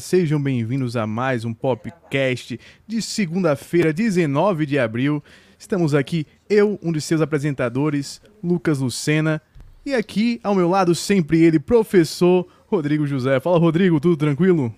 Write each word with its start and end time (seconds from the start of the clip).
Sejam 0.00 0.42
bem-vindos 0.42 0.96
a 0.96 1.06
mais 1.06 1.44
um 1.44 1.52
Popcast 1.52 2.58
de 2.86 3.02
segunda-feira, 3.02 3.92
19 3.92 4.64
de 4.64 4.78
abril. 4.78 5.22
Estamos 5.58 5.94
aqui, 5.94 6.26
eu, 6.48 6.78
um 6.82 6.92
de 6.92 7.00
seus 7.00 7.20
apresentadores, 7.20 8.20
Lucas 8.42 8.78
Lucena, 8.78 9.42
e 9.84 9.94
aqui 9.94 10.40
ao 10.42 10.54
meu 10.54 10.68
lado 10.68 10.94
sempre 10.94 11.42
ele, 11.42 11.58
professor 11.58 12.46
Rodrigo 12.66 13.06
José. 13.06 13.38
Fala, 13.40 13.58
Rodrigo, 13.58 14.00
tudo 14.00 14.16
tranquilo? 14.16 14.74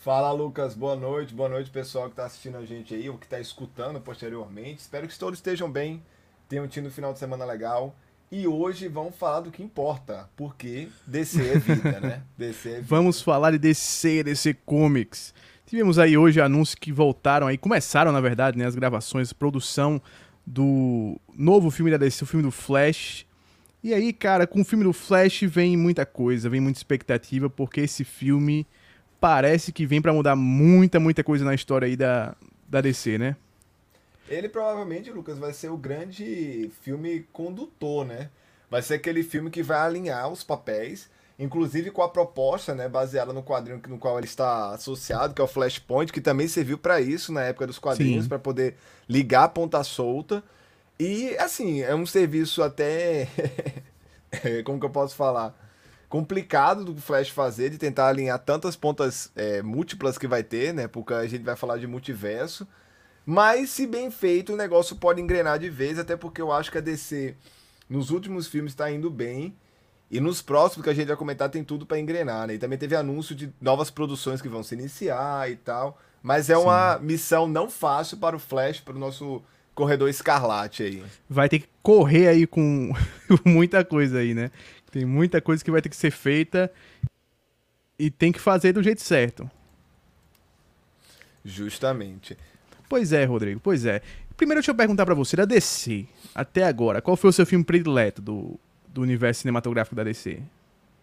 Fala, 0.00 0.32
Lucas. 0.32 0.74
Boa 0.74 0.96
noite. 0.96 1.34
Boa 1.34 1.48
noite, 1.48 1.70
pessoal 1.70 2.06
que 2.06 2.12
está 2.12 2.26
assistindo 2.26 2.58
a 2.58 2.64
gente 2.64 2.94
aí, 2.94 3.08
ou 3.08 3.18
que 3.18 3.26
está 3.26 3.40
escutando 3.40 4.00
posteriormente. 4.00 4.80
Espero 4.80 5.08
que 5.08 5.18
todos 5.18 5.38
estejam 5.38 5.70
bem, 5.70 6.02
tenham 6.48 6.68
tido 6.68 6.88
um 6.88 6.90
final 6.90 7.12
de 7.12 7.18
semana 7.18 7.44
legal. 7.44 7.94
E 8.30 8.46
hoje 8.46 8.88
vamos 8.88 9.14
falar 9.16 9.40
do 9.40 9.50
que 9.50 9.62
importa, 9.62 10.28
porque 10.36 10.88
DC 11.06 11.40
é 11.40 11.58
vida, 11.58 12.00
né? 12.00 12.22
DC 12.36 12.68
é 12.68 12.74
vida. 12.76 12.86
Vamos 12.88 13.22
falar 13.22 13.52
de 13.52 13.58
DC, 13.58 14.24
DC 14.24 14.54
Comics. 14.66 15.34
Tivemos 15.66 15.98
aí 15.98 16.16
hoje 16.16 16.40
anúncios 16.40 16.74
que 16.74 16.92
voltaram 16.92 17.46
aí, 17.46 17.56
começaram 17.56 18.12
na 18.12 18.20
verdade, 18.20 18.58
né, 18.58 18.66
as 18.66 18.74
gravações, 18.74 19.32
produção 19.32 20.00
do 20.46 21.18
novo 21.34 21.70
filme 21.70 21.90
da 21.90 21.96
DC, 21.96 22.24
o 22.24 22.26
filme 22.26 22.44
do 22.44 22.50
Flash. 22.50 23.26
E 23.82 23.92
aí, 23.92 24.12
cara, 24.12 24.46
com 24.46 24.60
o 24.62 24.64
filme 24.64 24.84
do 24.84 24.92
Flash 24.92 25.42
vem 25.42 25.76
muita 25.76 26.06
coisa, 26.06 26.48
vem 26.48 26.60
muita 26.60 26.78
expectativa, 26.78 27.48
porque 27.50 27.82
esse 27.82 28.04
filme 28.04 28.66
parece 29.20 29.72
que 29.72 29.86
vem 29.86 30.02
para 30.02 30.12
mudar 30.12 30.36
muita, 30.36 30.98
muita 31.00 31.22
coisa 31.24 31.44
na 31.44 31.54
história 31.54 31.86
aí 31.86 31.96
da, 31.96 32.34
da 32.68 32.80
DC, 32.80 33.18
né? 33.18 33.36
Ele 34.28 34.48
provavelmente, 34.48 35.10
Lucas, 35.10 35.38
vai 35.38 35.52
ser 35.52 35.68
o 35.68 35.76
grande 35.76 36.70
filme 36.82 37.26
condutor, 37.32 38.04
né? 38.04 38.30
Vai 38.70 38.82
ser 38.82 38.94
aquele 38.94 39.22
filme 39.22 39.50
que 39.50 39.62
vai 39.62 39.78
alinhar 39.78 40.28
os 40.28 40.42
papéis, 40.42 41.10
inclusive 41.38 41.90
com 41.90 42.02
a 42.02 42.08
proposta, 42.08 42.74
né, 42.74 42.88
baseada 42.88 43.32
no 43.32 43.42
quadrinho 43.42 43.80
no 43.88 43.98
qual 43.98 44.16
ele 44.18 44.26
está 44.26 44.70
associado, 44.70 45.34
que 45.34 45.40
é 45.40 45.44
o 45.44 45.48
Flashpoint, 45.48 46.12
que 46.12 46.20
também 46.20 46.48
serviu 46.48 46.78
para 46.78 47.00
isso 47.00 47.32
na 47.32 47.42
época 47.42 47.66
dos 47.66 47.78
quadrinhos, 47.78 48.26
para 48.26 48.38
poder 48.38 48.76
ligar 49.08 49.44
a 49.44 49.48
ponta 49.48 49.84
solta. 49.84 50.42
E 50.98 51.36
assim, 51.38 51.82
é 51.82 51.94
um 51.94 52.06
serviço 52.06 52.62
até 52.62 53.28
como 54.64 54.80
que 54.80 54.86
eu 54.86 54.90
posso 54.90 55.14
falar? 55.14 55.54
complicado 56.14 56.84
do 56.84 57.00
Flash 57.00 57.30
fazer, 57.30 57.70
de 57.70 57.76
tentar 57.76 58.06
alinhar 58.06 58.38
tantas 58.38 58.76
pontas 58.76 59.32
é, 59.34 59.60
múltiplas 59.62 60.16
que 60.16 60.28
vai 60.28 60.44
ter, 60.44 60.72
né? 60.72 60.86
Porque 60.86 61.12
a 61.12 61.26
gente 61.26 61.42
vai 61.42 61.56
falar 61.56 61.76
de 61.76 61.88
multiverso. 61.88 62.68
Mas, 63.26 63.70
se 63.70 63.86
bem 63.86 64.10
feito, 64.10 64.52
o 64.52 64.56
negócio 64.56 64.96
pode 64.96 65.20
engrenar 65.20 65.58
de 65.58 65.70
vez, 65.70 65.98
até 65.98 66.16
porque 66.16 66.42
eu 66.42 66.52
acho 66.52 66.70
que 66.70 66.78
a 66.78 66.80
DC, 66.80 67.34
nos 67.88 68.10
últimos 68.10 68.46
filmes, 68.46 68.72
está 68.72 68.90
indo 68.90 69.10
bem. 69.10 69.56
E 70.10 70.20
nos 70.20 70.42
próximos 70.42 70.84
que 70.84 70.90
a 70.90 70.94
gente 70.94 71.08
vai 71.08 71.16
comentar, 71.16 71.48
tem 71.48 71.64
tudo 71.64 71.86
para 71.86 71.98
engrenar, 71.98 72.46
né? 72.46 72.54
E 72.54 72.58
também 72.58 72.78
teve 72.78 72.94
anúncio 72.94 73.34
de 73.34 73.52
novas 73.60 73.90
produções 73.90 74.42
que 74.42 74.48
vão 74.48 74.62
se 74.62 74.74
iniciar 74.74 75.50
e 75.50 75.56
tal. 75.56 75.98
Mas 76.22 76.48
é 76.50 76.54
Sim. 76.54 76.62
uma 76.62 76.98
missão 76.98 77.48
não 77.48 77.68
fácil 77.70 78.18
para 78.18 78.36
o 78.36 78.38
Flash, 78.38 78.80
para 78.80 78.94
o 78.94 78.98
nosso 78.98 79.42
corredor 79.74 80.08
escarlate 80.08 80.82
aí. 80.82 81.02
Vai 81.28 81.48
ter 81.48 81.60
que 81.60 81.68
correr 81.82 82.28
aí 82.28 82.46
com 82.46 82.92
muita 83.44 83.84
coisa 83.84 84.18
aí, 84.18 84.34
né? 84.34 84.50
Tem 84.90 85.04
muita 85.04 85.40
coisa 85.40 85.64
que 85.64 85.70
vai 85.70 85.82
ter 85.82 85.88
que 85.88 85.96
ser 85.96 86.12
feita 86.12 86.70
e 87.98 88.10
tem 88.10 88.30
que 88.30 88.38
fazer 88.38 88.72
do 88.72 88.82
jeito 88.82 89.02
certo. 89.02 89.50
Justamente. 91.44 92.38
Pois 92.88 93.12
é, 93.12 93.24
Rodrigo, 93.24 93.60
pois 93.60 93.84
é. 93.86 94.00
Primeiro 94.36 94.60
deixa 94.60 94.72
eu 94.72 94.74
perguntar 94.74 95.04
para 95.06 95.14
você, 95.14 95.36
da 95.36 95.44
DC, 95.44 96.06
até 96.34 96.64
agora, 96.64 97.00
qual 97.00 97.16
foi 97.16 97.30
o 97.30 97.32
seu 97.32 97.46
filme 97.46 97.64
predileto 97.64 98.20
do, 98.20 98.58
do 98.88 99.00
universo 99.00 99.42
cinematográfico 99.42 99.94
da 99.94 100.02
DC? 100.02 100.40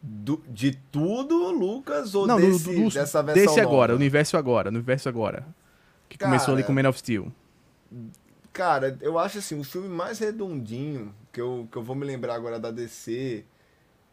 Do, 0.01 0.41
de 0.49 0.77
tudo, 0.91 1.51
Lucas, 1.51 2.15
ou 2.15 2.27
Não, 2.27 2.37
desse, 2.37 2.63
do, 2.65 2.83
do, 2.83 2.89
dessa 2.89 3.21
versão 3.21 3.45
Desse 3.45 3.59
agora, 3.59 3.93
nova? 3.93 3.95
universo 3.95 4.35
agora, 4.35 4.69
universo 4.69 5.07
agora. 5.07 5.45
Que 6.09 6.17
cara, 6.17 6.31
começou 6.31 6.53
ali 6.53 6.63
com 6.63 6.73
Man 6.73 6.89
of 6.89 6.99
Steel. 6.99 7.31
Cara, 8.51 8.97
eu 8.99 9.17
acho 9.17 9.37
assim, 9.37 9.57
o 9.57 9.63
filme 9.63 9.87
mais 9.87 10.19
redondinho 10.19 11.13
que 11.31 11.39
eu, 11.39 11.67
que 11.71 11.77
eu 11.77 11.83
vou 11.83 11.95
me 11.95 12.05
lembrar 12.05 12.35
agora 12.35 12.59
da 12.59 12.71
DC, 12.71 13.45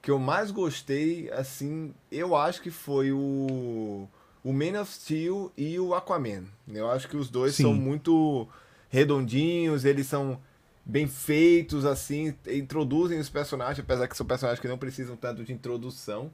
que 0.00 0.10
eu 0.10 0.18
mais 0.18 0.50
gostei, 0.50 1.30
assim, 1.32 1.92
eu 2.12 2.36
acho 2.36 2.62
que 2.62 2.70
foi 2.70 3.10
o 3.10 4.06
o 4.44 4.52
Man 4.52 4.80
of 4.80 4.92
Steel 4.92 5.52
e 5.56 5.78
o 5.78 5.94
Aquaman. 5.94 6.44
Eu 6.68 6.90
acho 6.90 7.08
que 7.08 7.16
os 7.16 7.28
dois 7.28 7.54
Sim. 7.54 7.64
são 7.64 7.74
muito 7.74 8.48
redondinhos, 8.88 9.84
eles 9.84 10.06
são 10.06 10.40
bem 10.84 11.06
feitos, 11.06 11.84
assim, 11.84 12.34
introduzem 12.46 13.18
os 13.18 13.28
personagens, 13.28 13.80
apesar 13.80 14.08
que 14.08 14.16
são 14.16 14.24
personagens 14.26 14.60
que 14.60 14.68
não 14.68 14.78
precisam 14.78 15.16
tanto 15.16 15.44
de 15.44 15.52
introdução, 15.52 16.30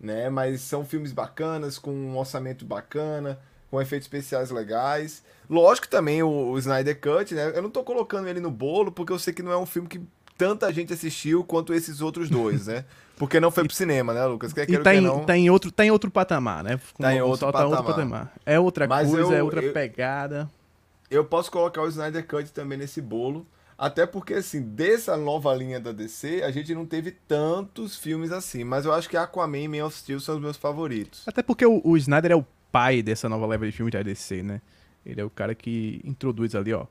né? 0.00 0.30
Mas 0.30 0.62
são 0.62 0.84
filmes 0.86 1.12
bacanas, 1.12 1.78
com 1.78 1.92
um 1.92 2.16
orçamento 2.16 2.64
bacana, 2.64 3.38
com 3.70 3.80
efeitos 3.80 4.06
especiais 4.06 4.50
legais. 4.50 5.22
Lógico 5.48 5.86
também 5.86 6.22
o, 6.22 6.28
o 6.28 6.58
Snyder 6.58 6.98
Cut, 6.98 7.34
né? 7.34 7.52
Eu 7.54 7.62
não 7.62 7.70
tô 7.70 7.84
colocando 7.84 8.26
ele 8.26 8.40
no 8.40 8.50
bolo, 8.50 8.90
porque 8.90 9.12
eu 9.12 9.18
sei 9.18 9.34
que 9.34 9.42
não 9.42 9.52
é 9.52 9.58
um 9.58 9.66
filme 9.66 9.86
que 9.86 10.00
tanta 10.40 10.72
gente 10.72 10.90
assistiu 10.90 11.44
quanto 11.44 11.74
esses 11.74 12.00
outros 12.00 12.30
dois, 12.30 12.66
né? 12.66 12.86
Porque 13.18 13.38
não 13.38 13.50
foi 13.50 13.64
pro 13.64 13.76
cinema, 13.76 14.14
né, 14.14 14.24
Lucas? 14.24 14.54
Quer 14.54 14.70
e 14.70 14.78
tá, 14.78 14.94
em, 14.94 15.02
não... 15.02 15.26
tá, 15.26 15.36
em 15.36 15.50
outro, 15.50 15.70
tá 15.70 15.84
em 15.84 15.90
outro 15.90 16.10
patamar, 16.10 16.64
né? 16.64 16.80
Tá 16.98 17.14
em 17.14 17.20
outro, 17.20 17.52
patamar. 17.52 17.68
Tá 17.68 17.76
outro 17.76 17.94
patamar. 17.94 18.32
É 18.46 18.58
outra 18.58 18.88
Mas 18.88 19.10
coisa, 19.10 19.34
eu, 19.34 19.36
é 19.36 19.42
outra 19.42 19.62
eu, 19.62 19.74
pegada. 19.74 20.50
Eu 21.10 21.22
posso 21.26 21.50
colocar 21.50 21.82
o 21.82 21.88
Snyder 21.88 22.26
Cut 22.26 22.50
também 22.52 22.78
nesse 22.78 23.02
bolo. 23.02 23.46
Até 23.76 24.06
porque, 24.06 24.32
assim, 24.32 24.62
dessa 24.62 25.18
nova 25.18 25.54
linha 25.54 25.78
da 25.78 25.92
DC, 25.92 26.42
a 26.42 26.50
gente 26.50 26.74
não 26.74 26.86
teve 26.86 27.10
tantos 27.10 27.94
filmes 27.96 28.32
assim. 28.32 28.64
Mas 28.64 28.86
eu 28.86 28.94
acho 28.94 29.10
que 29.10 29.18
Aquaman 29.18 29.58
e 29.58 29.68
Man 29.68 29.84
of 29.84 29.94
Steel 29.94 30.20
são 30.20 30.36
os 30.36 30.40
meus 30.40 30.56
favoritos. 30.56 31.22
Até 31.26 31.42
porque 31.42 31.66
o, 31.66 31.82
o 31.84 31.98
Snyder 31.98 32.32
é 32.32 32.36
o 32.36 32.46
pai 32.72 33.02
dessa 33.02 33.28
nova 33.28 33.46
leva 33.46 33.66
de 33.66 33.72
filmes 33.72 33.92
da 33.92 34.02
DC, 34.02 34.42
né? 34.42 34.62
Ele 35.04 35.20
é 35.20 35.24
o 35.24 35.30
cara 35.30 35.54
que 35.54 36.00
introduz 36.02 36.54
ali, 36.54 36.72
ó 36.72 36.86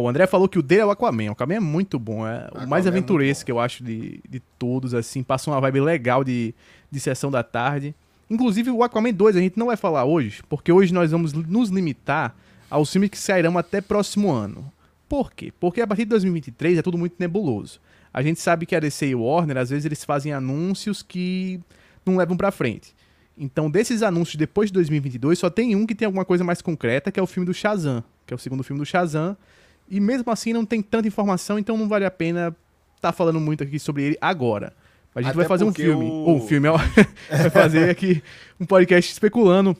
o 0.00 0.08
André 0.08 0.26
falou 0.26 0.48
que 0.48 0.58
o 0.58 0.62
dele 0.62 0.80
é 0.80 0.86
o 0.86 0.90
Aquaman. 0.90 1.28
O 1.28 1.32
Aquaman 1.32 1.54
é 1.54 1.60
muito 1.60 1.98
bom. 1.98 2.26
É 2.26 2.48
o 2.64 2.66
mais 2.66 2.86
é 2.86 2.88
aventuresco 2.88 3.42
é 3.42 3.46
que 3.46 3.52
eu 3.52 3.60
acho 3.60 3.84
de, 3.84 4.20
de 4.26 4.40
todos, 4.58 4.94
assim. 4.94 5.22
Passa 5.22 5.50
uma 5.50 5.60
vibe 5.60 5.82
legal 5.82 6.24
de, 6.24 6.54
de 6.90 6.98
sessão 6.98 7.30
da 7.30 7.42
tarde. 7.42 7.94
Inclusive, 8.30 8.70
o 8.70 8.82
Aquaman 8.82 9.12
2 9.12 9.36
a 9.36 9.40
gente 9.40 9.58
não 9.58 9.66
vai 9.66 9.76
falar 9.76 10.04
hoje, 10.04 10.42
porque 10.48 10.72
hoje 10.72 10.94
nós 10.94 11.10
vamos 11.10 11.34
nos 11.34 11.68
limitar 11.68 12.34
aos 12.70 12.90
filmes 12.90 13.10
que 13.10 13.18
sairão 13.18 13.58
até 13.58 13.82
próximo 13.82 14.32
ano. 14.32 14.72
Por 15.06 15.30
quê? 15.30 15.52
Porque 15.60 15.82
a 15.82 15.86
partir 15.86 16.04
de 16.04 16.10
2023 16.10 16.78
é 16.78 16.82
tudo 16.82 16.96
muito 16.96 17.16
nebuloso. 17.18 17.78
A 18.14 18.22
gente 18.22 18.40
sabe 18.40 18.64
que 18.64 18.74
a 18.74 18.80
DC 18.80 19.08
e 19.08 19.14
o 19.14 19.24
Warner, 19.24 19.58
às 19.58 19.68
vezes, 19.68 19.84
eles 19.84 20.02
fazem 20.02 20.32
anúncios 20.32 21.02
que 21.02 21.60
não 22.06 22.16
levam 22.16 22.34
pra 22.34 22.50
frente. 22.50 22.94
Então, 23.36 23.70
desses 23.70 24.02
anúncios 24.02 24.36
depois 24.36 24.70
de 24.70 24.74
2022, 24.74 25.38
só 25.38 25.50
tem 25.50 25.76
um 25.76 25.84
que 25.84 25.94
tem 25.94 26.06
alguma 26.06 26.24
coisa 26.24 26.42
mais 26.42 26.62
concreta, 26.62 27.12
que 27.12 27.20
é 27.20 27.22
o 27.22 27.26
filme 27.26 27.46
do 27.46 27.52
Shazam, 27.52 28.02
que 28.26 28.32
é 28.32 28.36
o 28.36 28.38
segundo 28.38 28.62
filme 28.62 28.80
do 28.80 28.86
Shazam, 28.86 29.36
e 29.88 30.00
mesmo 30.00 30.30
assim 30.30 30.52
não 30.52 30.64
tem 30.64 30.82
tanta 30.82 31.08
informação, 31.08 31.58
então 31.58 31.76
não 31.76 31.88
vale 31.88 32.04
a 32.04 32.10
pena 32.10 32.48
estar 32.96 33.10
tá 33.10 33.12
falando 33.12 33.40
muito 33.40 33.62
aqui 33.62 33.78
sobre 33.78 34.02
ele 34.04 34.18
agora. 34.20 34.72
A 35.14 35.20
gente 35.20 35.30
Até 35.30 35.36
vai 35.36 35.46
fazer 35.46 35.64
um 35.64 35.72
filme. 35.72 36.06
O... 36.06 36.12
Ou 36.12 36.36
um 36.36 36.46
filme, 36.46 36.68
vai 37.28 37.50
fazer 37.50 37.90
aqui 37.90 38.22
um 38.58 38.64
podcast 38.64 39.12
especulando 39.12 39.76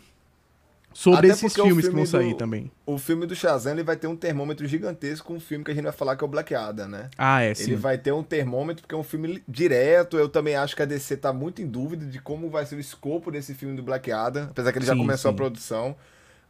sobre 0.92 1.26
Até 1.26 1.28
esses 1.28 1.54
filmes 1.54 1.74
filme 1.74 1.82
que 1.82 1.90
vão 1.90 2.06
sair 2.06 2.32
do, 2.32 2.36
também. 2.36 2.70
O 2.84 2.98
filme 2.98 3.26
do 3.26 3.34
Shazam 3.34 3.72
ele 3.72 3.82
vai 3.82 3.96
ter 3.96 4.06
um 4.06 4.16
termômetro 4.16 4.66
gigantesco 4.66 5.26
com 5.26 5.34
um 5.34 5.40
filme 5.40 5.64
que 5.64 5.70
a 5.70 5.74
gente 5.74 5.84
vai 5.84 5.92
falar 5.92 6.16
que 6.16 6.24
é 6.24 6.26
o 6.26 6.28
Black 6.28 6.54
Adam, 6.54 6.88
né? 6.88 7.08
Ah, 7.16 7.40
é, 7.40 7.54
sim. 7.54 7.64
Ele 7.64 7.76
vai 7.76 7.98
ter 7.98 8.12
um 8.12 8.22
termômetro 8.22 8.82
porque 8.82 8.94
é 8.94 8.98
um 8.98 9.02
filme 9.02 9.42
direto. 9.48 10.18
Eu 10.18 10.28
também 10.28 10.54
acho 10.54 10.76
que 10.76 10.82
a 10.82 10.86
DC 10.86 11.16
tá 11.16 11.32
muito 11.32 11.62
em 11.62 11.66
dúvida 11.66 12.04
de 12.06 12.20
como 12.20 12.50
vai 12.50 12.66
ser 12.66 12.76
o 12.76 12.80
escopo 12.80 13.30
desse 13.30 13.54
filme 13.54 13.74
do 13.74 13.82
Black 13.82 14.10
Adam, 14.12 14.48
apesar 14.50 14.72
que 14.72 14.78
ele 14.78 14.84
sim, 14.84 14.92
já 14.92 14.96
começou 14.96 15.30
sim. 15.30 15.34
a 15.34 15.36
produção. 15.36 15.96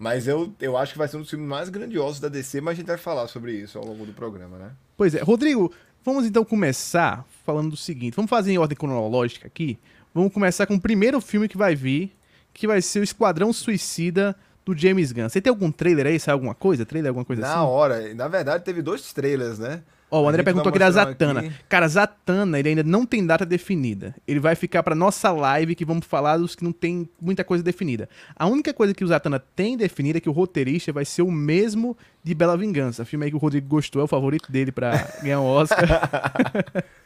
Mas 0.03 0.27
eu, 0.27 0.53
eu 0.61 0.77
acho 0.77 0.95
que 0.95 0.99
vai 0.99 1.07
ser 1.07 1.17
um 1.17 1.21
dos 1.21 1.31
filmes 1.31 1.49
mais 1.49 1.69
grandiosos 1.69 2.19
da 2.19 2.29
DC, 2.29 2.61
mas 2.61 2.73
a 2.73 2.75
gente 2.75 2.89
vai 2.89 2.99
falar 2.99 3.29
sobre 3.29 3.53
isso 3.53 3.79
ao 3.79 3.85
longo 3.87 4.05
do 4.05 4.13
programa, 4.13 4.59
né? 4.59 4.73
Pois 4.97 5.15
é. 5.15 5.23
Rodrigo, 5.23 5.73
vamos 6.05 6.27
então 6.27 6.45
começar 6.45 7.25
falando 7.47 7.71
do 7.71 7.77
seguinte. 7.77 8.17
Vamos 8.17 8.29
fazer 8.29 8.51
em 8.51 8.59
ordem 8.59 8.77
cronológica 8.77 9.47
aqui. 9.47 9.79
Vamos 10.13 10.33
começar 10.33 10.67
com 10.67 10.75
o 10.75 10.81
primeiro 10.81 11.21
filme 11.21 11.47
que 11.47 11.57
vai 11.57 11.77
vir, 11.77 12.11
que 12.53 12.67
vai 12.67 12.83
ser 12.83 12.99
o 12.99 13.05
Esquadrão 13.05 13.53
Suicida 13.53 14.35
do 14.65 14.77
James 14.77 15.13
Gunn. 15.13 15.29
Você 15.29 15.41
tem 15.41 15.53
algum 15.53 15.71
trailer 15.71 16.09
aí? 16.09 16.19
Sai 16.19 16.33
alguma 16.33 16.53
coisa? 16.53 16.85
Trailer, 16.85 17.11
alguma 17.11 17.25
coisa 17.25 17.41
Na 17.41 17.49
assim? 17.49 17.57
Na 17.59 17.65
hora. 17.65 18.13
Na 18.13 18.27
verdade, 18.27 18.65
teve 18.65 18.83
dois 18.83 19.13
trailers, 19.13 19.61
né? 19.61 19.85
Ó, 20.13 20.21
oh, 20.21 20.25
o 20.25 20.29
André 20.29 20.43
perguntou 20.43 20.69
aqui 20.69 20.79
da 20.79 20.91
Zatanna. 20.91 21.41
Aqui. 21.41 21.53
Cara, 21.71 21.89
Zatanna, 21.89 22.59
ele 22.59 22.69
ainda 22.69 22.83
não 22.83 23.07
tem 23.07 23.25
data 23.25 23.47
definida. 23.47 24.15
Ele 24.29 24.39
vai 24.39 24.55
ficar 24.55 24.83
pra 24.83 24.95
nossa 24.95 25.33
live 25.33 25.75
que 25.75 25.87
vamos 25.87 26.05
falar 26.05 26.37
dos 26.37 26.55
que 26.55 26.63
não 26.63 26.71
tem 26.71 27.09
muita 27.19 27.43
coisa 27.43 27.65
definida. 27.65 28.07
A 28.37 28.47
única 28.47 28.75
coisa 28.75 28.93
que 28.93 29.03
o 29.03 29.09
Zatanna 29.09 29.39
tem 29.39 29.75
definida 29.75 30.19
é 30.19 30.21
que 30.21 30.29
o 30.29 30.33
roteirista 30.33 30.93
vai 30.93 31.07
ser 31.07 31.23
o 31.23 31.31
mesmo 31.31 31.97
de 32.23 32.35
Bela 32.35 32.59
Vingança. 32.59 33.07
Filme 33.07 33.25
aí 33.25 33.31
que 33.31 33.37
o 33.39 33.41
Rodrigo 33.41 33.67
gostou, 33.67 34.03
é 34.03 34.05
o 34.05 34.09
favorito 34.09 34.53
dele 34.53 34.71
pra 34.71 35.09
ganhar 35.23 35.41
um 35.41 35.47
Oscar. 35.47 35.89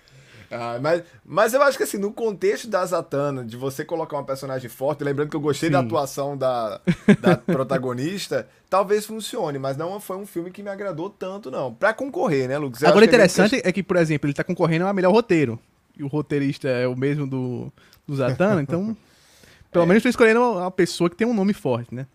Ah, 0.51 0.79
mas, 0.81 1.03
mas 1.25 1.55
eu 1.55 1.63
acho 1.63 1.77
que 1.77 1.85
assim, 1.85 1.99
no 1.99 2.13
contexto 2.13 2.69
da 2.69 2.85
Zatanna, 2.85 3.45
de 3.45 3.57
você 3.57 3.85
colocar 3.85 4.17
uma 4.17 4.25
personagem 4.25 4.69
forte, 4.69 5.03
lembrando 5.03 5.31
que 5.31 5.37
eu 5.37 5.41
gostei 5.41 5.69
Sim. 5.69 5.73
da 5.73 5.81
atuação 5.81 6.37
da, 6.37 6.81
da 7.21 7.37
protagonista, 7.47 8.49
talvez 8.71 9.07
funcione, 9.07 9.59
mas 9.59 9.77
não 9.77 9.99
foi 10.01 10.17
um 10.17 10.27
filme 10.27 10.51
que 10.51 10.63
me 10.63 10.71
agradou 10.71 11.11
tanto, 11.11 11.51
não. 11.51 11.75
Pra 11.75 11.93
concorrer, 11.93 12.49
né, 12.49 12.59
Lucas? 12.59 12.83
Eu 12.83 12.89
Agora, 12.89 13.05
interessante 13.05 13.61
que... 13.61 13.69
é 13.69 13.73
que, 13.73 13.83
por 13.83 13.97
exemplo, 13.97 14.27
ele 14.27 14.35
tá 14.35 14.45
concorrendo 14.45 14.87
ao 14.87 14.95
melhor 14.95 15.13
roteiro. 15.13 15.59
E 15.97 16.05
o 16.05 16.07
roteirista 16.09 16.69
é 16.69 16.87
o 16.87 16.95
mesmo 16.95 17.27
do, 17.27 17.73
do 18.07 18.15
Zatanna, 18.17 18.63
então. 18.63 18.97
Pelo 19.73 19.85
é. 19.85 19.89
menos 19.89 20.03
tô 20.03 20.09
escolhendo 20.09 20.41
uma 20.41 20.71
pessoa 20.71 21.11
que 21.11 21.17
tem 21.17 21.27
um 21.27 21.35
nome 21.35 21.53
forte, 21.53 21.95
né? 21.95 22.07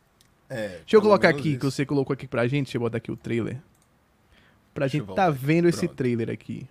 É, 0.49 0.79
Deixa 0.79 0.97
eu 0.97 1.01
colocar 1.01 1.29
aqui, 1.29 1.51
isso. 1.51 1.59
que 1.59 1.65
você 1.65 1.85
colocou 1.85 2.13
aqui 2.13 2.27
pra 2.27 2.47
gente. 2.47 2.65
Deixa 2.65 2.77
eu 2.77 2.81
botar 2.81 2.97
aqui 2.97 3.11
o 3.11 3.15
trailer. 3.15 3.57
Pra 4.73 4.85
Deixa 4.85 4.97
gente 4.97 5.15
tá 5.15 5.29
vendo 5.29 5.63
Pronto. 5.63 5.75
esse 5.75 5.87
trailer 5.87 6.29
aqui. 6.29 6.67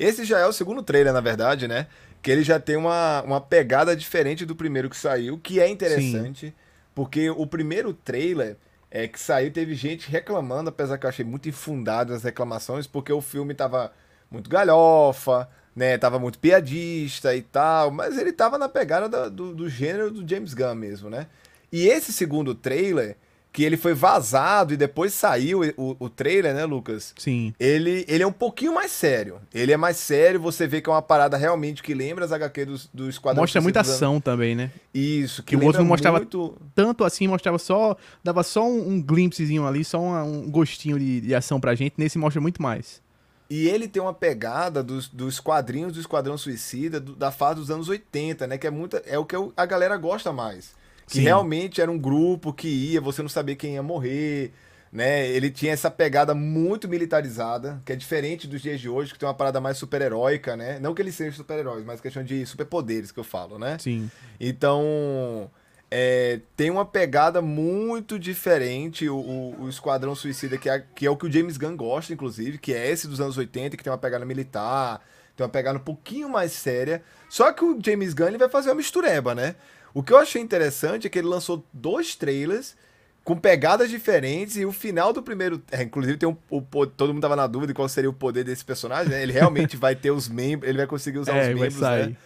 Esse 0.00 0.24
já 0.24 0.38
é 0.38 0.46
o 0.46 0.52
segundo 0.52 0.82
trailer, 0.82 1.12
na 1.12 1.20
verdade, 1.20 1.68
né? 1.68 1.86
Que 2.22 2.30
ele 2.30 2.42
já 2.42 2.58
tem 2.58 2.74
uma, 2.74 3.20
uma 3.22 3.38
pegada 3.38 3.94
diferente 3.94 4.46
do 4.46 4.56
primeiro 4.56 4.88
que 4.88 4.96
saiu, 4.96 5.36
que 5.36 5.60
é 5.60 5.68
interessante, 5.68 6.46
Sim. 6.46 6.52
porque 6.94 7.28
o 7.28 7.46
primeiro 7.46 7.92
trailer 7.92 8.56
é, 8.90 9.06
que 9.06 9.20
saiu 9.20 9.52
teve 9.52 9.74
gente 9.74 10.10
reclamando, 10.10 10.70
apesar 10.70 10.96
que 10.96 11.04
eu 11.04 11.10
achei 11.10 11.24
muito 11.24 11.50
infundado 11.50 12.14
as 12.14 12.22
reclamações, 12.22 12.86
porque 12.86 13.12
o 13.12 13.20
filme 13.20 13.52
tava 13.52 13.92
muito 14.30 14.48
galhofa, 14.48 15.46
né? 15.76 15.98
Tava 15.98 16.18
muito 16.18 16.38
piadista 16.38 17.36
e 17.36 17.42
tal, 17.42 17.90
mas 17.90 18.16
ele 18.16 18.32
tava 18.32 18.56
na 18.56 18.70
pegada 18.70 19.06
do, 19.06 19.30
do, 19.30 19.54
do 19.54 19.68
gênero 19.68 20.10
do 20.10 20.26
James 20.26 20.54
Gunn 20.54 20.76
mesmo, 20.76 21.10
né? 21.10 21.26
E 21.70 21.86
esse 21.86 22.10
segundo 22.10 22.54
trailer, 22.54 23.18
que 23.52 23.64
ele 23.64 23.76
foi 23.76 23.94
vazado 23.94 24.72
e 24.72 24.76
depois 24.76 25.12
saiu 25.12 25.60
o, 25.76 25.96
o 25.98 26.08
trailer, 26.08 26.54
né, 26.54 26.64
Lucas? 26.64 27.12
Sim. 27.18 27.52
Ele, 27.58 28.04
ele 28.08 28.22
é 28.22 28.26
um 28.26 28.32
pouquinho 28.32 28.74
mais 28.74 28.92
sério. 28.92 29.40
Ele 29.52 29.72
é 29.72 29.76
mais 29.76 29.96
sério, 29.96 30.40
você 30.40 30.66
vê 30.66 30.80
que 30.80 30.88
é 30.88 30.92
uma 30.92 31.02
parada 31.02 31.36
realmente 31.36 31.82
que 31.82 31.92
lembra 31.92 32.24
as 32.24 32.32
HQ 32.32 32.64
do, 32.64 32.80
do 32.94 33.08
Esquadrão 33.08 33.42
Mostra 33.42 33.60
muita 33.60 33.80
ação 33.80 34.12
anos. 34.12 34.24
também, 34.24 34.54
né? 34.54 34.70
Isso, 34.94 35.42
que, 35.42 35.56
que 35.56 35.62
o 35.62 35.66
outro 35.66 35.82
não 35.82 35.88
mostrava 35.88 36.18
muito... 36.18 36.56
tanto 36.74 37.04
assim, 37.04 37.26
mostrava 37.26 37.58
só. 37.58 37.96
Dava 38.22 38.42
só 38.42 38.64
um, 38.64 38.92
um 38.92 39.02
glimpsezinho 39.02 39.66
ali, 39.66 39.84
só 39.84 40.00
um, 40.00 40.44
um 40.44 40.50
gostinho 40.50 40.98
de, 40.98 41.20
de 41.20 41.34
ação 41.34 41.60
pra 41.60 41.74
gente. 41.74 41.94
Nesse 41.96 42.18
mostra 42.18 42.40
muito 42.40 42.62
mais. 42.62 43.02
E 43.48 43.68
ele 43.68 43.88
tem 43.88 44.00
uma 44.00 44.14
pegada 44.14 44.80
dos, 44.80 45.08
dos 45.08 45.40
quadrinhos 45.40 45.92
do 45.92 46.00
Esquadrão 46.00 46.38
Suicida 46.38 47.00
do, 47.00 47.16
da 47.16 47.32
fase 47.32 47.56
dos 47.56 47.68
anos 47.68 47.88
80, 47.88 48.46
né? 48.46 48.56
Que 48.56 48.68
é, 48.68 48.70
muita, 48.70 49.02
é 49.04 49.18
o 49.18 49.24
que 49.24 49.34
a 49.56 49.66
galera 49.66 49.96
gosta 49.96 50.32
mais. 50.32 50.78
Que 51.10 51.16
Sim. 51.16 51.22
realmente 51.22 51.80
era 51.80 51.90
um 51.90 51.98
grupo 51.98 52.52
que 52.52 52.68
ia, 52.68 53.00
você 53.00 53.20
não 53.20 53.28
sabia 53.28 53.56
quem 53.56 53.74
ia 53.74 53.82
morrer, 53.82 54.52
né? 54.92 55.28
Ele 55.28 55.50
tinha 55.50 55.72
essa 55.72 55.90
pegada 55.90 56.36
muito 56.36 56.88
militarizada, 56.88 57.82
que 57.84 57.92
é 57.92 57.96
diferente 57.96 58.46
dos 58.46 58.62
dias 58.62 58.80
de 58.80 58.88
hoje, 58.88 59.12
que 59.12 59.18
tem 59.18 59.28
uma 59.28 59.34
parada 59.34 59.60
mais 59.60 59.76
super-heróica, 59.76 60.56
né? 60.56 60.78
Não 60.78 60.94
que 60.94 61.02
eles 61.02 61.16
sejam 61.16 61.32
super-heróis, 61.34 61.84
mas 61.84 62.00
questão 62.00 62.22
de 62.22 62.46
superpoderes 62.46 63.10
que 63.10 63.18
eu 63.18 63.24
falo, 63.24 63.58
né? 63.58 63.76
Sim. 63.80 64.08
Então, 64.38 65.50
é, 65.90 66.38
tem 66.56 66.70
uma 66.70 66.84
pegada 66.84 67.42
muito 67.42 68.16
diferente, 68.16 69.08
o, 69.08 69.16
o, 69.16 69.62
o 69.62 69.68
Esquadrão 69.68 70.14
Suicida, 70.14 70.56
que 70.56 70.70
é, 70.70 70.84
que 70.94 71.06
é 71.06 71.10
o 71.10 71.16
que 71.16 71.26
o 71.26 71.32
James 71.32 71.56
Gunn 71.56 71.76
gosta, 71.76 72.12
inclusive, 72.12 72.56
que 72.56 72.72
é 72.72 72.88
esse 72.88 73.08
dos 73.08 73.20
anos 73.20 73.36
80, 73.36 73.76
que 73.76 73.82
tem 73.82 73.92
uma 73.92 73.98
pegada 73.98 74.24
militar, 74.24 75.04
tem 75.36 75.44
uma 75.44 75.50
pegada 75.50 75.76
um 75.76 75.82
pouquinho 75.82 76.28
mais 76.28 76.52
séria. 76.52 77.02
Só 77.28 77.52
que 77.52 77.64
o 77.64 77.76
James 77.84 78.14
Gunn 78.14 78.28
ele 78.28 78.38
vai 78.38 78.48
fazer 78.48 78.68
uma 78.68 78.76
mistureba, 78.76 79.34
né? 79.34 79.56
O 79.92 80.02
que 80.02 80.12
eu 80.12 80.18
achei 80.18 80.40
interessante 80.40 81.06
é 81.06 81.10
que 81.10 81.18
ele 81.18 81.28
lançou 81.28 81.64
dois 81.72 82.14
trailers 82.14 82.76
com 83.24 83.36
pegadas 83.36 83.90
diferentes 83.90 84.56
e 84.56 84.64
o 84.64 84.72
final 84.72 85.12
do 85.12 85.22
primeiro. 85.22 85.62
É, 85.70 85.82
inclusive, 85.82 86.16
tem 86.16 86.28
um, 86.28 86.36
o, 86.48 86.60
todo 86.86 87.12
mundo 87.12 87.22
tava 87.22 87.36
na 87.36 87.46
dúvida 87.46 87.72
de 87.72 87.76
qual 87.76 87.88
seria 87.88 88.10
o 88.10 88.14
poder 88.14 88.44
desse 88.44 88.64
personagem, 88.64 89.10
né? 89.10 89.22
Ele 89.22 89.32
realmente 89.32 89.76
vai 89.76 89.94
ter 89.94 90.10
os 90.10 90.28
membros, 90.28 90.68
ele 90.68 90.78
vai 90.78 90.86
conseguir 90.86 91.18
usar 91.18 91.36
é, 91.38 91.48
os 91.52 91.60
membros, 91.60 91.80
né? 91.80 92.16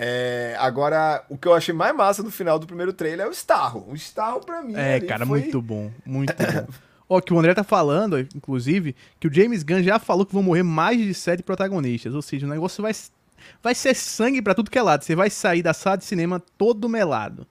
É, 0.00 0.54
agora, 0.60 1.24
o 1.28 1.36
que 1.36 1.48
eu 1.48 1.54
achei 1.54 1.74
mais 1.74 1.94
massa 1.96 2.22
no 2.22 2.30
final 2.30 2.56
do 2.56 2.68
primeiro 2.68 2.92
trailer 2.92 3.26
é 3.26 3.28
o 3.28 3.32
Starro. 3.32 3.84
O 3.88 3.96
Starro, 3.96 4.40
pra 4.40 4.62
mim. 4.62 4.74
É, 4.76 5.00
cara, 5.00 5.26
foi... 5.26 5.40
muito 5.40 5.60
bom. 5.60 5.90
Muito 6.06 6.32
bom. 6.38 6.72
Ó, 7.08 7.20
que 7.20 7.32
o 7.32 7.38
André 7.38 7.54
tá 7.54 7.64
falando, 7.64 8.18
inclusive, 8.18 8.94
que 9.18 9.26
o 9.26 9.32
James 9.32 9.64
Gunn 9.64 9.82
já 9.82 9.98
falou 9.98 10.24
que 10.24 10.32
vão 10.32 10.42
morrer 10.42 10.62
mais 10.62 10.98
de 10.98 11.12
sete 11.14 11.42
protagonistas. 11.42 12.14
Ou 12.14 12.22
seja, 12.22 12.46
o 12.46 12.48
negócio 12.48 12.80
vai, 12.80 12.92
vai 13.62 13.74
ser 13.74 13.94
sangue 13.94 14.42
para 14.42 14.54
tudo 14.54 14.70
que 14.70 14.78
é 14.78 14.82
lado. 14.82 15.04
Você 15.04 15.14
vai 15.14 15.30
sair 15.30 15.62
da 15.62 15.74
sala 15.74 15.98
de 15.98 16.04
cinema 16.04 16.42
todo 16.56 16.88
melado. 16.88 17.46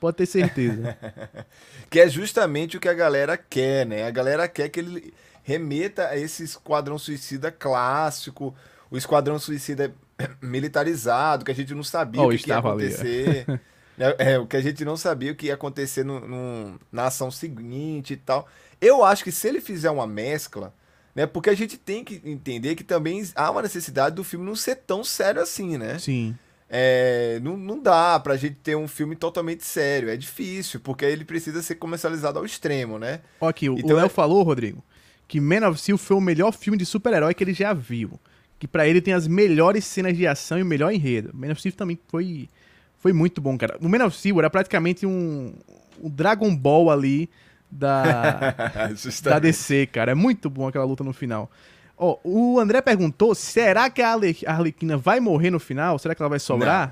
Pode 0.00 0.16
ter 0.16 0.26
certeza. 0.26 0.96
que 1.88 2.00
é 2.00 2.08
justamente 2.08 2.76
o 2.76 2.80
que 2.80 2.88
a 2.88 2.94
galera 2.94 3.36
quer, 3.36 3.86
né? 3.86 4.06
A 4.06 4.10
galera 4.10 4.48
quer 4.48 4.68
que 4.68 4.80
ele 4.80 5.14
remeta 5.42 6.08
a 6.08 6.16
esse 6.16 6.42
Esquadrão 6.42 6.98
Suicida 6.98 7.52
clássico, 7.52 8.54
o 8.90 8.96
Esquadrão 8.96 9.38
Suicida 9.38 9.94
militarizado, 10.42 11.44
que 11.44 11.50
a 11.50 11.54
gente 11.54 11.74
não 11.74 11.84
sabia 11.84 12.20
oh, 12.20 12.26
o 12.26 12.30
que, 12.30 12.38
que 12.38 12.50
ia 12.50 12.58
acontecer. 12.58 13.46
É. 13.98 14.32
é, 14.32 14.38
o 14.38 14.46
que 14.46 14.56
a 14.56 14.60
gente 14.60 14.86
não 14.86 14.96
sabia 14.96 15.30
o 15.30 15.34
que 15.34 15.46
ia 15.46 15.54
acontecer 15.54 16.02
no, 16.02 16.18
no, 16.26 16.80
na 16.90 17.06
ação 17.06 17.30
seguinte 17.30 18.14
e 18.14 18.16
tal. 18.16 18.48
Eu 18.80 19.04
acho 19.04 19.22
que 19.22 19.30
se 19.30 19.46
ele 19.46 19.60
fizer 19.60 19.90
uma 19.90 20.06
mescla, 20.06 20.74
né? 21.14 21.26
Porque 21.26 21.50
a 21.50 21.54
gente 21.54 21.76
tem 21.76 22.04
que 22.04 22.20
entender 22.24 22.74
que 22.74 22.84
também 22.84 23.22
há 23.34 23.50
uma 23.50 23.62
necessidade 23.62 24.16
do 24.16 24.24
filme 24.24 24.44
não 24.44 24.56
ser 24.56 24.76
tão 24.76 25.04
sério 25.04 25.40
assim, 25.40 25.76
né? 25.76 25.98
Sim. 25.98 26.36
É, 26.68 27.38
não, 27.42 27.56
não 27.56 27.78
dá 27.78 28.18
pra 28.18 28.36
gente 28.36 28.56
ter 28.56 28.76
um 28.76 28.88
filme 28.88 29.14
totalmente 29.14 29.64
sério. 29.64 30.08
É 30.08 30.16
difícil, 30.16 30.80
porque 30.80 31.04
ele 31.04 31.24
precisa 31.24 31.62
ser 31.62 31.74
comercializado 31.74 32.38
ao 32.38 32.46
extremo, 32.46 32.98
né? 32.98 33.20
Ó, 33.40 33.48
aqui, 33.48 33.66
então, 33.66 33.90
o 33.90 33.98
Léo 33.98 34.06
é... 34.06 34.08
falou, 34.08 34.42
Rodrigo, 34.42 34.82
que 35.28 35.40
Man 35.40 35.68
of 35.68 35.78
Steel 35.78 35.98
foi 35.98 36.16
o 36.16 36.20
melhor 36.20 36.52
filme 36.52 36.78
de 36.78 36.86
super-herói 36.86 37.34
que 37.34 37.44
ele 37.44 37.54
já 37.54 37.74
viu 37.74 38.18
que 38.62 38.68
para 38.68 38.86
ele 38.86 39.00
tem 39.00 39.12
as 39.12 39.26
melhores 39.26 39.84
cenas 39.84 40.16
de 40.16 40.24
ação 40.24 40.56
e 40.56 40.62
o 40.62 40.64
melhor 40.64 40.92
enredo. 40.92 41.32
Man 41.34 41.50
of 41.50 41.58
Steel 41.58 41.74
também 41.74 41.98
foi, 42.06 42.48
foi 42.96 43.12
muito 43.12 43.40
bom, 43.40 43.58
cara. 43.58 43.76
O 43.82 43.88
Man 43.88 44.06
of 44.06 44.16
Steel 44.16 44.38
era 44.38 44.48
praticamente 44.48 45.04
um, 45.04 45.52
um 46.00 46.08
Dragon 46.08 46.54
Ball 46.54 46.88
ali 46.88 47.28
da, 47.72 48.54
da 49.22 49.38
DC, 49.38 49.86
cara. 49.86 50.12
É 50.12 50.14
muito 50.14 50.50
bom 50.50 50.68
aquela 50.68 50.84
luta 50.84 51.02
no 51.02 51.12
final. 51.12 51.50
Ó, 51.96 52.18
o 52.22 52.60
André 52.60 52.82
perguntou, 52.82 53.34
será 53.34 53.88
que 53.88 54.02
a 54.02 54.12
Arlequina 54.46 54.96
vai 54.96 55.20
morrer 55.20 55.50
no 55.50 55.58
final? 55.58 55.98
Será 55.98 56.14
que 56.14 56.22
ela 56.22 56.28
vai 56.28 56.38
sobrar? 56.38 56.88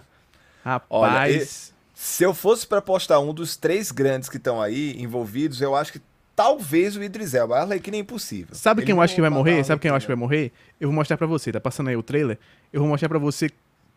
Não. 0.65 0.73
Rapaz... 0.73 0.91
Olha, 0.91 1.47
se 1.95 2.23
eu 2.23 2.33
fosse 2.33 2.67
para 2.67 2.81
postar 2.81 3.21
um 3.21 3.35
dos 3.35 3.57
três 3.57 3.91
grandes 3.91 4.29
que 4.29 4.37
estão 4.39 4.61
aí 4.61 4.95
envolvidos, 4.99 5.61
eu 5.61 5.75
acho 5.75 5.93
que 5.93 6.01
talvez 6.35 6.97
o 6.97 7.03
Idris 7.03 7.35
Elba. 7.35 7.57
A 7.57 7.61
Arlequina 7.63 7.97
é 7.97 8.01
impossível. 8.01 8.55
Sabe 8.55 8.81
Ele 8.81 8.87
quem 8.87 8.95
eu 8.95 9.03
acho 9.03 9.15
que 9.15 9.21
vai 9.21 9.29
morrer? 9.29 9.63
Sabe 9.65 9.83
quem 9.83 9.91
eu 9.91 9.95
acho 9.95 10.07
que 10.07 10.13
vai 10.13 10.17
morrer? 10.17 10.53
Eu 10.81 10.89
vou 10.89 10.95
mostrar 10.95 11.19
para 11.19 11.27
você. 11.27 11.53
Tá 11.53 11.61
passando 11.61 11.89
aí 11.89 11.97
o 11.97 12.03
trailer. 12.03 12.39
Eu 12.73 12.81
vou 12.81 12.89
mostrar 12.89 13.09
para 13.09 13.19
você 13.19 13.51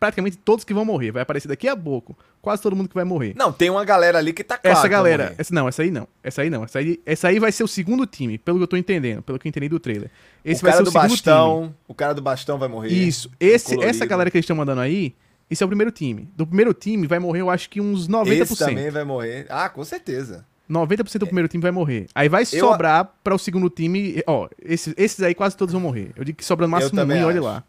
praticamente 0.04 0.36
todos 0.36 0.64
que 0.64 0.74
vão 0.74 0.84
morrer. 0.84 1.10
Vai 1.10 1.22
aparecer 1.22 1.48
daqui 1.48 1.66
a 1.66 1.74
pouco. 1.74 2.16
Quase 2.42 2.60
todo 2.60 2.76
mundo 2.76 2.88
que 2.90 2.94
vai 2.94 3.04
morrer. 3.04 3.32
Não, 3.34 3.50
tem 3.50 3.70
uma 3.70 3.84
galera 3.84 4.18
ali 4.18 4.34
que 4.34 4.44
tá 4.44 4.58
claro. 4.58 4.76
Essa 4.76 4.86
galera. 4.86 5.34
Essa, 5.38 5.54
não, 5.54 5.66
essa 5.66 5.82
aí 5.82 5.90
não. 5.90 6.06
Essa 6.22 6.42
aí 6.42 6.50
não. 6.50 6.64
Essa 6.64 6.78
aí, 6.78 7.00
essa 7.06 7.28
aí 7.28 7.38
vai 7.38 7.50
ser 7.50 7.64
o 7.64 7.68
segundo 7.68 8.06
time, 8.06 8.36
pelo 8.36 8.58
que 8.58 8.64
eu 8.64 8.68
tô 8.68 8.76
entendendo. 8.76 9.22
Pelo 9.22 9.38
que 9.38 9.46
eu 9.46 9.48
entendi 9.48 9.68
do 9.68 9.80
trailer. 9.80 10.10
Esse 10.44 10.62
o 10.62 10.64
vai 10.64 10.72
ser 10.72 10.82
o 10.82 10.86
segundo 10.86 11.08
bastão, 11.08 11.62
time. 11.62 11.74
O 11.88 11.94
cara 11.94 12.12
do 12.12 12.20
bastão 12.20 12.58
vai 12.58 12.68
morrer. 12.68 12.90
Isso. 12.90 13.30
Esse, 13.40 13.82
essa 13.82 14.04
galera 14.04 14.30
que 14.30 14.36
eles 14.36 14.44
estão 14.44 14.56
mandando 14.56 14.82
aí. 14.82 15.14
Esse 15.50 15.62
é 15.62 15.66
o 15.66 15.68
primeiro 15.68 15.90
time. 15.90 16.28
Do 16.36 16.46
primeiro 16.46 16.74
time 16.74 17.06
vai 17.06 17.18
morrer, 17.18 17.40
eu 17.40 17.50
acho 17.50 17.68
que 17.70 17.80
uns 17.80 18.08
90%. 18.08 18.42
Esse 18.42 18.56
também 18.56 18.90
vai 18.90 19.04
morrer. 19.04 19.46
Ah, 19.48 19.68
com 19.68 19.84
certeza. 19.84 20.44
90% 20.70 21.18
do 21.18 21.26
primeiro 21.26 21.48
time 21.48 21.62
vai 21.62 21.70
morrer. 21.70 22.06
Aí 22.14 22.28
vai 22.28 22.42
eu... 22.42 22.46
sobrar 22.46 23.10
para 23.22 23.34
o 23.34 23.38
segundo 23.38 23.68
time. 23.68 24.22
Ó, 24.26 24.48
esses, 24.62 24.94
esses 24.96 25.22
aí 25.22 25.34
quase 25.34 25.56
todos 25.56 25.72
vão 25.72 25.80
morrer. 25.80 26.12
Eu 26.16 26.24
digo 26.24 26.38
que 26.38 26.44
sobra 26.44 26.66
no 26.66 26.70
máximo 26.70 27.00
um 27.00 27.12
e 27.12 27.24
olha 27.24 27.42
lá. 27.42 27.64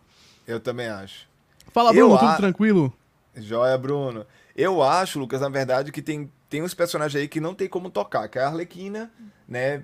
Eu 0.47 0.59
também 0.59 0.87
acho. 0.87 1.27
Fala, 1.75 1.91
Bruno, 1.91 2.17
tudo 2.17 2.29
a... 2.29 2.37
tranquilo? 2.37 2.93
Joia, 3.35 3.77
Bruno. 3.77 4.25
Eu 4.55 4.81
acho, 4.81 5.19
Lucas, 5.19 5.41
na 5.41 5.49
verdade, 5.49 5.91
que 5.91 6.01
tem, 6.01 6.31
tem 6.49 6.63
uns 6.63 6.73
personagens 6.73 7.21
aí 7.21 7.27
que 7.27 7.41
não 7.41 7.53
tem 7.53 7.67
como 7.67 7.89
tocar, 7.89 8.29
que 8.29 8.39
é 8.39 8.43
a 8.43 8.47
Arlequina, 8.47 9.11
né? 9.45 9.83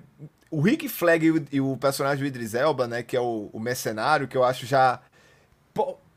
O 0.50 0.62
Rick 0.62 0.88
Flag 0.88 1.26
e 1.26 1.30
o, 1.30 1.46
e 1.52 1.60
o 1.60 1.76
personagem 1.76 2.24
do 2.24 2.26
Idris 2.26 2.54
Elba, 2.54 2.88
né? 2.88 3.02
Que 3.02 3.14
é 3.14 3.20
o, 3.20 3.50
o 3.52 3.60
mercenário, 3.60 4.26
que 4.26 4.34
eu 4.34 4.42
acho 4.42 4.64
já. 4.64 5.00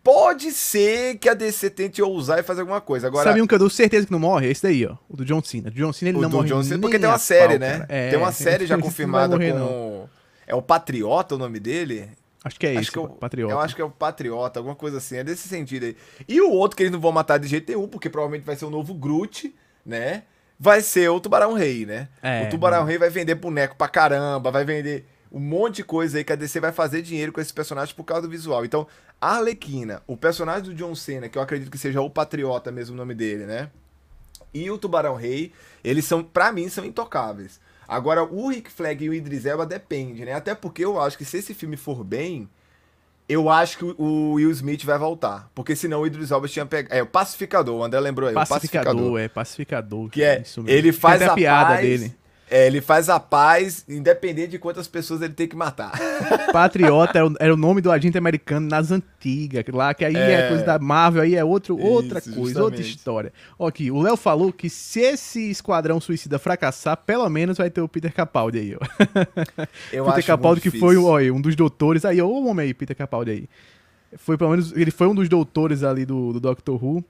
Pode 0.02 0.54
ser 0.54 1.18
que 1.18 1.28
a 1.28 1.34
DC 1.34 1.70
tente 1.72 2.02
ousar 2.02 2.40
e 2.40 2.44
fazer 2.44 2.62
alguma 2.62 2.80
coisa. 2.80 3.08
Agora, 3.08 3.28
Sabe 3.28 3.42
um 3.42 3.48
que 3.48 3.54
eu 3.54 3.60
dou 3.60 3.70
certeza 3.70 4.06
que 4.06 4.14
não 4.14 4.20
morre? 4.20 4.50
Esse 4.50 4.64
daí, 4.64 4.86
ó. 4.86 4.96
O 5.10 5.18
do 5.18 5.26
John 5.26 5.44
Cena. 5.44 5.68
O 5.68 5.72
John 5.72 5.92
Cena 5.92 6.12
ele 6.12 6.20
o 6.20 6.22
não 6.22 6.30
morre. 6.30 6.48
John 6.48 6.64
Cena, 6.64 6.80
porque 6.80 6.98
tem 6.98 7.10
uma 7.10 7.18
série, 7.18 7.60
né? 7.60 7.86
É, 7.90 8.12
tem 8.12 8.18
uma 8.18 8.32
série 8.32 8.66
já 8.66 8.78
confirmada 8.78 9.36
morrer, 9.36 9.52
com. 9.52 9.60
Não. 9.60 10.10
É 10.48 10.56
o 10.56 10.62
Patriota 10.62 11.36
o 11.36 11.38
nome 11.38 11.60
dele? 11.60 12.10
Acho 12.46 12.60
que 12.60 12.68
é 12.68 12.78
acho 12.78 12.92
que 12.92 13.00
é 13.00 13.02
o 13.02 13.10
Patriota. 13.10 13.54
Eu 13.54 13.60
acho 13.60 13.76
que 13.76 13.82
é 13.82 13.86
o 13.86 13.90
Patriota, 13.90 14.60
alguma 14.60 14.76
coisa 14.76 15.00
assim. 15.00 15.18
É 15.18 15.24
desse 15.24 15.48
sentido 15.48 15.88
aí. 15.88 15.98
E 16.28 16.40
o 16.40 16.52
outro 16.52 16.78
que 16.78 16.84
eles 16.84 16.92
não 16.92 17.00
vão 17.00 17.12
matar 17.12 17.40
de 17.40 17.66
nenhum, 17.68 17.88
porque 17.88 18.08
provavelmente 18.08 18.46
vai 18.46 18.56
ser 18.56 18.66
o 18.66 18.70
novo 18.70 18.94
Groot, 18.94 19.54
né? 19.84 20.24
Vai 20.60 20.82
ser 20.82 21.10
o 21.10 21.20
Tubarão 21.20 21.54
Rei, 21.54 21.88
né? 21.88 22.08
É, 22.22 22.44
o 22.44 22.50
Tubarão 22.52 22.86
Rei 22.86 23.00
vai 23.00 23.10
vender 23.10 23.34
boneco 23.34 23.76
pra 23.76 23.88
caramba, 23.88 24.52
vai 24.52 24.64
vender 24.64 25.08
um 25.32 25.40
monte 25.40 25.78
de 25.78 25.84
coisa 25.84 26.20
aí 26.20 26.24
que 26.24 26.32
a 26.32 26.36
DC 26.36 26.60
vai 26.60 26.72
fazer 26.72 27.02
dinheiro 27.02 27.34
com 27.34 27.42
esse 27.42 27.52
personagem 27.52 27.96
por 27.96 28.04
causa 28.04 28.22
do 28.22 28.30
visual. 28.30 28.64
Então, 28.64 28.88
a 29.20 29.38
Arlequina, 29.38 30.04
o 30.06 30.16
personagem 30.16 30.66
do 30.66 30.76
John 30.76 30.94
Cena, 30.94 31.28
que 31.28 31.40
eu 31.40 31.42
acredito 31.42 31.72
que 31.72 31.80
seja 31.80 32.00
o 32.00 32.12
Patriota 32.12 32.72
mesmo 32.72 32.94
o 32.94 32.98
nome 32.98 33.16
dele, 33.16 33.48
né? 33.48 33.72
E 34.54 34.70
o 34.70 34.78
Tubarão 34.78 35.16
Rei, 35.16 35.52
eles 35.84 36.06
são, 36.06 36.24
para 36.24 36.52
mim, 36.52 36.70
são 36.70 36.86
intocáveis. 36.86 37.60
Agora, 37.88 38.24
o 38.24 38.50
Rick 38.50 38.72
Flag 38.72 39.04
e 39.04 39.10
o 39.10 39.14
Idris 39.14 39.46
Elba 39.46 39.66
depende, 39.66 40.26
né? 40.26 40.34
Até 40.34 40.56
porque 40.56 40.84
eu 40.84 41.00
acho 41.00 41.18
que 41.18 41.26
se 41.26 41.38
esse 41.38 41.54
filme 41.54 41.78
for 41.78 42.04
bem, 42.04 42.50
eu 43.28 43.50
acho 43.50 43.78
que 43.78 43.86
o 43.98 44.34
Will 44.34 44.52
Smith 44.52 44.84
vai 44.84 44.98
voltar. 44.98 45.50
Porque 45.54 45.76
senão 45.76 46.02
o 46.02 46.08
Idris 46.08 46.32
Elba 46.32 46.48
tinha 46.48 46.66
pegado. 46.66 46.94
É, 46.94 47.02
o 47.02 47.08
Pacificador, 47.08 47.80
o 47.80 47.84
André 47.84 48.00
lembrou 48.00 48.30
aí. 48.30 48.36
Pacificador, 48.36 48.94
o 48.94 48.96
Pacificador. 48.96 49.20
é, 49.20 49.28
Pacificador. 49.28 50.10
Que 50.10 50.24
é, 50.24 50.44
ele 50.68 50.92
faz 50.92 51.22
a, 51.22 51.32
a 51.32 51.36
piada 51.36 51.76
paz, 51.76 51.82
dele. 51.82 52.16
É, 52.56 52.68
ele 52.68 52.80
faz 52.80 53.10
a 53.10 53.20
paz, 53.20 53.84
independente 53.90 54.52
de 54.52 54.60
quantas 54.60 54.88
pessoas 54.88 55.22
ele 55.22 55.34
tem 55.34 55.46
que 55.46 55.58
matar. 55.58 55.92
Patriota 56.54 57.18
era 57.18 57.28
o, 57.28 57.34
era 57.38 57.54
o 57.54 57.58
nome 57.58 57.82
do 57.82 57.92
agente 57.92 58.18
americano 58.18 58.70
nas 58.70 58.92
antigas, 58.92 59.66
lá 59.74 59.94
que 59.94 60.06
aí 60.06 60.16
é, 60.16 60.32
é 60.32 60.48
coisa 60.48 60.64
da 60.64 60.80
Marvel, 60.80 61.24
aí 61.24 61.36
é 61.36 61.44
outro, 61.44 61.78
Isso, 61.78 61.86
outra 61.86 62.22
coisa, 62.22 62.38
justamente. 62.40 62.62
outra 62.62 62.82
história. 62.82 63.34
Aqui, 63.60 63.92
o 63.92 64.02
Léo 64.02 64.16
falou 64.16 64.54
que 64.54 64.70
se 64.70 65.02
esse 65.02 65.52
Esquadrão 65.52 66.00
Suicida 66.00 66.40
fracassar, 66.40 66.96
pelo 66.96 67.28
menos 67.28 67.58
vai 67.58 67.70
ter 67.70 67.82
o 67.82 67.90
Peter 67.90 68.14
Capaldi 68.14 68.58
aí, 68.58 68.74
ó. 68.74 69.66
Eu 69.92 70.06
Peter 70.06 70.26
Capaldi 70.26 70.62
que 70.62 70.72
foi 70.72 70.96
ó, 70.96 71.20
um 71.34 71.42
dos 71.42 71.58
doutores, 71.58 72.06
aí, 72.06 72.22
ó, 72.22 72.26
o 72.26 72.48
homem 72.48 72.68
aí, 72.68 72.74
Peter 72.74 72.96
Capaldi 72.96 73.32
aí. 73.32 73.50
Foi 74.16 74.38
pelo 74.38 74.52
menos, 74.52 74.72
ele 74.72 74.92
foi 74.92 75.08
um 75.08 75.16
dos 75.16 75.28
doutores 75.28 75.84
ali 75.84 76.06
do, 76.06 76.32
do 76.32 76.40
Doctor 76.40 76.82
Who. 76.82 77.04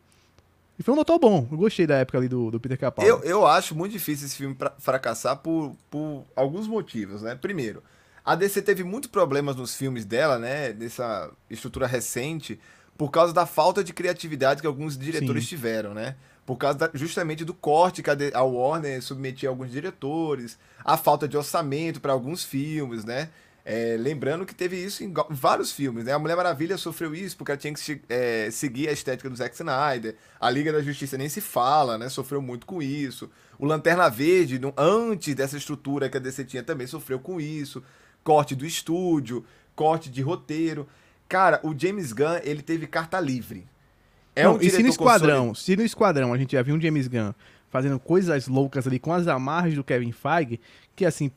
E 0.78 0.84
foi 0.84 0.94
um 0.94 0.96
doutor 0.96 1.18
bom. 1.20 1.48
Eu 1.52 1.58
gostei 1.58 1.88
da 1.88 1.98
época 1.98 2.18
ali 2.18 2.28
do, 2.28 2.52
do 2.52 2.60
Peter 2.60 2.78
Capaldi. 2.78 3.10
Eu, 3.10 3.20
eu 3.24 3.48
acho 3.48 3.74
muito 3.76 3.94
difícil 3.94 4.26
esse 4.28 4.36
filme 4.36 4.56
fracassar 4.80 5.38
por, 5.38 5.76
por 5.90 6.26
alguns 6.36 6.68
motivos, 6.68 7.22
né? 7.22 7.36
Primeiro, 7.36 7.82
a 8.24 8.36
DC 8.36 8.62
teve 8.62 8.84
muitos 8.84 9.10
problemas 9.10 9.56
nos 9.56 9.76
filmes 9.76 10.04
dela, 10.04 10.38
né? 10.38 10.74
Dessa 10.74 11.32
estrutura 11.50 11.88
recente, 11.88 12.60
por 12.98 13.10
causa 13.10 13.34
da 13.34 13.46
falta 13.46 13.84
de 13.84 13.94
criatividade 13.94 14.62
que 14.62 14.68
alguns 14.68 14.98
diretores 14.98 15.44
Sim. 15.44 15.50
tiveram, 15.50 15.94
né? 15.94 16.16
Por 16.46 16.58
causa 16.58 16.78
da, 16.78 16.90
justamente 16.94 17.46
do 17.46 17.54
corte 17.54 18.04
que 18.04 18.10
a, 18.10 18.16
a 18.34 18.44
Warner 18.44 19.02
submetia 19.02 19.50
a 19.50 19.52
alguns 19.52 19.72
diretores, 19.72 20.58
a 20.84 20.98
falta 20.98 21.28
de 21.28 21.38
orçamento 21.38 22.02
para 22.02 22.14
alguns 22.14 22.44
filmes, 22.44 23.06
né? 23.06 23.30
É, 23.68 23.98
lembrando 24.00 24.46
que 24.46 24.54
teve 24.54 24.78
isso 24.78 25.04
em 25.04 25.12
vários 25.32 25.72
filmes, 25.72 26.06
né? 26.06 26.14
A 26.14 26.20
Mulher 26.20 26.38
Maravilha 26.38 26.78
sofreu 26.78 27.16
isso 27.16 27.36
porque 27.36 27.52
ela 27.52 27.58
tinha 27.58 27.74
que 27.74 28.00
é, 28.08 28.48
seguir 28.52 28.88
a 28.88 28.92
estética 28.92 29.28
do 29.28 29.36
Zack 29.36 29.56
Snyder. 29.56 30.16
A 30.40 30.52
Liga 30.52 30.72
da 30.72 30.84
Justiça 30.84 31.18
nem 31.18 31.28
se 31.28 31.42
fala, 31.42 31.98
né? 31.98 32.08
Sofreu 32.08 32.44
muito 32.44 32.68
com 32.68 32.80
isso. 32.80 33.28
O 33.58 33.66
Lanterna 33.66 34.08
Verde, 34.08 34.62
antes 34.78 35.34
dessa 35.34 35.58
estrutura 35.58 36.08
que 36.10 36.18
a 36.18 36.20
DC 36.20 36.46
tinha, 36.46 36.62
também 36.62 36.86
sofreu 36.86 37.18
com 37.18 37.42
isso. 37.42 37.82
Corte 38.24 38.54
do 38.54 38.68
estúdio, 38.68 39.44
corte 39.76 40.12
de 40.12 40.22
roteiro. 40.22 40.88
Cara, 41.28 41.60
o 41.64 41.74
James 41.76 42.14
Gunn, 42.14 42.40
ele 42.44 42.62
teve 42.62 42.86
carta 42.86 43.20
livre. 43.20 43.66
É 44.36 44.44
Não, 44.44 44.58
um 44.58 44.62
e 44.62 44.70
se 44.70 44.84
no 44.84 44.90
Esquadrão, 44.90 45.56
se 45.56 45.76
no 45.76 45.82
Esquadrão 45.82 46.32
a 46.32 46.38
gente 46.38 46.52
já 46.52 46.62
viu 46.62 46.76
um 46.76 46.82
James 46.82 47.08
Gunn 47.08 47.34
fazendo 47.76 48.00
coisas 48.00 48.48
loucas 48.48 48.86
ali 48.86 49.00
com 49.00 49.12
as 49.12 49.28
amarras 49.28 49.74
do 49.74 49.84
Kevin 49.84 50.12
Feige, 50.12 50.62
que 50.96 51.06
assim, 51.06 51.32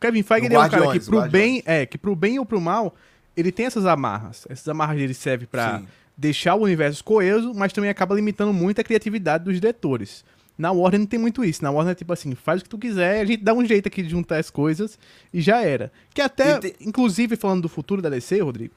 Kevin 0.00 0.22
Feige 0.22 0.46
é 0.54 0.58
um 0.58 0.68
cara 0.68 0.92
que 0.92 1.00
pro 1.00 1.28
bem, 1.28 1.62
é, 1.64 1.86
que 1.86 1.96
pro 1.96 2.14
bem 2.14 2.38
ou 2.38 2.46
pro 2.46 2.60
mal, 2.60 2.94
ele 3.36 3.50
tem 3.50 3.66
essas 3.66 3.86
amarras. 3.86 4.46
Essas 4.48 4.68
amarras 4.68 4.96
dele 4.96 5.14
servem 5.14 5.46
para 5.46 5.82
deixar 6.16 6.54
o 6.54 6.62
universo 6.62 7.02
coeso, 7.02 7.52
mas 7.54 7.72
também 7.72 7.90
acaba 7.90 8.14
limitando 8.14 8.52
muito 8.52 8.80
a 8.80 8.84
criatividade 8.84 9.44
dos 9.44 9.54
diretores. 9.54 10.24
Na 10.56 10.72
Warner 10.72 11.00
não 11.00 11.06
tem 11.06 11.18
muito 11.18 11.44
isso. 11.44 11.62
Na 11.62 11.70
Warner 11.70 11.92
é 11.92 11.94
tipo 11.94 12.12
assim, 12.12 12.34
faz 12.34 12.60
o 12.60 12.64
que 12.64 12.70
tu 12.70 12.78
quiser, 12.78 13.20
a 13.20 13.24
gente 13.24 13.42
dá 13.42 13.52
um 13.52 13.64
jeito 13.64 13.88
aqui 13.88 14.02
de 14.02 14.08
juntar 14.08 14.38
as 14.38 14.50
coisas 14.50 14.98
e 15.32 15.40
já 15.40 15.60
era. 15.60 15.92
Que 16.14 16.22
até, 16.22 16.58
te... 16.58 16.76
inclusive 16.80 17.36
falando 17.36 17.62
do 17.62 17.68
futuro 17.68 18.00
da 18.00 18.08
DC, 18.08 18.40
Rodrigo, 18.40 18.74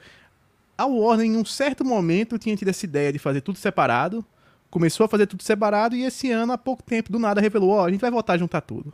a 0.77 0.85
Warner 0.85 1.25
em 1.25 1.37
um 1.37 1.45
certo 1.45 1.85
momento 1.85 2.37
tinha 2.37 2.55
tido 2.55 2.69
essa 2.69 2.85
ideia 2.85 3.13
de 3.13 3.19
fazer 3.19 3.41
tudo 3.41 3.57
separado, 3.57 4.25
começou 4.69 5.05
a 5.05 5.09
fazer 5.09 5.27
tudo 5.27 5.41
separado 5.43 5.95
e 5.95 6.03
esse 6.03 6.31
ano, 6.31 6.51
há 6.51 6.57
pouco 6.57 6.83
tempo, 6.83 7.11
do 7.11 7.19
nada 7.19 7.39
revelou, 7.39 7.71
ó, 7.71 7.83
oh, 7.83 7.85
a 7.85 7.91
gente 7.91 8.01
vai 8.01 8.11
voltar 8.11 8.33
a 8.33 8.37
juntar 8.37 8.61
tudo 8.61 8.93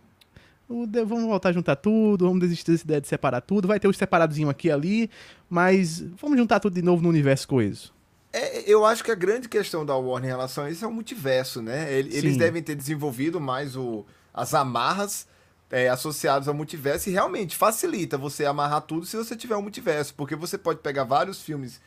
vamos 0.68 1.26
voltar 1.26 1.50
a 1.50 1.54
juntar 1.54 1.76
tudo, 1.76 2.26
vamos 2.26 2.42
desistir 2.42 2.72
dessa 2.72 2.84
ideia 2.84 3.02
de 3.02 3.08
separar 3.08 3.42
tudo. 3.42 3.68
Vai 3.68 3.80
ter 3.80 3.88
os 3.88 3.98
separadozinho 3.98 4.50
aqui 4.50 4.68
e 4.68 4.72
ali, 4.72 5.10
mas 5.50 6.02
vamos 6.20 6.38
juntar 6.38 6.60
tudo 6.60 6.74
de 6.74 6.82
novo 6.82 7.02
no 7.02 7.10
universo 7.10 7.48
coeso. 7.48 7.94
É, 8.34 8.70
eu 8.70 8.86
acho 8.86 9.04
que 9.04 9.12
a 9.12 9.16
grande 9.16 9.48
questão 9.48 9.86
da 9.86 9.96
Warner 9.96 10.30
em 10.30 10.34
relação 10.34 10.66
a 10.66 10.70
isso 10.70 10.84
é 10.84 10.88
o 10.88 10.92
multiverso, 10.92 11.62
né? 11.62 11.94
Eles 11.94 12.34
Sim. 12.34 12.38
devem 12.38 12.62
ter 12.62 12.76
desenvolvido 12.76 13.40
mais 13.40 13.78
o, 13.78 14.06
as 14.34 14.54
amarras 14.54 15.26
é, 15.70 15.88
associadas 15.88 16.48
ao 16.48 16.54
multiverso 16.54 17.10
e 17.10 17.14
realmente 17.14 17.56
facilita 17.56 18.18
você 18.18 18.46
amarrar 18.46 18.82
tudo 18.82 19.06
se 19.06 19.16
você 19.16 19.36
tiver 19.36 19.56
um 19.56 19.62
multiverso, 19.62 20.14
porque 20.16 20.36
você 20.36 20.58
pode 20.58 20.80
pegar 20.80 21.06
vários 21.06 21.42
filmes 21.42 21.80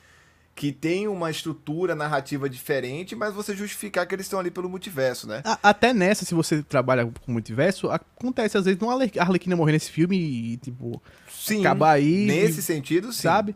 que 0.58 0.72
tem 0.72 1.06
uma 1.06 1.30
estrutura 1.30 1.94
narrativa 1.94 2.50
diferente, 2.50 3.14
mas 3.14 3.32
você 3.32 3.54
justificar 3.54 4.04
que 4.08 4.12
eles 4.12 4.26
estão 4.26 4.40
ali 4.40 4.50
pelo 4.50 4.68
multiverso, 4.68 5.28
né? 5.28 5.40
Até 5.62 5.94
nessa, 5.94 6.24
se 6.24 6.34
você 6.34 6.64
trabalha 6.64 7.06
com 7.06 7.30
multiverso, 7.30 7.88
acontece 7.88 8.58
às 8.58 8.64
vezes 8.64 8.82
uma 8.82 8.92
Arlequina 8.92 9.54
morrer 9.54 9.70
nesse 9.70 9.88
filme 9.88 10.16
e, 10.18 10.56
tipo, 10.56 11.00
sim, 11.30 11.60
acabar 11.60 11.92
aí. 11.92 12.26
Nesse 12.26 12.58
e, 12.58 12.62
sentido, 12.64 13.12
sim. 13.12 13.22
Sabe? 13.22 13.54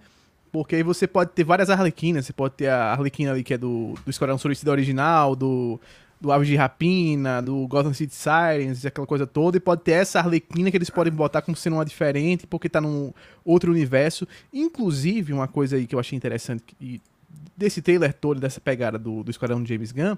Porque 0.52 0.76
aí 0.76 0.85
você 0.85 1.09
pode 1.09 1.32
ter 1.32 1.42
várias 1.42 1.71
Arlequinas, 1.71 2.25
você 2.25 2.32
pode 2.32 2.54
ter 2.54 2.68
a 2.68 2.92
Arlequina 2.92 3.32
ali 3.32 3.42
que 3.42 3.54
é 3.54 3.59
do, 3.59 3.94
do 4.04 4.09
Esquadrão 4.09 4.38
Suicida 4.38 4.71
original, 4.71 5.35
do 5.35 5.80
do 6.23 6.31
Aves 6.31 6.47
de 6.47 6.55
Rapina, 6.55 7.43
do 7.43 7.67
Gotham 7.67 7.93
City 7.93 8.14
Sirens, 8.14 8.87
aquela 8.87 9.07
coisa 9.07 9.26
toda, 9.26 9.57
e 9.57 9.61
pode 9.61 9.83
ter 9.83 9.93
essa 9.93 10.21
Arlequina 10.21 10.71
que 10.71 10.76
eles 10.76 10.88
podem 10.88 11.12
botar 11.12 11.43
como 11.43 11.57
sendo 11.57 11.75
uma 11.75 11.85
diferente, 11.85 12.47
porque 12.47 12.69
tá 12.69 12.81
num 12.81 13.12
outro 13.45 13.73
universo. 13.73 14.26
Inclusive, 14.52 15.33
uma 15.33 15.49
coisa 15.49 15.75
aí 15.75 15.85
que 15.85 15.97
eu 15.97 15.99
achei 15.99 16.17
interessante 16.17 16.62
e 16.81 17.00
desse 17.57 17.83
trailer 17.83 18.14
todo, 18.14 18.41
dessa 18.41 18.61
pegada 18.61 19.00
do, 19.00 19.25
do 19.25 19.33
Esquadrão 19.33 19.61
de 19.61 19.69
James 19.69 19.91
Gunn, 19.91 20.17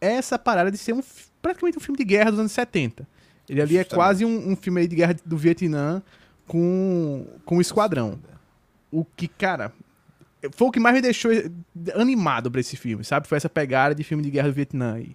é 0.00 0.14
essa 0.14 0.38
parada 0.38 0.70
de 0.70 0.78
ser 0.78 0.94
um, 0.94 1.02
praticamente 1.42 1.76
um 1.76 1.82
filme 1.82 1.98
de 1.98 2.04
guerra 2.04 2.30
dos 2.30 2.40
anos 2.40 2.52
70. 2.52 3.06
Ele 3.46 3.60
ali 3.60 3.76
é 3.76 3.84
quase 3.84 4.24
um, 4.24 4.52
um 4.52 4.56
filme 4.56 4.80
aí 4.80 4.88
de 4.88 4.96
guerra 4.96 5.16
do 5.24 5.36
Vietnã 5.36 6.02
com, 6.46 7.26
com 7.44 7.58
o 7.58 7.60
Esquadrão. 7.60 8.18
O 8.90 9.04
que, 9.04 9.28
cara, 9.28 9.70
foi 10.52 10.68
o 10.68 10.70
que 10.70 10.80
mais 10.80 10.94
me 10.94 11.02
deixou 11.02 11.30
animado 11.94 12.50
pra 12.50 12.60
esse 12.60 12.74
filme, 12.74 13.04
sabe? 13.04 13.28
Foi 13.28 13.36
essa 13.36 13.50
pegada 13.50 13.94
de 13.94 14.02
filme 14.02 14.22
de 14.22 14.30
guerra 14.30 14.48
do 14.48 14.54
Vietnã 14.54 14.94
aí 14.94 15.14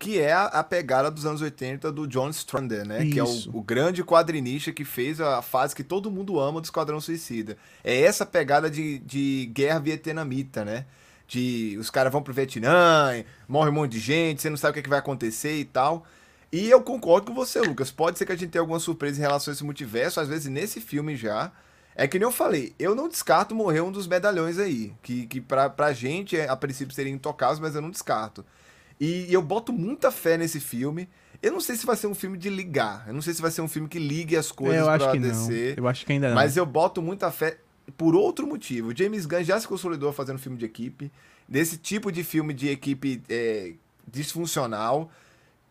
que 0.00 0.18
é 0.18 0.32
a, 0.32 0.64
pegada 0.64 1.10
dos 1.10 1.26
anos 1.26 1.42
80 1.42 1.92
do 1.92 2.06
John 2.06 2.30
Strander, 2.30 2.88
né? 2.88 3.04
Isso. 3.04 3.12
Que 3.12 3.18
é 3.20 3.22
o, 3.22 3.58
o, 3.58 3.62
grande 3.62 4.02
quadrinista 4.02 4.72
que 4.72 4.82
fez 4.82 5.20
a 5.20 5.42
fase 5.42 5.76
que 5.76 5.84
todo 5.84 6.10
mundo 6.10 6.40
ama 6.40 6.58
do 6.58 6.64
Esquadrão 6.64 6.98
Suicida. 7.02 7.58
É 7.84 8.00
essa 8.00 8.24
pegada 8.24 8.70
de, 8.70 8.98
de 9.00 9.50
guerra 9.52 9.78
vietnamita, 9.78 10.64
né? 10.64 10.86
De 11.28 11.76
os 11.78 11.90
caras 11.90 12.10
vão 12.10 12.22
pro 12.22 12.32
Vietnã, 12.32 13.12
morre 13.46 13.68
um 13.68 13.74
monte 13.74 13.92
de 13.92 14.00
gente, 14.00 14.40
você 14.40 14.48
não 14.48 14.56
sabe 14.56 14.70
o 14.70 14.72
que, 14.72 14.80
é 14.80 14.82
que 14.84 14.88
vai 14.88 14.98
acontecer 14.98 15.58
e 15.58 15.66
tal. 15.66 16.06
E 16.50 16.70
eu 16.70 16.80
concordo 16.80 17.26
com 17.26 17.34
você, 17.34 17.60
Lucas. 17.60 17.90
Pode 17.90 18.16
ser 18.16 18.24
que 18.24 18.32
a 18.32 18.36
gente 18.36 18.50
tenha 18.50 18.62
alguma 18.62 18.80
surpresa 18.80 19.18
em 19.18 19.20
relação 19.20 19.52
a 19.52 19.54
esse 19.54 19.62
multiverso, 19.62 20.18
às 20.18 20.28
vezes 20.28 20.46
nesse 20.46 20.80
filme 20.80 21.14
já. 21.14 21.52
É 21.94 22.08
que 22.08 22.18
nem 22.18 22.26
eu 22.26 22.32
falei, 22.32 22.74
eu 22.78 22.94
não 22.94 23.06
descarto 23.06 23.54
morrer 23.54 23.82
um 23.82 23.92
dos 23.92 24.06
medalhões 24.06 24.58
aí. 24.58 24.94
Que, 25.02 25.26
que 25.26 25.42
pra, 25.42 25.68
pra 25.68 25.92
gente, 25.92 26.38
é, 26.38 26.48
a 26.48 26.56
princípio, 26.56 26.94
seriam 26.94 27.14
intocáveis, 27.14 27.60
mas 27.60 27.74
eu 27.74 27.82
não 27.82 27.90
descarto. 27.90 28.42
E 29.00 29.32
eu 29.32 29.40
boto 29.40 29.72
muita 29.72 30.10
fé 30.10 30.36
nesse 30.36 30.60
filme. 30.60 31.08
Eu 31.42 31.52
não 31.52 31.60
sei 31.60 31.74
se 31.74 31.86
vai 31.86 31.96
ser 31.96 32.06
um 32.06 32.14
filme 32.14 32.36
de 32.36 32.50
ligar. 32.50 33.04
Eu 33.06 33.14
não 33.14 33.22
sei 33.22 33.32
se 33.32 33.40
vai 33.40 33.50
ser 33.50 33.62
um 33.62 33.68
filme 33.68 33.88
que 33.88 33.98
ligue 33.98 34.36
as 34.36 34.52
coisas 34.52 34.76
eu 34.76 34.90
acho 34.90 35.04
pra 35.04 35.12
que 35.12 35.18
DC. 35.18 35.74
Não. 35.76 35.84
Eu 35.84 35.88
acho 35.88 36.04
que 36.04 36.12
ainda 36.12 36.28
não. 36.28 36.34
Mas 36.34 36.56
eu 36.56 36.66
boto 36.66 37.00
muita 37.00 37.30
fé 37.30 37.56
por 37.96 38.14
outro 38.14 38.46
motivo. 38.46 38.88
O 38.88 38.96
James 38.96 39.24
Gunn 39.24 39.42
já 39.42 39.58
se 39.58 39.66
consolidou 39.66 40.12
fazendo 40.12 40.38
filme 40.38 40.58
de 40.58 40.66
equipe. 40.66 41.10
Desse 41.48 41.78
tipo 41.78 42.12
de 42.12 42.22
filme 42.22 42.52
de 42.52 42.68
equipe 42.68 43.22
é, 43.30 43.72
disfuncional. 44.06 45.10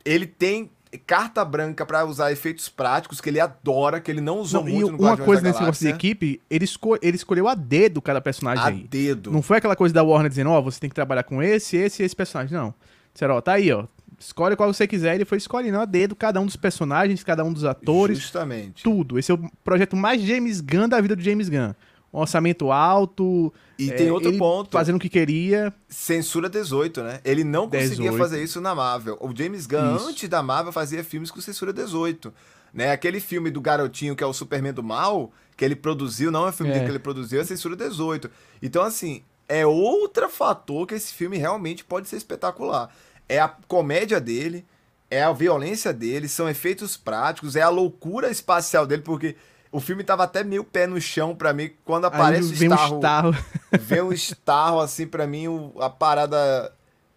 Ele 0.03 0.25
tem 0.25 0.71
carta 1.05 1.45
branca 1.45 1.85
para 1.85 2.03
usar 2.03 2.31
efeitos 2.31 2.67
práticos 2.67 3.21
que 3.21 3.29
ele 3.29 3.39
adora, 3.39 4.01
que 4.01 4.09
ele 4.09 4.21
não 4.21 4.39
usou 4.39 4.63
não, 4.63 4.71
muito 4.71 4.91
no 4.93 4.97
Uma 4.97 5.17
coisa 5.17 5.43
nesse 5.43 5.59
negócio 5.59 5.85
de 5.85 5.93
equipe, 5.93 6.41
ele, 6.49 6.65
esco 6.65 6.97
ele 6.99 7.15
escolheu 7.15 7.47
a 7.47 7.53
dedo 7.53 8.01
cada 8.01 8.19
personagem 8.19 8.63
a 8.63 8.67
aí. 8.67 8.87
dedo. 8.89 9.31
Não 9.31 9.43
foi 9.43 9.57
aquela 9.57 9.75
coisa 9.75 9.93
da 9.93 10.01
Warner 10.01 10.29
dizendo, 10.29 10.49
ó, 10.49 10.57
oh, 10.57 10.63
você 10.63 10.79
tem 10.79 10.89
que 10.89 10.95
trabalhar 10.95 11.23
com 11.23 11.43
esse, 11.43 11.77
esse 11.77 12.01
e 12.01 12.05
esse 12.05 12.15
personagem. 12.15 12.57
Não. 12.57 12.73
Disseram, 13.13 13.35
ó, 13.35 13.41
tá 13.41 13.53
aí, 13.53 13.71
ó. 13.71 13.85
Escolhe 14.19 14.55
qual 14.55 14.71
você 14.71 14.85
quiser. 14.85 15.15
Ele 15.15 15.25
foi 15.25 15.37
escolhendo 15.37 15.79
a 15.79 15.85
dedo 15.85 16.15
cada 16.15 16.41
um 16.41 16.45
dos 16.45 16.57
personagens, 16.57 17.23
cada 17.23 17.43
um 17.43 17.53
dos 17.53 17.63
atores. 17.63 18.19
Justamente. 18.19 18.83
Tudo. 18.83 19.17
Esse 19.17 19.31
é 19.31 19.35
o 19.35 19.49
projeto 19.63 19.95
mais 19.95 20.21
James 20.21 20.59
Gunn 20.59 20.89
da 20.89 20.99
vida 20.99 21.15
do 21.15 21.21
James 21.21 21.47
Gunn. 21.47 21.73
Um 22.11 22.19
orçamento 22.19 22.71
alto. 22.71 23.53
E 23.77 23.89
é, 23.91 23.93
tem 23.93 24.11
outro 24.11 24.35
ponto. 24.37 24.71
Fazendo 24.71 24.97
o 24.97 24.99
que 24.99 25.07
queria. 25.07 25.73
Censura 25.87 26.49
18, 26.49 27.01
né? 27.01 27.19
Ele 27.23 27.43
não 27.43 27.69
conseguia 27.69 28.11
18. 28.11 28.17
fazer 28.17 28.43
isso 28.43 28.59
na 28.59 28.75
Marvel. 28.75 29.17
O 29.21 29.33
James 29.33 29.65
Gunn, 29.65 29.95
isso. 29.95 30.09
antes 30.09 30.27
da 30.27 30.43
Marvel, 30.43 30.73
fazia 30.73 31.03
filmes 31.03 31.31
com 31.31 31.39
censura 31.39 31.71
18. 31.71 32.33
Né? 32.73 32.91
Aquele 32.91 33.19
filme 33.19 33.49
do 33.49 33.61
garotinho 33.61 34.15
que 34.15 34.23
é 34.23 34.27
o 34.27 34.33
Superman 34.33 34.73
do 34.73 34.83
Mal, 34.83 35.31
que 35.55 35.63
ele 35.63 35.75
produziu, 35.75 36.31
não 36.31 36.45
é 36.45 36.49
um 36.49 36.53
filme 36.53 36.73
é. 36.73 36.83
que 36.83 36.89
ele 36.89 36.99
produziu, 36.99 37.39
é 37.39 37.43
censura 37.43 37.75
18. 37.75 38.29
Então, 38.61 38.83
assim, 38.83 39.23
é 39.49 39.65
outro 39.65 40.29
fator 40.29 40.87
que 40.87 40.93
esse 40.93 41.11
filme 41.11 41.37
realmente 41.37 41.83
pode 41.83 42.07
ser 42.07 42.15
espetacular 42.15 42.89
é 43.29 43.39
a 43.39 43.47
comédia 43.47 44.19
dele, 44.19 44.65
é 45.09 45.21
a 45.21 45.31
violência 45.31 45.93
dele, 45.93 46.27
são 46.27 46.49
efeitos 46.49 46.97
práticos, 46.97 47.55
é 47.55 47.61
a 47.61 47.69
loucura 47.69 48.31
espacial 48.31 48.87
dele, 48.87 49.03
porque 49.03 49.35
o 49.71 49.79
filme 49.79 50.03
tava 50.03 50.23
até 50.23 50.43
meio 50.43 50.63
pé 50.63 50.87
no 50.87 50.99
chão 50.99 51.35
para 51.35 51.53
mim 51.53 51.71
quando 51.85 52.05
aparece 52.05 52.51
Aí, 52.63 52.67
o 52.67 52.73
Starro. 52.73 52.95
Um 52.95 52.97
Starro. 52.97 53.35
vem 53.79 54.01
um 54.01 54.11
Starro 54.11 54.79
assim 54.79 55.05
para 55.05 55.27
mim 55.27 55.45
a 55.79 55.89
parada 55.89 56.73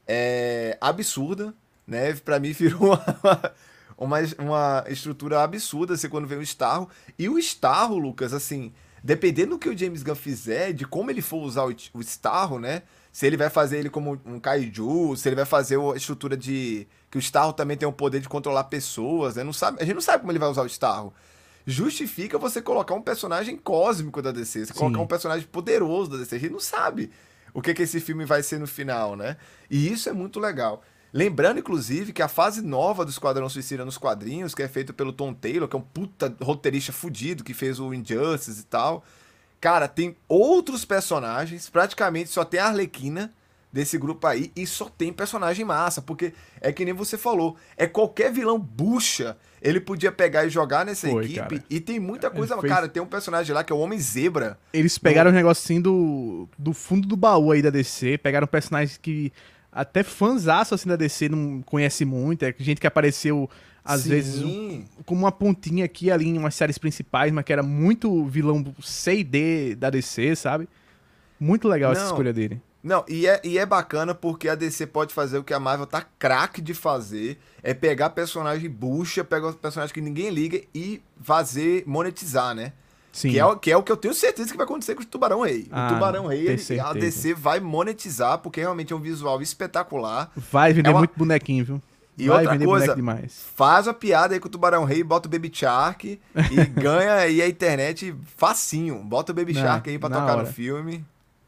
é 0.07 0.77
absurda, 0.79 1.55
né? 1.87 2.13
Para 2.15 2.39
mim 2.39 2.53
virou 2.53 2.93
uma, 2.93 3.53
uma, 3.97 4.19
uma 4.39 4.85
estrutura 4.89 5.43
absurda 5.43 5.95
assim 5.95 6.11
quando 6.11 6.29
vem 6.29 6.39
o 6.39 6.43
Starro. 6.43 6.91
E 7.19 7.27
o 7.27 7.39
Starro, 7.39 7.97
Lucas, 7.97 8.35
assim, 8.35 8.71
dependendo 9.03 9.51
do 9.51 9.59
que 9.59 9.69
o 9.69 9.77
James 9.77 10.03
Gunn 10.03 10.15
fizer, 10.15 10.73
de 10.73 10.87
como 10.87 11.11
ele 11.11 11.23
for 11.23 11.43
usar 11.43 11.65
o, 11.65 11.75
o 11.95 12.01
Starro, 12.01 12.59
né? 12.59 12.83
Se 13.11 13.27
ele 13.27 13.37
vai 13.37 13.51
fazer 13.51 13.79
ele 13.79 13.91
como 13.91 14.19
um 14.25 14.41
kaiju, 14.41 15.17
se 15.17 15.29
ele 15.29 15.37
vai 15.37 15.45
fazer 15.45 15.79
a 15.79 15.97
estrutura 15.97 16.37
de. 16.37 16.87
Que 17.11 17.19
o 17.19 17.21
Starro 17.21 17.53
também 17.53 17.77
tem 17.77 17.87
o 17.87 17.93
poder 17.93 18.21
de 18.21 18.29
controlar 18.29 18.65
pessoas, 18.65 19.37
né? 19.37 19.45
Não 19.45 19.53
sabe, 19.53 19.79
a 19.81 19.85
gente 19.85 19.95
não 19.95 20.01
sabe 20.01 20.21
como 20.21 20.33
ele 20.33 20.39
vai 20.39 20.49
usar 20.49 20.63
o 20.63 20.67
Starro. 20.67 21.13
Justifica 21.67 22.39
você 22.39 22.63
colocar 22.63 22.95
um 22.95 23.03
personagem 23.03 23.57
cósmico 23.57 24.23
da 24.23 24.33
DC, 24.33 24.67
você 24.67 24.73
Sim. 24.73 24.79
colocar 24.79 25.01
um 25.01 25.07
personagem 25.07 25.47
poderoso 25.47 26.11
da 26.11 26.17
DC. 26.17 26.37
A 26.37 26.39
gente 26.39 26.53
não 26.53 26.61
sabe 26.61 27.11
o 27.53 27.61
que, 27.61 27.75
que 27.75 27.83
esse 27.83 28.01
filme 28.01 28.25
vai 28.25 28.43
ser 28.43 28.59
no 28.59 28.67
final, 28.67 29.15
né? 29.15 29.37
E 29.71 29.93
isso 29.93 30.09
é 30.09 30.13
muito 30.13 30.41
legal. 30.41 30.83
Lembrando, 31.13 31.59
inclusive, 31.59 32.13
que 32.13 32.23
a 32.23 32.29
fase 32.29 32.63
nova 32.63 33.05
do 33.05 33.11
Esquadrão 33.11 33.49
Suicida 33.49 33.85
nos 33.85 33.99
quadrinhos, 33.99 34.55
que 34.55 34.63
é 34.63 34.69
feito 34.69 34.95
pelo 34.95 35.13
Tom 35.13 35.35
Taylor, 35.35 35.69
que 35.69 35.77
é 35.77 35.79
um 35.79 35.83
puta 35.83 36.35
roteirista 36.41 36.91
fudido, 36.91 37.45
que 37.45 37.53
fez 37.53 37.79
o 37.79 37.93
Injustice 37.93 38.61
e 38.61 38.65
tal. 38.65 39.05
Cara, 39.61 39.87
tem 39.87 40.17
outros 40.27 40.85
personagens, 40.85 41.69
praticamente 41.69 42.31
só 42.31 42.45
tem 42.45 42.59
a 42.59 42.67
Arlequina 42.67 43.31
desse 43.73 43.97
grupo 43.97 44.27
aí, 44.27 44.53
e 44.55 44.67
só 44.67 44.87
tem 44.87 45.13
personagem 45.13 45.65
massa, 45.65 46.03
porque 46.03 46.35
é 46.61 46.71
que 46.71 46.85
nem 46.85 46.93
você 46.93 47.17
falou, 47.17 47.57
é 47.75 47.87
qualquer 47.87 48.31
vilão 48.31 48.59
bucha, 48.59 49.35
ele 49.63 49.81
podia 49.81 50.13
pegar 50.13 50.45
e 50.45 50.51
jogar 50.51 50.85
nessa 50.85 51.09
Foi, 51.09 51.25
equipe, 51.25 51.39
cara. 51.39 51.65
e 51.71 51.81
tem 51.81 51.99
muita 51.99 52.31
coisa, 52.31 52.59
fez... 52.59 52.71
cara, 52.71 52.87
tem 52.87 53.03
um 53.03 53.07
personagem 53.07 53.55
lá 53.55 53.65
que 53.65 53.73
é 53.73 53.77
o 53.77 53.79
Homem 53.79 53.99
Zebra. 53.99 54.59
Eles 54.75 54.99
pegaram 54.99 55.31
um 55.31 55.35
negocinho 55.35 55.83
do, 55.83 56.49
do 56.59 56.75
fundo 56.75 57.09
do 57.09 57.17
baú 57.17 57.51
aí 57.51 57.63
da 57.63 57.71
DC, 57.71 58.19
pegaram 58.19 58.47
personagens 58.47 58.99
que 58.99 59.33
até 59.73 60.03
fãzaço 60.03 60.75
assim 60.75 60.89
da 60.89 60.97
DC 60.97 61.29
não 61.31 61.63
conhece 61.63 62.05
muito, 62.05 62.45
é 62.45 62.55
gente 62.59 62.81
que 62.81 62.87
apareceu 62.87 63.49
às 63.85 64.03
Sim. 64.03 64.11
vezes 64.11 64.43
um, 64.43 64.85
como 65.05 65.23
uma 65.23 65.33
pontinha 65.33 65.85
aqui 65.85 66.11
ali 66.11 66.29
em 66.29 66.39
umas 66.39 66.55
séries 66.55 66.79
principais, 66.79 67.33
mas 67.33 67.45
que 67.45 67.53
era 67.53 67.63
muito 67.63 68.25
vilão 68.27 68.65
C 68.81 69.17
e 69.17 69.25
D 69.25 69.75
da 69.75 69.91
DC, 69.91 70.37
sabe? 70.37 70.69
Muito 71.41 71.67
legal 71.67 71.93
não, 71.93 71.99
essa 71.99 72.07
escolha 72.07 72.33
dele. 72.33 72.61
Não, 72.83 73.05
e 73.09 73.27
é, 73.27 73.41
e 73.43 73.59
é 73.59 73.67
bacana 73.67 74.15
porque 74.15 74.49
a 74.49 74.55
DC 74.55 74.87
pode 74.87 75.15
fazer 75.15 75.39
o 75.39 75.45
que 75.45 75.55
a 75.55 75.59
Marvel 75.59 75.87
tá 75.87 76.05
craque 76.19 76.61
de 76.61 76.75
fazer, 76.75 77.39
é 77.63 77.73
pegar 77.73 78.11
personagem 78.11 78.69
bucha, 78.69 79.25
pegar 79.25 79.53
personagem 79.55 79.95
que 79.95 80.01
ninguém 80.01 80.31
liga 80.31 80.61
e 80.75 81.01
fazer 81.21 81.83
monetizar, 81.87 82.55
né? 82.55 82.73
Sim. 83.13 83.31
Que 83.31 83.39
é, 83.39 83.57
que 83.57 83.71
é 83.71 83.77
o 83.77 83.83
que 83.83 83.93
eu 83.93 83.97
tenho 83.97 84.15
certeza 84.15 84.51
que 84.51 84.57
vai 84.57 84.65
acontecer 84.65 84.95
com 84.95 85.03
o 85.03 85.05
Tubarão 85.05 85.43
Rei. 85.43 85.69
Ah, 85.71 85.89
o 85.91 85.95
Tubarão 85.95 86.27
Rei, 86.27 86.49
ele, 86.49 86.81
a 86.81 86.95
DC 86.95 87.35
vai 87.35 87.61
monetizar, 87.61 88.39
porque 88.39 88.61
realmente 88.61 88.93
é 88.93 88.97
um 88.97 89.01
visual 89.01 89.43
espetacular. 89.43 90.33
Vai 90.35 90.73
vender 90.73 90.89
é 90.89 90.93
uma... 90.93 91.01
muito 91.01 91.13
bonequinho, 91.17 91.65
viu? 91.65 91.83
E 92.17 92.29
vai 92.29 92.47
outra 92.47 92.59
coisa, 92.59 92.97
faz 93.55 93.89
a 93.89 93.95
piada 93.95 94.35
aí 94.35 94.41
com 94.41 94.47
o 94.47 94.51
Tubarão 94.51 94.85
Rei, 94.85 95.03
bota 95.03 95.29
o 95.29 95.31
Baby 95.31 95.51
Shark 95.53 96.21
e 96.51 96.65
ganha 96.81 97.15
aí 97.15 97.41
a 97.41 97.49
internet 97.49 98.15
facinho. 98.37 98.99
Bota 98.99 99.33
o 99.33 99.35
Baby 99.35 99.55
Shark 99.55 99.89
aí 99.89 99.99
pra 99.99 100.11
tocar 100.11 100.35
hora. 100.35 100.43
no 100.43 100.47
filme. 100.47 101.05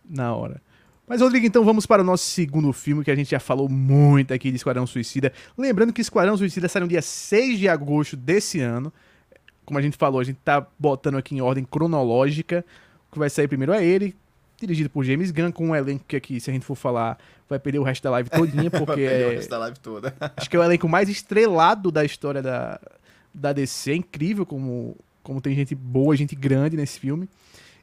Na 0.09 0.35
hora. 0.35 0.61
Mas, 1.07 1.21
Rodrigo, 1.21 1.45
então 1.45 1.65
vamos 1.65 1.85
para 1.85 2.01
o 2.01 2.05
nosso 2.05 2.25
segundo 2.25 2.73
filme, 2.73 3.05
que 3.05 3.11
a 3.11 3.15
gente 3.15 3.31
já 3.31 3.41
falou 3.41 3.69
muito 3.69 4.33
aqui 4.33 4.51
de 4.51 4.57
Esquadrão 4.57 4.87
Suicida. 4.87 5.33
Lembrando 5.57 5.93
que 5.93 6.01
Esquadrão 6.01 6.35
Suicida 6.37 6.67
sai 6.67 6.81
no 6.81 6.89
dia 6.89 7.03
6 7.03 7.59
de 7.59 7.69
agosto 7.69 8.17
desse 8.17 8.61
ano 8.61 8.91
como 9.65 9.79
a 9.79 9.83
gente 9.83 9.97
falou, 9.97 10.21
a 10.21 10.25
gente 10.25 10.39
tá 10.45 10.67
botando 10.79 11.17
aqui 11.17 11.35
em 11.35 11.41
ordem 11.41 11.65
cronológica. 11.65 12.65
O 13.09 13.13
que 13.13 13.19
vai 13.19 13.31
sair 13.31 13.49
primeiro 13.49 13.73
é 13.73 13.85
ele, 13.85 14.15
dirigido 14.59 14.91
por 14.91 15.05
James 15.05 15.31
Gunn, 15.31 15.53
com 15.53 15.69
um 15.69 15.75
elenco 15.75 16.05
que 16.07 16.17
aqui, 16.17 16.41
se 16.41 16.51
a 16.51 16.53
gente 16.53 16.65
for 16.65 16.75
falar, 16.75 17.19
vai 17.49 17.59
perder 17.59 17.79
o 17.79 17.83
resto 17.83 18.03
da 18.03 18.11
live 18.11 18.31
todinha, 18.31 18.71
porque 18.71 18.87
vai 18.87 18.97
perder 18.97 19.23
é... 19.23 19.27
o 19.27 19.31
resto 19.31 19.51
da 19.51 19.59
live 19.59 19.79
toda. 19.79 20.15
acho 20.37 20.51
que 20.51 20.57
é 20.57 20.59
o 20.59 20.63
elenco 20.63 20.89
mais 20.89 21.09
estrelado 21.09 21.91
da 21.91 22.05
história 22.05 22.43
da, 22.43 22.81
da 23.33 23.53
DC. 23.53 23.93
É 23.93 23.97
incrível 23.97 24.45
como, 24.45 24.97
como 25.23 25.41
tem 25.41 25.55
gente 25.55 25.75
boa, 25.75 26.17
gente 26.17 26.35
grande 26.35 26.77
nesse 26.77 26.99
filme. 26.99 27.29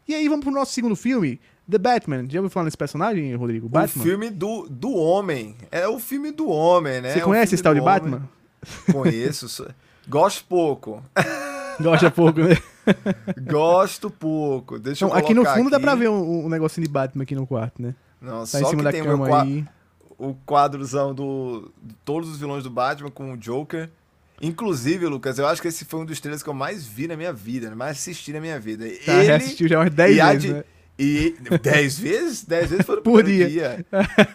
E 0.08 0.16
aí 0.16 0.28
vamos 0.28 0.44
pro 0.44 0.54
nosso 0.54 0.74
segundo 0.74 0.96
filme, 0.96 1.40
The 1.70 1.78
Batman. 1.78 2.26
Já 2.30 2.40
ouviu 2.40 2.50
falar 2.50 2.66
nesse 2.66 2.78
personagem, 2.78 3.34
Rodrigo? 3.36 3.70
Batman? 3.70 4.02
O 4.02 4.06
filme 4.06 4.30
do, 4.30 4.68
do 4.70 4.94
homem. 4.94 5.56
É 5.72 5.88
o 5.88 6.00
filme 6.00 6.32
do 6.32 6.50
homem, 6.50 7.02
né? 7.02 7.14
Você 7.14 7.22
conhece 7.22 7.54
é 7.54 7.56
esse 7.56 7.64
tal 7.64 7.74
de 7.74 7.82
Batman? 7.82 8.28
Conheço. 8.92 9.68
Gosto 10.08 10.44
pouco. 10.46 11.04
Gosta 11.82 12.12
pouco, 12.12 12.40
né? 12.42 12.58
Gosto 13.50 14.10
pouco. 14.10 14.80
Deixa 14.80 15.06
então, 15.06 15.18
eu 15.18 15.24
Aqui 15.24 15.34
no 15.34 15.46
fundo 15.46 15.62
aqui. 15.62 15.72
dá 15.72 15.80
pra 15.80 15.96
ver 15.96 16.10
um, 16.10 16.46
um, 16.46 16.50
negocinho 16.50 16.86
de 16.86 16.92
Batman 16.92 17.24
aqui 17.24 17.36
no 17.36 17.46
quarto, 17.48 17.82
né? 17.82 17.96
Não, 18.22 18.40
tá 18.40 18.46
só 18.46 18.60
em 18.60 18.66
cima 18.66 18.78
que 18.78 18.84
da 18.84 18.92
tem 18.92 19.04
cama 19.04 19.30
o, 19.30 19.36
aí. 19.36 19.66
o 20.18 20.34
quadrozão 20.46 21.14
do, 21.14 21.72
de 21.82 21.96
todos 22.06 22.30
os 22.30 22.40
vilões 22.40 22.64
do 22.64 22.70
Batman 22.70 23.12
com 23.12 23.34
o 23.34 23.38
Joker. 23.38 23.90
Inclusive, 24.42 25.06
Lucas, 25.06 25.38
eu 25.38 25.48
acho 25.48 25.62
que 25.62 25.68
esse 25.68 25.86
foi 25.86 26.00
um 26.00 26.06
dos 26.06 26.20
trailers 26.20 26.42
que 26.42 26.50
eu 26.50 26.54
mais 26.54 26.86
vi 26.86 27.08
na 27.08 27.16
minha 27.16 27.32
vida, 27.32 27.70
né? 27.70 27.76
mais 27.76 27.98
assisti 27.98 28.34
na 28.34 28.40
minha 28.40 28.60
vida. 28.60 28.86
Tá, 29.06 29.14
Ele 29.14 29.32
assistiu 29.32 29.68
já 29.68 29.80
umas 29.80 29.94
10 29.94 30.16
vezes, 30.16 30.42
de... 30.42 30.54
né? 30.54 30.64
E 30.98 31.36
10 31.62 32.00
vezes? 32.00 32.44
10 32.44 32.70
vezes 32.70 32.86
foi 32.86 32.96
no 32.96 33.02
Por 33.04 33.24
dia. 33.24 33.48
dia. 33.48 33.86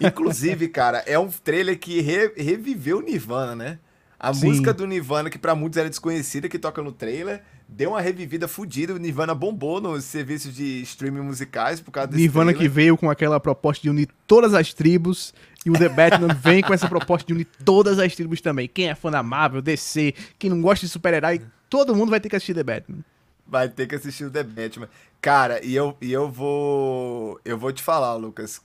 Inclusive, 0.01 0.69
cara, 0.69 1.03
é 1.07 1.19
um 1.19 1.29
trailer 1.29 1.79
que 1.79 2.01
re, 2.01 2.33
reviveu 2.37 2.99
o 2.99 3.03
Nirvana, 3.03 3.57
né? 3.57 3.79
A 4.27 4.35
Sim. 4.35 4.47
música 4.49 4.75
do 4.75 4.89
Nirvana, 4.89 5.31
que 5.31 5.39
para 5.39 5.55
muitos 5.55 5.77
era 5.77 5.89
desconhecida, 5.89 6.49
que 6.49 6.59
toca 6.59 6.83
no 6.83 6.91
trailer, 6.91 7.43
deu 7.69 7.91
uma 7.91 8.01
revivida 8.01 8.49
fodida. 8.49 8.93
O 8.93 8.99
Nirvana 8.99 9.37
bombou 9.37 9.81
nos 9.81 10.03
serviços 10.03 10.53
de 10.53 10.83
streaming 10.83 11.21
musicais 11.21 11.81
por 11.81 11.93
causa 11.93 12.09
desse 12.09 12.23
Nirvana 12.23 12.51
trailer. 12.51 12.69
que 12.69 12.75
veio 12.75 12.97
com 12.97 13.09
aquela 13.09 13.39
proposta 13.39 13.85
de 13.85 13.89
unir 13.89 14.09
todas 14.27 14.53
as 14.53 14.75
tribos. 14.75 15.33
E 15.65 15.71
o 15.71 15.75
The 15.75 15.89
Batman 15.89 16.35
vem 16.43 16.61
com 16.61 16.75
essa 16.75 16.89
proposta 16.89 17.25
de 17.25 17.35
unir 17.35 17.47
todas 17.65 18.01
as 18.01 18.17
tribos 18.17 18.41
também. 18.41 18.67
Quem 18.67 18.89
é 18.89 18.97
fã 18.97 19.13
da 19.13 19.23
Marvel, 19.23 19.63
DC, 19.63 20.13
quem 20.41 20.51
não 20.51 20.61
gosta 20.61 20.85
de 20.85 20.91
super-herói, 20.91 21.41
todo 21.71 21.95
mundo 21.95 22.11
vai 22.11 22.19
ter 22.19 22.29
que 22.29 22.35
assistir 22.35 22.55
The 22.55 22.65
Batman. 22.65 23.05
Vai 23.47 23.69
ter 23.69 23.87
que 23.87 23.95
assistir 23.95 24.25
o 24.25 24.31
The 24.31 24.43
Batman. 24.43 24.89
Cara, 25.21 25.65
e 25.65 25.73
eu, 25.73 25.97
e 26.01 26.13
eu 26.13 26.29
vou. 26.29 27.41
Eu 27.45 27.57
vou 27.57 27.73
te 27.73 27.81
falar, 27.81 28.15
Lucas. 28.15 28.61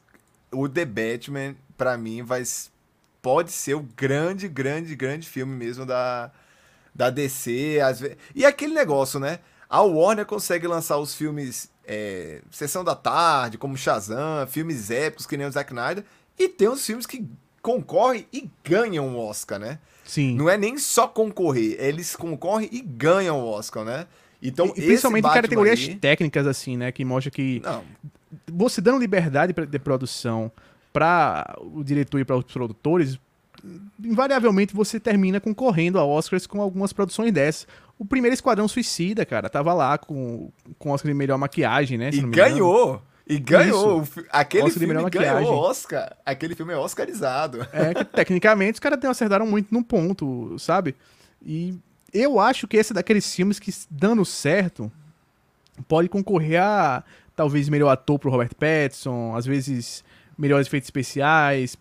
O 0.52 0.68
The 0.68 0.86
Batman, 0.86 1.54
para 1.78 1.96
mim, 2.00 2.24
vai 2.24 2.42
pode 3.22 3.52
ser 3.52 3.76
o 3.76 3.88
grande, 3.96 4.48
grande, 4.48 4.96
grande 4.96 5.28
filme 5.28 5.54
mesmo 5.54 5.86
da, 5.86 6.32
da 6.94 7.10
DC. 7.10 7.80
Às 7.84 8.00
vezes... 8.00 8.18
E 8.34 8.46
aquele 8.46 8.74
negócio, 8.74 9.20
né? 9.20 9.40
A 9.70 9.82
Warner 9.82 10.26
consegue 10.26 10.68
lançar 10.68 10.98
os 10.98 11.16
filmes 11.16 11.70
é, 11.86 12.42
Sessão 12.52 12.84
da 12.84 12.96
Tarde, 12.96 13.58
como 13.58 13.78
Shazam, 13.78 14.46
filmes 14.48 14.92
épicos 14.92 15.26
que 15.26 15.38
nem 15.38 15.48
o 15.48 15.52
Zack 15.52 15.72
Snyder, 15.72 16.04
e 16.38 16.50
tem 16.50 16.68
os 16.68 16.86
filmes 16.86 17.06
que 17.06 17.26
concorrem 17.62 18.28
e 18.34 18.50
ganham 18.64 19.16
o 19.16 19.20
Oscar, 19.20 19.60
né? 19.60 19.80
Sim. 20.04 20.36
Não 20.36 20.50
é 20.50 20.58
nem 20.58 20.78
só 20.78 21.08
concorrer, 21.08 21.78
eles 21.80 22.16
concorrem 22.16 22.70
e 22.72 22.82
ganham 22.82 23.40
o 23.40 23.48
Oscar, 23.48 23.86
né? 23.86 24.08
Então, 24.42 24.68
e, 24.76 24.82
principalmente 24.82 25.28
em 25.28 25.34
categorias 25.34 25.80
aí... 25.80 25.96
técnicas, 25.96 26.48
assim, 26.48 26.76
né? 26.76 26.92
Que 26.92 27.06
mostra 27.06 27.30
que 27.30 27.62
Não. 27.64 27.84
você 28.52 28.82
dando 28.82 28.98
liberdade 28.98 29.54
de 29.54 29.80
produção 29.80 30.52
para 30.92 31.56
o 31.60 31.84
diretor 31.84 32.20
e 32.20 32.26
para 32.26 32.38
os 32.38 32.44
produtores, 32.46 33.20
invariavelmente 34.04 34.74
você 34.74 35.00
termina 35.00 35.40
concorrendo 35.40 36.00
a 36.00 36.06
Oscars 36.06 36.48
com 36.48 36.62
algumas 36.62 36.92
produções 36.94 37.32
dessas. 37.32 37.68
O 37.98 38.06
primeiro 38.06 38.34
Esquadrão 38.34 38.68
Suicida, 38.68 39.26
cara, 39.26 39.50
tava 39.50 39.74
lá 39.74 39.98
com, 39.98 40.50
com 40.80 40.90
Oscar 40.90 41.12
de 41.12 41.18
melhor 41.18 41.38
maquiagem, 41.38 41.98
né? 41.98 42.10
E 42.12 42.22
ganhou! 42.22 43.02
E 43.28 43.40
ganhou! 43.40 44.02
Isso. 44.02 44.26
Aquele 44.30 44.64
Oscar 44.64 44.80
filme 44.80 45.10
ganhou 45.10 45.54
Oscar. 45.54 46.18
Aquele 46.26 46.56
filme 46.56 46.74
é 46.74 46.78
oscarizado. 46.78 47.66
É 47.72 47.94
que 47.94 48.04
tecnicamente 48.12 48.74
os 48.74 48.80
caras 48.80 49.04
acertaram 49.06 49.46
muito 49.46 49.72
num 49.72 49.84
ponto, 49.84 50.58
sabe? 50.58 50.96
E 51.46 51.76
eu 52.14 52.40
acho 52.40 52.68
que 52.68 52.78
esse 52.78 52.92
é 52.92 52.96
daqueles 52.96 53.34
filmes 53.34 53.60
que, 53.60 53.72
dando 53.90 54.26
certo, 54.26 54.92
pode 55.88 56.10
concorrer 56.10 56.62
a 56.62 57.04
talvez 57.36 57.70
melhor 57.70 57.90
ator 57.90 58.20
pro 58.20 58.30
Robert 58.30 58.54
Pattinson, 58.56 59.36
às 59.36 59.46
vezes 59.46 60.04
melhores 60.42 60.66
efeitos 60.66 60.88
especiais, 60.88 61.78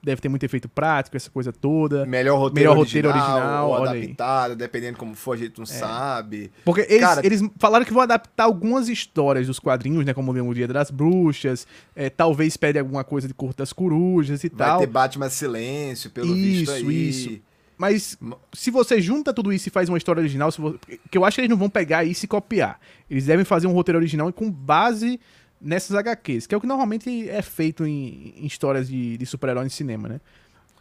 deve 0.00 0.20
ter 0.20 0.28
muito 0.28 0.44
efeito 0.44 0.68
prático, 0.68 1.16
essa 1.16 1.30
coisa 1.30 1.52
toda. 1.52 2.06
Melhor 2.06 2.38
roteiro, 2.38 2.70
Melhor 2.70 2.76
roteiro 2.76 3.08
original, 3.08 3.68
ou 3.68 3.84
adaptado, 3.84 4.54
dependendo 4.56 4.98
como 4.98 5.14
for, 5.14 5.32
a 5.32 5.36
gente 5.36 5.56
não 5.58 5.64
é. 5.64 5.66
sabe. 5.66 6.52
Porque 6.64 6.82
eles, 6.88 7.00
Cara, 7.00 7.26
eles 7.26 7.42
falaram 7.58 7.84
que 7.84 7.92
vão 7.92 8.02
adaptar 8.02 8.44
algumas 8.44 8.88
histórias 8.88 9.48
dos 9.48 9.58
quadrinhos, 9.58 10.04
né? 10.04 10.14
Como 10.14 10.32
o 10.32 10.54
Dia 10.54 10.68
das 10.68 10.90
Bruxas, 10.90 11.66
é, 11.94 12.08
talvez 12.08 12.56
pede 12.56 12.78
alguma 12.78 13.02
coisa 13.02 13.26
de 13.26 13.34
Corpo 13.34 13.56
das 13.56 13.72
Corujas 13.72 14.44
e 14.44 14.48
vai 14.48 14.58
tal. 14.58 14.78
Vai 14.78 14.86
ter 14.86 14.92
Batman 14.92 15.28
Silêncio, 15.28 16.10
pelo 16.10 16.36
isso, 16.36 16.36
visto 16.36 16.70
aí. 16.70 17.08
Isso, 17.08 17.30
isso. 17.30 17.42
Mas 17.78 18.16
se 18.52 18.70
você 18.70 19.00
junta 19.00 19.32
tudo 19.32 19.52
isso 19.52 19.68
e 19.68 19.70
faz 19.70 19.88
uma 19.88 19.98
história 19.98 20.20
original, 20.20 20.52
você... 20.52 20.78
que 21.10 21.18
eu 21.18 21.24
acho 21.24 21.34
que 21.34 21.40
eles 21.40 21.50
não 21.50 21.56
vão 21.56 21.68
pegar 21.68 22.04
isso 22.04 22.24
e 22.24 22.28
copiar. 22.28 22.78
Eles 23.10 23.26
devem 23.26 23.44
fazer 23.44 23.66
um 23.66 23.72
roteiro 23.72 23.98
original 23.98 24.28
e 24.28 24.32
com 24.32 24.48
base 24.48 25.18
nessas 25.62 25.96
HQs, 25.96 26.46
que 26.46 26.54
é 26.54 26.58
o 26.58 26.60
que 26.60 26.66
normalmente 26.66 27.28
é 27.28 27.40
feito 27.40 27.86
em, 27.86 28.34
em 28.36 28.46
histórias 28.46 28.88
de, 28.88 29.16
de 29.16 29.26
super-herói 29.26 29.66
em 29.66 29.70
cinema, 29.70 30.08
né? 30.08 30.20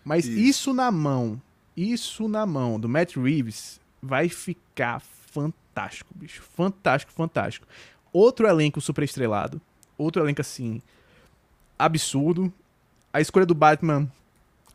Mas 0.03 0.25
isso. 0.25 0.39
isso 0.39 0.73
na 0.73 0.91
mão, 0.91 1.39
isso 1.77 2.27
na 2.27 2.45
mão 2.45 2.79
do 2.79 2.89
Matt 2.89 3.15
Reeves 3.15 3.79
vai 4.01 4.27
ficar 4.27 4.99
fantástico, 4.99 6.11
bicho. 6.15 6.41
Fantástico, 6.55 7.11
fantástico. 7.11 7.67
Outro 8.11 8.47
elenco 8.47 8.81
super 8.81 9.03
estrelado. 9.03 9.61
Outro 9.97 10.21
elenco 10.23 10.41
assim. 10.41 10.81
Absurdo. 11.77 12.51
A 13.13 13.21
escolha 13.21 13.45
do 13.45 13.55
Batman. 13.55 14.09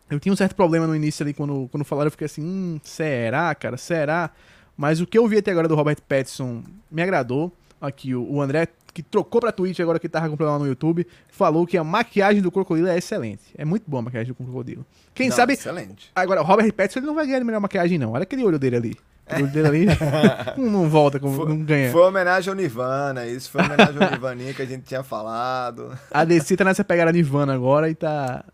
Eu 0.08 0.20
tinha 0.20 0.32
um 0.32 0.36
certo 0.36 0.54
problema 0.54 0.86
no 0.86 0.94
início 0.94 1.24
ali 1.24 1.34
quando, 1.34 1.68
quando 1.70 1.84
falaram. 1.84 2.06
Eu 2.06 2.12
fiquei 2.12 2.26
assim: 2.26 2.42
hum, 2.42 2.80
será, 2.82 3.54
cara? 3.54 3.76
Será? 3.76 4.30
Mas 4.76 5.00
o 5.00 5.06
que 5.06 5.18
eu 5.18 5.26
vi 5.26 5.38
até 5.38 5.50
agora 5.50 5.68
do 5.68 5.74
Robert 5.74 6.00
Pattinson 6.08 6.62
me 6.90 7.02
agradou. 7.02 7.52
Aqui, 7.80 8.14
o, 8.14 8.22
o 8.32 8.40
André, 8.40 8.68
que 8.94 9.02
trocou 9.02 9.40
pra 9.40 9.52
Twitch 9.52 9.80
agora 9.80 9.98
que 9.98 10.08
tava 10.08 10.28
com 10.28 10.36
problema 10.36 10.58
no 10.58 10.66
YouTube, 10.66 11.06
falou 11.30 11.66
que 11.66 11.76
a 11.76 11.84
maquiagem 11.84 12.40
do 12.42 12.50
crocodilo 12.50 12.88
é 12.88 12.96
excelente. 12.96 13.42
É 13.56 13.64
muito 13.64 13.84
boa 13.88 14.00
a 14.00 14.04
maquiagem 14.04 14.32
do 14.32 14.34
crocodilo. 14.34 14.84
Quem 15.14 15.28
Não, 15.28 15.36
sabe. 15.36 15.52
Excelente. 15.52 16.10
Agora, 16.14 16.40
o 16.40 16.44
Robert 16.44 16.72
Pattinson 16.72 17.00
ele 17.00 17.06
não 17.06 17.14
vai 17.14 17.26
ganhar 17.26 17.42
a 17.42 17.44
melhor 17.44 17.60
maquiagem, 17.60 17.98
não. 17.98 18.12
Olha 18.12 18.22
aquele 18.22 18.42
olho 18.44 18.58
dele 18.58 18.76
ali. 18.76 18.96
O 19.30 19.34
olho 19.34 19.46
dele 19.48 19.66
ali 19.68 19.86
não, 20.56 20.88
volta, 20.88 21.18
como, 21.18 21.34
Foi- 21.36 21.48
não 21.48 21.58
ganha. 21.58 21.90
Foi 21.90 22.02
homenagem 22.02 22.48
ao 22.48 22.54
Nirvana, 22.56 23.26
isso 23.26 23.50
foi 23.50 23.60
homenagem 23.62 24.00
ao 24.00 24.10
Nirvaninha 24.10 24.54
que 24.54 24.62
a 24.62 24.66
gente 24.66 24.84
tinha 24.84 25.02
falado. 25.02 25.98
A 26.12 26.24
DC 26.24 26.56
tá 26.56 26.64
nessa 26.64 26.84
pegada 26.84 27.10
Nirvana 27.12 27.52
agora 27.52 27.90
e 27.90 27.94
tá. 27.94 28.44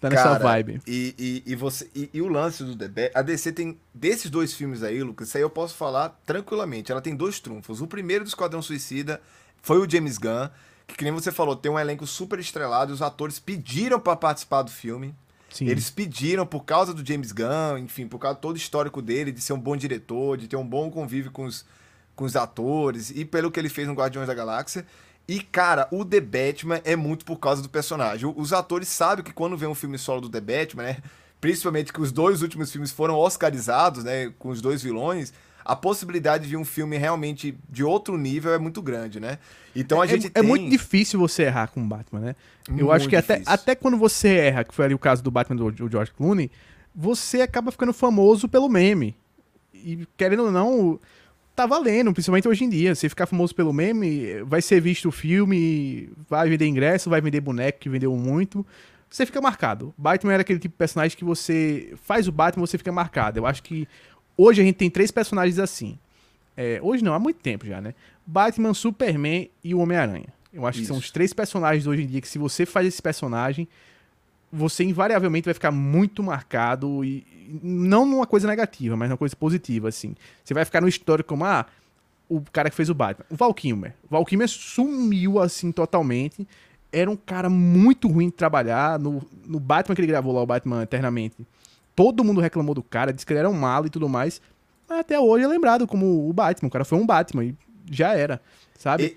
Tá 0.00 0.08
nessa 0.08 0.22
Cara, 0.22 0.38
vibe. 0.38 0.80
E, 0.86 1.14
e, 1.18 1.52
e 1.52 1.54
você, 1.54 1.88
e, 1.94 2.08
e 2.14 2.22
o 2.22 2.28
lance 2.28 2.64
do 2.64 2.74
Bat, 2.74 3.10
a 3.14 3.20
DC 3.20 3.52
tem, 3.52 3.78
desses 3.92 4.30
dois 4.30 4.54
filmes 4.54 4.82
aí, 4.82 5.02
Lucas, 5.02 5.28
isso 5.28 5.36
aí 5.36 5.42
eu 5.42 5.50
posso 5.50 5.74
falar 5.74 6.18
tranquilamente. 6.24 6.90
Ela 6.90 7.02
tem 7.02 7.14
dois 7.14 7.38
trunfos. 7.38 7.82
O 7.82 7.86
primeiro 7.86 8.24
do 8.24 8.28
Esquadrão 8.28 8.62
Suicida 8.62 9.20
foi 9.60 9.78
o 9.78 9.88
James 9.88 10.16
Gunn, 10.16 10.48
que, 10.86 10.96
que 10.96 11.04
nem 11.04 11.12
você 11.12 11.30
falou, 11.30 11.54
tem 11.54 11.70
um 11.70 11.78
elenco 11.78 12.06
super 12.06 12.38
estrelado, 12.38 12.94
os 12.94 13.02
atores 13.02 13.38
pediram 13.38 14.00
pra 14.00 14.16
participar 14.16 14.62
do 14.62 14.70
filme. 14.70 15.14
Sim. 15.50 15.66
Eles 15.66 15.90
pediram 15.90 16.46
por 16.46 16.64
causa 16.64 16.94
do 16.94 17.04
James 17.04 17.30
Gunn, 17.32 17.78
enfim, 17.78 18.08
por 18.08 18.18
causa 18.18 18.38
todo 18.38 18.54
o 18.54 18.58
histórico 18.58 19.02
dele, 19.02 19.30
de 19.30 19.42
ser 19.42 19.52
um 19.52 19.60
bom 19.60 19.76
diretor, 19.76 20.38
de 20.38 20.48
ter 20.48 20.56
um 20.56 20.66
bom 20.66 20.90
convívio 20.90 21.30
com 21.30 21.44
os, 21.44 21.66
com 22.16 22.24
os 22.24 22.36
atores 22.36 23.10
e 23.10 23.24
pelo 23.24 23.50
que 23.50 23.60
ele 23.60 23.68
fez 23.68 23.86
no 23.86 23.94
Guardiões 23.94 24.28
da 24.28 24.34
Galáxia. 24.34 24.86
E, 25.32 25.40
cara, 25.40 25.86
o 25.92 26.04
The 26.04 26.20
Batman 26.20 26.80
é 26.84 26.96
muito 26.96 27.24
por 27.24 27.36
causa 27.36 27.62
do 27.62 27.68
personagem. 27.68 28.32
Os 28.36 28.52
atores 28.52 28.88
sabem 28.88 29.24
que 29.24 29.32
quando 29.32 29.56
vem 29.56 29.68
um 29.68 29.76
filme 29.76 29.96
solo 29.96 30.22
do 30.22 30.28
The 30.28 30.40
Batman, 30.40 30.82
né? 30.82 30.96
Principalmente 31.40 31.92
que 31.92 32.00
os 32.00 32.10
dois 32.10 32.42
últimos 32.42 32.72
filmes 32.72 32.90
foram 32.90 33.14
oscarizados, 33.16 34.02
né? 34.02 34.32
Com 34.40 34.48
os 34.48 34.60
dois 34.60 34.82
vilões. 34.82 35.32
A 35.64 35.76
possibilidade 35.76 36.48
de 36.48 36.56
um 36.56 36.64
filme 36.64 36.96
realmente 36.96 37.56
de 37.68 37.84
outro 37.84 38.18
nível 38.18 38.52
é 38.52 38.58
muito 38.58 38.82
grande, 38.82 39.20
né? 39.20 39.38
Então 39.76 40.02
a 40.02 40.04
É- 40.04 40.08
gente 40.08 40.26
é, 40.26 40.30
tem... 40.30 40.42
muito 40.42 40.68
difícil 40.68 41.16
você 41.20 41.44
errar 41.44 41.68
com 41.68 41.80
o 41.80 41.86
Batman, 41.86 42.18
né? 42.18 42.36
Eu 42.66 42.74
Muito 42.74 42.90
acho 42.92 43.08
que 43.08 43.14
até, 43.14 43.40
até 43.46 43.76
quando 43.76 43.96
você 43.96 44.30
erra, 44.34 44.64
que 44.64 44.74
foi 44.74 44.86
ali 44.86 44.94
o 44.94 44.98
caso 44.98 45.22
do 45.22 45.30
Batman 45.30 45.54
do, 45.54 45.70
do 45.70 45.88
George 45.88 46.10
Clooney, 46.10 46.50
você 46.92 47.40
acaba 47.40 47.70
ficando 47.70 47.92
famoso 47.92 48.48
pelo 48.48 48.68
meme. 48.68 49.14
E 49.72 50.08
querendo 50.16 50.46
ou 50.46 50.50
não, 50.50 50.98
tá 51.60 51.66
valendo, 51.66 52.12
principalmente 52.12 52.48
hoje 52.48 52.64
em 52.64 52.68
dia. 52.68 52.94
Você 52.94 53.08
ficar 53.08 53.26
famoso 53.26 53.54
pelo 53.54 53.72
meme, 53.72 54.42
vai 54.44 54.62
ser 54.62 54.80
visto 54.80 55.08
o 55.08 55.12
filme, 55.12 56.08
vai 56.28 56.48
vender 56.48 56.66
ingresso, 56.66 57.10
vai 57.10 57.20
vender 57.20 57.40
boneco 57.40 57.78
que 57.78 57.88
vendeu 57.88 58.14
muito. 58.16 58.66
Você 59.08 59.26
fica 59.26 59.40
marcado. 59.40 59.92
Batman 59.98 60.32
era 60.32 60.40
aquele 60.42 60.58
tipo 60.58 60.72
de 60.72 60.78
personagem 60.78 61.16
que 61.16 61.24
você 61.24 61.92
faz 62.02 62.28
o 62.28 62.32
Batman, 62.32 62.66
você 62.66 62.78
fica 62.78 62.92
marcado. 62.92 63.38
Eu 63.38 63.46
acho 63.46 63.62
que 63.62 63.86
hoje 64.36 64.62
a 64.62 64.64
gente 64.64 64.76
tem 64.76 64.88
três 64.88 65.10
personagens 65.10 65.58
assim. 65.58 65.98
É, 66.56 66.80
hoje 66.82 67.04
não, 67.04 67.12
há 67.12 67.18
muito 67.18 67.40
tempo 67.40 67.66
já, 67.66 67.80
né? 67.80 67.94
Batman, 68.26 68.72
Superman 68.72 69.50
e 69.62 69.74
o 69.74 69.80
Homem-Aranha. 69.80 70.32
Eu 70.52 70.66
acho 70.66 70.80
que 70.80 70.86
são 70.86 70.96
Isso. 70.96 71.06
os 71.06 71.10
três 71.10 71.32
personagens 71.32 71.86
hoje 71.86 72.02
em 72.02 72.06
dia 72.06 72.20
que 72.20 72.28
se 72.28 72.38
você 72.38 72.64
faz 72.64 72.86
esse 72.86 73.00
personagem, 73.00 73.68
você 74.52 74.84
invariavelmente 74.84 75.44
vai 75.44 75.54
ficar 75.54 75.70
muito 75.70 76.22
marcado 76.22 77.04
e 77.04 77.24
não 77.62 78.04
numa 78.04 78.26
coisa 78.26 78.48
negativa, 78.48 78.96
mas 78.96 79.08
numa 79.08 79.18
coisa 79.18 79.34
positiva, 79.36 79.88
assim. 79.88 80.14
Você 80.44 80.54
vai 80.54 80.64
ficar 80.64 80.80
no 80.80 80.88
histórico 80.88 81.28
como, 81.28 81.44
ah, 81.44 81.66
o 82.28 82.40
cara 82.52 82.70
que 82.70 82.76
fez 82.76 82.88
o 82.88 82.94
Batman. 82.94 83.26
O 83.30 83.36
Val. 83.36 83.50
O 83.50 84.08
Val 84.08 84.24
sumiu, 84.48 85.40
assim, 85.40 85.72
totalmente. 85.72 86.46
Era 86.92 87.10
um 87.10 87.16
cara 87.16 87.50
muito 87.50 88.08
ruim 88.08 88.26
de 88.26 88.32
trabalhar. 88.32 88.98
No, 88.98 89.22
no 89.46 89.58
Batman 89.58 89.94
que 89.94 90.00
ele 90.00 90.08
gravou 90.08 90.32
lá, 90.32 90.42
o 90.42 90.46
Batman 90.46 90.82
Eternamente, 90.82 91.36
todo 91.94 92.24
mundo 92.24 92.40
reclamou 92.40 92.74
do 92.74 92.82
cara, 92.82 93.12
disse 93.12 93.26
que 93.26 93.32
ele 93.32 93.40
era 93.40 93.50
um 93.50 93.54
malo 93.54 93.86
e 93.86 93.90
tudo 93.90 94.08
mais. 94.08 94.40
Mas 94.88 95.00
até 95.00 95.18
hoje 95.18 95.44
é 95.44 95.48
lembrado 95.48 95.86
como 95.86 96.28
o 96.28 96.32
Batman. 96.32 96.68
O 96.68 96.70
cara 96.70 96.84
foi 96.84 96.98
um 96.98 97.06
Batman 97.06 97.44
e 97.44 97.54
já 97.90 98.14
era, 98.14 98.40
sabe? 98.78 99.04
E, 99.04 99.16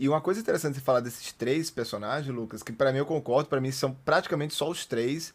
e 0.00 0.08
uma 0.08 0.20
coisa 0.20 0.40
interessante 0.40 0.74
de 0.74 0.80
falar 0.80 1.00
desses 1.00 1.32
três 1.32 1.70
personagens, 1.70 2.34
Lucas, 2.34 2.62
que 2.62 2.72
pra 2.72 2.92
mim 2.92 2.98
eu 2.98 3.06
concordo, 3.06 3.48
pra 3.48 3.60
mim 3.60 3.70
são 3.70 3.92
praticamente 4.04 4.54
só 4.54 4.68
os 4.68 4.84
três, 4.84 5.32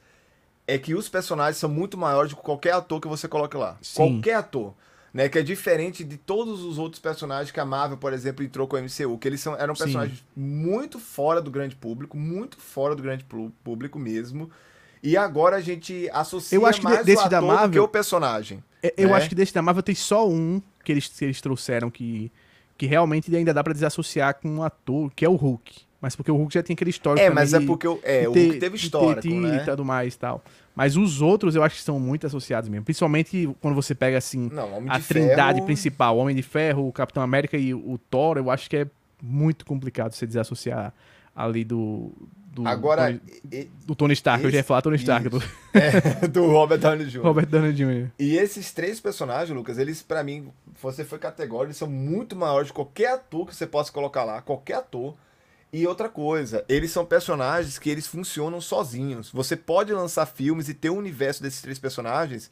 é 0.67 0.77
que 0.77 0.93
os 0.93 1.07
personagens 1.09 1.57
são 1.57 1.69
muito 1.69 1.97
maiores 1.97 2.31
do 2.31 2.35
que 2.37 2.41
qualquer 2.41 2.73
ator 2.73 2.99
que 2.99 3.07
você 3.07 3.27
coloque 3.27 3.55
lá. 3.57 3.77
Sim. 3.81 3.95
Qualquer 3.95 4.35
ator. 4.35 4.73
Né, 5.13 5.29
que 5.29 5.37
é 5.37 5.43
diferente 5.43 6.03
de 6.03 6.17
todos 6.17 6.63
os 6.63 6.79
outros 6.79 6.99
personagens 6.99 7.51
que 7.51 7.59
a 7.59 7.65
Marvel, 7.65 7.97
por 7.99 8.11
exemplo, 8.13 8.43
entrou 8.43 8.67
com 8.67 8.75
o 8.75 8.79
MCU, 8.79 9.15
que 9.19 9.27
eles 9.27 9.39
são, 9.41 9.55
eram 9.55 9.75
Sim. 9.75 9.83
personagens 9.83 10.25
muito 10.35 10.97
fora 10.99 11.39
do 11.39 11.51
grande 11.51 11.75
público, 11.75 12.17
muito 12.17 12.57
fora 12.57 12.95
do 12.95 13.03
grande 13.03 13.23
público 13.63 13.99
mesmo. 13.99 14.49
E 15.03 15.15
agora 15.15 15.57
a 15.57 15.61
gente 15.61 16.09
associa 16.11 16.57
Eu 16.57 16.65
acho 16.65 16.79
que 16.79 16.85
mais 16.85 17.05
desse 17.05 17.27
o 17.27 17.29
da 17.29 17.37
ator 17.37 17.47
do 17.51 17.53
que 17.55 17.61
Marvel- 17.61 17.83
o 17.83 17.87
personagem. 17.87 18.63
É, 18.81 18.91
Eu 18.97 19.09
né? 19.09 19.13
acho 19.13 19.29
que 19.29 19.35
desse 19.35 19.53
da 19.53 19.61
Marvel 19.61 19.83
tem 19.83 19.93
só 19.93 20.27
um 20.27 20.59
que 20.83 20.91
eles, 20.91 21.07
que 21.07 21.25
eles 21.25 21.39
trouxeram 21.39 21.91
que, 21.91 22.31
que 22.83 22.87
realmente 22.87 23.33
ainda 23.33 23.53
dá 23.53 23.63
pra 23.63 23.71
desassociar 23.71 24.35
com 24.35 24.49
um 24.49 24.61
ator, 24.63 25.09
que 25.15 25.23
é 25.23 25.29
o 25.29 25.35
Hulk. 25.35 25.73
Mas 26.01 26.17
porque 26.17 26.29
o 26.29 26.35
Hulk 26.35 26.53
já 26.53 26.61
tem 26.61 26.73
aquele 26.73 26.89
histórico 26.89 27.25
É, 27.25 27.29
mas 27.29 27.53
é 27.53 27.61
porque 27.61 27.87
o, 27.87 27.97
é, 28.03 28.21
de 28.23 28.27
o 28.27 28.33
ter- 28.33 28.43
Hulk 28.47 28.59
teve 28.59 28.77
de 28.77 28.89
ter 28.89 29.29
né? 29.29 29.55
e 29.61 29.65
tudo 29.65 29.85
mais 29.85 30.13
e 30.13 30.19
tal. 30.19 30.43
Mas 30.75 30.97
os 30.97 31.21
outros 31.21 31.55
eu 31.55 31.63
acho 31.63 31.77
que 31.77 31.81
são 31.81 31.97
muito 31.97 32.27
associados 32.27 32.69
mesmo. 32.69 32.83
Principalmente 32.83 33.49
quando 33.61 33.73
você 33.73 33.95
pega, 33.95 34.17
assim, 34.17 34.49
Não, 34.51 34.83
a 34.89 34.97
de 34.99 35.05
trindade 35.07 35.53
Ferro- 35.59 35.65
principal, 35.65 36.17
o 36.17 36.19
Homem 36.19 36.35
de 36.35 36.43
Ferro, 36.43 36.85
o 36.89 36.91
Capitão 36.91 37.23
América 37.23 37.55
e 37.57 37.73
o 37.73 37.97
Thor, 38.09 38.37
eu 38.37 38.51
acho 38.51 38.69
que 38.69 38.75
é 38.75 38.87
muito 39.21 39.65
complicado 39.65 40.11
você 40.11 40.27
desassociar 40.27 40.93
ali 41.33 41.63
do... 41.63 42.11
do 42.53 42.67
Agora, 42.67 43.07
Tony, 43.07 43.71
do 43.85 43.95
Tony 43.95 44.13
Stark. 44.13 44.43
eu 44.43 44.51
já 44.51 44.57
ia 44.57 44.59
esse- 44.59 44.67
falar 44.67 44.81
Tony 44.83 44.95
Stark, 44.97 45.27
do 45.27 45.41
é, 45.73 46.27
do 46.29 46.45
Robert 46.47 46.77
Downey 46.77 47.05
Jr. 47.07 47.21
Robert 47.21 47.47
Downey 47.47 47.73
Jr. 47.73 48.09
E 48.19 48.37
esses 48.37 48.71
três 48.71 48.99
personagens, 48.99 49.49
Lucas, 49.49 49.79
eles, 49.79 50.03
pra 50.03 50.23
mim, 50.23 50.49
você 50.81 51.03
foi 51.03 51.17
categórico, 51.17 51.65
eles 51.69 51.77
são 51.77 51.89
muito 51.89 52.35
maiores 52.35 52.67
de 52.67 52.73
qualquer 52.73 53.13
ator 53.13 53.47
que 53.47 53.55
você 53.55 53.65
possa 53.65 53.91
colocar 53.91 54.23
lá, 54.23 54.41
qualquer 54.41 54.75
ator. 54.75 55.15
E 55.73 55.87
outra 55.87 56.07
coisa, 56.07 56.63
eles 56.69 56.91
são 56.91 57.03
personagens 57.03 57.79
que 57.79 57.89
eles 57.89 58.05
funcionam 58.05 58.61
sozinhos. 58.61 59.31
Você 59.31 59.55
pode 59.55 59.91
lançar 59.91 60.27
filmes 60.27 60.69
e 60.69 60.73
ter 60.75 60.91
o 60.91 60.95
universo 60.95 61.41
desses 61.41 61.63
três 61.63 61.79
personagens 61.79 62.51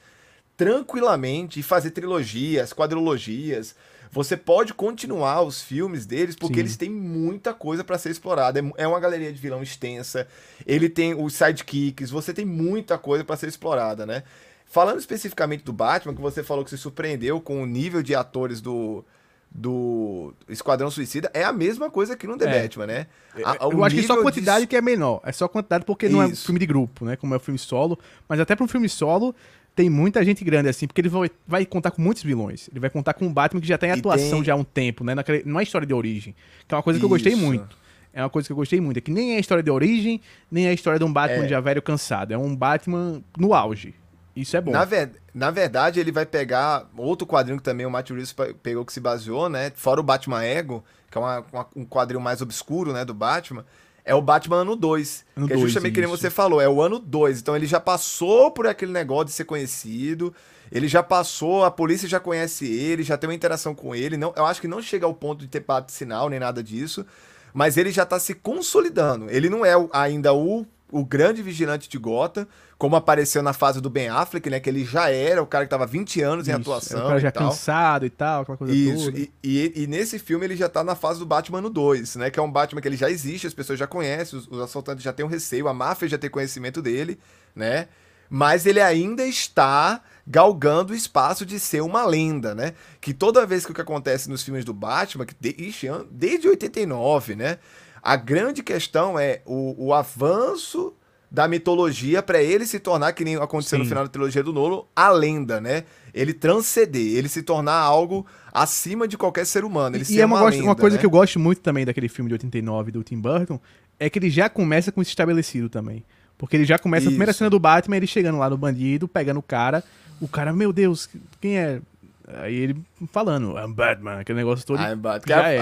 tranquilamente 0.57 1.59
e 1.59 1.63
fazer 1.63 1.91
trilogias, 1.91 2.73
quadrilogias. 2.73 3.75
Você 4.13 4.35
pode 4.35 4.73
continuar 4.73 5.41
os 5.41 5.61
filmes 5.61 6.05
deles 6.05 6.35
porque 6.35 6.55
Sim. 6.55 6.59
eles 6.59 6.75
têm 6.75 6.89
muita 6.89 7.53
coisa 7.53 7.81
pra 7.83 7.97
ser 7.97 8.09
explorada. 8.09 8.59
É 8.59 8.83
É 8.83 8.87
uma 8.87 8.99
galeria 8.99 9.31
de 9.31 9.39
vilão 9.39 9.63
extensa. 9.63 10.27
Ele 10.67 10.89
tem 10.89 11.13
os 11.13 11.33
sidekicks, 11.33 12.09
você 12.11 12.33
tem 12.33 12.43
muita 12.45 12.97
coisa 12.97 13.23
pra 13.23 13.37
ser 13.37 13.47
explorada, 13.47 14.05
né? 14.05 14.23
Falando 14.65 14.99
especificamente 14.99 15.63
do 15.63 15.71
Batman, 15.73 16.13
que 16.13 16.21
você 16.21 16.43
falou 16.43 16.63
que 16.65 16.69
se 16.69 16.77
surpreendeu 16.77 17.39
com 17.39 17.61
o 17.61 17.65
nível 17.65 18.01
de 18.03 18.13
atores 18.15 18.59
do, 18.61 19.03
do 19.49 20.33
Esquadrão 20.47 20.89
Suicida, 20.89 21.29
é 21.33 21.43
a 21.43 21.51
mesma 21.51 21.89
coisa 21.89 22.15
que 22.15 22.25
no 22.25 22.37
The 22.37 22.45
É. 22.57 22.61
Batman, 22.63 22.87
né? 22.87 23.07
A- 23.43 23.67
o 23.67 23.71
eu 23.73 23.83
acho 23.83 23.95
que 23.95 24.03
só 24.03 24.13
a 24.13 24.21
quantidade 24.21 24.61
de- 24.61 24.67
que 24.67 24.75
é 24.77 24.81
menor. 24.81 25.19
É 25.25 25.31
só 25.31 25.45
a 25.45 25.49
quantidade 25.49 25.83
porque 25.85 26.07
não 26.09 26.21
é 26.21 26.27
um 26.27 26.29
Isso. 26.31 26.45
filme 26.45 26.59
de 26.59 26.65
grupo, 26.65 27.03
né? 27.05 27.15
Como 27.17 27.33
é 27.33 27.37
um 27.37 27.39
filme 27.39 27.59
solo. 27.59 27.99
Mas 28.27 28.39
até 28.39 28.55
pra 28.55 28.63
um 28.63 28.67
filme 28.67 28.87
solo, 28.87 29.35
tem 29.81 29.89
muita 29.89 30.23
gente 30.23 30.43
grande 30.43 30.69
assim, 30.69 30.85
porque 30.87 31.01
ele 31.01 31.09
vai, 31.09 31.29
vai 31.47 31.65
contar 31.65 31.91
com 31.91 32.01
muitos 32.01 32.21
vilões. 32.23 32.69
Ele 32.71 32.79
vai 32.79 32.89
contar 32.89 33.13
com 33.13 33.25
um 33.25 33.33
Batman 33.33 33.59
que 33.59 33.67
já 33.67 33.77
tá 33.77 33.87
em 33.87 33.91
atuação 33.91 34.37
tem- 34.37 34.43
já 34.45 34.53
há 34.53 34.55
um 34.55 34.63
tempo, 34.63 35.03
né? 35.03 35.15
Naquele, 35.15 35.43
não 35.45 35.59
é 35.59 35.63
história 35.63 35.87
de 35.87 35.93
origem. 35.93 36.35
Que 36.67 36.73
é 36.73 36.77
uma 36.77 36.83
coisa 36.83 36.99
que 36.99 37.05
eu 37.05 37.09
gostei 37.09 37.33
Isso. 37.33 37.41
muito. 37.41 37.75
É 38.13 38.21
uma 38.21 38.29
coisa 38.29 38.47
que 38.47 38.51
eu 38.51 38.55
gostei 38.57 38.79
muito. 38.81 38.97
É 38.97 39.01
que 39.01 39.09
nem 39.11 39.33
é 39.33 39.37
a 39.37 39.39
história 39.39 39.63
de 39.63 39.71
origem, 39.71 40.21
nem 40.51 40.67
é 40.67 40.69
a 40.69 40.73
história 40.73 40.99
de 40.99 41.05
um 41.05 41.11
Batman 41.11 41.45
É. 41.45 41.47
já 41.47 41.59
velho 41.59 41.81
cansado. 41.81 42.31
É 42.33 42.37
um 42.37 42.55
Batman 42.55 43.21
no 43.37 43.53
auge. 43.53 43.95
Isso 44.35 44.55
é 44.55 44.61
bom. 44.61 44.71
Na, 44.71 44.85
ver- 44.85 45.11
na 45.33 45.49
verdade, 45.51 45.99
ele 45.99 46.11
vai 46.11 46.25
pegar 46.25 46.87
outro 46.95 47.25
quadrinho 47.25 47.57
que 47.57 47.63
também 47.63 47.85
o 47.85 47.89
Matt 47.91 48.09
Reeves 48.11 48.31
pe- 48.33 48.53
pegou 48.53 48.85
que 48.85 48.93
se 48.93 48.99
baseou, 48.99 49.49
né? 49.49 49.71
Fora 49.75 49.99
o 49.99 50.03
Batman 50.03 50.43
Ego, 50.43 50.83
que 51.09 51.17
é 51.17 51.21
uma- 51.21 51.43
uma- 51.51 51.67
um 51.75 51.85
quadrinho 51.85 52.21
mais 52.21 52.41
obscuro, 52.41 52.93
né, 52.93 53.03
do 53.03 53.13
Batman. 53.13 53.65
É 54.03 54.15
o 54.15 54.21
Batman 54.21 54.57
ano 54.57 54.75
2. 54.75 55.25
Ano 55.35 55.47
que 55.47 55.53
é 55.53 55.57
justamente 55.57 55.93
que 55.93 56.01
nem 56.01 56.09
isso. 56.09 56.17
você 56.21 56.29
falou, 56.29 56.59
é 56.59 56.67
o 56.67 56.81
ano 56.81 56.97
2. 56.99 57.39
Então 57.39 57.55
ele 57.55 57.65
já 57.67 57.79
passou 57.79 58.49
por 58.51 58.65
aquele 58.67 58.91
negócio 58.91 59.25
de 59.25 59.31
ser 59.31 59.45
conhecido. 59.45 60.33
Ele 60.71 60.87
já 60.87 61.03
passou, 61.03 61.63
a 61.65 61.69
polícia 61.71 62.07
já 62.07 62.19
conhece 62.19 62.65
ele, 62.65 63.03
já 63.03 63.17
tem 63.17 63.27
uma 63.29 63.35
interação 63.35 63.75
com 63.75 63.93
ele. 63.93 64.15
Não, 64.17 64.33
eu 64.35 64.45
acho 64.45 64.61
que 64.61 64.67
não 64.67 64.81
chega 64.81 65.05
ao 65.05 65.13
ponto 65.13 65.41
de 65.41 65.47
ter 65.47 65.59
bate 65.59 65.91
sinal 65.91 66.29
nem 66.29 66.39
nada 66.39 66.63
disso. 66.63 67.05
Mas 67.53 67.75
ele 67.75 67.91
já 67.91 68.05
tá 68.05 68.17
se 68.19 68.33
consolidando. 68.33 69.29
Ele 69.29 69.49
não 69.49 69.65
é 69.65 69.75
o- 69.75 69.89
ainda 69.91 70.33
o, 70.33 70.65
o 70.91 71.05
grande 71.05 71.41
vigilante 71.41 71.87
de 71.87 71.97
Gotham, 71.97 72.45
como 72.77 72.95
apareceu 72.95 73.41
na 73.41 73.53
fase 73.53 73.79
do 73.79 73.89
Ben 73.89 74.09
Affleck, 74.09 74.49
né? 74.49 74.59
Que 74.59 74.69
ele 74.69 74.83
já 74.83 75.09
era 75.09 75.41
o 75.41 75.45
cara 75.45 75.65
que 75.65 75.69
tava 75.69 75.85
20 75.85 76.21
anos 76.21 76.47
em 76.47 76.51
Isso. 76.51 76.61
atuação. 76.61 76.99
É 76.99 77.03
o 77.03 77.07
cara 77.07 77.19
já 77.19 77.29
e 77.29 77.31
tal. 77.31 77.49
cansado 77.49 78.05
e 78.05 78.09
tal, 78.09 78.41
aquela 78.41 78.57
coisa 78.57 78.73
Isso, 78.73 79.09
e, 79.11 79.31
e, 79.43 79.83
e 79.83 79.87
nesse 79.87 80.19
filme 80.19 80.45
ele 80.45 80.55
já 80.55 80.67
tá 80.67 80.83
na 80.83 80.95
fase 80.95 81.19
do 81.19 81.25
Batman 81.25 81.61
no 81.61 81.69
2, 81.69 82.17
né? 82.17 82.29
Que 82.29 82.39
é 82.39 82.43
um 82.43 82.51
Batman 82.51 82.81
que 82.81 82.87
ele 82.87 82.97
já 82.97 83.09
existe, 83.09 83.47
as 83.47 83.53
pessoas 83.53 83.79
já 83.79 83.87
conhecem, 83.87 84.37
os, 84.37 84.47
os 84.47 84.59
assaltantes 84.59 85.03
já 85.03 85.13
têm 85.13 85.25
um 85.25 85.29
receio, 85.29 85.67
a 85.67 85.73
máfia 85.73 86.07
já 86.07 86.17
tem 86.17 86.29
conhecimento 86.29 86.81
dele, 86.81 87.19
né? 87.55 87.87
Mas 88.29 88.65
ele 88.65 88.79
ainda 88.79 89.25
está 89.25 90.01
galgando 90.25 90.93
o 90.93 90.95
espaço 90.95 91.45
de 91.45 91.59
ser 91.59 91.81
uma 91.81 92.05
lenda, 92.05 92.55
né? 92.55 92.73
Que 93.01 93.13
toda 93.13 93.45
vez 93.45 93.65
que 93.65 93.71
o 93.71 93.75
que 93.75 93.81
acontece 93.81 94.29
nos 94.29 94.41
filmes 94.41 94.63
do 94.63 94.73
Batman, 94.73 95.25
que 95.25 95.35
de, 95.39 95.49
ixi, 95.57 95.87
desde 96.09 96.47
89, 96.47 97.35
né? 97.35 97.59
A 98.01 98.15
grande 98.15 98.63
questão 98.63 99.17
é 99.17 99.41
o, 99.45 99.87
o 99.87 99.93
avanço 99.93 100.93
da 101.31 101.47
mitologia 101.47 102.21
para 102.21 102.43
ele 102.43 102.65
se 102.65 102.77
tornar, 102.77 103.13
que 103.13 103.23
nem 103.23 103.37
aconteceu 103.37 103.77
Sim. 103.77 103.83
no 103.83 103.89
final 103.89 104.03
da 104.03 104.09
trilogia 104.09 104.43
do 104.43 104.51
Nolo, 104.51 104.87
a 104.93 105.09
lenda, 105.09 105.61
né? 105.61 105.85
Ele 106.13 106.33
transcender, 106.33 107.15
ele 107.15 107.29
se 107.29 107.41
tornar 107.41 107.75
algo 107.75 108.25
acima 108.51 109.07
de 109.07 109.17
qualquer 109.17 109.45
ser 109.45 109.63
humano. 109.63 109.95
Ele 109.95 110.05
e 110.09 110.19
é 110.19 110.25
uma, 110.25 110.41
uma, 110.41 110.49
lenda, 110.49 110.63
uma 110.63 110.75
coisa 110.75 110.97
né? 110.97 110.99
que 110.99 111.05
eu 111.05 111.09
gosto 111.09 111.39
muito 111.39 111.61
também 111.61 111.85
daquele 111.85 112.09
filme 112.09 112.27
de 112.27 112.33
89 112.33 112.91
do 112.91 113.01
Tim 113.01 113.17
Burton, 113.17 113.57
é 113.97 114.09
que 114.09 114.19
ele 114.19 114.29
já 114.29 114.49
começa 114.49 114.91
com 114.91 115.01
isso 115.01 115.11
estabelecido 115.11 115.69
também. 115.69 116.03
Porque 116.37 116.57
ele 116.57 116.65
já 116.65 116.77
começa, 116.77 117.03
isso. 117.03 117.09
a 117.09 117.11
primeira 117.11 117.31
cena 117.31 117.49
do 117.49 117.59
Batman, 117.59 117.95
ele 117.95 118.07
chegando 118.07 118.37
lá 118.37 118.49
no 118.49 118.57
bandido, 118.57 119.07
pegando 119.07 119.37
o 119.39 119.43
cara, 119.43 119.83
o 120.19 120.27
cara, 120.27 120.51
meu 120.51 120.73
Deus, 120.73 121.07
quem 121.39 121.57
é? 121.57 121.79
Aí 122.27 122.55
ele 122.55 122.77
falando, 123.11 123.57
I'm 123.57 123.73
Batman, 123.73 124.19
aquele 124.19 124.39
negócio 124.39 124.65
todo. 124.65 124.81
I'm 124.81 124.97
Batman. 124.97 125.47
É. 125.47 125.59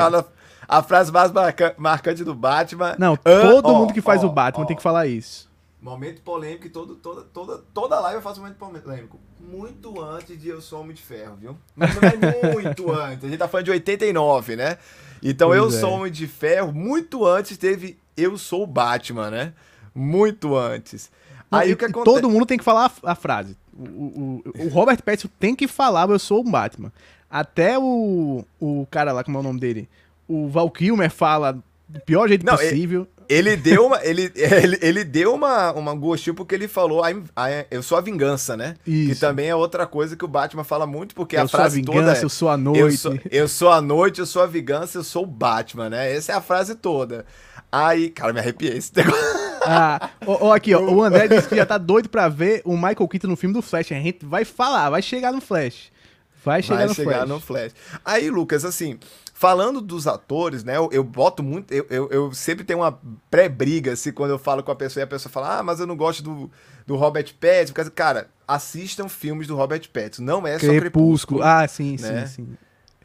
a, 0.70 0.84
frase 0.84 1.12
mais 1.12 1.32
marca, 1.32 1.76
marcante 1.78 2.24
do 2.24 2.36
Batman. 2.36 2.96
Não, 2.98 3.16
todo 3.18 3.76
mundo 3.76 3.94
que 3.94 4.02
faz 4.02 4.24
o 4.24 4.30
Batman 4.30 4.66
tem 4.66 4.78
que 4.78 4.84
falar 4.84 5.08
isso. 5.08 5.50
Momento 5.82 6.22
polêmico 6.22 6.68
e 6.68 6.70
todo, 6.70 6.96
toda, 6.96 7.22
toda, 7.22 7.64
toda 7.74 8.00
live 8.02 8.18
eu 8.18 8.22
faço 8.22 8.42
um 8.42 8.44
momento 8.44 8.58
polêmico. 8.58 9.18
Muito 9.40 10.02
antes 10.02 10.40
de 10.40 10.50
Eu 10.50 10.62
Sou 10.62 10.82
Homem 10.82 10.94
de 10.94 11.02
Ferro, 11.02 11.38
viu? 11.38 11.58
Mas 11.74 11.96
não 11.96 12.02
é 12.04 12.52
muito 12.52 12.92
antes. 12.92 13.24
A 13.24 13.28
gente 13.28 13.40
tá 13.40 13.48
falando 13.48 13.66
de 13.66 13.72
89, 13.72 14.58
né? 14.58 14.78
Então 15.24 15.50
pois 15.50 15.58
Eu 15.58 15.68
é. 15.70 15.72
Sou 15.72 15.92
Homem 15.92 16.12
de 16.12 16.28
Ferro, 16.28 16.74
muito 16.74 17.26
antes 17.26 17.58
teve 17.58 17.98
Eu 18.18 18.38
Sou 18.38 18.68
Batman, 18.68 19.32
né? 19.32 19.54
Muito 19.96 20.56
antes. 20.56 21.10
Aí 21.50 21.72
o 21.72 21.78
que 21.78 21.86
acontece? 21.86 22.06
Todo 22.06 22.30
mundo 22.30 22.46
tem 22.46 22.58
que 22.58 22.64
falar 22.64 22.92
a, 23.04 23.12
a 23.12 23.16
frase. 23.16 23.58
O, 23.74 23.84
o, 23.84 24.44
o, 24.66 24.68
Robert 24.68 25.02
Pattinson 25.02 25.30
tem 25.40 25.56
que 25.56 25.68
falar 25.68 26.10
Eu 26.10 26.20
Sou 26.20 26.42
o 26.42 26.44
Batman. 26.44 26.92
Até 27.30 27.80
o, 27.80 28.44
o 28.60 28.88
cara 28.92 29.14
lá, 29.14 29.24
como 29.24 29.38
é 29.38 29.40
o 29.40 29.44
nome 29.44 29.60
dele? 29.60 29.88
O 30.30 30.48
Val 30.48 30.70
Kilmer 30.70 31.12
fala 31.12 31.62
do 31.90 32.00
pior 32.06 32.28
jeito 32.28 32.46
não, 32.46 32.56
possível. 32.56 33.08
Ele 33.28 33.58
deu 33.58 33.88
uma, 33.88 34.00
ele, 34.06 34.32
ele, 34.36 34.80
ele 34.82 35.04
deu 35.04 35.34
uma, 35.34 35.72
uma 35.74 35.94
gostinho 35.94 36.36
porque 36.36 36.56
ele 36.56 36.68
falou 36.68 37.08
I'm, 37.08 37.24
I, 37.38 37.66
eu 37.70 37.84
sou 37.84 37.98
a 37.98 38.02
vingança, 38.02 38.56
né? 38.56 38.76
Isso. 38.86 39.14
Que 39.14 39.20
também 39.20 39.50
é 39.50 39.56
outra 39.56 39.86
coisa 39.86 40.16
que 40.16 40.24
o 40.24 40.28
Batman 40.28 40.64
fala 40.64 40.88
muito, 40.88 41.14
porque 41.14 41.36
eu 41.36 41.44
a 41.44 41.48
frase 41.48 41.82
toda 41.82 42.14
é, 42.14 42.24
Eu 42.24 42.30
sou 42.30 42.50
a 42.50 42.56
vingança, 42.56 42.76
eu 42.80 42.80
sou 42.80 42.80
a 42.80 42.80
noite. 42.80 42.80
Eu 42.80 42.92
sou, 42.98 43.20
eu 43.32 43.48
sou 43.48 43.72
a 43.72 43.82
noite, 43.82 44.20
eu 44.20 44.26
sou 44.26 44.42
a 44.42 44.48
vingança, 44.48 44.98
eu 45.00 45.04
sou 45.04 45.24
o 45.24 45.28
Batman, 45.28 45.90
né? 45.90 46.16
Essa 46.16 46.34
é 46.34 46.36
a 46.36 46.42
frase 46.42 46.76
toda. 46.76 47.26
Aí, 47.72 48.10
cara, 48.10 48.34
me 48.34 48.40
arrepiei 48.40 48.78
esse 48.78 48.92
negócio. 48.98 49.40
Ah, 49.62 50.10
ó, 50.26 50.48
ó, 50.48 50.54
aqui, 50.54 50.74
ó, 50.74 50.82
o 50.82 51.04
André 51.04 51.28
disse 51.28 51.48
que 51.48 51.56
já 51.56 51.66
tá 51.66 51.78
doido 51.78 52.10
pra 52.10 52.28
ver 52.28 52.62
o 52.66 52.76
Michael 52.76 53.08
Keaton 53.08 53.28
no 53.28 53.36
filme 53.36 53.54
do 53.54 53.62
Flash. 53.62 53.92
A 53.92 53.96
gente 53.96 54.26
vai 54.26 54.46
falar, 54.46 54.90
vai 54.90 55.02
chegar 55.02 55.32
no 55.32 55.42
Flash. 55.42 55.92
Vai 56.44 56.64
chegar, 56.64 56.78
vai 56.78 56.88
no, 56.88 56.96
chegar 56.96 57.12
Flash. 57.18 57.30
no 57.30 57.40
Flash. 57.40 57.74
Aí, 58.04 58.30
Lucas, 58.30 58.66
assim, 58.66 58.98
Falando 59.40 59.80
dos 59.80 60.06
atores, 60.06 60.66
né? 60.66 60.76
Eu, 60.76 60.90
eu 60.92 61.02
boto 61.02 61.42
muito. 61.42 61.74
Eu, 61.74 61.88
eu, 61.90 62.10
eu 62.10 62.34
sempre 62.34 62.66
tenho 62.66 62.80
uma 62.80 63.00
pré-briga, 63.32 63.94
assim, 63.94 64.12
quando 64.12 64.32
eu 64.32 64.38
falo 64.38 64.62
com 64.62 64.70
a 64.70 64.76
pessoa 64.76 65.02
e 65.02 65.06
a 65.06 65.08
pessoa 65.08 65.32
fala, 65.32 65.60
ah, 65.60 65.64
mas 65.64 65.80
eu 65.80 65.88
não 65.88 65.96
gosto 65.96 66.22
do, 66.22 66.52
do 66.86 66.98
Robert 66.98 67.34
Pattinson. 67.40 67.72
Porque, 67.74 67.90
cara, 67.90 68.28
assistam 68.46 69.08
filmes 69.08 69.48
do 69.48 69.56
Robert 69.56 69.90
Pattinson. 69.94 70.24
Não 70.24 70.46
é 70.46 70.60
só 70.60 70.68
Crepúsculo. 70.68 71.42
Ah, 71.42 71.66
sim, 71.70 71.96
né? 72.02 72.26
sim, 72.26 72.36
sim. 72.36 72.58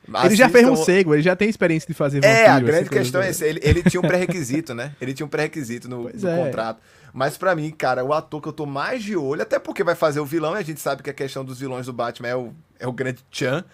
Assistam... 0.09 0.27
Ele 0.27 0.35
já 0.35 0.49
fez 0.49 0.67
morcego, 0.67 1.15
ele 1.15 1.23
já 1.23 1.37
tem 1.37 1.49
experiência 1.49 1.87
de 1.87 1.95
fazer 1.95 2.21
vampiro. 2.21 2.37
É, 2.37 2.49
a 2.49 2.59
grande 2.59 2.91
questão 2.91 3.23
é 3.23 3.31
esse. 3.31 3.45
Ele, 3.45 3.61
ele 3.63 3.85
tinha 3.85 4.01
um 4.01 4.05
pré-requisito, 4.05 4.75
né? 4.75 4.93
Ele 5.01 5.15
tinha 5.15 5.25
um 5.25 5.31
pré-requisito 5.31 5.89
no, 5.89 6.11
no 6.13 6.29
é. 6.29 6.37
contrato. 6.37 6.83
Mas 7.13 7.39
para 7.39 7.55
mim, 7.55 7.71
cara, 7.71 8.05
o 8.05 8.13
ator 8.13 8.43
que 8.43 8.49
eu 8.49 8.53
tô 8.53 8.67
mais 8.67 9.05
de 9.05 9.17
olho, 9.17 9.43
até 9.43 9.61
porque 9.61 9.85
vai 9.85 9.95
fazer 9.95 10.19
o 10.19 10.27
vilão, 10.27 10.57
e 10.57 10.59
a 10.59 10.63
gente 10.63 10.81
sabe 10.81 11.01
que 11.01 11.11
a 11.11 11.15
questão 11.15 11.45
dos 11.45 11.61
vilões 11.61 11.87
do 11.87 11.93
Batman 11.93 12.27
é 12.27 12.35
o, 12.35 12.53
é 12.81 12.89
o 12.89 12.93
grande 12.93 13.25
Chan, 13.31 13.65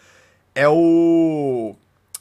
é 0.55 0.69
o 0.69 1.75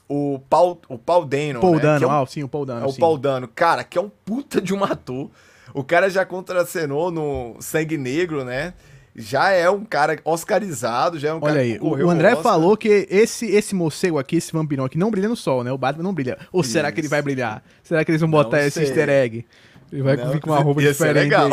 o 0.09 0.39
Paul, 0.49 0.81
o 0.89 0.97
Paul 0.97 1.23
Dano. 1.23 1.61
Paul 1.61 1.75
né? 1.75 1.81
Dano, 1.81 2.05
é 2.05 2.07
um, 2.07 2.11
ah, 2.11 2.25
sim, 2.25 2.43
o 2.43 2.49
Paul 2.49 2.65
Dano. 2.65 2.83
É 2.83 2.87
o 2.87 2.91
sim. 2.91 2.99
Paul 2.99 3.17
Dano. 3.17 3.47
Cara, 3.47 3.83
que 3.83 3.97
é 3.97 4.01
um 4.01 4.09
puta 4.09 4.59
de 4.59 4.73
um 4.73 4.83
ator. 4.83 5.29
O 5.71 5.83
cara 5.83 6.09
já 6.09 6.25
contracenou 6.25 7.11
no 7.11 7.55
Sangue 7.59 7.95
Negro, 7.95 8.43
né? 8.43 8.73
Já 9.15 9.51
é 9.51 9.69
um 9.69 9.85
cara 9.85 10.17
oscarizado, 10.25 11.19
já 11.19 11.29
é 11.29 11.33
um 11.33 11.37
Olha 11.37 11.47
cara 11.47 11.59
aí, 11.59 11.79
o 11.79 12.09
André 12.09 12.35
falou 12.37 12.77
que 12.77 13.07
esse 13.09 13.45
esse 13.47 13.75
morcego 13.75 14.17
aqui, 14.17 14.37
esse 14.37 14.53
vampirão 14.53 14.85
aqui, 14.85 14.97
não 14.97 15.11
brilha 15.11 15.27
no 15.27 15.35
sol, 15.35 15.63
né? 15.63 15.71
O 15.71 15.77
Batman 15.77 16.03
não 16.03 16.13
brilha. 16.13 16.37
Ou 16.51 16.61
Isso. 16.61 16.71
será 16.71 16.91
que 16.91 17.01
ele 17.01 17.07
vai 17.07 17.21
brilhar? 17.21 17.61
Será 17.83 18.03
que 18.03 18.11
eles 18.11 18.21
vão 18.21 18.29
botar 18.29 18.65
esse 18.65 18.79
easter 18.79 19.09
egg? 19.09 19.45
Ele 19.91 20.03
vai 20.03 20.15
não, 20.15 20.31
vir 20.31 20.39
com 20.39 20.51
uma 20.51 20.59
roupa 20.59 20.81
diferente. 20.81 21.23
Legal. 21.23 21.49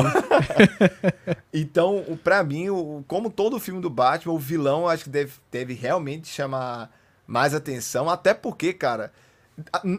então, 1.52 2.04
pra 2.22 2.44
mim, 2.44 2.66
como 3.08 3.30
todo 3.30 3.58
filme 3.58 3.80
do 3.80 3.90
Batman, 3.90 4.34
o 4.34 4.38
vilão 4.38 4.86
acho 4.86 5.04
que 5.04 5.10
deve, 5.10 5.32
deve 5.50 5.72
realmente 5.72 6.28
chamar 6.28 6.90
mais 7.26 7.54
atenção, 7.54 8.08
até 8.08 8.32
porque, 8.32 8.72
cara, 8.72 9.12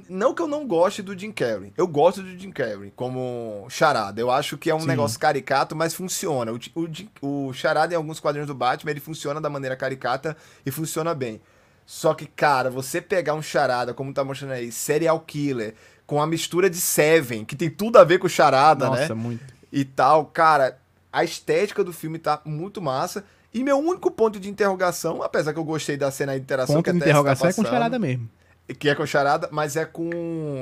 não 0.08 0.34
que 0.34 0.42
eu 0.42 0.48
não 0.48 0.68
goste 0.68 1.02
do 1.02 1.18
Jim 1.18 1.32
Carrey. 1.32 1.74
Eu 1.76 1.88
gosto 1.88 2.22
do 2.22 2.30
Jim 2.38 2.52
Carrey 2.52 2.94
como 2.96 3.66
charada. 3.70 4.22
Eu 4.22 4.30
acho 4.30 4.58
que 4.58 4.70
é 4.70 4.76
um 4.76 4.82
Sim. 4.82 4.88
negócio 4.88 5.20
caricato, 5.20 5.76
mas 5.76 5.96
funciona. 5.96 6.52
O, 6.52 6.60
o, 6.76 7.48
o 7.48 7.54
charada 7.54 7.94
em 7.94 7.98
alguns 7.98 8.20
quadrinhos 8.20 8.48
do 8.48 8.54
Batman, 8.54 8.92
ele 8.92 9.00
funciona 9.00 9.42
da 9.42 9.50
maneira 9.50 9.76
caricata 9.76 10.38
e 10.66 10.70
funciona 10.70 11.14
bem. 11.16 11.42
Só 11.86 12.14
que, 12.14 12.28
cara, 12.28 12.70
você 12.70 13.02
pegar 13.02 13.34
um 13.34 13.42
charada, 13.42 13.94
como 13.94 14.14
tá 14.14 14.24
mostrando 14.24 14.52
aí, 14.52 14.72
serial 14.72 15.20
killer, 15.22 15.74
com 16.06 16.22
a 16.22 16.28
mistura 16.28 16.70
de 16.70 16.80
Seven, 16.80 17.44
que 17.44 17.56
tem 17.56 17.70
tudo 17.70 17.98
a 17.98 18.04
ver 18.04 18.20
com 18.20 18.30
charada, 18.30 18.86
Nossa, 18.86 18.96
né? 18.96 19.02
Nossa, 19.04 19.16
muito. 19.16 19.44
E 19.72 19.84
tal, 19.84 20.26
cara, 20.26 20.78
a 21.12 21.24
estética 21.24 21.84
do 21.84 21.92
filme 21.92 22.20
tá 22.20 22.42
muito 22.46 22.82
massa. 22.82 23.26
E 23.58 23.64
meu 23.64 23.80
único 23.80 24.12
ponto 24.12 24.40
de 24.40 24.48
interrogação, 24.50 25.24
apesar 25.24 25.52
que 25.52 25.58
eu 25.58 25.64
gostei 25.64 25.98
da 25.98 26.12
cena 26.12 26.36
de 26.36 26.42
interação 26.42 26.76
ponto 26.76 26.86
que 26.86 26.92
de 26.92 26.98
interrogação 26.98 27.42
tá 27.42 27.48
passando, 27.48 27.66
é 27.66 27.70
com 27.70 27.76
charada 27.76 27.98
mesmo. 27.98 28.30
Que 28.78 28.90
é 28.90 28.96
com 28.96 29.06
charada, 29.06 29.50
mas 29.52 29.76
é 29.76 29.84
com 29.84 30.60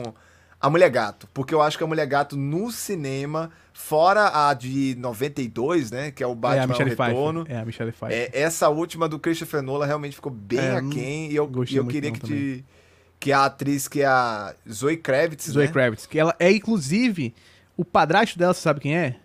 a 0.61 0.69
Mulher 0.69 0.89
Gato. 0.89 1.27
Porque 1.33 1.53
eu 1.53 1.61
acho 1.61 1.77
que 1.77 1.83
a 1.83 1.87
Mulher 1.87 2.05
Gato 2.05 2.37
no 2.37 2.71
cinema, 2.71 3.51
fora 3.73 4.47
a 4.47 4.53
de 4.53 4.95
92, 4.97 5.91
né? 5.91 6.11
Que 6.11 6.23
é 6.23 6.27
o 6.27 6.33
Batman 6.33 6.61
é 6.61 6.63
a 6.63 6.67
Michelle 6.67 6.89
Retorno. 6.89 7.43
Pfeiffer. 7.43 7.57
É 7.57 7.61
a 7.61 7.65
Michelle 7.65 7.91
Pfeiffer. 7.91 8.31
É, 8.33 8.41
essa 8.41 8.69
última 8.69 9.09
do 9.09 9.19
Christopher 9.19 9.61
Nolan 9.61 9.85
realmente 9.85 10.15
ficou 10.15 10.31
bem 10.31 10.59
é, 10.59 10.77
aquém. 10.77 11.31
E 11.31 11.35
eu, 11.35 11.51
e 11.69 11.75
eu 11.75 11.85
queria 11.85 12.11
que, 12.13 12.19
te, 12.21 12.65
que 13.19 13.33
a 13.33 13.43
atriz, 13.43 13.89
que 13.89 14.03
é 14.03 14.05
a 14.05 14.55
Zoe 14.71 14.95
Kravitz, 14.95 15.49
Zoe 15.49 15.65
né? 15.65 15.71
Kravitz. 15.71 16.05
Que 16.05 16.17
ela 16.17 16.33
é, 16.39 16.49
inclusive, 16.49 17.35
o 17.75 17.83
padrasto 17.83 18.39
dela, 18.39 18.53
você 18.53 18.61
sabe 18.61 18.79
quem 18.79 18.97
é? 18.97 19.17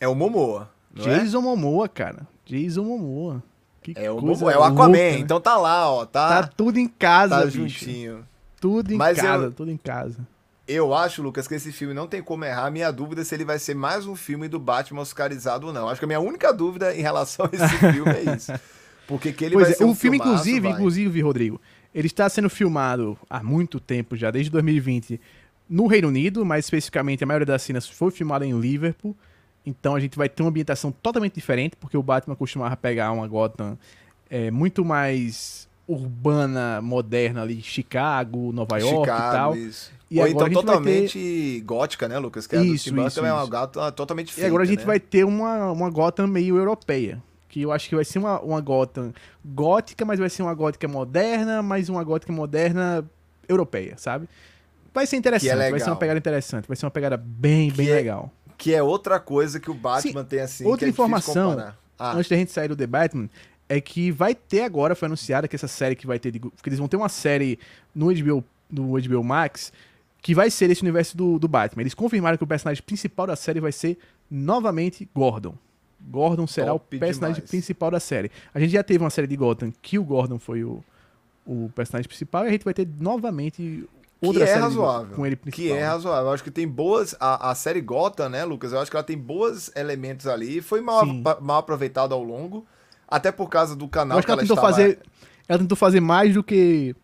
É 0.00 0.06
o 0.06 0.14
Momoa. 0.14 0.70
É? 0.96 1.00
Jason 1.00 1.38
é? 1.38 1.42
Momoa, 1.42 1.88
cara. 1.88 2.33
Jason 2.44 2.84
Momoa. 2.84 3.42
Que 3.82 3.92
é 3.96 4.10
o 4.10 4.20
Momoa, 4.20 4.52
é 4.52 4.56
o 4.56 4.62
Aquaman, 4.62 4.86
louca, 4.86 4.98
né? 4.98 5.18
então 5.18 5.40
tá 5.40 5.56
lá, 5.56 5.90
ó, 5.90 6.06
tá. 6.06 6.42
Tá 6.42 6.48
tudo 6.48 6.78
em 6.78 6.88
casa, 6.88 7.38
tá 7.38 7.44
bicho. 7.44 7.58
juntinho. 7.58 8.26
Tudo 8.60 8.94
em 8.94 8.96
Mas 8.96 9.18
casa, 9.18 9.44
eu, 9.44 9.52
tudo 9.52 9.70
em 9.70 9.76
casa. 9.76 10.18
Eu 10.66 10.94
acho, 10.94 11.22
Lucas, 11.22 11.46
que 11.46 11.54
esse 11.54 11.70
filme 11.70 11.92
não 11.92 12.06
tem 12.06 12.22
como 12.22 12.44
errar. 12.46 12.70
Minha 12.70 12.90
dúvida 12.90 13.20
é 13.20 13.24
se 13.24 13.34
ele 13.34 13.44
vai 13.44 13.58
ser 13.58 13.74
mais 13.74 14.06
um 14.06 14.16
filme 14.16 14.48
do 14.48 14.58
Batman 14.58 15.02
oscarizado 15.02 15.66
ou 15.66 15.72
não. 15.72 15.88
Acho 15.88 16.00
que 16.00 16.06
a 16.06 16.08
minha 16.08 16.20
única 16.20 16.50
dúvida 16.52 16.96
em 16.96 17.02
relação 17.02 17.44
a 17.44 17.54
esse 17.54 17.76
filme 17.92 18.10
é 18.10 18.34
isso. 18.34 18.52
Porque 19.06 19.32
que 19.32 19.44
ele 19.44 19.54
pois 19.54 19.66
vai 19.66 19.72
é, 19.74 19.76
ser 19.76 19.84
um 19.84 19.90
o 19.90 19.94
filme, 19.94 20.16
filmaço, 20.16 20.32
inclusive, 20.32 20.60
vai. 20.60 20.72
inclusive, 20.72 21.20
Rodrigo, 21.20 21.60
ele 21.94 22.06
está 22.06 22.26
sendo 22.30 22.48
filmado 22.48 23.18
há 23.28 23.42
muito 23.42 23.78
tempo 23.78 24.16
já, 24.16 24.30
desde 24.30 24.50
2020, 24.50 25.20
no 25.68 25.86
Reino 25.86 26.08
Unido, 26.08 26.44
mais 26.44 26.64
especificamente 26.64 27.22
a 27.22 27.26
maioria 27.26 27.44
das 27.44 27.62
cenas 27.62 27.86
foi 27.86 28.10
filmada 28.10 28.46
em 28.46 28.58
Liverpool. 28.58 29.14
Então 29.66 29.94
a 29.94 30.00
gente 30.00 30.16
vai 30.16 30.28
ter 30.28 30.42
uma 30.42 30.50
ambientação 30.50 30.92
totalmente 30.92 31.34
diferente, 31.34 31.76
porque 31.76 31.96
o 31.96 32.02
Batman 32.02 32.36
costumava 32.36 32.76
pegar 32.76 33.12
uma 33.12 33.26
Gotham 33.26 33.78
é, 34.28 34.50
muito 34.50 34.84
mais 34.84 35.68
urbana, 35.86 36.80
moderna 36.80 37.42
ali, 37.42 37.60
Chicago, 37.62 38.52
Nova 38.52 38.78
York 38.78 39.10
Chicago, 39.10 39.28
e 39.28 39.36
tal. 39.36 39.56
Isso. 39.56 39.92
E 40.10 40.20
Ou 40.20 40.28
então 40.28 40.50
totalmente 40.50 41.18
ter... 41.18 41.60
gótica, 41.62 42.06
né, 42.06 42.18
Lucas? 42.18 42.46
Que 42.46 42.56
é 42.56 42.62
isso, 42.62 42.92
do 42.92 43.06
isso, 43.06 43.24
é 43.24 43.32
uma 43.32 43.46
Gotham 43.46 43.90
totalmente 43.92 44.32
feita, 44.32 44.46
E 44.46 44.48
agora 44.48 44.62
a 44.62 44.66
gente 44.66 44.80
né? 44.80 44.86
vai 44.86 45.00
ter 45.00 45.24
uma, 45.24 45.72
uma 45.72 45.90
Gotham 45.90 46.26
meio 46.26 46.56
europeia. 46.56 47.22
Que 47.48 47.62
eu 47.62 47.72
acho 47.72 47.88
que 47.88 47.94
vai 47.94 48.04
ser 48.04 48.18
uma, 48.18 48.40
uma 48.40 48.60
Gotham 48.60 49.12
gótica, 49.44 50.04
mas 50.04 50.18
vai 50.18 50.30
ser 50.30 50.42
uma 50.42 50.54
gótica 50.54 50.86
moderna, 50.86 51.62
mas 51.62 51.88
uma 51.88 52.02
gótica 52.04 52.32
moderna 52.32 53.04
europeia, 53.48 53.94
sabe? 53.96 54.28
Vai 54.92 55.06
ser 55.06 55.16
interessante, 55.16 55.50
é 55.50 55.70
vai 55.70 55.80
ser 55.80 55.90
uma 55.90 55.96
pegada 55.96 56.18
interessante, 56.18 56.68
vai 56.68 56.76
ser 56.76 56.86
uma 56.86 56.90
pegada 56.90 57.16
bem, 57.16 57.72
bem 57.72 57.88
é... 57.88 57.94
legal. 57.94 58.32
Que 58.64 58.74
é 58.74 58.82
outra 58.82 59.20
coisa 59.20 59.60
que 59.60 59.70
o 59.70 59.74
Batman 59.74 60.22
Sim, 60.22 60.28
tem 60.28 60.40
assim. 60.40 60.64
Outra 60.64 60.86
é 60.86 60.90
informação, 60.90 61.74
ah. 61.98 62.16
antes 62.16 62.30
da 62.30 62.36
gente 62.36 62.50
sair 62.50 62.68
do 62.68 62.74
The 62.74 62.86
Batman, 62.86 63.28
é 63.68 63.80
que 63.80 64.10
vai 64.10 64.34
ter 64.34 64.62
agora, 64.62 64.94
foi 64.94 65.06
anunciada 65.06 65.46
que 65.46 65.54
essa 65.54 65.68
série 65.68 65.94
que 65.94 66.06
vai 66.06 66.18
ter. 66.18 66.32
Que 66.32 66.68
eles 66.68 66.78
vão 66.78 66.88
ter 66.88 66.96
uma 66.96 67.10
série 67.10 67.58
no 67.94 68.06
HBO, 68.06 68.42
no 68.70 69.00
HBO 69.00 69.22
Max 69.22 69.70
que 70.22 70.34
vai 70.34 70.50
ser 70.50 70.70
esse 70.70 70.80
universo 70.80 71.14
do, 71.14 71.38
do 71.38 71.46
Batman. 71.46 71.82
Eles 71.82 71.92
confirmaram 71.92 72.38
que 72.38 72.44
o 72.44 72.46
personagem 72.46 72.82
principal 72.82 73.26
da 73.26 73.36
série 73.36 73.60
vai 73.60 73.70
ser 73.70 73.98
novamente 74.30 75.06
Gordon. 75.14 75.54
Gordon 76.00 76.46
será 76.46 76.72
Top 76.72 76.96
o 76.96 76.98
personagem 76.98 77.34
demais. 77.34 77.50
principal 77.50 77.90
da 77.90 78.00
série. 78.00 78.30
A 78.54 78.58
gente 78.58 78.72
já 78.72 78.82
teve 78.82 79.04
uma 79.04 79.10
série 79.10 79.26
de 79.26 79.36
Gotham 79.36 79.70
que 79.82 79.98
o 79.98 80.02
Gordon 80.02 80.38
foi 80.38 80.64
o, 80.64 80.82
o 81.46 81.70
personagem 81.74 82.08
principal 82.08 82.44
e 82.46 82.48
a 82.48 82.50
gente 82.52 82.64
vai 82.64 82.72
ter 82.72 82.88
novamente 82.98 83.86
outra 84.26 84.44
que 84.44 84.50
é 84.50 84.54
razoável. 84.54 85.16
Com 85.16 85.26
ele 85.26 85.36
principal. 85.36 85.66
Que 85.66 85.72
é 85.72 85.84
razoável. 85.86 86.26
Eu 86.28 86.32
acho 86.32 86.44
que 86.44 86.50
tem 86.50 86.66
boas. 86.68 87.14
A, 87.20 87.50
a 87.50 87.54
série 87.54 87.80
Gotham, 87.80 88.28
né, 88.28 88.44
Lucas? 88.44 88.72
Eu 88.72 88.80
acho 88.80 88.90
que 88.90 88.96
ela 88.96 89.04
tem 89.04 89.16
bons 89.18 89.70
elementos 89.76 90.26
ali. 90.26 90.60
Foi 90.60 90.80
mal, 90.80 91.04
mal 91.40 91.58
aproveitado 91.58 92.12
ao 92.12 92.22
longo. 92.22 92.66
Até 93.08 93.30
por 93.30 93.48
causa 93.48 93.76
do 93.76 93.86
canal 93.88 94.16
eu 94.16 94.18
acho 94.18 94.26
que, 94.26 94.32
ela, 94.32 94.40
ela 94.40 94.48
tentou 94.48 94.56
estava... 94.56 94.72
fazer. 94.74 94.98
Ela 95.48 95.58
tentou 95.58 95.76
fazer 95.76 96.00
mais 96.00 96.34
do 96.34 96.42
que 96.42 96.94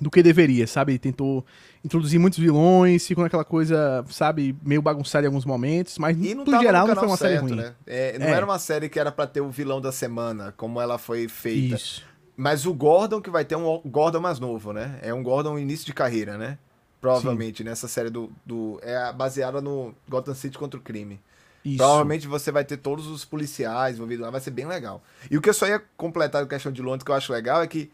do 0.00 0.10
que 0.10 0.22
deveria, 0.22 0.66
sabe? 0.66 0.92
Ele 0.92 0.98
tentou 0.98 1.44
introduzir 1.84 2.18
muitos 2.18 2.38
vilões, 2.38 3.06
ficou 3.06 3.22
naquela 3.22 3.44
coisa, 3.44 4.04
sabe, 4.10 4.56
meio 4.64 4.82
bagunçada 4.82 5.24
em 5.24 5.28
alguns 5.28 5.44
momentos, 5.44 5.98
mas 5.98 6.16
E 6.16 6.34
no 6.34 6.44
geral 6.60 6.86
no 6.88 6.94
não 6.94 7.00
foi 7.00 7.08
uma 7.08 7.16
canal 7.16 7.16
série 7.16 7.32
certo, 7.34 7.46
ruim. 7.46 7.56
né? 7.56 7.74
É, 7.86 8.18
não 8.18 8.26
É. 8.26 8.30
era 8.30 8.44
uma 8.44 8.58
série 8.58 8.88
que 8.88 8.98
era 8.98 9.12
pra 9.12 9.26
ter 9.26 9.40
o 9.40 9.50
vilão 9.50 9.80
da 9.80 9.92
semana, 9.92 10.52
como 10.56 10.80
ela 10.80 10.98
foi 10.98 11.28
feita. 11.28 11.76
Isso. 11.76 12.02
Mas 12.36 12.66
o 12.66 12.74
Gordon 12.74 13.20
que 13.20 13.30
vai 13.30 13.44
ter 13.44 13.56
um 13.56 13.80
Gordon 13.84 14.20
mais 14.20 14.38
novo, 14.38 14.72
né? 14.72 14.98
É 15.02 15.14
um 15.14 15.22
Gordon 15.22 15.58
início 15.58 15.86
de 15.86 15.92
carreira, 15.92 16.36
né? 16.36 16.58
Provavelmente, 17.00 17.62
nessa 17.62 17.86
série 17.86 18.10
do, 18.10 18.32
do. 18.44 18.80
É 18.82 19.12
baseada 19.12 19.60
no 19.60 19.94
Gotham 20.08 20.34
City 20.34 20.56
contra 20.56 20.78
o 20.78 20.82
crime. 20.82 21.20
Isso. 21.64 21.78
Provavelmente 21.78 22.26
você 22.26 22.50
vai 22.50 22.64
ter 22.64 22.76
todos 22.76 23.06
os 23.06 23.24
policiais 23.24 23.96
envolvidos 23.96 24.24
lá, 24.24 24.30
vai 24.30 24.40
ser 24.40 24.50
bem 24.50 24.66
legal. 24.66 25.02
E 25.30 25.36
o 25.36 25.40
que 25.40 25.48
eu 25.48 25.54
só 25.54 25.66
ia 25.66 25.82
completar 25.96 26.42
a 26.42 26.46
questão 26.46 26.72
de 26.72 26.82
Londres 26.82 27.04
que 27.04 27.10
eu 27.10 27.14
acho 27.14 27.32
legal 27.32 27.62
é 27.62 27.66
que 27.66 27.90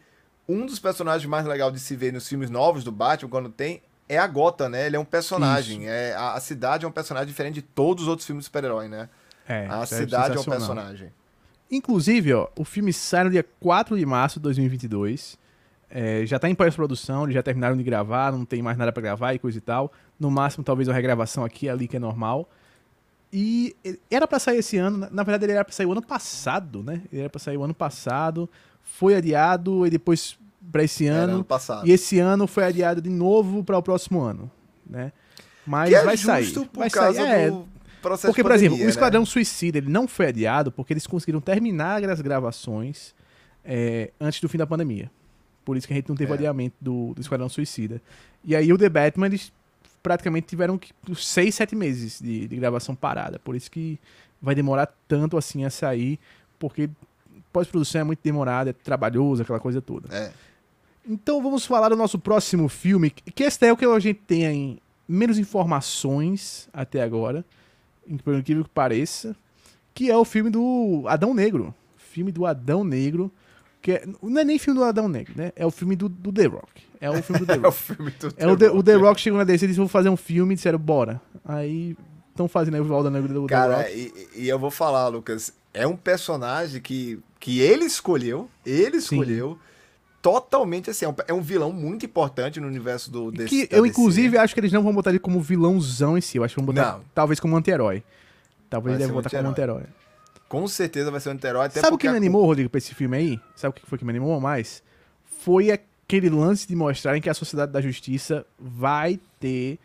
um 0.47 0.65
dos 0.65 0.79
personagens 0.79 1.29
mais 1.29 1.45
legais 1.45 1.71
de 1.71 1.79
se 1.79 1.95
ver 1.95 2.11
nos 2.11 2.27
filmes 2.27 2.49
novos 2.49 2.83
do 2.83 2.91
Batman, 2.91 3.29
quando 3.29 3.49
tem, 3.49 3.81
é 4.09 4.17
a 4.17 4.27
Gotham, 4.27 4.69
né? 4.69 4.87
Ele 4.87 4.97
é 4.97 4.99
um 4.99 5.05
personagem. 5.05 5.87
É, 5.87 6.13
a, 6.13 6.33
a 6.33 6.39
cidade 6.41 6.83
é 6.83 6.87
um 6.87 6.91
personagem 6.91 7.27
diferente 7.27 7.55
de 7.55 7.61
todos 7.61 8.03
os 8.03 8.09
outros 8.09 8.25
filmes 8.25 8.43
de 8.43 8.45
super-herói, 8.47 8.89
né? 8.89 9.07
É, 9.47 9.67
a 9.69 9.81
é 9.81 9.85
cidade 9.85 10.37
é 10.37 10.39
um 10.39 10.43
personagem. 10.43 11.13
Inclusive, 11.71 12.33
ó, 12.33 12.47
o 12.57 12.65
filme 12.65 12.91
sai 12.91 13.23
no 13.23 13.29
dia 13.29 13.45
4 13.59 13.97
de 13.97 14.05
março 14.05 14.39
de 14.39 14.43
2022. 14.43 15.39
É, 15.89 16.25
já 16.25 16.37
tá 16.39 16.49
em 16.49 16.55
pós-produção, 16.55 17.23
eles 17.23 17.33
já 17.35 17.43
terminaram 17.43 17.75
de 17.77 17.83
gravar, 17.83 18.31
não 18.31 18.45
tem 18.45 18.61
mais 18.61 18.77
nada 18.77 18.91
pra 18.91 19.01
gravar 19.01 19.33
e 19.33 19.39
coisa 19.39 19.57
e 19.57 19.61
tal. 19.61 19.91
No 20.19 20.29
máximo, 20.31 20.63
talvez 20.63 20.87
uma 20.87 20.93
regravação 20.93 21.43
aqui 21.43 21.67
ali, 21.69 21.87
que 21.87 21.95
é 21.97 21.99
normal. 21.99 22.49
E 23.33 23.75
era 24.09 24.27
pra 24.27 24.39
sair 24.39 24.57
esse 24.57 24.77
ano, 24.77 25.07
na- 25.09 25.23
verdade 25.23 25.45
ele 25.45 25.53
era 25.53 25.63
pra 25.63 25.73
sair 25.73 25.85
o 25.85 25.91
ano 25.93 26.01
passado, 26.01 26.83
né? 26.83 27.01
Ele 27.11 27.21
era 27.21 27.29
pra 27.29 27.39
sair 27.39 27.55
o 27.57 27.63
ano 27.63 27.73
passado, 27.73 28.49
foi 28.83 29.15
adiado 29.15 29.85
e 29.87 29.89
depois 29.89 30.37
pra 30.71 30.83
esse 30.83 31.07
Era 31.07 31.23
ano. 31.23 31.33
ano 31.35 31.43
passado. 31.43 31.87
E 31.87 31.91
esse 31.91 32.19
ano 32.19 32.45
foi 32.47 32.65
adiado 32.65 33.01
de 33.01 33.09
novo 33.09 33.63
para 33.63 33.77
o 33.77 33.81
próximo 33.83 34.21
ano, 34.21 34.51
né? 34.85 35.11
Mas 35.65 35.89
que 35.89 35.95
é 35.95 36.03
vai 36.03 36.17
justo 36.17 36.25
sair. 36.59 36.67
por 36.69 36.79
vai 36.79 36.89
causa 36.89 37.21
sair. 37.21 37.29
É, 37.47 37.51
do 37.51 37.67
processo 38.01 38.27
porque, 38.27 38.43
por 38.43 38.51
exemplo, 38.51 38.77
o 38.77 38.81
né? 38.81 38.87
Esquadrão 38.87 39.25
Suicida 39.25 39.77
ele 39.77 39.89
não 39.89 40.07
foi 40.07 40.27
adiado 40.27 40.71
porque 40.71 40.93
eles 40.93 41.07
conseguiram 41.07 41.39
terminar 41.39 42.03
as 42.03 42.21
gravações 42.21 43.13
é, 43.63 44.11
antes 44.19 44.39
do 44.41 44.49
fim 44.49 44.57
da 44.57 44.67
pandemia. 44.67 45.09
Por 45.63 45.77
isso 45.77 45.87
que 45.87 45.93
a 45.93 45.95
gente 45.95 46.09
não 46.09 46.15
teve 46.15 46.31
É. 46.31 46.35
adiamento 46.35 46.75
do, 46.81 47.13
do 47.13 47.21
Esquadrão 47.21 47.47
Suicida. 47.47 48.01
E 48.43 48.55
aí 48.55 48.73
o 48.73 48.77
The 48.77 48.89
Batman, 48.89 49.27
eles 49.27 49.53
praticamente 50.01 50.47
tiveram 50.47 50.79
seis, 51.15 51.55
sete 51.55 51.75
meses 51.75 52.19
de, 52.19 52.47
de 52.47 52.55
gravação 52.55 52.95
parada. 52.95 53.37
Por 53.39 53.55
isso 53.55 53.69
que 53.69 53.99
vai 54.41 54.55
demorar 54.55 54.91
tanto 55.07 55.37
assim 55.37 55.63
a 55.63 55.69
sair, 55.69 56.19
porque 56.57 56.89
pós-produção 57.53 58.01
é 58.01 58.03
muito 58.03 58.19
demorada, 58.23 58.71
é 58.71 58.73
trabalhoso, 58.73 59.43
aquela 59.43 59.59
coisa 59.59 59.81
toda. 59.81 60.13
É. 60.15 60.31
Então 61.07 61.41
vamos 61.41 61.65
falar 61.65 61.89
do 61.89 61.95
nosso 61.95 62.17
próximo 62.17 62.67
filme, 62.67 63.11
que 63.11 63.43
esse 63.43 63.65
é 63.65 63.71
o 63.71 63.77
que 63.77 63.85
a 63.85 63.99
gente 63.99 64.19
tem 64.25 64.45
em 64.45 64.79
menos 65.07 65.37
informações 65.37 66.69
até 66.73 67.01
agora, 67.01 67.45
por 68.17 68.33
incrível 68.35 68.63
que 68.63 68.69
pareça, 68.69 69.35
que 69.93 70.09
é 70.09 70.17
o 70.17 70.25
filme 70.25 70.49
do 70.49 71.03
Adão 71.07 71.33
Negro. 71.33 71.73
Filme 71.97 72.31
do 72.31 72.45
Adão 72.45 72.83
Negro, 72.83 73.31
que 73.81 73.93
é- 73.93 74.05
não 74.21 74.39
é 74.39 74.43
nem 74.43 74.59
filme 74.59 74.79
do 74.79 74.85
Adão 74.85 75.07
Negro, 75.07 75.33
né? 75.35 75.51
É 75.55 75.65
o 75.65 75.71
filme 75.71 75.95
do, 75.95 76.07
do 76.09 76.31
The 76.31 76.45
Rock. 76.45 76.83
É 76.99 77.09
o 77.09 77.21
filme 77.23 77.39
do 77.39 77.45
The 77.47 77.53
É 77.53 77.57
o 77.57 77.61
Rock. 77.61 77.77
filme 77.77 78.11
do 78.11 78.33
É 78.37 78.47
o 78.47 78.57
The, 78.57 78.69
o 78.71 78.83
The 78.83 78.93
Rock 78.95 79.21
chegou 79.21 79.37
na 79.39 79.43
DC 79.45 79.65
e 79.65 79.67
disse, 79.69 79.79
vou 79.79 79.87
fazer 79.87 80.09
um 80.09 80.17
filme, 80.17 80.53
e 80.53 80.55
disseram, 80.55 80.77
bora. 80.79 81.21
Aí 81.45 81.95
estão 82.29 82.47
fazendo 82.47 82.75
aí 82.75 82.81
o 82.81 82.97
Adão 82.97 83.11
Negro 83.11 83.33
do 83.33 83.41
The 83.43 83.47
Cara, 83.47 83.77
Rock. 83.77 84.13
e, 84.35 84.43
e 84.43 84.49
eu 84.49 84.59
vou 84.59 84.71
falar, 84.71 85.07
Lucas, 85.07 85.53
é 85.73 85.87
um 85.87 85.95
personagem 85.95 86.81
que, 86.81 87.19
que 87.39 87.59
ele 87.59 87.85
escolheu, 87.85 88.49
ele 88.65 88.99
Sim. 89.01 89.17
Totalmente 90.21 90.89
assim, 90.89 91.05
é 91.05 91.09
um, 91.09 91.15
é 91.27 91.33
um 91.33 91.41
vilão 91.41 91.71
muito 91.71 92.05
importante 92.05 92.59
no 92.59 92.67
universo 92.67 93.11
do 93.11 93.31
desse, 93.31 93.49
que 93.49 93.75
eu, 93.75 93.83
DC. 93.83 93.89
inclusive, 93.89 94.37
acho 94.37 94.53
que 94.53 94.59
eles 94.59 94.71
não 94.71 94.83
vão 94.83 94.93
botar 94.93 95.09
ele 95.09 95.19
como 95.19 95.41
vilãozão 95.41 96.17
em 96.17 96.21
si. 96.21 96.37
Eu 96.37 96.43
acho 96.43 96.55
que 96.55 96.61
vão 96.61 96.65
botar, 96.73 96.93
Não. 96.93 97.01
talvez, 97.13 97.39
como 97.39 97.55
anti-herói. 97.55 98.03
Talvez 98.69 98.95
ele 98.95 99.03
deve 99.03 99.13
botar 99.13 99.29
como 99.29 99.49
anti-herói. 99.49 99.83
Com 100.47 100.67
certeza 100.67 101.09
vai 101.09 101.19
ser 101.19 101.29
um 101.29 101.31
anti-herói, 101.33 101.69
Sabe 101.69 101.95
o 101.95 101.97
que 101.97 102.09
me 102.09 102.17
animou, 102.17 102.45
Rodrigo, 102.45 102.69
pra 102.69 102.77
esse 102.77 102.93
filme 102.93 103.17
aí? 103.17 103.39
Sabe 103.55 103.71
o 103.71 103.73
que 103.73 103.85
foi 103.85 103.97
que 103.97 104.05
me 104.05 104.11
animou 104.11 104.39
mais? 104.39 104.83
Foi 105.41 105.71
aquele 105.71 106.29
lance 106.29 106.67
de 106.67 106.75
mostrarem 106.75 107.21
que 107.21 107.29
a 107.29 107.33
Sociedade 107.33 107.71
da 107.71 107.81
Justiça 107.81 108.45
vai 108.59 109.19
ter 109.39 109.79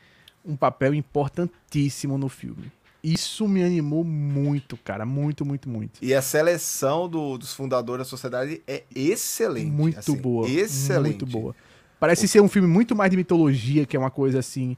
um 0.44 0.57
papel 0.57 0.92
importantíssimo 0.94 2.18
no 2.18 2.29
filme. 2.29 2.70
Isso 3.09 3.47
me 3.47 3.62
animou 3.62 4.03
muito, 4.03 4.77
cara. 4.77 5.07
Muito, 5.07 5.45
muito, 5.45 5.69
muito. 5.69 5.99
E 6.03 6.12
a 6.12 6.21
seleção 6.21 7.09
do- 7.09 7.38
dos 7.38 7.53
fundadores 7.55 8.05
da 8.07 8.11
sociedade 8.11 8.61
é 8.66 8.83
excelente. 8.95 9.71
Muito 9.71 9.99
assim, 9.99 10.16
boa. 10.16 10.49
Excelente. 10.49 11.23
Muito 11.23 11.27
boa. 11.27 11.55
Parece 12.01 12.27
ser 12.27 12.40
um 12.40 12.49
filme 12.49 12.66
muito 12.69 12.97
mais 12.97 13.11
de 13.11 13.16
mitologia, 13.16 13.87
que 13.87 13.97
é 13.97 14.01
uma 14.01 14.11
coisa 14.11 14.38
assim. 14.40 14.77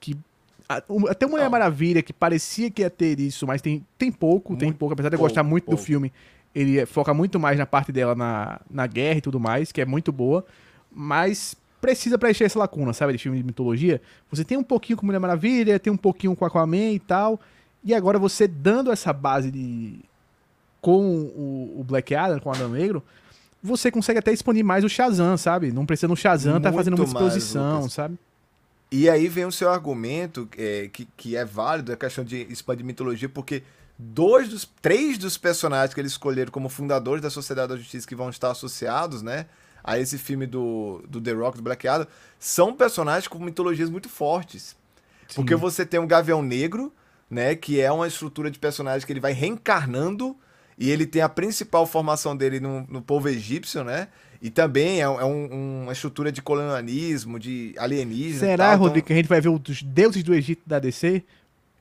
que 0.00 0.16
o- 0.88 1.08
Até 1.08 1.26
Mulher 1.26 1.44
Não. 1.44 1.50
Maravilha, 1.50 2.02
que 2.02 2.12
parecia 2.12 2.70
que 2.70 2.82
ia 2.82 2.90
ter 2.90 3.18
isso, 3.18 3.46
mas 3.46 3.60
tem, 3.62 3.84
tem 3.96 4.12
pouco, 4.12 4.54
tem 4.56 4.68
Muito 4.68 4.78
pouco. 4.78 4.92
Apesar 4.92 5.08
de 5.08 5.14
eu 5.14 5.18
pouco, 5.18 5.28
gostar 5.30 5.42
muito 5.42 5.64
do 5.64 5.70
pouco. 5.70 5.82
filme, 5.82 6.12
ele 6.54 6.78
é- 6.78 6.86
foca 6.86 7.12
muito 7.14 7.38
mais 7.40 7.58
na 7.58 7.66
parte 7.66 7.90
dela 7.90 8.14
na, 8.14 8.60
na 8.70 8.86
guerra 8.86 9.18
e 9.18 9.20
tudo 9.20 9.40
mais, 9.40 9.72
que 9.72 9.80
é 9.80 9.84
muito 9.84 10.12
boa. 10.12 10.44
Mas 10.92 11.56
precisa 11.80 12.18
preencher 12.18 12.44
essa 12.44 12.58
lacuna, 12.58 12.92
sabe? 12.92 13.12
De 13.12 13.18
filme 13.18 13.38
de 13.38 13.44
mitologia. 13.44 14.00
Você 14.30 14.44
tem 14.44 14.56
um 14.58 14.62
pouquinho 14.62 14.96
com 14.98 15.06
Mulher 15.06 15.18
Maravilha, 15.20 15.78
tem 15.78 15.92
um 15.92 15.96
pouquinho 15.96 16.34
com 16.36 16.44
Aquaman 16.44 16.92
e 16.92 16.98
tal. 16.98 17.40
E 17.84 17.94
agora 17.94 18.18
você 18.18 18.46
dando 18.46 18.90
essa 18.90 19.12
base 19.12 19.50
de. 19.50 20.00
com 20.80 21.00
o, 21.00 21.80
o 21.80 21.84
Black 21.84 22.14
Adam, 22.14 22.40
com 22.40 22.50
o 22.50 22.52
Adão 22.52 22.70
Negro, 22.70 23.02
você 23.62 23.90
consegue 23.90 24.18
até 24.18 24.32
expandir 24.32 24.64
mais 24.64 24.84
o 24.84 24.88
Shazam, 24.88 25.36
sabe? 25.36 25.72
Não 25.72 25.86
precisa 25.86 26.08
no 26.08 26.16
Shazam 26.16 26.60
tá 26.60 26.70
Muito 26.70 26.76
fazendo 26.76 26.96
muita 26.96 27.12
mais, 27.12 27.26
exposição, 27.26 27.76
Lucas. 27.76 27.92
sabe? 27.92 28.18
E 28.90 29.08
aí 29.08 29.28
vem 29.28 29.44
o 29.44 29.52
seu 29.52 29.70
argumento, 29.70 30.48
é, 30.56 30.88
que, 30.90 31.06
que 31.16 31.36
é 31.36 31.44
válido, 31.44 31.92
a 31.92 31.96
questão 31.96 32.24
de 32.24 32.46
expandir 32.50 32.84
mitologia, 32.84 33.28
porque 33.28 33.62
dois 33.98 34.48
dos 34.48 34.68
três 34.80 35.18
dos 35.18 35.36
personagens 35.36 35.92
que 35.92 36.00
eles 36.00 36.12
escolheram 36.12 36.50
como 36.50 36.68
fundadores 36.68 37.20
da 37.20 37.28
Sociedade 37.28 37.68
da 37.68 37.76
Justiça 37.76 38.06
que 38.06 38.14
vão 38.14 38.30
estar 38.30 38.50
associados, 38.50 39.20
né, 39.20 39.46
a 39.84 39.98
esse 39.98 40.16
filme 40.16 40.46
do, 40.46 41.02
do 41.08 41.20
The 41.20 41.32
Rock, 41.32 41.58
do 41.58 41.62
Black 41.62 41.86
Adam, 41.86 42.06
são 42.38 42.72
personagens 42.72 43.28
com 43.28 43.38
mitologias 43.38 43.90
muito 43.90 44.08
fortes. 44.08 44.76
Porque 45.34 45.54
Sim. 45.54 45.60
você 45.60 45.84
tem 45.84 46.00
um 46.00 46.06
Gavião 46.06 46.42
Negro, 46.42 46.92
né, 47.30 47.54
que 47.54 47.80
é 47.80 47.90
uma 47.92 48.06
estrutura 48.06 48.50
de 48.50 48.58
personagem 48.58 49.06
que 49.06 49.12
ele 49.12 49.20
vai 49.20 49.32
reencarnando 49.32 50.36
e 50.78 50.90
ele 50.90 51.06
tem 51.06 51.20
a 51.22 51.28
principal 51.28 51.86
formação 51.86 52.36
dele 52.36 52.60
no, 52.60 52.86
no 52.88 53.02
povo 53.02 53.28
egípcio, 53.28 53.82
né? 53.84 54.08
E 54.40 54.48
também 54.50 54.98
é, 55.00 55.02
é 55.02 55.24
um- 55.24 55.82
uma 55.82 55.92
estrutura 55.92 56.30
de 56.30 56.40
colonialismo, 56.40 57.38
de 57.38 57.74
alienígena. 57.76 58.38
Será, 58.40 58.64
tal, 58.66 58.74
então- 58.74 58.86
Rodrigo, 58.86 59.06
que 59.08 59.12
a 59.12 59.16
gente 59.16 59.28
vai 59.28 59.40
ver 59.40 59.48
os 59.48 59.82
deuses 59.82 60.22
do 60.22 60.32
Egito 60.34 60.62
da 60.66 60.78
DC? 60.78 61.24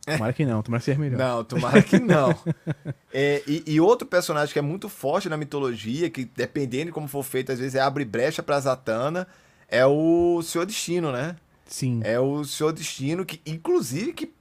Tomara 0.06 0.32
que 0.34 0.46
não, 0.46 0.62
tomara 0.64 0.80
que 0.80 0.86
seja 0.86 0.98
melhor. 1.00 1.18
Não, 1.20 1.44
tomara 1.44 1.82
que 1.84 2.00
não. 2.00 2.34
É, 3.14 3.42
e, 3.48 3.64
e 3.66 3.80
outro 3.82 4.08
personagem 4.08 4.52
que 4.54 4.60
é 4.60 4.62
muito 4.62 4.88
forte 4.90 5.28
na 5.30 5.38
mitologia, 5.38 6.10
que 6.10 6.26
dependendo 6.26 6.88
de 6.88 6.92
como 6.92 7.08
for 7.08 7.24
feito, 7.24 7.52
às 7.52 7.60
vezes 7.60 7.74
é 7.76 7.80
abre 7.80 8.06
brecha 8.06 8.44
pra 8.44 8.60
Zatanna, 8.60 9.28
é 9.70 9.86
o 9.86 10.42
Senhor 10.44 10.66
Destino, 10.66 11.12
né? 11.12 11.36
Sim. 11.66 12.00
É 12.04 12.20
o 12.20 12.44
Senhor 12.44 12.72
Destino, 12.74 13.26
que 13.26 13.42
inclusive 13.46 14.14
que. 14.14 14.32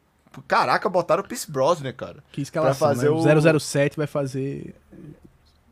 Caraca, 0.42 0.88
botaram 0.88 1.22
o 1.22 1.26
Pierce 1.26 1.50
Brosnan, 1.50 1.92
cara. 1.92 2.22
Que 2.32 2.42
escalação, 2.42 2.88
fazer 2.88 3.06
né? 3.10 3.10
o- 3.10 3.56
O 3.56 3.60
007 3.60 3.96
vai 3.96 4.06
fazer... 4.06 4.74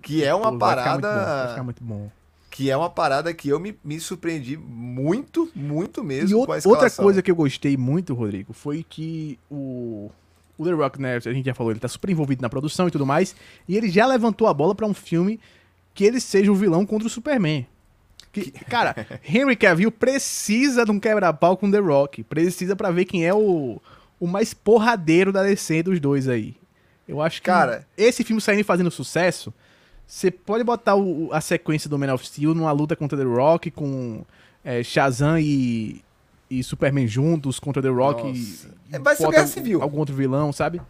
Que 0.02 0.22
é 0.22 0.34
uma 0.34 0.52
Pô, 0.52 0.58
vai 0.58 0.70
ficar 0.70 0.84
parada. 1.00 1.34
vai 1.42 1.48
ficar 1.48 1.62
muito 1.64 1.82
bom. 1.82 2.10
Que 2.50 2.70
é 2.70 2.76
uma 2.76 2.90
parada 2.90 3.32
que 3.34 3.48
eu 3.48 3.58
me, 3.58 3.76
me 3.82 3.98
surpreendi 3.98 4.56
muito, 4.56 5.50
muito 5.54 6.04
mesmo 6.04 6.28
E 6.28 6.32
com 6.32 6.52
a 6.52 6.54
outra 6.54 6.58
escalação. 6.58 7.02
coisa 7.04 7.22
que 7.22 7.30
eu 7.30 7.34
gostei 7.36 7.76
muito, 7.76 8.14
Rodrigo, 8.14 8.52
foi 8.52 8.84
que 8.88 9.38
o, 9.50 10.10
o 10.58 10.64
The 10.64 10.70
Rock, 10.72 11.00
né, 11.00 11.16
a 11.16 11.18
gente 11.20 11.46
já 11.46 11.54
falou, 11.54 11.72
ele 11.72 11.80
tá 11.80 11.88
super 11.88 12.10
envolvido 12.10 12.42
na 12.42 12.48
produção 12.50 12.86
e 12.86 12.90
tudo 12.90 13.04
mais, 13.06 13.34
e 13.66 13.76
ele 13.76 13.88
já 13.88 14.06
levantou 14.06 14.46
a 14.46 14.54
bola 14.54 14.74
pra 14.74 14.86
um 14.86 14.94
filme 14.94 15.40
que 15.94 16.04
ele 16.04 16.20
seja 16.20 16.52
o 16.52 16.54
vilão 16.54 16.84
contra 16.86 17.06
o 17.08 17.10
Superman. 17.10 17.66
Que, 18.30 18.50
cara, 18.50 18.94
Henry 19.26 19.56
Cavill 19.56 19.90
precisa 19.90 20.84
de 20.84 20.90
um 20.90 21.00
quebra-pau 21.00 21.56
com 21.56 21.70
The 21.70 21.78
Rock, 21.78 22.22
precisa 22.24 22.76
pra 22.76 22.90
ver 22.90 23.04
quem 23.06 23.24
é 23.26 23.32
o, 23.34 23.80
o 24.24 24.28
mais 24.28 24.54
porradeiro 24.54 25.32
da 25.32 25.42
DC 25.42 25.82
dos 25.82 26.00
dois 26.00 26.28
aí. 26.28 26.54
Eu 27.06 27.20
acho 27.20 27.40
que 27.42 27.46
Cara- 27.46 27.86
esse 27.96 28.24
filme 28.24 28.40
saindo 28.40 28.60
e 28.60 28.64
fazendo 28.64 28.90
sucesso, 28.90 29.52
você 30.06 30.30
pode 30.30 30.64
botar 30.64 30.94
o- 30.96 31.28
a 31.32 31.40
sequência 31.40 31.88
do 31.90 31.98
Man 31.98 32.12
of 32.14 32.26
Steel 32.26 32.54
numa 32.54 32.72
luta 32.72 32.96
contra 32.96 33.16
The 33.18 33.24
Rock 33.24 33.70
com 33.70 34.24
é, 34.64 34.82
Shazam 34.82 35.38
e, 35.38 36.02
e 36.50 36.62
Superman 36.64 37.06
juntos 37.06 37.58
contra 37.60 37.82
The 37.82 37.88
Rock 37.90 38.22
Nossa. 38.26 38.68
e, 38.90 38.94
É, 38.96 38.98
vai 38.98 39.14
ser 39.14 39.28
Guerra 39.30 39.46
Civil. 39.46 39.82
algum 39.82 39.98
outro 39.98 40.14
vilão, 40.14 40.52
sabe? 40.52 40.80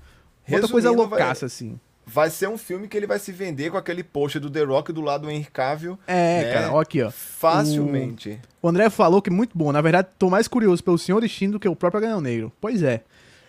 Outra 0.49 0.69
coisa 0.69 0.89
Resumindo, 0.91 1.09
vai- 1.09 1.19
loucaça, 1.21 1.47
assim. 1.47 1.79
Vai 2.07 2.29
ser 2.31 2.49
um 2.51 2.59
filme 2.59 2.87
que 2.87 2.97
ele 2.97 3.07
vai 3.07 3.19
se 3.19 3.33
vender 3.33 3.71
com 3.71 3.79
aquele 3.79 4.05
post 4.05 4.39
do 4.39 4.51
The 4.51 4.63
Rock 4.63 4.93
do 4.93 5.01
lado 5.01 5.23
do 5.23 5.31
Henry 5.31 5.47
Cavill 5.51 5.99
É, 6.07 6.43
né? 6.45 6.53
cara, 6.53 6.73
ó 6.73 6.81
aqui, 6.81 7.03
ó. 7.03 7.11
facilmente. 7.11 8.39
O 8.63 8.69
André 8.69 8.91
falou 8.91 9.23
que 9.23 9.31
é 9.31 9.33
muito 9.33 9.57
bom. 9.57 9.73
Na 9.73 9.81
verdade, 9.81 10.09
tô 10.19 10.29
mais 10.29 10.47
curioso 10.47 10.85
pelo 10.85 10.99
Senhor 10.99 11.21
Destino 11.21 11.55
do 11.55 11.61
que 11.61 11.69
o 11.69 11.75
próprio 11.75 12.03
Ganhão 12.03 12.21
Negro. 12.21 12.53
Pois 12.61 12.83
é. 12.83 13.03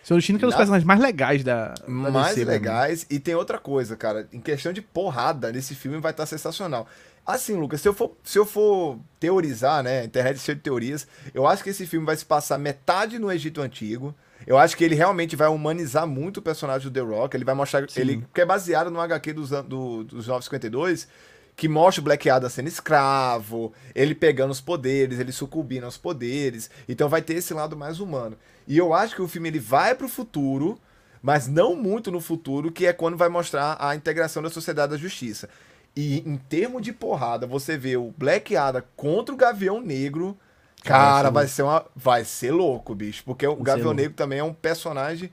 Senhor 0.05 0.19
Destino 0.19 0.37
que 0.37 0.45
é 0.45 0.47
um 0.47 0.51
dos 0.51 0.55
personagens 0.55 0.85
mais 0.85 0.99
legais 0.99 1.43
da, 1.43 1.69
da 1.69 1.87
Mais 1.87 2.35
DC, 2.35 2.45
legais. 2.45 3.07
E 3.09 3.19
tem 3.19 3.33
outra 3.33 3.57
coisa, 3.57 3.95
cara. 3.95 4.27
Em 4.31 4.39
questão 4.39 4.71
de 4.71 4.79
porrada, 4.79 5.51
nesse 5.51 5.73
filme 5.73 5.97
vai 5.97 6.11
estar 6.11 6.27
sensacional. 6.27 6.87
Assim, 7.25 7.55
Lucas, 7.55 7.81
se 7.81 7.87
eu 7.87 7.93
for, 7.93 8.15
se 8.23 8.37
eu 8.37 8.45
for 8.45 8.99
teorizar, 9.19 9.81
né? 9.81 10.01
A 10.01 10.05
internet 10.05 10.37
cheia 10.37 10.55
de 10.55 10.61
teorias. 10.61 11.07
Eu 11.33 11.47
acho 11.47 11.63
que 11.63 11.71
esse 11.71 11.87
filme 11.87 12.05
vai 12.05 12.15
se 12.15 12.23
passar 12.23 12.59
metade 12.59 13.17
no 13.17 13.31
Egito 13.31 13.63
Antigo. 13.63 14.13
Eu 14.45 14.59
acho 14.59 14.77
que 14.77 14.83
ele 14.83 14.93
realmente 14.93 15.35
vai 15.35 15.47
humanizar 15.47 16.05
muito 16.05 16.37
o 16.37 16.41
personagem 16.43 16.87
do 16.87 16.93
The 16.93 16.99
Rock. 16.99 17.35
Ele 17.35 17.43
vai 17.43 17.55
mostrar. 17.55 17.89
Sim. 17.89 18.01
Ele, 18.01 18.27
que 18.31 18.41
é 18.41 18.45
baseado 18.45 18.91
no 18.91 18.99
HQ 18.99 19.33
dos, 19.33 19.49
do, 19.49 20.03
dos 20.03 20.27
952 20.27 21.07
que 21.55 21.69
mostra 21.69 22.01
o 22.01 22.03
Black 22.03 22.29
Adam 22.29 22.49
sendo 22.49 22.67
escravo, 22.67 23.71
ele 23.95 24.13
pegando 24.13 24.51
os 24.51 24.59
poderes, 24.59 25.19
ele 25.19 25.31
sucumbindo 25.31 25.85
aos 25.85 25.97
poderes. 25.97 26.69
Então 26.87 27.07
vai 27.07 27.21
ter 27.21 27.35
esse 27.35 27.53
lado 27.53 27.77
mais 27.77 27.99
humano. 27.99 28.37
E 28.67 28.77
eu 28.77 28.93
acho 28.93 29.15
que 29.15 29.21
o 29.21 29.27
filme 29.27 29.49
ele 29.49 29.59
vai 29.59 29.93
pro 29.93 30.07
futuro, 30.07 30.79
mas 31.21 31.47
não 31.47 31.75
muito 31.75 32.11
no 32.11 32.19
futuro, 32.19 32.71
que 32.71 32.85
é 32.85 32.93
quando 32.93 33.17
vai 33.17 33.29
mostrar 33.29 33.77
a 33.79 33.95
integração 33.95 34.41
da 34.41 34.49
sociedade 34.49 34.91
da 34.91 34.97
justiça. 34.97 35.49
E 35.95 36.19
em 36.19 36.35
termos 36.35 36.81
de 36.81 36.91
porrada, 36.91 37.47
você 37.47 37.77
vê 37.77 37.95
o 37.95 38.13
Black 38.17 38.55
Adam 38.55 38.83
contra 38.95 39.33
o 39.33 39.37
Gavião 39.37 39.79
Negro. 39.79 40.37
Cara, 40.83 41.29
vai 41.29 41.47
ser, 41.47 41.63
uma, 41.63 41.85
vai 41.95 42.25
ser 42.25 42.51
louco, 42.51 42.93
bicho. 42.93 43.23
Porque 43.23 43.47
o 43.47 43.55
Gavião 43.55 43.93
Negro 43.93 44.13
também 44.13 44.39
é 44.39 44.43
um 44.43 44.53
personagem. 44.53 45.31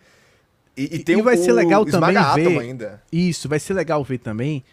E, 0.77 0.97
e 0.97 0.99
tem 1.01 1.19
e 1.19 1.23
vai 1.23 1.35
o, 1.35 1.43
ser 1.43 1.53
legal 1.53 1.85
também 1.85 2.15
ver 2.35 2.59
ainda. 2.61 3.03
Isso, 3.11 3.49
vai 3.49 3.59
ser 3.59 3.75
legal 3.75 4.03
ver 4.05 4.19
também 4.19 4.65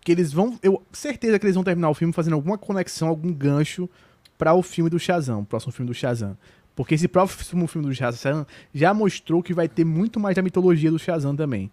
que 0.00 0.12
eles 0.12 0.32
vão. 0.32 0.58
Eu 0.62 0.82
certeza 0.92 1.38
que 1.38 1.46
eles 1.46 1.54
vão 1.54 1.64
terminar 1.64 1.90
o 1.90 1.94
filme 1.94 2.12
fazendo 2.12 2.34
alguma 2.34 2.58
conexão, 2.58 3.08
algum 3.08 3.32
gancho 3.32 3.88
para 4.36 4.52
o 4.54 4.62
filme 4.62 4.90
do 4.90 4.98
Shazam, 4.98 5.40
o 5.40 5.46
próximo 5.46 5.72
filme 5.72 5.90
do 5.90 5.94
Shazam. 5.94 6.36
Porque 6.74 6.94
esse 6.94 7.08
próximo 7.08 7.66
filme 7.66 7.88
do 7.88 7.94
Shazam 7.94 8.46
já 8.72 8.94
mostrou 8.94 9.42
que 9.42 9.52
vai 9.52 9.68
ter 9.68 9.84
muito 9.84 10.18
mais 10.18 10.36
da 10.36 10.42
mitologia 10.42 10.90
do 10.90 10.98
Shazam 10.98 11.34
também. 11.36 11.70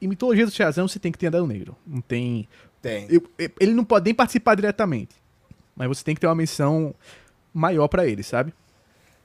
E 0.00 0.06
mitologia 0.06 0.44
do 0.44 0.52
Shazam 0.52 0.86
você 0.86 0.98
tem 0.98 1.10
que 1.10 1.18
ter 1.18 1.28
Adão 1.28 1.46
Negro. 1.46 1.76
Não 1.86 2.00
tem. 2.00 2.48
Tem. 2.80 3.08
Ele 3.58 3.72
não 3.72 3.84
pode 3.84 4.04
nem 4.04 4.14
participar 4.14 4.54
diretamente. 4.54 5.14
Mas 5.74 5.88
você 5.88 6.04
tem 6.04 6.14
que 6.14 6.20
ter 6.20 6.26
uma 6.26 6.34
missão 6.34 6.94
maior 7.52 7.88
para 7.88 8.06
ele, 8.06 8.22
sabe? 8.22 8.54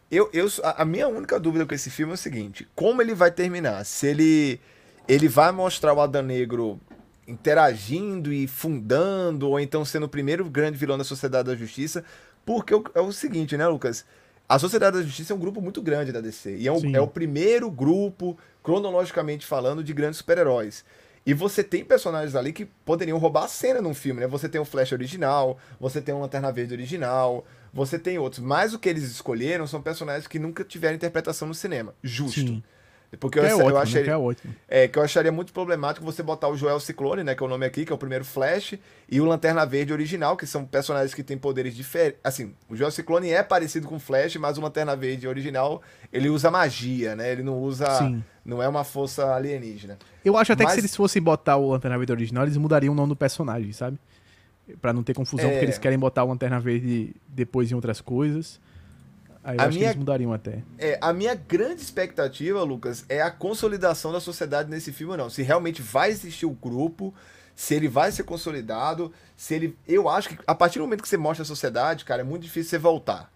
Eu, 0.09 0.29
eu, 0.33 0.47
a 0.63 0.83
minha 0.83 1.07
única 1.07 1.39
dúvida 1.39 1.65
com 1.65 1.73
esse 1.73 1.89
filme 1.89 2.11
é 2.11 2.15
o 2.15 2.17
seguinte: 2.17 2.67
como 2.75 3.01
ele 3.01 3.15
vai 3.15 3.31
terminar? 3.31 3.85
Se 3.85 4.07
ele, 4.07 4.59
ele 5.07 5.29
vai 5.29 5.51
mostrar 5.51 5.93
o 5.93 6.01
Adão 6.01 6.21
Negro 6.21 6.79
interagindo 7.25 8.33
e 8.33 8.47
fundando, 8.47 9.47
ou 9.47 9.59
então 9.59 9.85
sendo 9.85 10.05
o 10.05 10.09
primeiro 10.09 10.49
grande 10.49 10.77
vilão 10.77 10.97
da 10.97 11.03
Sociedade 11.03 11.47
da 11.47 11.55
Justiça. 11.55 12.03
Porque 12.45 12.73
é 12.93 12.99
o 12.99 13.11
seguinte, 13.13 13.55
né, 13.55 13.67
Lucas? 13.67 14.05
A 14.51 14.59
Sociedade 14.59 14.97
da 14.97 15.03
Justiça 15.03 15.31
é 15.31 15.35
um 15.35 15.39
grupo 15.39 15.61
muito 15.61 15.81
grande 15.81 16.11
da 16.11 16.19
DC. 16.19 16.57
E 16.57 16.67
é, 16.67 16.71
um, 16.73 16.93
é 16.93 16.99
o 16.99 17.07
primeiro 17.07 17.71
grupo, 17.71 18.37
cronologicamente 18.61 19.45
falando, 19.45 19.81
de 19.81 19.93
grandes 19.93 20.17
super-heróis. 20.17 20.83
E 21.25 21.33
você 21.33 21.63
tem 21.63 21.85
personagens 21.85 22.35
ali 22.35 22.51
que 22.51 22.65
poderiam 22.65 23.17
roubar 23.17 23.45
a 23.45 23.47
cena 23.47 23.79
num 23.79 23.93
filme, 23.93 24.19
né? 24.19 24.27
Você 24.27 24.49
tem 24.49 24.59
o 24.59 24.65
Flash 24.65 24.91
original, 24.91 25.57
você 25.79 26.01
tem 26.01 26.13
o 26.13 26.19
Lanterna 26.19 26.51
Verde 26.51 26.73
original, 26.73 27.45
você 27.73 27.97
tem 27.97 28.19
outros. 28.19 28.43
Mas 28.43 28.73
o 28.73 28.79
que 28.79 28.89
eles 28.89 29.03
escolheram 29.03 29.65
são 29.65 29.81
personagens 29.81 30.27
que 30.27 30.37
nunca 30.37 30.65
tiveram 30.65 30.95
interpretação 30.95 31.47
no 31.47 31.53
cinema. 31.53 31.95
Justo. 32.03 32.41
Sim. 32.41 32.63
Porque 33.19 33.39
eu, 33.39 33.43
é 33.43 33.53
ótimo, 33.53 33.69
eu 33.69 33.77
achei, 33.77 34.07
é, 34.07 34.17
ótimo. 34.17 34.55
é 34.69 34.87
que 34.87 34.97
eu 34.97 35.03
acharia 35.03 35.31
muito 35.31 35.51
problemático 35.51 36.05
você 36.05 36.23
botar 36.23 36.47
o 36.47 36.55
Joel 36.55 36.79
Ciclone, 36.79 37.23
né, 37.23 37.35
que 37.35 37.43
é 37.43 37.45
o 37.45 37.49
nome 37.49 37.65
aqui, 37.65 37.85
que 37.85 37.91
é 37.91 37.95
o 37.95 37.97
primeiro 37.97 38.23
Flash, 38.23 38.75
e 39.09 39.19
o 39.19 39.25
Lanterna 39.25 39.65
Verde 39.65 39.91
original, 39.91 40.37
que 40.37 40.47
são 40.47 40.63
personagens 40.65 41.13
que 41.13 41.21
têm 41.21 41.37
poderes 41.37 41.75
diferentes. 41.75 42.19
Assim, 42.23 42.53
o 42.69 42.75
Joel 42.75 42.89
Ciclone 42.89 43.29
é 43.29 43.43
parecido 43.43 43.85
com 43.85 43.97
o 43.97 43.99
Flash, 43.99 44.37
mas 44.37 44.57
o 44.57 44.61
Lanterna 44.61 44.95
Verde 44.95 45.27
original, 45.27 45.81
ele 46.11 46.29
usa 46.29 46.49
magia, 46.49 47.13
né? 47.13 47.31
Ele 47.33 47.43
não 47.43 47.59
usa 47.59 47.85
Sim. 47.97 48.23
não 48.45 48.63
é 48.63 48.67
uma 48.67 48.85
força 48.85 49.35
alienígena. 49.35 49.99
Eu 50.23 50.37
acho 50.37 50.53
até 50.53 50.63
mas... 50.63 50.71
que 50.71 50.75
se 50.75 50.81
eles 50.81 50.95
fossem 50.95 51.21
botar 51.21 51.57
o 51.57 51.69
Lanterna 51.69 51.97
Verde 51.97 52.13
original, 52.13 52.45
eles 52.45 52.55
mudariam 52.55 52.93
o 52.93 52.95
nome 52.95 53.09
do 53.09 53.15
personagem, 53.15 53.73
sabe? 53.73 53.99
Para 54.81 54.93
não 54.93 55.03
ter 55.03 55.13
confusão, 55.13 55.49
é... 55.49 55.51
porque 55.51 55.65
eles 55.65 55.77
querem 55.77 55.99
botar 55.99 56.23
o 56.23 56.29
Lanterna 56.29 56.61
Verde 56.61 57.13
depois 57.27 57.69
em 57.69 57.75
outras 57.75 57.99
coisas. 57.99 58.61
Aí 59.43 59.57
eu 59.57 59.61
a 59.61 59.65
acho 59.65 59.77
minha, 59.77 59.89
que 59.89 59.93
eles 59.93 59.99
mudariam 59.99 60.33
até. 60.33 60.63
É, 60.77 60.97
a 61.01 61.11
minha 61.11 61.33
grande 61.33 61.81
expectativa, 61.81 62.61
Lucas, 62.63 63.03
é 63.09 63.21
a 63.21 63.31
consolidação 63.31 64.11
da 64.11 64.19
sociedade 64.19 64.69
nesse 64.69 64.91
filme 64.91 65.11
ou 65.11 65.17
não. 65.17 65.29
Se 65.29 65.41
realmente 65.41 65.81
vai 65.81 66.09
existir 66.09 66.45
o 66.45 66.51
grupo, 66.51 67.13
se 67.55 67.73
ele 67.73 67.87
vai 67.87 68.11
ser 68.11 68.23
consolidado, 68.23 69.11
se 69.35 69.55
ele. 69.55 69.77
Eu 69.87 70.07
acho 70.07 70.29
que 70.29 70.37
a 70.45 70.53
partir 70.53 70.79
do 70.79 70.83
momento 70.83 71.01
que 71.01 71.09
você 71.09 71.17
mostra 71.17 71.43
a 71.43 71.45
sociedade, 71.45 72.05
cara, 72.05 72.21
é 72.21 72.23
muito 72.23 72.43
difícil 72.43 72.69
você 72.69 72.77
voltar. 72.77 73.31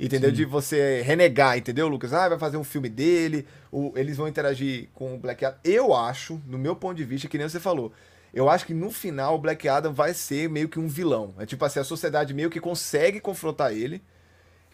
Entendeu? 0.00 0.30
Sim. 0.30 0.36
De 0.36 0.44
você 0.44 1.02
renegar, 1.02 1.56
entendeu, 1.56 1.86
Lucas? 1.86 2.12
Ah, 2.12 2.28
vai 2.28 2.38
fazer 2.38 2.56
um 2.56 2.64
filme 2.64 2.88
dele, 2.88 3.46
o, 3.70 3.92
eles 3.94 4.16
vão 4.16 4.26
interagir 4.26 4.88
com 4.94 5.14
o 5.14 5.18
Black 5.18 5.44
Adam. 5.44 5.58
Eu 5.62 5.94
acho, 5.94 6.40
no 6.46 6.58
meu 6.58 6.74
ponto 6.74 6.96
de 6.96 7.04
vista, 7.04 7.28
que 7.28 7.38
nem 7.38 7.48
você 7.48 7.60
falou, 7.60 7.92
eu 8.34 8.48
acho 8.48 8.66
que 8.66 8.74
no 8.74 8.90
final 8.90 9.36
o 9.36 9.38
Black 9.38 9.68
Adam 9.68 9.92
vai 9.92 10.12
ser 10.12 10.48
meio 10.48 10.68
que 10.68 10.80
um 10.80 10.88
vilão. 10.88 11.34
É 11.38 11.46
tipo 11.46 11.64
assim, 11.64 11.78
a 11.78 11.84
sociedade 11.84 12.34
meio 12.34 12.50
que 12.50 12.58
consegue 12.58 13.20
confrontar 13.20 13.72
ele 13.72 14.02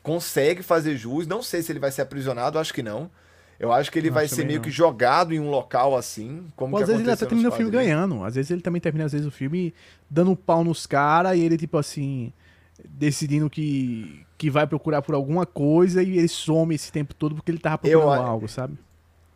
consegue 0.09 0.63
fazer 0.63 0.97
jus. 0.97 1.27
Não 1.27 1.43
sei 1.43 1.61
se 1.61 1.71
ele 1.71 1.79
vai 1.79 1.91
ser 1.91 2.01
aprisionado, 2.01 2.59
acho 2.59 2.73
que 2.73 2.83
não. 2.83 3.11
Eu 3.61 3.71
acho 3.71 3.93
que 3.93 3.99
ele 3.99 4.09
não, 4.09 4.15
vai 4.15 4.27
ser 4.27 4.47
meio 4.47 4.59
não. 4.59 4.65
que 4.65 4.71
jogado 4.71 5.35
em 5.35 5.41
um 5.41 5.51
local 5.51 5.95
assim, 5.95 6.47
como 6.57 6.77
Pô, 6.77 6.83
às 6.83 6.89
vezes 6.89 7.03
ele 7.03 7.11
até 7.11 7.27
termina 7.27 7.51
o 7.51 7.53
filme 7.53 7.71
ganhando. 7.71 8.25
Às 8.25 8.37
vezes 8.37 8.51
ele 8.51 8.63
também 8.63 8.81
termina, 8.81 9.05
às 9.05 9.13
vezes, 9.13 9.27
o 9.27 9.31
filme 9.31 9.75
dando 10.09 10.31
um 10.31 10.37
pau 10.37 10.65
nos 10.65 10.87
caras 10.87 11.37
e 11.37 11.41
ele, 11.41 11.59
tipo 11.59 11.77
assim, 11.77 12.33
decidindo 12.89 13.51
que, 13.51 14.25
que 14.39 14.49
vai 14.49 14.67
procurar 14.67 15.03
por 15.03 15.15
alguma 15.15 15.45
coisa 15.45 16.03
e 16.03 16.17
ele 16.17 16.29
some 16.29 16.75
esse 16.75 16.91
tempo 16.91 17.15
todo 17.15 17.35
porque 17.35 17.51
ele 17.51 17.59
tava 17.59 17.77
procurando 17.77 18.15
eu, 18.15 18.27
algo, 18.27 18.49
sabe? 18.49 18.79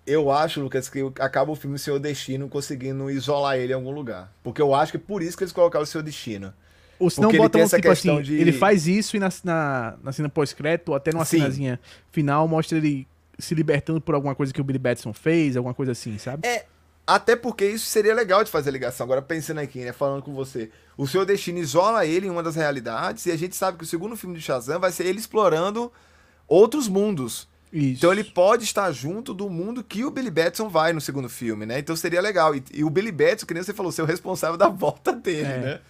Eu 0.06 0.30
acho, 0.30 0.62
Lucas, 0.62 0.88
que 0.88 1.00
acaba 1.18 1.52
o 1.52 1.56
filme 1.56 1.78
Seu 1.78 1.98
Destino 1.98 2.48
conseguindo 2.48 3.10
isolar 3.10 3.58
ele 3.58 3.72
em 3.72 3.76
algum 3.76 3.90
lugar. 3.90 4.32
Porque 4.42 4.62
eu 4.62 4.74
acho 4.74 4.92
que 4.92 4.96
é 4.96 5.00
por 5.00 5.20
isso 5.20 5.36
que 5.36 5.44
eles 5.44 5.52
colocaram 5.52 5.82
o 5.82 5.86
Seu 5.86 6.02
Destino. 6.02 6.54
Ou 7.02 7.10
se 7.10 7.20
não 7.20 7.32
botam, 7.32 7.66
tipo 7.66 7.90
assim, 7.90 8.22
de... 8.22 8.34
ele 8.34 8.52
faz 8.52 8.86
isso 8.86 9.16
e 9.16 9.18
na, 9.18 9.28
na, 9.42 9.94
na 10.04 10.12
cena 10.12 10.28
pós-crédito, 10.28 10.90
ou 10.90 10.94
até 10.94 11.12
numa 11.12 11.24
Sim. 11.24 11.38
cenazinha 11.38 11.80
final, 12.12 12.46
mostra 12.46 12.78
ele 12.78 13.08
se 13.36 13.56
libertando 13.56 14.00
por 14.00 14.14
alguma 14.14 14.36
coisa 14.36 14.52
que 14.52 14.60
o 14.60 14.64
Billy 14.64 14.78
Batson 14.78 15.12
fez, 15.12 15.56
alguma 15.56 15.74
coisa 15.74 15.90
assim, 15.90 16.16
sabe? 16.16 16.46
É, 16.46 16.64
até 17.04 17.34
porque 17.34 17.66
isso 17.66 17.86
seria 17.86 18.14
legal 18.14 18.44
de 18.44 18.52
fazer 18.52 18.70
a 18.70 18.72
ligação. 18.72 19.02
Agora, 19.04 19.20
pensando 19.20 19.58
aqui, 19.58 19.80
né, 19.80 19.92
falando 19.92 20.22
com 20.22 20.32
você, 20.32 20.70
o 20.96 21.04
seu 21.08 21.26
destino 21.26 21.58
isola 21.58 22.06
ele 22.06 22.28
em 22.28 22.30
uma 22.30 22.40
das 22.42 22.54
realidades, 22.54 23.26
e 23.26 23.32
a 23.32 23.36
gente 23.36 23.56
sabe 23.56 23.78
que 23.78 23.84
o 23.84 23.86
segundo 23.86 24.16
filme 24.16 24.36
de 24.36 24.42
Shazam 24.42 24.78
vai 24.78 24.92
ser 24.92 25.04
ele 25.06 25.18
explorando 25.18 25.92
outros 26.46 26.86
mundos. 26.86 27.48
Isso. 27.72 27.98
Então 27.98 28.12
ele 28.12 28.22
pode 28.22 28.62
estar 28.62 28.92
junto 28.92 29.34
do 29.34 29.50
mundo 29.50 29.82
que 29.82 30.04
o 30.04 30.10
Billy 30.10 30.30
Batson 30.30 30.68
vai 30.68 30.92
no 30.92 31.00
segundo 31.00 31.28
filme, 31.28 31.66
né? 31.66 31.80
Então 31.80 31.96
seria 31.96 32.20
legal. 32.20 32.54
E, 32.54 32.62
e 32.72 32.84
o 32.84 32.90
Billy 32.90 33.10
Batson, 33.10 33.44
que 33.44 33.54
nem 33.54 33.62
você 33.62 33.74
falou, 33.74 33.90
ser 33.90 34.02
o 34.02 34.06
responsável 34.06 34.56
da 34.56 34.68
volta 34.70 35.12
dele, 35.12 35.48
é. 35.48 35.58
né? 35.58 35.80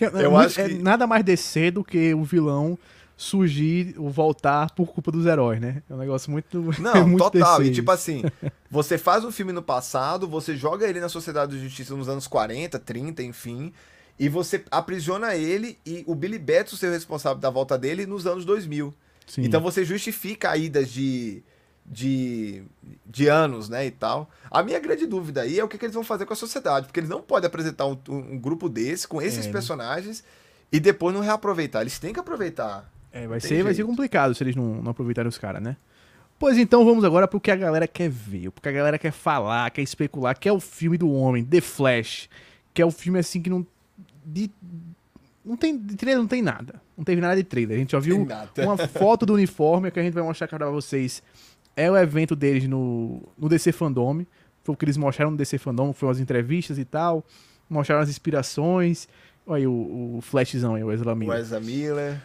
Eu 0.00 0.36
acho 0.36 0.60
é 0.60 0.68
que... 0.68 0.74
nada 0.74 1.06
mais 1.06 1.24
descer 1.24 1.70
do 1.70 1.84
que 1.84 2.12
o 2.14 2.24
vilão 2.24 2.78
surgir 3.16 3.94
ou 3.98 4.10
voltar 4.10 4.70
por 4.74 4.88
culpa 4.88 5.12
dos 5.12 5.26
heróis, 5.26 5.60
né? 5.60 5.82
É 5.88 5.94
um 5.94 5.98
negócio 5.98 6.30
muito. 6.30 6.60
Não, 6.80 7.06
muito 7.06 7.30
total. 7.30 7.62
E 7.62 7.70
tipo 7.70 7.90
assim, 7.90 8.22
você 8.70 8.98
faz 8.98 9.24
um 9.24 9.30
filme 9.30 9.52
no 9.52 9.62
passado, 9.62 10.26
você 10.26 10.56
joga 10.56 10.88
ele 10.88 10.98
na 11.00 11.08
Sociedade 11.08 11.52
de 11.52 11.62
Justiça 11.62 11.94
nos 11.94 12.08
anos 12.08 12.26
40, 12.26 12.78
30, 12.78 13.22
enfim, 13.22 13.72
e 14.18 14.28
você 14.28 14.64
aprisiona 14.70 15.36
ele 15.36 15.78
e 15.86 16.02
o 16.06 16.14
Billy 16.14 16.38
Batson 16.38 16.76
ser 16.76 16.88
o 16.88 16.92
responsável 16.92 17.38
da 17.38 17.50
volta 17.50 17.78
dele 17.78 18.06
nos 18.06 18.26
anos 18.26 18.44
2000. 18.44 18.92
Sim. 19.26 19.42
Então 19.42 19.60
você 19.60 19.84
justifica 19.84 20.56
idas 20.56 20.90
de 20.90 21.42
de, 21.84 22.62
de 23.06 23.28
anos, 23.28 23.68
né, 23.68 23.86
e 23.86 23.90
tal. 23.90 24.30
A 24.50 24.62
minha 24.62 24.78
grande 24.78 25.06
dúvida 25.06 25.42
aí 25.42 25.58
é 25.58 25.64
o 25.64 25.68
que, 25.68 25.76
que 25.76 25.84
eles 25.84 25.94
vão 25.94 26.04
fazer 26.04 26.26
com 26.26 26.32
a 26.32 26.36
sociedade, 26.36 26.86
porque 26.86 27.00
eles 27.00 27.10
não 27.10 27.20
podem 27.20 27.46
apresentar 27.46 27.86
um, 27.86 27.98
um 28.08 28.38
grupo 28.38 28.68
desse, 28.68 29.06
com 29.06 29.20
esses 29.20 29.44
é, 29.44 29.46
né? 29.46 29.52
personagens, 29.52 30.24
e 30.70 30.80
depois 30.80 31.14
não 31.14 31.20
reaproveitar. 31.20 31.82
Eles 31.82 31.98
têm 31.98 32.12
que 32.12 32.20
aproveitar. 32.20 32.90
É, 33.12 33.26
vai, 33.26 33.40
ser, 33.40 33.62
vai 33.62 33.74
ser 33.74 33.84
complicado 33.84 34.34
se 34.34 34.42
eles 34.42 34.56
não, 34.56 34.82
não 34.82 34.90
aproveitarem 34.90 35.28
os 35.28 35.38
caras, 35.38 35.62
né? 35.62 35.76
Pois 36.38 36.58
então 36.58 36.84
vamos 36.84 37.04
agora 37.04 37.28
pro 37.28 37.40
que 37.40 37.50
a 37.50 37.56
galera 37.56 37.86
quer 37.86 38.08
ver, 38.08 38.48
o 38.48 38.52
que 38.52 38.68
a 38.68 38.72
galera 38.72 38.98
quer 38.98 39.12
falar, 39.12 39.70
quer 39.70 39.82
especular, 39.82 40.36
que 40.36 40.48
é 40.48 40.52
o 40.52 40.58
filme 40.58 40.98
do 40.98 41.08
homem, 41.12 41.44
The 41.44 41.60
Flash, 41.60 42.28
que 42.74 42.82
é 42.82 42.86
o 42.86 42.90
filme 42.90 43.18
assim 43.18 43.40
que 43.40 43.50
não... 43.50 43.64
De, 44.24 44.50
não 45.44 45.56
tem, 45.56 45.76
de 45.76 45.94
trailer 45.96 46.20
não 46.20 46.28
tem 46.28 46.42
nada. 46.42 46.80
Não 46.96 47.04
teve 47.04 47.20
nada 47.20 47.36
de 47.36 47.42
trailer. 47.42 47.76
A 47.76 47.80
gente 47.80 47.90
só 47.90 48.00
viu 48.00 48.26
uma 48.58 48.76
foto 48.76 49.26
do 49.26 49.34
uniforme 49.34 49.90
que 49.90 50.00
a 50.00 50.02
gente 50.02 50.14
vai 50.14 50.22
mostrar 50.22 50.48
para 50.48 50.70
vocês 50.70 51.22
é 51.76 51.90
o 51.90 51.96
evento 51.96 52.36
deles 52.36 52.66
no, 52.68 53.22
no 53.36 53.48
DC 53.48 53.72
Fandom. 53.72 54.24
Foi 54.62 54.74
o 54.74 54.76
que 54.76 54.84
eles 54.84 54.96
mostraram 54.96 55.32
no 55.32 55.36
DC 55.36 55.58
Fandom, 55.58 55.92
foram 55.92 56.12
as 56.12 56.20
entrevistas 56.20 56.78
e 56.78 56.84
tal. 56.84 57.24
Mostraram 57.68 58.02
as 58.02 58.08
inspirações. 58.08 59.08
Olha 59.46 59.58
aí 59.58 59.66
o, 59.66 60.16
o 60.16 60.20
Flashzão 60.22 60.74
aí, 60.74 60.84
o 60.84 60.92
Ezra 60.92 61.14
Miller. 61.14 61.36
O 61.36 61.40
Ezra 61.40 61.60
Miller. 61.60 62.20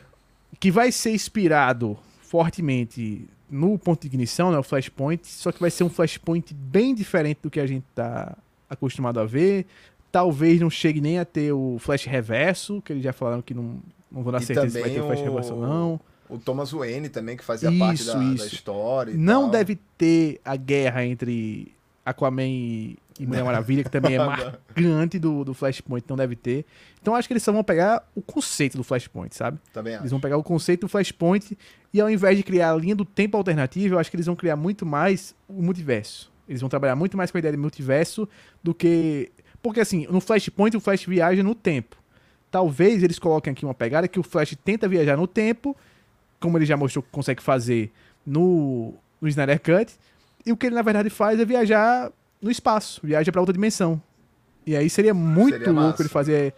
Que 0.60 0.70
vai 0.70 0.92
ser 0.92 1.12
inspirado 1.12 1.98
fortemente 2.22 3.28
no 3.50 3.78
ponto 3.80 4.02
de 4.02 4.08
ignição, 4.08 4.52
né, 4.52 4.58
o 4.58 4.64
Flashpoint, 4.64 5.26
só 5.26 5.54
que 5.54 5.60
vai 5.60 5.72
ser 5.72 5.86
um 5.86 5.90
Flashpoint 5.90 6.54
bem 6.54 6.94
diferente 6.94 7.40
do 7.42 7.50
que 7.50 7.62
a 7.62 7.66
gente 7.66 7.86
tá 7.96 8.38
acostumado 8.70 9.20
a 9.20 9.26
ver. 9.26 9.66
Talvez 10.12 10.60
não 10.60 10.70
chegue 10.70 11.00
nem 11.00 11.18
a 11.18 11.26
ter 11.26 11.54
o 11.54 11.78
Flash 11.80 12.06
Reverso, 12.06 12.82
que 12.82 12.92
eles 12.92 13.04
já 13.04 13.14
falaram 13.14 13.42
que 13.42 13.54
não, 13.54 13.80
não 14.12 14.22
vou 14.24 14.32
dar 14.32 14.42
e 14.42 14.46
certeza 14.46 14.70
se 14.70 14.82
vai 14.82 14.90
ter 14.90 15.00
o 15.00 15.06
Flash 15.06 15.22
Reverso 15.22 15.54
ou 15.54 15.62
não 15.62 16.00
O 16.30 16.38
Thomas 16.38 16.72
Wayne 16.72 17.10
também, 17.10 17.38
que 17.38 17.44
fazia 17.44 17.70
isso, 17.70 17.80
parte 17.80 18.04
da, 18.06 18.14
da 18.14 18.46
história. 18.46 19.14
Não 19.16 19.44
tal. 19.44 19.52
deve 19.52 19.80
ter 19.98 20.42
a 20.44 20.56
guerra 20.56 21.06
entre 21.06 21.74
Aquaman 22.06 22.44
e, 22.44 22.98
e 23.20 23.26
Mulher 23.26 23.44
Maravilha, 23.44 23.84
que 23.84 23.90
também 23.90 24.16
é 24.16 24.20
marcante 24.24 25.20
do, 25.20 25.44
do 25.44 25.54
Flashpoint, 25.54 26.06
não 26.08 26.16
deve 26.16 26.36
ter. 26.36 26.66
Então 27.02 27.16
acho 27.16 27.28
que 27.28 27.34
eles 27.34 27.44
só 27.44 27.52
vão 27.52 27.64
pegar 27.64 28.08
o 28.16 28.22
conceito 28.22 28.78
do 28.78 28.84
Flashpoint, 28.84 29.36
sabe? 29.36 29.60
Também 29.74 29.94
acho. 29.94 30.04
Eles 30.04 30.12
vão 30.12 30.20
pegar 30.20 30.38
o 30.38 30.44
conceito 30.44 30.82
do 30.82 30.88
Flashpoint 30.88 31.58
e 31.94 32.02
ao 32.02 32.10
invés 32.10 32.38
de 32.38 32.44
criar 32.44 32.72
a 32.72 32.76
linha 32.76 32.96
do 32.96 33.06
tempo 33.06 33.38
alternativa, 33.38 33.96
eu 33.96 34.00
acho 34.00 34.10
que 34.10 34.16
eles 34.16 34.26
vão 34.26 34.36
criar 34.36 34.56
muito 34.56 34.86
mais 34.86 35.36
o 35.48 35.62
multiverso. 35.62 36.32
Eles 36.48 36.62
vão 36.62 36.70
trabalhar 36.70 36.96
muito 36.96 37.18
mais 37.18 37.30
com 37.30 37.38
a 37.38 37.40
ideia 37.40 37.52
de 37.52 37.58
multiverso 37.58 38.28
do 38.64 38.74
que. 38.74 39.32
Porque 39.62 39.80
assim, 39.80 40.08
no 40.10 40.22
Flashpoint 40.22 40.78
o 40.78 40.80
Flash 40.80 41.06
viaja 41.06 41.44
no 41.44 41.54
tempo. 41.54 41.98
Talvez 42.50 43.04
eles 43.04 43.20
coloquem 43.20 43.52
aqui 43.52 43.66
uma 43.66 43.74
pegada 43.74 44.08
que 44.08 44.20
o 44.20 44.24
Flash 44.24 44.56
tenta 44.64 44.88
viajar 44.88 45.18
no 45.18 45.28
tempo, 45.28 45.76
como 46.40 46.58
ele 46.58 46.66
já 46.66 46.78
mostrou 46.78 47.04
que 47.04 47.10
consegue 47.10 47.42
fazer 47.42 47.92
no, 48.26 48.94
no 49.22 49.28
Snyder 49.28 49.60
Cut, 49.60 49.94
e 50.46 50.52
o 50.52 50.58
que 50.58 50.68
ele 50.68 50.76
na 50.76 50.82
verdade 50.82 51.10
faz 51.10 51.40
é 51.40 51.46
viajar 51.46 52.12
no 52.42 52.52
espaço, 52.52 53.02
viaja 53.04 53.32
para 53.32 53.42
outra 53.42 53.54
dimensão. 53.54 54.02
E 54.66 54.76
aí 54.76 54.90
seria 54.90 55.14
muito 55.14 55.58
seria 55.58 55.72
louco 55.72 56.02
ele 56.02 56.10
fazer 56.10 56.54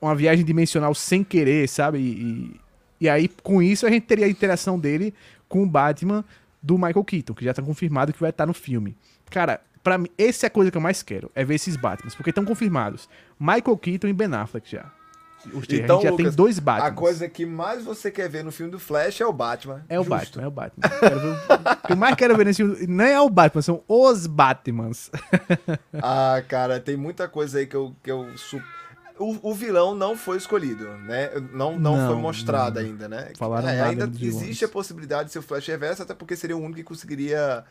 uma 0.00 0.14
viagem 0.14 0.44
dimensional 0.44 0.94
sem 0.94 1.22
querer, 1.22 1.68
sabe? 1.68 1.98
E, 1.98 2.60
e, 3.00 3.08
aí 3.08 3.28
com 3.42 3.62
isso 3.62 3.86
a 3.86 3.90
gente 3.90 4.04
teria 4.04 4.26
a 4.26 4.28
interação 4.28 4.78
dele 4.78 5.14
com 5.48 5.62
o 5.62 5.66
Batman 5.66 6.24
do 6.62 6.76
Michael 6.76 7.04
Keaton, 7.04 7.34
que 7.34 7.44
já 7.44 7.52
tá 7.52 7.62
confirmado 7.62 8.12
que 8.12 8.20
vai 8.20 8.30
estar 8.30 8.46
no 8.46 8.54
filme. 8.54 8.96
Cara, 9.30 9.60
para 9.82 9.98
mim, 9.98 10.08
essa 10.16 10.46
é 10.46 10.48
a 10.48 10.50
coisa 10.50 10.70
que 10.70 10.76
eu 10.76 10.80
mais 10.80 11.02
quero, 11.02 11.30
é 11.34 11.44
ver 11.44 11.56
esses 11.56 11.76
Batmans, 11.76 12.14
porque 12.14 12.30
estão 12.30 12.44
confirmados. 12.44 13.08
Michael 13.38 13.76
Keaton 13.76 14.08
e 14.08 14.12
Ben 14.14 14.32
Affleck 14.34 14.70
já. 14.70 14.90
Então, 15.46 15.58
a 15.58 16.00
gente 16.00 16.02
já 16.04 16.10
Lucas, 16.10 16.16
tem 16.16 16.30
dois 16.30 16.58
Batman. 16.58 16.88
A 16.88 16.92
coisa 16.92 17.28
que 17.28 17.44
mais 17.44 17.84
você 17.84 18.10
quer 18.10 18.28
ver 18.28 18.44
no 18.44 18.52
filme 18.52 18.70
do 18.70 18.78
Flash 18.78 19.20
é 19.20 19.26
o 19.26 19.32
Batman. 19.32 19.84
É 19.88 19.98
o 19.98 20.04
Justo. 20.04 20.16
Batman, 20.16 20.42
é 20.42 20.46
o 20.46 20.50
Batman. 20.50 20.88
o 21.82 21.86
que 21.86 21.92
eu 21.92 21.96
mais 21.96 22.14
quero 22.14 22.36
ver 22.36 22.46
nesse 22.46 22.62
filme 22.62 22.86
não 22.86 23.04
é 23.04 23.20
o 23.20 23.28
Batman, 23.28 23.62
são 23.62 23.82
os 23.88 24.26
Batmans. 24.26 25.10
ah, 26.02 26.42
cara, 26.48 26.80
tem 26.80 26.96
muita 26.96 27.28
coisa 27.28 27.58
aí 27.58 27.66
que 27.66 27.76
eu. 27.76 27.94
Que 28.02 28.10
eu 28.10 28.28
o, 29.18 29.50
o 29.50 29.54
vilão 29.54 29.94
não 29.94 30.16
foi 30.16 30.36
escolhido, 30.36 30.88
né? 30.98 31.30
Não, 31.52 31.78
não, 31.78 31.96
não 31.96 32.08
foi 32.08 32.16
mostrado 32.16 32.80
não. 32.80 32.86
ainda, 32.86 33.08
né? 33.08 33.30
Falaram 33.38 33.68
é, 33.68 33.80
ainda 33.80 34.10
existe 34.20 34.64
a 34.64 34.68
possibilidade 34.68 35.26
de 35.26 35.32
ser 35.32 35.38
o 35.38 35.42
Flash 35.42 35.66
reverso, 35.66 36.02
até 36.02 36.14
porque 36.14 36.34
seria 36.34 36.56
o 36.56 36.60
único 36.60 36.76
que 36.76 36.82
conseguiria 36.82 37.64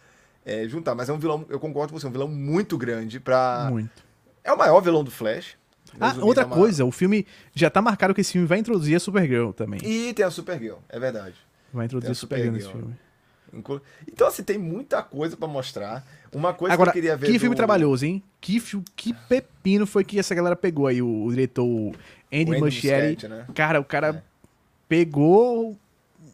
é, 0.45 0.65
juntar. 0.67 0.95
Mas 0.95 1.09
é 1.09 1.13
um 1.13 1.19
vilão, 1.19 1.45
eu 1.49 1.59
concordo 1.59 1.91
com 1.91 1.99
você, 1.99 2.05
é 2.05 2.09
um 2.09 2.13
vilão 2.13 2.29
muito 2.29 2.77
grande 2.77 3.19
pra. 3.19 3.67
Muito. 3.69 4.03
É 4.43 4.53
o 4.53 4.57
maior 4.57 4.79
vilão 4.81 5.03
do 5.03 5.11
Flash. 5.11 5.57
Ah, 5.99 6.15
outra 6.21 6.45
coisa, 6.45 6.85
o 6.85 6.91
filme 6.91 7.25
já 7.53 7.69
tá 7.69 7.81
marcado 7.81 8.13
que 8.13 8.21
esse 8.21 8.31
filme 8.31 8.47
vai 8.47 8.59
introduzir 8.59 8.95
a 8.95 8.99
Supergirl 8.99 9.51
também. 9.51 9.79
E 9.83 10.13
tem 10.13 10.25
a 10.25 10.31
Supergirl, 10.31 10.77
é 10.89 10.99
verdade. 10.99 11.35
Vai 11.71 11.85
introduzir 11.85 12.11
a 12.11 12.15
Supergirl, 12.15 12.53
nesse 12.53 12.69
filme. 12.69 12.95
Então, 14.07 14.27
assim, 14.27 14.43
tem 14.43 14.57
muita 14.57 15.03
coisa 15.03 15.37
para 15.37 15.47
mostrar. 15.47 16.05
Uma 16.31 16.53
coisa 16.53 16.73
Agora, 16.73 16.91
que 16.91 16.97
eu 16.97 17.01
queria 17.01 17.17
ver. 17.17 17.27
Que 17.27 17.33
do... 17.33 17.39
filme 17.39 17.55
trabalhoso, 17.55 18.05
hein? 18.05 18.23
Que, 18.41 18.61
que 18.95 19.13
pepino 19.13 19.85
foi 19.85 20.03
que 20.03 20.17
essa 20.17 20.33
galera 20.33 20.55
pegou 20.55 20.87
aí, 20.87 21.01
o, 21.01 21.25
o 21.25 21.29
diretor 21.29 21.95
Andy, 22.31 22.59
Muschietti. 22.59 23.27
Né? 23.27 23.45
Cara, 23.53 23.79
o 23.79 23.85
cara 23.85 24.09
é. 24.09 24.21
pegou. 24.89 25.77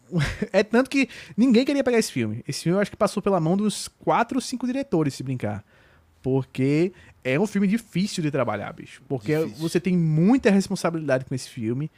é 0.54 0.64
tanto 0.64 0.90
que 0.90 1.10
ninguém 1.36 1.66
queria 1.66 1.84
pegar 1.84 2.00
esse 2.00 2.12
filme. 2.12 2.44
Esse 2.48 2.64
filme 2.64 2.78
eu 2.78 2.82
acho 2.82 2.90
que 2.90 2.98
passou 2.98 3.22
pela 3.22 3.40
mão 3.40 3.58
dos 3.58 3.88
quatro 3.88 4.38
ou 4.38 4.42
cinco 4.42 4.66
diretores, 4.66 5.14
se 5.14 5.24
brincar. 5.24 5.64
Porque 6.22 6.94
é 7.24 7.40
um 7.40 7.48
filme 7.48 7.68
difícil 7.68 8.24
de 8.24 8.32
trabalhar, 8.32 8.72
bicho. 8.74 9.02
Porque 9.08 9.36
difícil. 9.36 9.58
você 9.58 9.80
tem 9.80 9.98
muita 9.98 10.50
responsabilidade 10.50 11.26
com 11.26 11.36
esse 11.36 11.50
filme. 11.50 11.92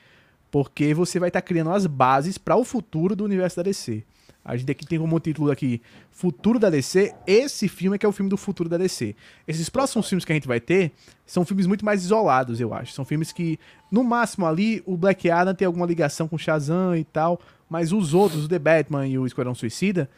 Porque 0.49 0.93
você 0.93 1.17
vai 1.17 1.29
estar 1.29 1.41
tá 1.41 1.47
criando 1.47 1.71
as 1.71 1.85
bases 1.85 2.37
para 2.37 2.57
o 2.57 2.65
futuro 2.65 3.15
do 3.15 3.23
universo 3.23 3.57
da 3.57 3.63
DC. 3.63 4.03
A 4.43 4.57
gente 4.57 4.71
aqui 4.71 4.85
tem 4.85 4.99
como 4.99 5.19
título 5.19 5.51
aqui 5.51 5.81
Futuro 6.09 6.59
da 6.59 6.69
DC. 6.69 7.13
Esse 7.25 7.69
filme 7.69 7.95
é 7.95 7.97
que 7.97 8.05
é 8.05 8.09
o 8.09 8.11
filme 8.11 8.29
do 8.29 8.35
futuro 8.35 8.67
da 8.67 8.75
DC. 8.75 9.15
Esses 9.47 9.69
próximos 9.69 10.09
filmes 10.09 10.25
que 10.25 10.31
a 10.31 10.35
gente 10.35 10.47
vai 10.47 10.59
ter 10.59 10.91
são 11.25 11.45
filmes 11.45 11.67
muito 11.67 11.85
mais 11.85 12.03
isolados, 12.03 12.59
eu 12.59 12.73
acho. 12.73 12.91
São 12.91 13.05
filmes 13.05 13.31
que, 13.31 13.59
no 13.89 14.03
máximo 14.03 14.45
ali, 14.45 14.83
o 14.85 14.97
Black 14.97 15.29
Adam 15.29 15.53
tem 15.53 15.65
alguma 15.65 15.85
ligação 15.85 16.27
com 16.27 16.37
Shazam 16.37 16.97
e 16.97 17.03
tal. 17.03 17.39
Mas 17.69 17.93
os 17.93 18.13
outros, 18.13 18.45
o 18.45 18.49
The 18.49 18.59
Batman 18.59 19.07
e 19.07 19.17
o 19.17 19.25
Esquadrão 19.25 19.55
Suicida, 19.55 20.09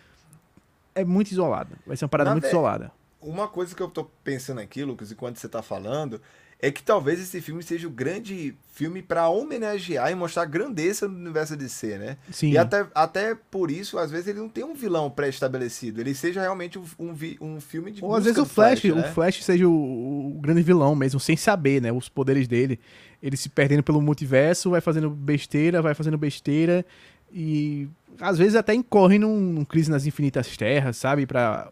é 0.95 1.03
muito 1.03 1.31
isolado. 1.31 1.75
Vai 1.85 1.97
ser 1.97 2.05
uma 2.05 2.09
parada 2.09 2.29
Na 2.29 2.35
muito 2.35 2.47
isolada 2.47 2.91
uma 3.23 3.47
coisa 3.47 3.75
que 3.75 3.81
eu 3.81 3.87
tô 3.87 4.05
pensando 4.23 4.59
aqui, 4.59 4.83
Lucas, 4.83 5.11
enquanto 5.11 5.37
você 5.37 5.47
tá 5.47 5.61
falando, 5.61 6.21
é 6.59 6.71
que 6.71 6.81
talvez 6.81 7.19
esse 7.19 7.41
filme 7.41 7.61
seja 7.61 7.87
o 7.87 7.91
grande 7.91 8.55
filme 8.71 9.01
para 9.01 9.27
homenagear 9.27 10.09
e 10.09 10.15
mostrar 10.15 10.43
a 10.43 10.45
grandeza 10.45 11.09
do 11.09 11.13
universo 11.13 11.57
DC, 11.57 11.97
né? 11.97 12.17
Sim. 12.31 12.51
E 12.51 12.57
até, 12.57 12.87
até 12.95 13.35
por 13.35 13.69
isso, 13.69 13.97
às 13.97 14.09
vezes, 14.09 14.27
ele 14.27 14.39
não 14.39 14.47
tem 14.47 14.63
um 14.63 14.73
vilão 14.73 15.09
pré-estabelecido. 15.09 15.99
Ele 15.99 16.15
seja 16.15 16.39
realmente 16.39 16.79
um, 16.79 16.85
um, 16.97 17.13
um 17.41 17.59
filme 17.59 17.91
de 17.91 18.01
Ou 18.01 18.15
às 18.15 18.23
vezes 18.23 18.39
o 18.39 18.45
Flash, 18.45 18.79
Flash 18.79 18.95
né? 18.95 19.01
o 19.01 19.13
Flash 19.13 19.43
seja 19.43 19.67
o, 19.67 20.37
o, 20.37 20.39
grande 20.39 20.61
vilão 20.61 20.95
mesmo, 20.95 21.19
sem 21.19 21.35
saber, 21.35 21.81
né? 21.81 21.91
Os 21.91 22.07
poderes 22.07 22.47
dele. 22.47 22.79
Ele 23.21 23.35
se 23.35 23.49
perdendo 23.49 23.83
pelo 23.83 24.01
multiverso, 24.01 24.69
vai 24.69 24.79
fazendo 24.79 25.09
besteira, 25.09 25.81
vai 25.81 25.93
fazendo 25.93 26.17
besteira 26.17 26.85
e 27.33 27.89
às 28.21 28.37
vezes 28.37 28.55
até 28.55 28.73
incorre 28.75 29.17
num, 29.17 29.37
num 29.37 29.65
Crise 29.65 29.89
nas 29.89 30.05
Infinitas 30.05 30.55
Terras, 30.55 30.97
sabe? 30.97 31.25
Pra 31.25 31.67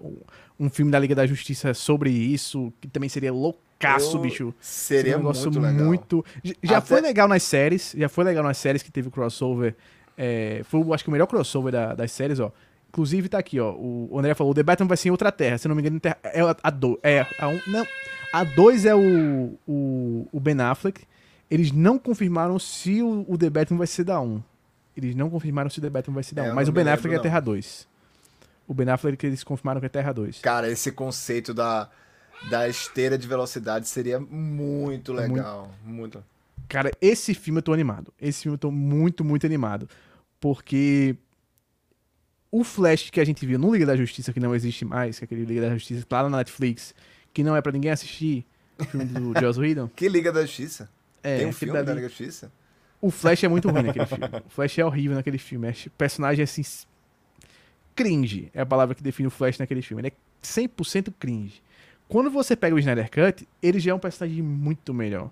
um, 0.61 0.65
um, 0.65 0.69
filme 0.69 0.91
da 0.91 0.99
Liga 0.99 1.15
da 1.15 1.25
Justiça 1.25 1.73
sobre 1.73 2.09
isso, 2.09 2.71
que 2.79 2.87
também 2.87 3.09
seria 3.09 3.33
loucaço, 3.33 4.17
Eu... 4.17 4.21
bicho. 4.21 4.53
Seria, 4.59 5.01
seria 5.01 5.15
um 5.15 5.19
negócio 5.19 5.51
muito, 5.51 5.61
legal. 5.61 5.85
muito... 5.85 6.25
Já 6.61 6.77
até... 6.77 6.87
foi 6.87 7.01
legal 7.01 7.27
nas 7.27 7.43
séries, 7.43 7.95
já 7.97 8.09
foi 8.09 8.23
legal 8.23 8.43
nas 8.43 8.57
séries 8.57 8.83
que 8.83 8.91
teve 8.91 9.07
o 9.07 9.11
crossover. 9.11 9.75
É, 10.17 10.61
foi, 10.65 10.81
acho 10.93 11.03
que 11.03 11.09
o 11.09 11.11
melhor 11.11 11.27
crossover 11.27 11.71
da, 11.71 11.93
das 11.93 12.11
séries, 12.11 12.39
ó. 12.39 12.51
Inclusive 12.89 13.29
tá 13.29 13.37
aqui, 13.37 13.57
ó. 13.59 13.73
O 13.73 14.19
André 14.19 14.33
falou, 14.33 14.51
o 14.51 14.53
The 14.53 14.63
Batman 14.63 14.87
vai 14.87 14.97
ser 14.97 15.07
em 15.07 15.11
outra 15.11 15.31
terra. 15.31 15.57
Se 15.57 15.65
não 15.67 15.75
me 15.75 15.81
engano, 15.81 15.99
terra, 15.99 16.17
é 16.23 16.41
a 16.61 16.69
2. 16.69 16.97
É, 17.01 17.25
a 17.39 17.47
um, 17.47 17.59
não. 17.65 17.87
A 18.33 18.43
2 18.43 18.85
é 18.85 18.93
o, 18.93 19.57
o, 19.65 20.27
o 20.29 20.39
Ben 20.39 20.59
Affleck. 20.59 21.01
Eles 21.49 21.71
não 21.71 21.97
confirmaram 21.97 22.59
se 22.59 23.01
o, 23.01 23.25
o 23.27 23.37
The 23.37 23.49
Batman 23.49 23.77
vai 23.77 23.87
ser 23.87 24.03
da 24.03 24.19
1. 24.19 24.25
Um. 24.25 24.43
Eles 24.95 25.15
não 25.15 25.29
confirmaram 25.29 25.69
se 25.69 25.79
o 25.79 25.81
The 25.81 25.89
Batman 25.89 26.15
vai 26.15 26.23
ser 26.23 26.35
da 26.35 26.43
1. 26.43 26.45
É, 26.47 26.53
mas 26.53 26.67
o 26.67 26.71
Ben 26.73 26.87
Affleck 26.87 27.15
é 27.15 27.19
Terra 27.19 27.39
2. 27.39 27.87
O 28.71 28.73
Ben 28.73 28.87
Affleck 28.87 29.25
eles 29.25 29.43
confirmaram 29.43 29.81
que 29.81 29.85
é 29.87 29.89
Terra 29.89 30.13
2. 30.13 30.39
Cara, 30.39 30.69
esse 30.71 30.93
conceito 30.93 31.53
da, 31.53 31.89
da 32.49 32.69
esteira 32.69 33.17
de 33.17 33.27
velocidade 33.27 33.85
seria 33.85 34.17
muito 34.17 35.11
é 35.19 35.27
legal. 35.27 35.69
Muito... 35.83 36.19
muito. 36.19 36.25
Cara, 36.69 36.89
esse 37.01 37.33
filme 37.33 37.57
eu 37.57 37.63
tô 37.63 37.73
animado. 37.73 38.13
Esse 38.21 38.43
filme 38.43 38.53
eu 38.55 38.57
tô 38.57 38.71
muito, 38.71 39.25
muito 39.25 39.45
animado. 39.45 39.89
Porque 40.39 41.17
o 42.49 42.63
Flash 42.63 43.09
que 43.09 43.19
a 43.19 43.25
gente 43.25 43.45
viu 43.45 43.59
no 43.59 43.73
Liga 43.73 43.85
da 43.85 43.97
Justiça, 43.97 44.31
que 44.31 44.39
não 44.39 44.55
existe 44.55 44.85
mais, 44.85 45.19
que 45.19 45.25
é 45.25 45.25
aquele 45.25 45.43
Liga 45.43 45.59
da 45.63 45.73
Justiça 45.73 46.05
tá 46.05 46.21
lá 46.21 46.29
na 46.29 46.37
Netflix, 46.37 46.95
que 47.33 47.43
não 47.43 47.53
é 47.53 47.61
para 47.61 47.73
ninguém 47.73 47.91
assistir, 47.91 48.45
o 48.79 48.85
filme 48.85 49.05
do 49.05 49.33
Joss 49.37 49.59
Whedon. 49.59 49.89
Que 49.89 50.07
Liga 50.07 50.31
da 50.31 50.43
Justiça? 50.43 50.89
É, 51.21 51.39
Tem 51.39 51.47
um 51.47 51.51
filme 51.51 51.73
da 51.73 51.81
Liga 51.81 51.95
da 51.95 52.07
Justiça? 52.07 52.49
O 53.01 53.11
Flash 53.11 53.43
é 53.43 53.49
muito 53.49 53.69
ruim 53.69 53.83
naquele 53.83 54.05
filme. 54.05 54.23
O 54.45 54.49
Flash 54.49 54.79
é 54.79 54.85
horrível 54.85 55.17
naquele 55.17 55.37
filme. 55.37 55.67
É 55.67 55.73
personagem 55.97 56.41
assim. 56.41 56.63
Cringe 58.01 58.49
é 58.53 58.61
a 58.61 58.65
palavra 58.65 58.95
que 58.95 59.03
define 59.03 59.27
o 59.27 59.31
Flash 59.31 59.57
naquele 59.57 59.81
filme. 59.81 60.01
Ele 60.01 60.07
é 60.09 60.13
100% 60.43 61.13
cringe. 61.19 61.61
Quando 62.07 62.29
você 62.29 62.55
pega 62.55 62.75
o 62.75 62.79
Snyder 62.79 63.09
Cut, 63.09 63.47
ele 63.61 63.79
já 63.79 63.91
é 63.91 63.93
um 63.93 63.99
personagem 63.99 64.41
muito 64.41 64.93
melhor. 64.93 65.29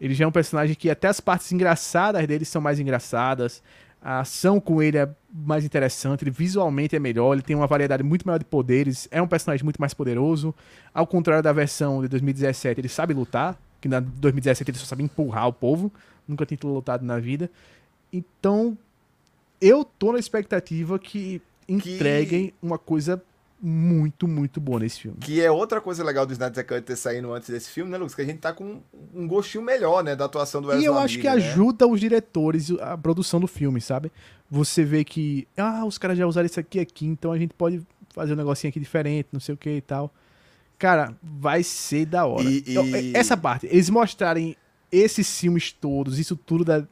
Ele 0.00 0.14
já 0.14 0.24
é 0.24 0.28
um 0.28 0.32
personagem 0.32 0.74
que 0.74 0.88
até 0.88 1.08
as 1.08 1.20
partes 1.20 1.50
engraçadas 1.52 2.26
dele 2.26 2.44
são 2.44 2.62
mais 2.62 2.80
engraçadas. 2.80 3.62
A 4.00 4.20
ação 4.20 4.60
com 4.60 4.82
ele 4.82 4.98
é 4.98 5.08
mais 5.32 5.64
interessante, 5.64 6.24
ele 6.24 6.30
visualmente 6.30 6.96
é 6.96 6.98
melhor, 6.98 7.34
ele 7.34 7.42
tem 7.42 7.54
uma 7.54 7.66
variedade 7.66 8.02
muito 8.02 8.26
maior 8.26 8.38
de 8.38 8.44
poderes, 8.44 9.06
é 9.12 9.22
um 9.22 9.28
personagem 9.28 9.62
muito 9.62 9.80
mais 9.80 9.94
poderoso. 9.94 10.54
Ao 10.92 11.06
contrário 11.06 11.42
da 11.42 11.52
versão 11.52 12.02
de 12.02 12.08
2017, 12.08 12.80
ele 12.80 12.88
sabe 12.88 13.14
lutar, 13.14 13.56
que 13.80 13.88
na 13.88 14.00
2017 14.00 14.70
ele 14.70 14.78
só 14.78 14.86
sabe 14.86 15.04
empurrar 15.04 15.46
o 15.46 15.52
povo 15.52 15.92
nunca 16.26 16.46
tinha 16.46 16.58
lutado 16.64 17.04
na 17.04 17.18
vida. 17.18 17.50
Então, 18.12 18.76
eu 19.60 19.84
tô 19.84 20.12
na 20.12 20.18
expectativa 20.18 20.98
que 20.98 21.40
entreguem 21.72 22.48
que... 22.48 22.54
uma 22.62 22.78
coisa 22.78 23.22
muito, 23.64 24.26
muito 24.26 24.60
boa 24.60 24.80
nesse 24.80 25.00
filme. 25.00 25.18
Que 25.20 25.40
é 25.40 25.48
outra 25.48 25.80
coisa 25.80 26.02
legal 26.02 26.26
do 26.26 26.32
Snyder 26.32 26.66
Cut 26.66 26.82
ter 26.82 26.96
saído 26.96 27.32
antes 27.32 27.48
desse 27.48 27.70
filme, 27.70 27.90
né, 27.90 27.96
Lucas? 27.96 28.14
Que 28.14 28.22
a 28.22 28.24
gente 28.24 28.38
tá 28.38 28.52
com 28.52 28.80
um 29.14 29.28
gostinho 29.28 29.62
melhor, 29.62 30.02
né, 30.02 30.16
da 30.16 30.24
atuação 30.24 30.60
do 30.60 30.68
Ezra 30.68 30.82
E 30.82 30.84
eu 30.84 30.98
acho 30.98 31.18
que 31.18 31.26
né? 31.26 31.34
ajuda 31.34 31.86
os 31.86 32.00
diretores 32.00 32.72
a 32.80 32.98
produção 32.98 33.38
do 33.38 33.46
filme, 33.46 33.80
sabe? 33.80 34.10
Você 34.50 34.82
vê 34.84 35.04
que, 35.04 35.46
ah, 35.56 35.84
os 35.84 35.96
caras 35.96 36.18
já 36.18 36.26
usaram 36.26 36.46
isso 36.46 36.58
aqui 36.58 36.80
aqui, 36.80 37.06
então 37.06 37.30
a 37.30 37.38
gente 37.38 37.54
pode 37.54 37.80
fazer 38.10 38.32
um 38.32 38.36
negocinho 38.36 38.70
aqui 38.70 38.80
diferente, 38.80 39.28
não 39.32 39.40
sei 39.40 39.54
o 39.54 39.58
que 39.58 39.70
e 39.70 39.80
tal. 39.80 40.12
Cara, 40.76 41.14
vai 41.22 41.62
ser 41.62 42.06
da 42.06 42.26
hora. 42.26 42.42
E, 42.42 42.64
e... 42.66 43.16
Essa 43.16 43.36
parte, 43.36 43.66
eles 43.66 43.88
mostrarem 43.88 44.56
esses 44.90 45.38
filmes 45.38 45.70
todos, 45.70 46.18
isso 46.18 46.34
tudo 46.34 46.64
da. 46.64 46.84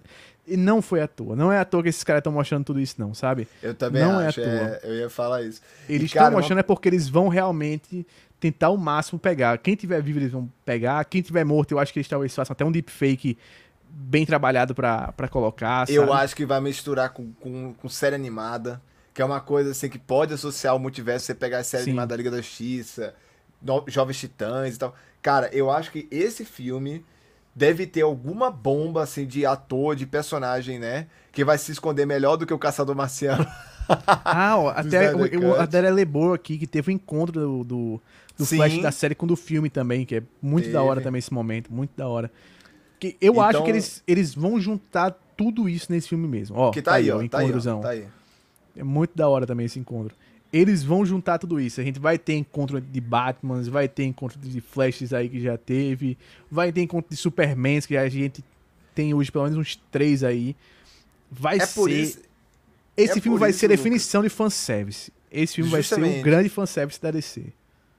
E 0.47 0.57
não 0.57 0.83
foi 0.83 1.01
à 1.01 1.07
toa. 1.07 1.37
Não 1.37 1.53
é 1.53 1.59
à 1.59 1.65
toa 1.65 1.83
que 1.83 1.89
esses 1.89 2.03
caras 2.03 2.21
estão 2.21 2.33
mostrando 2.33 2.65
tudo 2.65 2.81
isso, 2.81 2.97
não, 2.99 3.15
sabe? 3.15 3.47
Eu 3.63 3.75
também 3.75 4.03
não 4.03 4.19
acho. 4.19 4.41
É 4.41 4.45
à 4.45 4.47
toa. 4.47 4.69
É, 4.69 4.81
eu 4.85 4.95
ia 4.97 5.11
falar 5.11 5.43
isso. 5.43 5.61
Eles 5.89 6.05
estão 6.05 6.31
mostrando 6.31 6.59
uma... 6.59 6.61
é 6.61 6.63
porque 6.63 6.89
eles 6.89 7.09
vão 7.09 7.29
realmente 7.29 8.07
tentar 8.41 8.71
o 8.71 8.77
máximo 8.77 9.19
pegar. 9.19 9.59
Quem 9.59 9.77
tiver 9.77 10.03
vivo, 10.03 10.19
eles 10.19 10.33
vão 10.33 10.51
pegar. 10.65 11.05
Quem 11.05 11.23
tiver 11.23 11.45
morto, 11.45 11.73
eu 11.73 11.79
acho 11.79 11.93
que 11.93 11.99
eles 11.99 12.09
talvez 12.09 12.35
façam 12.35 12.53
até 12.53 12.65
um 12.65 12.73
deepfake 12.73 13.37
bem 13.89 14.25
trabalhado 14.25 14.75
para 14.75 15.29
colocar. 15.31 15.87
Sabe? 15.87 15.95
Eu 15.95 16.13
acho 16.13 16.35
que 16.35 16.47
vai 16.47 16.61
misturar 16.61 17.11
com, 17.11 17.33
com, 17.35 17.75
com, 17.75 17.89
série 17.89 18.15
animada, 18.15 18.81
que 19.13 19.21
é 19.21 19.25
uma 19.25 19.41
coisa 19.41 19.73
assim 19.73 19.89
que 19.89 19.99
pode 19.99 20.33
associar 20.33 20.75
o 20.75 20.79
multiverso, 20.79 21.27
você 21.27 21.35
pegar 21.35 21.59
a 21.59 21.65
série 21.65 21.85
Sim. 21.85 21.91
animada 21.91 22.09
da 22.09 22.17
Liga 22.17 22.31
da 22.31 22.39
Justiça, 22.39 23.15
Jovens 23.87 24.19
Titãs 24.19 24.75
e 24.75 24.79
tal. 24.79 24.95
Cara, 25.21 25.51
eu 25.53 25.71
acho 25.71 25.93
que 25.93 26.09
esse 26.11 26.45
filme 26.45 27.05
deve 27.61 27.87
ter 27.87 28.01
alguma 28.01 28.51
bomba 28.51 29.03
assim 29.03 29.27
de 29.27 29.45
ator, 29.45 29.95
de 29.95 30.07
personagem, 30.07 30.79
né? 30.79 31.07
Que 31.31 31.45
vai 31.45 31.59
se 31.59 31.71
esconder 31.71 32.07
melhor 32.07 32.37
do 32.37 32.47
que 32.47 32.55
o 32.55 32.59
Caçador 32.59 32.97
Marciano. 32.97 33.47
Ah, 34.07 34.57
ó, 34.57 34.69
até 34.69 35.13
o, 35.13 35.57
a 35.57 35.67
Dara 35.67 35.91
lembrou 35.91 36.33
aqui 36.33 36.57
que 36.57 36.67
teve 36.67 36.93
um 36.93 36.95
encontro 36.95 37.41
do, 37.41 37.65
do, 37.65 38.01
do 38.39 38.47
Flash 38.47 38.81
da 38.81 38.93
série 38.93 39.17
com 39.17 39.27
o 39.27 39.29
do 39.29 39.35
filme 39.35 39.69
também, 39.69 40.07
que 40.07 40.15
é 40.15 40.23
muito 40.41 40.67
teve. 40.67 40.73
da 40.75 40.81
hora 40.81 41.01
também 41.01 41.19
esse 41.19 41.35
momento, 41.35 41.73
muito 41.73 41.91
da 41.97 42.07
hora. 42.07 42.31
Que 43.01 43.17
eu 43.21 43.33
então, 43.33 43.43
acho 43.43 43.65
que 43.65 43.71
eles, 43.71 44.05
eles 44.07 44.33
vão 44.33 44.61
juntar 44.61 45.19
tudo 45.37 45.69
isso 45.69 45.91
nesse 45.91 46.09
filme 46.09 46.29
mesmo. 46.29 46.57
Ó, 46.57 46.71
que 46.71 46.81
tá, 46.81 46.93
tá 46.93 46.97
aí, 46.99 47.11
ó, 47.11 47.21
o. 47.21 47.29
Tá 47.29 47.39
aí, 47.39 47.53
ó, 47.53 47.79
tá 47.81 47.89
aí. 47.89 48.07
É 48.77 48.85
muito 48.85 49.17
da 49.17 49.29
hora 49.29 49.45
também 49.45 49.67
esse 49.67 49.81
encontro. 49.81 50.15
Eles 50.53 50.83
vão 50.83 51.07
juntar 51.07 51.39
tudo 51.39 51.61
isso. 51.61 51.81
A 51.81 51.85
gente 51.85 52.01
vai 52.01 52.19
ter 52.19 52.35
encontro 52.35 52.81
de 52.81 53.01
Batmans, 53.01 53.69
vai 53.69 53.89
ter 53.89 54.05
encontro 54.05 54.39
de 54.39 54.61
Flashes 54.61 55.13
aí 55.13 55.29
que 55.29 55.41
já 55.41 55.57
teve, 55.57 56.19
vai 56.51 56.73
ter 56.73 56.83
encontro 56.83 57.09
de 57.11 57.17
Supermans 57.17 57.87
que 57.87 57.97
a 57.97 58.09
gente 58.09 58.45
tem 58.95 59.15
hoje 59.15 59.31
pelo 59.31 59.45
menos 59.45 59.59
uns 59.59 59.77
três 59.91 60.25
aí. 60.25 60.57
Vai 61.31 61.59
é 61.59 61.67
ser. 61.67 61.91
Isso, 61.91 62.19
esse 62.97 63.19
é 63.19 63.21
filme 63.21 63.39
vai 63.39 63.53
ser 63.53 63.67
a 63.67 63.69
definição 63.71 64.21
Lucas. 64.21 64.33
de 64.33 64.37
fanservice. 64.37 65.13
Esse 65.31 65.55
filme 65.55 65.71
Justamente. 65.71 66.07
vai 66.07 66.15
ser 66.15 66.21
o 66.21 66.25
grande 66.25 66.49
fanservice 66.49 67.01
da 67.01 67.11
DC. 67.11 67.53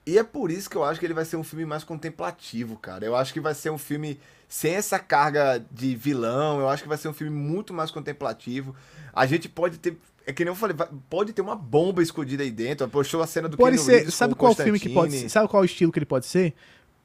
E 0.06 0.18
é 0.18 0.24
por 0.24 0.52
isso 0.52 0.70
que 0.70 0.76
eu 0.76 0.84
acho 0.84 0.99
que 0.99 1.06
ele 1.06 1.14
vai 1.14 1.26
ser 1.26 1.38
um 1.38 1.43
filme 1.43 1.66
mais 1.66 1.84
contemplativo, 1.84 2.76
cara. 2.78 3.06
Eu 3.06 3.16
acho 3.16 3.32
que 3.32 3.39
vai 3.39 3.54
ser 3.54 3.70
um 3.70 3.78
filme 3.78 4.20
sem 4.49 4.74
essa 4.74 4.99
carga 4.99 5.64
de 5.72 5.95
vilão. 5.95 6.60
Eu 6.60 6.68
acho 6.68 6.84
que 6.84 6.89
vai 6.89 6.97
ser 6.97 7.08
um 7.08 7.14
filme 7.14 7.36
muito 7.36 7.74
mais 7.74 7.91
contemplativo. 7.91 8.76
A 9.14 9.26
gente 9.26 9.47
pode 9.47 9.78
ter. 9.78 9.95
É 10.26 10.32
que 10.32 10.43
nem 10.43 10.51
eu 10.51 10.55
falei, 10.55 10.76
pode 11.09 11.34
ter 11.34 11.41
uma 11.41 11.55
bomba 11.55 12.01
escondida 12.01 12.43
aí 12.43 12.51
dentro. 12.51 12.88
Postou 12.88 13.22
a 13.22 13.28
cena 13.28 13.49
do 13.49 13.57
pode 13.57 13.78
ser, 13.80 13.97
Reeves 13.97 14.13
Sabe 14.13 14.36
qual 14.36 14.55
filme 14.55 14.80
que 14.80 14.89
pode 14.89 15.13
ser? 15.13 15.30
Sabe 15.30 15.47
qual 15.47 15.65
estilo 15.65 15.91
que 15.91 15.99
ele 15.99 16.05
pode 16.05 16.26
ser? 16.26 16.53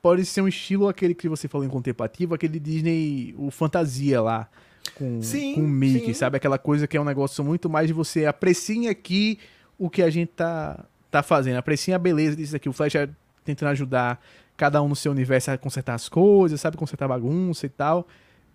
Pode 0.02 0.24
ser 0.26 0.42
um 0.42 0.48
estilo 0.48 0.88
aquele 0.88 1.14
que 1.14 1.28
você 1.28 1.48
falou 1.48 1.66
em 1.66 1.70
contemplativo, 1.70 2.34
aquele 2.34 2.60
Disney, 2.60 3.34
o 3.38 3.50
fantasia 3.50 4.20
lá 4.20 4.48
com, 4.94 5.20
sim, 5.22 5.54
com 5.54 5.62
o 5.62 5.68
Mickey, 5.68 6.06
sim. 6.06 6.14
sabe? 6.14 6.36
Aquela 6.36 6.58
coisa 6.58 6.86
que 6.86 6.96
é 6.96 7.00
um 7.00 7.04
negócio 7.04 7.42
muito 7.42 7.68
mais 7.68 7.88
de 7.88 7.92
você 7.92 8.26
apreciem 8.26 8.88
aqui 8.88 9.38
o 9.78 9.90
que 9.90 10.02
a 10.02 10.10
gente 10.10 10.28
tá, 10.28 10.84
tá 11.10 11.22
fazendo. 11.22 11.56
Apreciem 11.56 11.94
a 11.94 11.98
beleza 11.98 12.36
disso 12.36 12.54
aqui. 12.54 12.68
O 12.68 12.72
Flash 12.72 12.94
é 12.94 13.08
tentando 13.44 13.70
ajudar 13.70 14.20
cada 14.56 14.82
um 14.82 14.88
no 14.88 14.96
seu 14.96 15.12
universo 15.12 15.50
a 15.50 15.58
consertar 15.58 15.94
as 15.94 16.08
coisas, 16.08 16.60
sabe? 16.60 16.76
Consertar 16.76 17.08
bagunça 17.08 17.66
e 17.66 17.68
tal. 17.68 18.06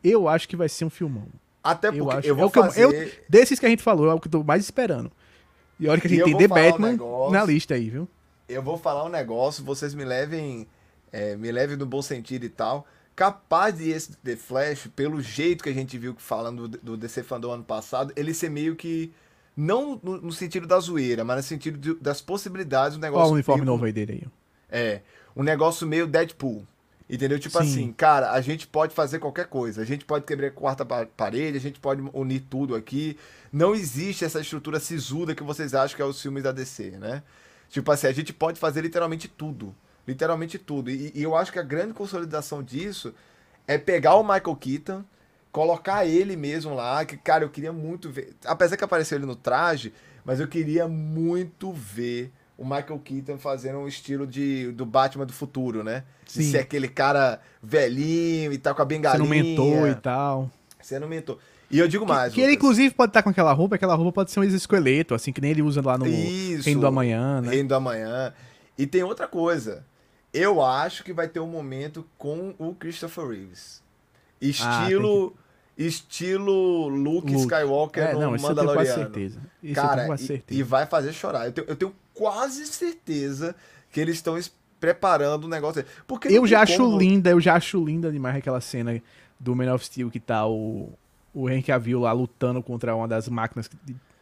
Eu 0.04 0.28
acho 0.28 0.48
que 0.48 0.56
vai 0.56 0.70
ser 0.70 0.86
um 0.86 0.90
filmão. 0.90 1.28
Até 1.64 1.90
porque 1.90 2.02
eu, 2.02 2.12
acho, 2.12 2.28
eu 2.28 2.36
vou 2.36 2.48
é 2.48 2.50
fazer... 2.50 2.84
Eu, 2.84 2.92
eu, 2.92 3.12
desses 3.30 3.60
que 3.60 3.66
a 3.66 3.70
gente 3.70 3.84
falou, 3.84 4.10
é 4.10 4.14
o 4.14 4.20
que 4.20 4.28
eu 4.28 4.32
tô 4.32 4.44
mais 4.44 4.64
esperando. 4.64 5.12
E 5.80 5.88
olha 5.88 6.00
que 6.00 6.08
a 6.08 6.10
gente 6.10 6.24
tem 6.24 6.38
The 6.38 6.48
Batman 6.48 6.98
um 7.02 7.30
na 7.32 7.44
lista 7.44 7.76
aí, 7.76 7.90
viu? 7.90 8.08
Eu 8.48 8.62
vou 8.62 8.78
falar 8.78 9.06
um 9.06 9.10
negócio, 9.10 9.64
vocês 9.64 9.94
me 9.94 10.04
levem, 10.04 10.68
é, 11.12 11.36
me 11.36 11.52
levem 11.52 11.78
no 11.78 11.86
bom 11.86 12.02
sentido 12.02 12.46
e 12.46 12.50
tal 12.50 12.86
capaz 13.16 13.78
de 13.78 13.90
esse 13.90 14.16
The 14.18 14.36
Flash, 14.36 14.88
pelo 14.96 15.22
jeito 15.22 15.64
que 15.64 15.70
a 15.70 15.74
gente 15.74 15.98
viu 15.98 16.16
falando 16.18 16.68
do, 16.68 16.78
do 16.78 16.98
DC 16.98 17.24
Fandom 17.24 17.52
ano 17.52 17.64
passado, 17.64 18.12
ele 18.16 18.34
ser 18.34 18.50
meio 18.50 18.76
que. 18.76 19.12
Não 19.56 20.00
no, 20.02 20.22
no 20.22 20.32
sentido 20.32 20.66
da 20.66 20.80
zoeira, 20.80 21.24
mas 21.24 21.38
no 21.38 21.44
sentido 21.44 21.78
de, 21.78 21.94
das 22.02 22.22
possibilidades 22.22 22.98
do 22.98 23.02
negócio. 23.02 23.26
Qual 23.26 23.32
o 23.32 23.34
uniforme 23.34 23.62
meio, 23.62 23.72
novo 23.72 23.86
aí 23.86 23.92
dele 23.92 24.14
aí? 24.14 24.32
É. 24.72 25.02
Um 25.36 25.44
negócio 25.44 25.86
meio 25.86 26.08
Deadpool. 26.08 26.66
Entendeu? 27.12 27.38
Tipo 27.38 27.62
Sim. 27.62 27.70
assim, 27.70 27.92
cara, 27.92 28.32
a 28.32 28.40
gente 28.40 28.66
pode 28.66 28.96
fazer 28.96 29.20
qualquer 29.20 29.46
coisa. 29.48 29.82
A 29.82 29.86
gente 29.86 30.06
pode 30.06 30.24
quebrar 30.24 30.48
a 30.48 30.52
quarta 30.52 30.86
parede, 30.86 31.58
a 31.58 31.60
gente 31.60 31.78
pode 31.78 32.02
unir 32.14 32.40
tudo 32.50 32.74
aqui. 32.74 33.18
Não 33.52 33.76
existe 33.76 34.24
essa 34.24 34.40
estrutura 34.40 34.80
sisuda 34.80 35.36
que 35.36 35.44
vocês 35.44 35.74
acham 35.74 35.98
que 35.98 36.02
é 36.02 36.06
os 36.06 36.22
filmes 36.22 36.42
da 36.42 36.54
DC, 36.54 36.92
né? 36.92 37.22
Tipo 37.70 37.92
assim, 37.92 38.08
a 38.08 38.14
gente 38.14 38.32
pode 38.32 38.58
fazer 38.58 38.80
literalmente 38.80 39.28
tudo. 39.28 39.76
Literalmente 40.08 40.58
tudo. 40.58 40.90
E, 40.90 41.12
e, 41.14 41.22
eu 41.22 41.36
acho 41.36 41.52
que 41.52 41.60
a 41.60 41.64
grande 41.64 41.94
consolidação 41.94 42.64
disso 42.64 43.14
é 43.68 43.78
pegar 43.78 44.16
o 44.16 44.24
Michael 44.24 44.56
Keaton, 44.56 45.04
colocar 45.52 46.06
ele 46.06 46.38
mesmo 46.38 46.74
lá, 46.74 47.04
que, 47.04 47.18
cara, 47.18 47.44
eu 47.44 47.50
queria 47.50 47.74
muito 47.74 48.10
ver. 48.10 48.38
Apesar 48.46 48.78
que 48.78 48.86
apareceu 48.86 49.18
ele 49.18 49.26
no 49.26 49.36
traje, 49.36 49.94
mas 50.24 50.40
eu 50.40 50.48
queria 50.48 50.88
muito 50.88 51.74
ver 51.74 52.32
o 52.62 52.64
Michael 52.64 53.00
Keaton 53.04 53.40
fazendo 53.40 53.80
um 53.80 53.88
estilo 53.88 54.28
de, 54.28 54.72
do 54.74 54.86
Batman 54.86 55.26
do 55.26 55.34
futuro, 55.34 55.84
né? 55.84 56.04
Sim. 56.28 56.42
De 56.42 56.46
ser 56.52 56.60
aquele 56.60 56.88
cara 56.88 57.42
velhinho 57.62 58.54
e 58.54 58.58
tal, 58.60 58.76
com 58.76 58.84
a 58.84 58.86
bengalinha. 58.86 59.28
Sendo 59.28 59.28
mentor 59.28 59.90
e 59.90 59.96
tal. 59.96 60.52
Sendo 60.80 61.08
mentor. 61.08 61.40
E 61.72 61.80
eu 61.80 61.88
digo 61.88 62.06
mais. 62.06 62.32
Que, 62.32 62.36
que 62.36 62.42
ele, 62.42 62.54
inclusive, 62.54 62.94
pode 62.94 63.10
estar 63.10 63.24
com 63.24 63.32
aquela 63.32 63.52
roupa, 63.52 63.76
aquela 63.76 63.96
roupa 63.96 64.12
pode 64.12 64.30
ser 64.32 64.40
um 64.42 64.44
exoesqueleto, 64.44 65.16
assim, 65.16 65.34
que 65.34 65.42
nem 65.42 65.50
ele 65.50 65.64
usa 65.64 65.82
lá 65.84 65.98
no 65.98 66.06
Isso, 66.06 66.66
Reino 66.66 66.82
do 66.82 66.88
Amanhã, 66.88 67.42
né? 67.42 67.50
Reino 67.50 67.70
do 67.70 67.74
Amanhã. 67.74 68.32
E 68.78 68.86
tem 68.86 69.02
outra 69.02 69.28
coisa. 69.28 69.84
Eu 70.32 70.64
acho 70.64 71.04
que 71.04 71.12
vai 71.12 71.28
ter 71.28 71.40
um 71.40 71.48
momento 71.48 72.06
com 72.16 72.54
o 72.60 72.76
Christopher 72.76 73.28
Reeves. 73.28 73.82
Estilo. 74.40 75.34
Ah. 75.36 75.42
Estilo 75.78 76.90
Luke, 76.90 77.32
Luke, 77.32 77.42
Skywalker 77.42 78.04
é, 78.04 78.14
no 78.14 78.20
não, 78.20 78.32
Mandaloriano. 78.32 78.42
Isso 78.44 78.52
eu 78.52 78.56
tenho 78.56 78.76
quase 78.76 78.94
certeza. 78.94 79.40
Isso 79.64 79.76
Cara, 79.82 80.06
quase 80.06 80.28
certeza. 80.28 80.60
E, 80.60 80.62
e, 80.62 80.64
vai 80.64 80.86
fazer 80.86 81.14
chorar. 81.14 81.46
Eu 81.46 81.52
tenho, 81.52 81.68
eu 81.68 81.76
tenho 81.76 81.96
quase 82.22 82.68
certeza 82.68 83.56
que 83.92 84.00
eles 84.00 84.18
estão 84.18 84.38
preparando 84.80 85.46
o 85.46 85.48
negócio. 85.48 85.84
Porque 86.06 86.28
eu 86.28 86.46
já 86.46 86.62
acho 86.62 86.78
como... 86.78 87.00
linda, 87.00 87.32
eu 87.32 87.42
já 87.42 87.56
acho 87.56 87.84
linda 87.84 88.12
demais 88.12 88.36
aquela 88.36 88.62
cena 88.62 89.02
do 89.40 89.56
Man 89.56 89.74
of 89.74 89.84
Steel 89.84 90.12
que 90.12 90.20
tá 90.20 90.46
o, 90.46 90.94
o 91.34 91.50
Henry 91.50 91.64
Cavill 91.64 92.02
lá 92.02 92.12
lutando 92.12 92.62
contra 92.62 92.96
uma 92.96 93.08
das 93.08 93.28
máquinas 93.28 93.68
que, 93.68 93.76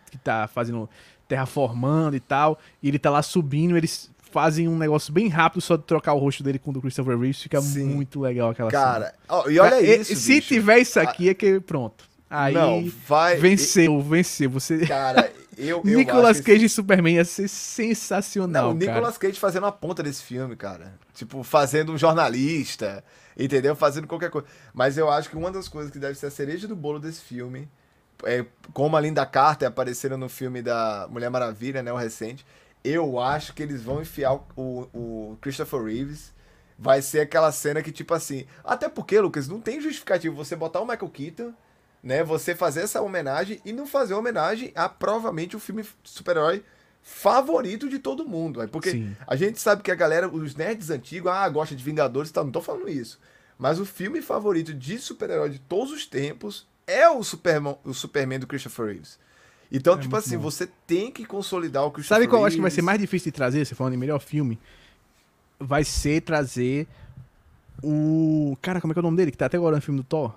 que 0.10 0.18
tá 0.18 0.48
fazendo 0.48 0.90
terraformando 1.28 2.16
e 2.16 2.22
tal. 2.22 2.58
E 2.82 2.88
ele 2.88 2.98
tá 2.98 3.10
lá 3.10 3.22
subindo, 3.22 3.76
eles 3.76 4.10
fazem 4.32 4.70
um 4.70 4.78
negócio 4.78 5.12
bem 5.12 5.28
rápido 5.28 5.60
só 5.60 5.76
de 5.76 5.84
trocar 5.84 6.14
o 6.14 6.20
rosto 6.20 6.42
dele 6.42 6.58
com 6.58 6.70
o 6.70 6.74
do 6.74 6.80
Christopher 6.80 7.20
Reeves, 7.20 7.42
fica 7.42 7.60
Sim. 7.60 7.84
muito 7.84 8.22
legal 8.22 8.52
aquela 8.52 8.72
Cara, 8.72 9.08
cena. 9.08 9.14
Cara, 9.28 9.52
e 9.52 9.60
olha 9.60 9.82
isso, 9.82 10.16
Se 10.16 10.36
bicho. 10.36 10.48
tiver 10.48 10.80
isso 10.80 11.02
aqui, 11.02 11.28
é 11.28 11.34
que 11.34 11.60
pronto. 11.60 12.08
Aí 12.30 12.54
Não, 12.54 12.88
vai... 13.08 13.38
venceu, 13.38 14.00
venceu. 14.02 14.50
Você... 14.50 14.86
Cara, 14.88 15.32
eu, 15.58 15.82
eu 15.84 15.98
Nicolas 15.98 16.40
Cage 16.40 16.66
e 16.66 16.70
Superman 16.70 17.16
ia 17.16 17.26
ser 17.26 17.48
sensacional, 17.48 18.66
Não, 18.66 18.72
o 18.72 18.74
Nicolas 18.74 19.18
Cage 19.18 19.40
fazendo 19.40 19.66
a 19.66 19.72
ponta 19.72 20.04
desse 20.04 20.24
filme, 20.24 20.56
cara. 20.56 20.94
Tipo, 21.14 21.44
fazendo 21.44 21.92
um 21.92 21.98
jornalista, 21.98 23.04
entendeu? 23.38 23.76
Fazendo 23.76 24.08
qualquer 24.08 24.30
coisa. 24.30 24.48
Mas 24.74 24.98
eu 24.98 25.10
acho 25.10 25.30
que 25.30 25.36
uma 25.36 25.52
das 25.52 25.68
coisas 25.68 25.92
que 25.92 26.00
deve 26.00 26.16
ser 26.16 26.28
a 26.28 26.32
cereja 26.32 26.68
do 26.68 26.76
bolo 26.76 27.00
desse 27.00 27.22
filme, 27.22 27.68
é, 28.24 28.46
como 28.74 28.96
a 28.96 29.02
Linda 29.02 29.26
Carter 29.26 29.68
apareceram 29.68 30.18
no 30.18 30.30
filme 30.30 30.62
da 30.62 31.08
Mulher 31.10 31.30
Maravilha, 31.30 31.82
né, 31.82 31.92
o 31.92 31.98
recente, 31.98 32.46
eu 32.84 33.20
acho 33.20 33.54
que 33.54 33.64
eles 33.64 33.84
vão 33.84 34.02
enfiar 34.02 34.34
o, 34.56 34.88
o 34.94 35.38
Christopher 35.42 35.84
Reeves. 35.84 36.34
Vai 36.78 37.02
ser 37.02 37.20
aquela 37.20 37.52
cena 37.52 37.82
que, 37.82 37.92
tipo 37.92 38.14
assim. 38.14 38.46
Até 38.64 38.88
porque, 38.88 39.20
Lucas, 39.20 39.50
não 39.50 39.60
tem 39.60 39.82
justificativo 39.82 40.34
você 40.34 40.56
botar 40.56 40.80
o 40.80 40.88
Michael 40.88 41.10
Keaton, 41.10 41.54
né? 42.04 42.24
Você 42.24 42.56
fazer 42.56 42.82
essa 42.82 43.02
homenagem 43.02 43.60
e 43.66 43.72
não 43.72 43.86
fazer 43.86 44.14
homenagem 44.14 44.72
a 44.76 44.88
provavelmente 44.88 45.56
o 45.56 45.60
filme 45.60 45.86
super-herói 46.04 46.64
favorito 47.02 47.90
de 47.90 48.00
todo 48.00 48.28
mundo. 48.28 48.68
Porque 48.70 48.92
Sim. 48.92 49.16
a 49.26 49.36
gente 49.36 49.60
sabe 49.60 49.82
que 49.82 49.92
a 49.92 49.96
galera, 49.96 50.28
os 50.28 50.56
nerds 50.56 50.90
antigos, 50.90 51.32
ah, 51.32 51.48
gosta 51.50 51.76
de 51.76 51.84
Vingadores 51.84 52.30
e 52.30 52.34
tal. 52.34 52.44
Não 52.44 52.52
tô 52.52 52.62
falando 52.62 52.90
isso. 52.90 53.20
Mas 53.58 53.80
o 53.80 53.86
filme 53.86 54.22
favorito 54.22 54.74
de 54.74 54.98
super-herói 54.98 55.50
de 55.50 55.60
todos 55.60 55.92
os 55.92 56.06
tempos 56.06 56.68
é 56.88 57.10
o 57.10 57.22
Superman, 57.24 57.78
o 57.84 57.94
Superman 57.94 58.40
do 58.40 58.48
Christopher 58.48 58.88
Reeves. 58.88 59.20
Então, 59.72 59.94
é 59.94 59.98
tipo 59.98 60.16
assim, 60.16 60.38
bom. 60.38 60.44
você 60.44 60.68
tem 60.88 61.12
que 61.12 61.26
consolidar 61.26 61.86
o 61.86 61.92
que 61.92 62.02
Sabe 62.02 62.28
qual 62.28 62.42
eu 62.42 62.48
acho 62.48 62.56
que 62.56 62.62
vai 62.62 62.72
ser 62.72 62.82
mais 62.82 63.00
difícil 63.00 63.32
de 63.32 63.36
trazer, 63.36 63.66
você 63.66 63.76
falando 63.76 63.94
em 63.94 63.98
melhor 63.98 64.20
filme? 64.20 64.60
Vai 65.60 65.84
ser 65.84 66.22
trazer 66.22 66.88
o. 67.84 68.58
Cara, 68.62 68.82
como 68.82 68.92
é 68.92 68.94
que 68.94 69.00
é 69.00 69.02
o 69.02 69.04
nome 69.04 69.18
dele? 69.18 69.32
Que 69.32 69.38
tá 69.38 69.46
até 69.46 69.58
agora 69.58 69.76
no 69.76 69.82
filme 69.82 70.00
do 70.00 70.04
Thor. 70.04 70.34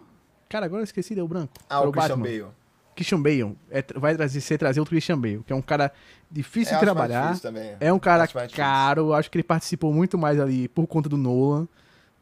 Cara, 0.53 0.67
agora 0.67 0.83
eu 0.83 0.85
esqueci, 0.85 1.15
deu 1.15 1.27
branco. 1.27 1.55
Ah, 1.67 1.81
o, 1.81 1.89
o 1.89 1.93
Christian 1.93 2.19
Batman. 2.19 2.41
Bale. 2.43 2.53
Christian 2.95 3.23
Bale. 3.23 3.57
É, 3.71 3.83
vai 3.97 4.15
trazer, 4.15 4.39
ser 4.43 4.59
trazer 4.59 4.81
outro 4.81 4.93
Christian 4.93 5.19
Bale, 5.19 5.43
que 5.47 5.51
é 5.51 5.57
um 5.57 5.63
cara 5.63 5.91
difícil 6.31 6.75
é, 6.75 6.79
de 6.79 6.85
trabalhar. 6.85 7.35
É 7.81 7.91
um 7.91 7.99
cara 7.99 8.25
acho 8.25 8.35
caro. 8.55 9.15
Acho 9.15 9.31
que 9.31 9.39
ele 9.39 9.43
participou 9.43 9.95
muito 9.95 10.19
mais 10.19 10.39
ali 10.39 10.69
por 10.69 10.87
conta 10.87 11.09
do 11.09 11.17
Nolan. 11.17 11.67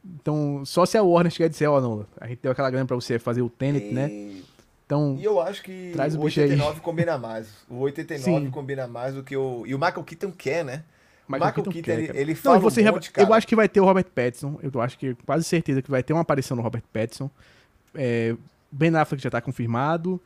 Então, 0.04 0.62
só 0.64 0.86
se 0.86 0.96
a 0.96 1.02
Warner 1.02 1.32
chegar 1.32 1.46
e 1.46 1.48
dizer, 1.48 1.66
ó, 1.66 1.76
oh, 1.76 1.80
Nolan, 1.80 2.06
a 2.20 2.28
gente 2.28 2.38
deu 2.40 2.52
aquela 2.52 2.70
grana 2.70 2.86
pra 2.86 2.94
você 2.94 3.18
fazer 3.18 3.42
o 3.42 3.50
Tenet, 3.50 3.88
e... 3.88 3.92
né? 3.92 4.42
Então, 4.86 5.16
e 5.18 5.24
eu 5.24 5.40
acho 5.40 5.62
que 5.64 5.90
traz 5.92 6.14
o, 6.14 6.20
89 6.20 6.80
combina 6.80 7.18
mais. 7.18 7.48
O 7.68 7.78
89 7.80 8.46
Sim. 8.46 8.50
combina 8.52 8.86
mais 8.86 9.12
do 9.12 9.24
que 9.24 9.36
o. 9.36 9.64
E 9.66 9.74
o 9.74 9.78
Michael 9.78 10.04
Keaton 10.04 10.30
quer, 10.30 10.64
né? 10.64 10.84
Michael, 11.28 11.46
Michael 11.46 11.54
Keaton, 11.54 11.70
Keaton 11.72 11.90
ele, 11.90 12.20
ele 12.20 12.34
fala 12.36 12.56
Não, 12.56 12.62
você 12.62 12.80
um 12.88 12.92
monte, 12.92 13.12
Eu 13.16 13.34
acho 13.34 13.46
que 13.46 13.56
vai 13.56 13.68
ter 13.68 13.80
o 13.80 13.84
Robert 13.84 14.06
Pattinson. 14.06 14.58
Eu 14.62 14.80
acho 14.80 14.96
que 14.96 15.16
quase 15.26 15.44
certeza 15.44 15.82
que 15.82 15.90
vai 15.90 16.02
ter 16.02 16.12
uma 16.12 16.22
aparição 16.22 16.56
no 16.56 16.62
Robert 16.62 16.82
Pattinson. 16.92 17.28
É, 17.94 18.34
ben 18.70 18.94
Affleck 18.96 19.22
já 19.22 19.30
tá 19.30 19.40
confirmado. 19.40 20.20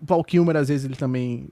Val 0.00 0.22
Kilmer, 0.24 0.56
às 0.56 0.68
vezes, 0.68 0.84
ele 0.84 0.96
também. 0.96 1.48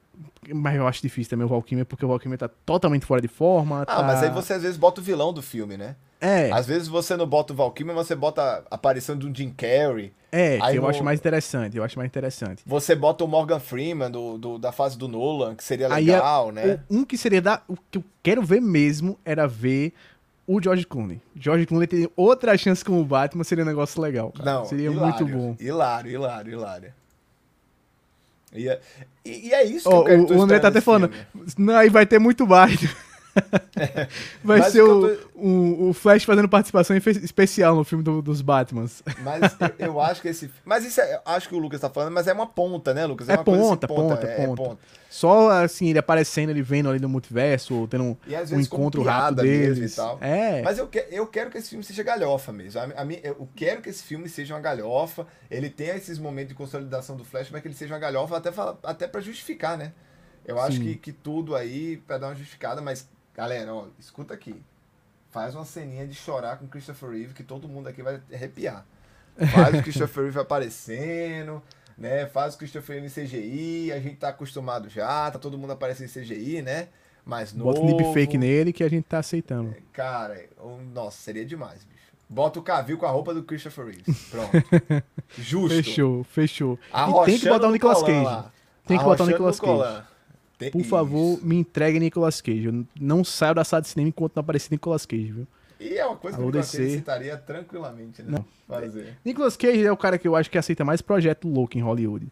Mas 0.52 0.74
eu 0.74 0.86
acho 0.86 1.00
difícil 1.02 1.30
também 1.30 1.46
o 1.46 1.48
Val 1.48 1.62
Kilmer, 1.62 1.86
porque 1.86 2.04
o 2.04 2.08
Val 2.08 2.18
Kilmer 2.18 2.38
tá 2.38 2.48
totalmente 2.66 3.06
fora 3.06 3.20
de 3.20 3.28
forma. 3.28 3.82
Ah, 3.82 3.86
tá... 3.86 4.02
mas 4.02 4.22
aí 4.22 4.30
você 4.30 4.54
às 4.54 4.62
vezes 4.62 4.76
bota 4.76 5.00
o 5.00 5.04
vilão 5.04 5.32
do 5.32 5.42
filme, 5.42 5.76
né? 5.76 5.94
É. 6.20 6.50
Às 6.52 6.66
vezes 6.66 6.88
você 6.88 7.16
não 7.16 7.26
bota 7.26 7.52
o 7.52 7.56
Val 7.56 7.70
Kilmer, 7.70 7.94
você 7.94 8.14
bota 8.14 8.64
a 8.70 8.74
aparição 8.74 9.16
do 9.16 9.34
Jim 9.34 9.50
Carrey. 9.50 10.12
É, 10.32 10.58
que 10.58 10.76
eu 10.76 10.82
no- 10.82 10.88
acho 10.88 11.02
mais 11.02 11.18
interessante. 11.18 11.76
Eu 11.76 11.82
acho 11.84 11.96
mais 11.98 12.08
interessante. 12.08 12.62
Você 12.66 12.94
bota 12.94 13.24
o 13.24 13.28
Morgan 13.28 13.58
Freeman 13.58 14.10
do, 14.10 14.36
do- 14.38 14.58
da 14.58 14.70
fase 14.70 14.96
do 14.98 15.08
Nolan, 15.08 15.54
que 15.54 15.64
seria 15.64 15.86
é- 15.86 15.88
legal, 15.88 16.52
né? 16.52 16.80
o- 16.90 16.98
um 16.98 17.04
que 17.04 17.16
seria 17.16 17.40
da. 17.40 17.62
O 17.68 17.76
que 17.90 17.98
eu 17.98 18.04
quero 18.22 18.42
ver 18.42 18.60
mesmo 18.60 19.18
era 19.24 19.46
ver 19.46 19.92
o 20.52 20.60
George 20.60 20.84
Clooney. 20.84 21.20
George 21.36 21.64
Clooney 21.64 21.86
tem 21.86 22.10
outra 22.16 22.58
chance 22.58 22.84
como 22.84 23.04
Batman, 23.04 23.44
seria 23.44 23.62
um 23.62 23.66
negócio 23.68 24.02
legal. 24.02 24.32
cara. 24.32 24.52
Não, 24.52 24.64
seria 24.64 24.90
hilário, 24.90 25.26
muito 25.26 25.38
bom. 25.38 25.56
Hilário, 25.60 26.10
hilário, 26.10 26.52
hilário. 26.52 26.92
E 28.52 28.68
é, 28.68 28.80
e, 29.24 29.48
e 29.48 29.54
é 29.54 29.64
isso 29.64 29.88
que 29.88 29.94
Ó, 29.94 30.00
eu 30.00 30.04
quero 30.04 30.26
que 30.26 30.32
o, 30.32 30.38
o 30.38 30.42
André 30.42 30.58
tá 30.58 30.66
até 30.66 30.80
falando. 30.80 31.08
Não, 31.56 31.76
aí 31.76 31.88
vai 31.88 32.04
ter 32.04 32.18
muito 32.18 32.44
Batman. 33.34 34.08
Vai 34.44 34.62
ser 34.70 34.82
o 34.82 35.08
que 35.08 35.30
o, 35.34 35.88
o 35.88 35.92
Flash 35.92 36.24
fazendo 36.24 36.48
participação 36.48 36.96
especial 36.96 37.74
no 37.74 37.84
filme 37.84 38.04
do- 38.04 38.20
dos 38.20 38.42
Batmans. 38.42 39.02
Mas 39.22 39.56
eu, 39.78 39.86
eu 39.88 40.00
acho 40.00 40.20
que 40.20 40.28
esse. 40.28 40.50
Mas 40.64 40.84
isso 40.84 41.00
é, 41.00 41.20
acho 41.24 41.48
que 41.48 41.54
o 41.54 41.58
Lucas 41.58 41.80
tá 41.80 41.88
falando, 41.88 42.12
mas 42.12 42.26
é 42.26 42.32
uma 42.32 42.46
ponta, 42.46 42.92
né, 42.92 43.06
Lucas? 43.06 43.28
É 43.28 43.34
uma 43.34 43.44
coisa 43.44 43.60
assim, 43.62 43.68
ponta, 43.70 43.88
ponta, 43.88 44.26
é, 44.26 44.46
ponta. 44.46 44.78
Só 45.08 45.50
assim, 45.50 45.88
ele 45.88 45.98
aparecendo, 45.98 46.50
ele 46.50 46.62
vendo 46.62 46.88
ali 46.88 47.00
no 47.00 47.08
multiverso, 47.08 47.74
ou 47.74 47.88
tendo 47.88 48.04
um, 48.04 48.16
um 48.52 48.60
encontro 48.60 49.02
rápido 49.02 49.42
deles. 49.42 49.96
tal. 49.96 50.18
É. 50.20 50.62
Mas 50.62 50.78
eu, 50.78 50.86
que, 50.86 51.04
eu 51.10 51.26
quero 51.26 51.50
que 51.50 51.58
esse 51.58 51.70
filme 51.70 51.82
seja 51.84 52.02
galhofa 52.02 52.52
mesmo. 52.52 52.80
A, 52.80 52.84
a 52.84 53.06
eu 53.22 53.48
quero 53.56 53.80
que 53.82 53.88
esse 53.88 54.02
filme 54.02 54.28
seja 54.28 54.54
uma 54.54 54.60
galhofa. 54.60 55.26
Ele 55.50 55.68
tenha 55.68 55.96
esses 55.96 56.18
momentos 56.18 56.50
de 56.50 56.54
consolidação 56.54 57.16
do 57.16 57.24
Flash, 57.24 57.50
mas 57.50 57.60
que 57.62 57.68
ele 57.68 57.74
seja 57.74 57.92
uma 57.92 58.00
galhofa 58.00 58.36
até, 58.36 58.50
até 58.84 59.08
pra 59.08 59.20
justificar, 59.20 59.76
né? 59.76 59.92
Eu 60.44 60.58
acho 60.60 60.78
Sim. 60.78 60.84
que, 60.84 60.96
que 60.96 61.12
tudo 61.12 61.54
aí 61.54 61.98
pra 61.98 62.18
dar 62.18 62.28
uma 62.28 62.34
justificada, 62.34 62.80
mas, 62.80 63.08
galera, 63.34 63.74
ó, 63.74 63.86
escuta 63.98 64.34
aqui. 64.34 64.60
Faz 65.30 65.54
uma 65.54 65.64
ceninha 65.64 66.06
de 66.06 66.14
chorar 66.14 66.58
com 66.58 66.66
Christopher 66.66 67.10
Reeve 67.10 67.34
que 67.34 67.44
todo 67.44 67.68
mundo 67.68 67.88
aqui 67.88 68.02
vai 68.02 68.20
arrepiar. 68.32 68.84
Faz 69.52 69.78
o 69.78 69.82
Christopher 69.82 70.24
Reeve 70.24 70.38
aparecendo, 70.40 71.62
né? 71.96 72.26
Faz 72.26 72.54
o 72.54 72.58
Christopher 72.58 73.00
Reeve 73.00 73.06
em 73.06 73.24
CGI, 73.26 73.92
a 73.92 74.00
gente 74.00 74.16
tá 74.16 74.28
acostumado 74.30 74.88
já, 74.88 75.30
tá 75.30 75.38
todo 75.38 75.56
mundo 75.56 75.72
aparecendo 75.72 76.08
em 76.08 76.22
CGI, 76.22 76.62
né? 76.62 76.88
Mas 77.24 77.52
novo. 77.52 77.72
Bota 77.72 77.80
um 77.80 77.96
deepfake 77.96 78.36
nele 78.36 78.72
que 78.72 78.82
a 78.82 78.88
gente 78.90 79.04
tá 79.04 79.18
aceitando. 79.18 79.74
Cara, 79.92 80.46
um- 80.62 80.82
nossa, 80.92 81.18
seria 81.18 81.44
demais, 81.44 81.84
bicho. 81.84 82.00
Bota 82.28 82.58
o 82.58 82.62
Cavill 82.62 82.96
com 82.98 83.06
a 83.06 83.10
roupa 83.10 83.32
do 83.34 83.42
Christopher 83.42 83.86
Reeve. 83.86 84.04
Pronto. 84.30 84.50
Justo. 85.38 85.68
Fechou, 85.76 86.24
fechou. 86.24 86.78
E 86.92 87.24
tem 87.26 87.38
que 87.38 87.48
botar 87.48 87.68
o 87.68 87.72
Nicolas 87.72 88.02
Cage. 88.02 88.24
lá. 88.24 88.52
Tem 88.86 88.98
que 88.98 89.04
botar 89.04 89.24
o 89.24 89.26
Nicolas 89.26 89.60
colã. 89.60 90.04
Tem- 90.60 90.70
Por 90.70 90.84
favor, 90.84 91.38
Isso. 91.38 91.46
me 91.46 91.56
entregue 91.56 91.98
Nicolas 91.98 92.40
Cage. 92.40 92.66
Eu 92.66 92.86
não 93.00 93.24
saio 93.24 93.54
da 93.54 93.64
sala 93.64 93.80
de 93.82 93.88
cinema 93.88 94.08
enquanto 94.10 94.36
não 94.36 94.42
aparecer 94.42 94.70
Nicolas 94.70 95.04
Cage, 95.06 95.32
viu? 95.32 95.46
E 95.80 95.94
é 95.96 96.04
uma 96.06 96.16
coisa 96.16 96.36
que 96.36 96.42
o 96.42 96.44
Alô, 96.44 96.50
Nicolas 96.52 96.70
Cage 96.70 96.84
DC. 96.84 96.96
citaria 96.98 97.36
tranquilamente, 97.38 98.22
né? 98.22 98.28
Não. 98.38 98.44
Fazer. 98.68 99.16
Nicolas 99.24 99.56
Cage 99.56 99.84
é 99.84 99.90
o 99.90 99.96
cara 99.96 100.18
que 100.18 100.28
eu 100.28 100.36
acho 100.36 100.50
que 100.50 100.58
aceita 100.58 100.84
mais 100.84 101.00
projeto 101.02 101.48
louco 101.48 101.76
em 101.76 101.80
Hollywood. 101.80 102.28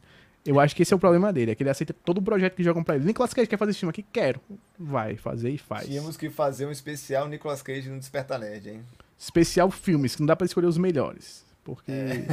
Eu 0.47 0.61
acho 0.61 0.74
que 0.76 0.83
esse 0.83 0.93
é 0.93 0.97
o 0.97 0.99
problema 0.99 1.33
dele, 1.33 1.51
é 1.51 1.55
que 1.55 1.62
ele 1.62 1.68
aceita 1.70 1.93
todo 1.93 2.22
projeto 2.22 2.55
que 2.55 2.62
jogam 2.62 2.85
pra 2.85 2.95
ele. 2.97 3.05
Nicolas 3.05 3.35
Cage 3.35 3.49
quer 3.49 3.57
fazer 3.59 3.70
esse 3.72 3.81
filme 3.81 3.91
aqui? 3.91 4.05
Quero. 4.12 4.41
Vai, 4.79 5.16
fazer 5.16 5.51
e 5.51 5.59
faz. 5.59 5.87
Tínhamos 5.87 6.16
que 6.16 6.31
fazer 6.31 6.66
um 6.66 6.70
especial 6.70 7.26
Nicolas 7.29 7.61
Cage 7.62 7.89
no 7.89 7.99
Desperta 7.99 8.39
Nerd, 8.39 8.68
hein? 8.68 8.81
Especial 9.18 9.70
filmes, 9.70 10.14
que 10.14 10.20
não 10.22 10.26
dá 10.26 10.37
pra 10.37 10.45
escolher 10.47 10.66
os 10.66 10.79
melhores. 10.79 11.45
Porque 11.64 11.91
É. 11.91 12.24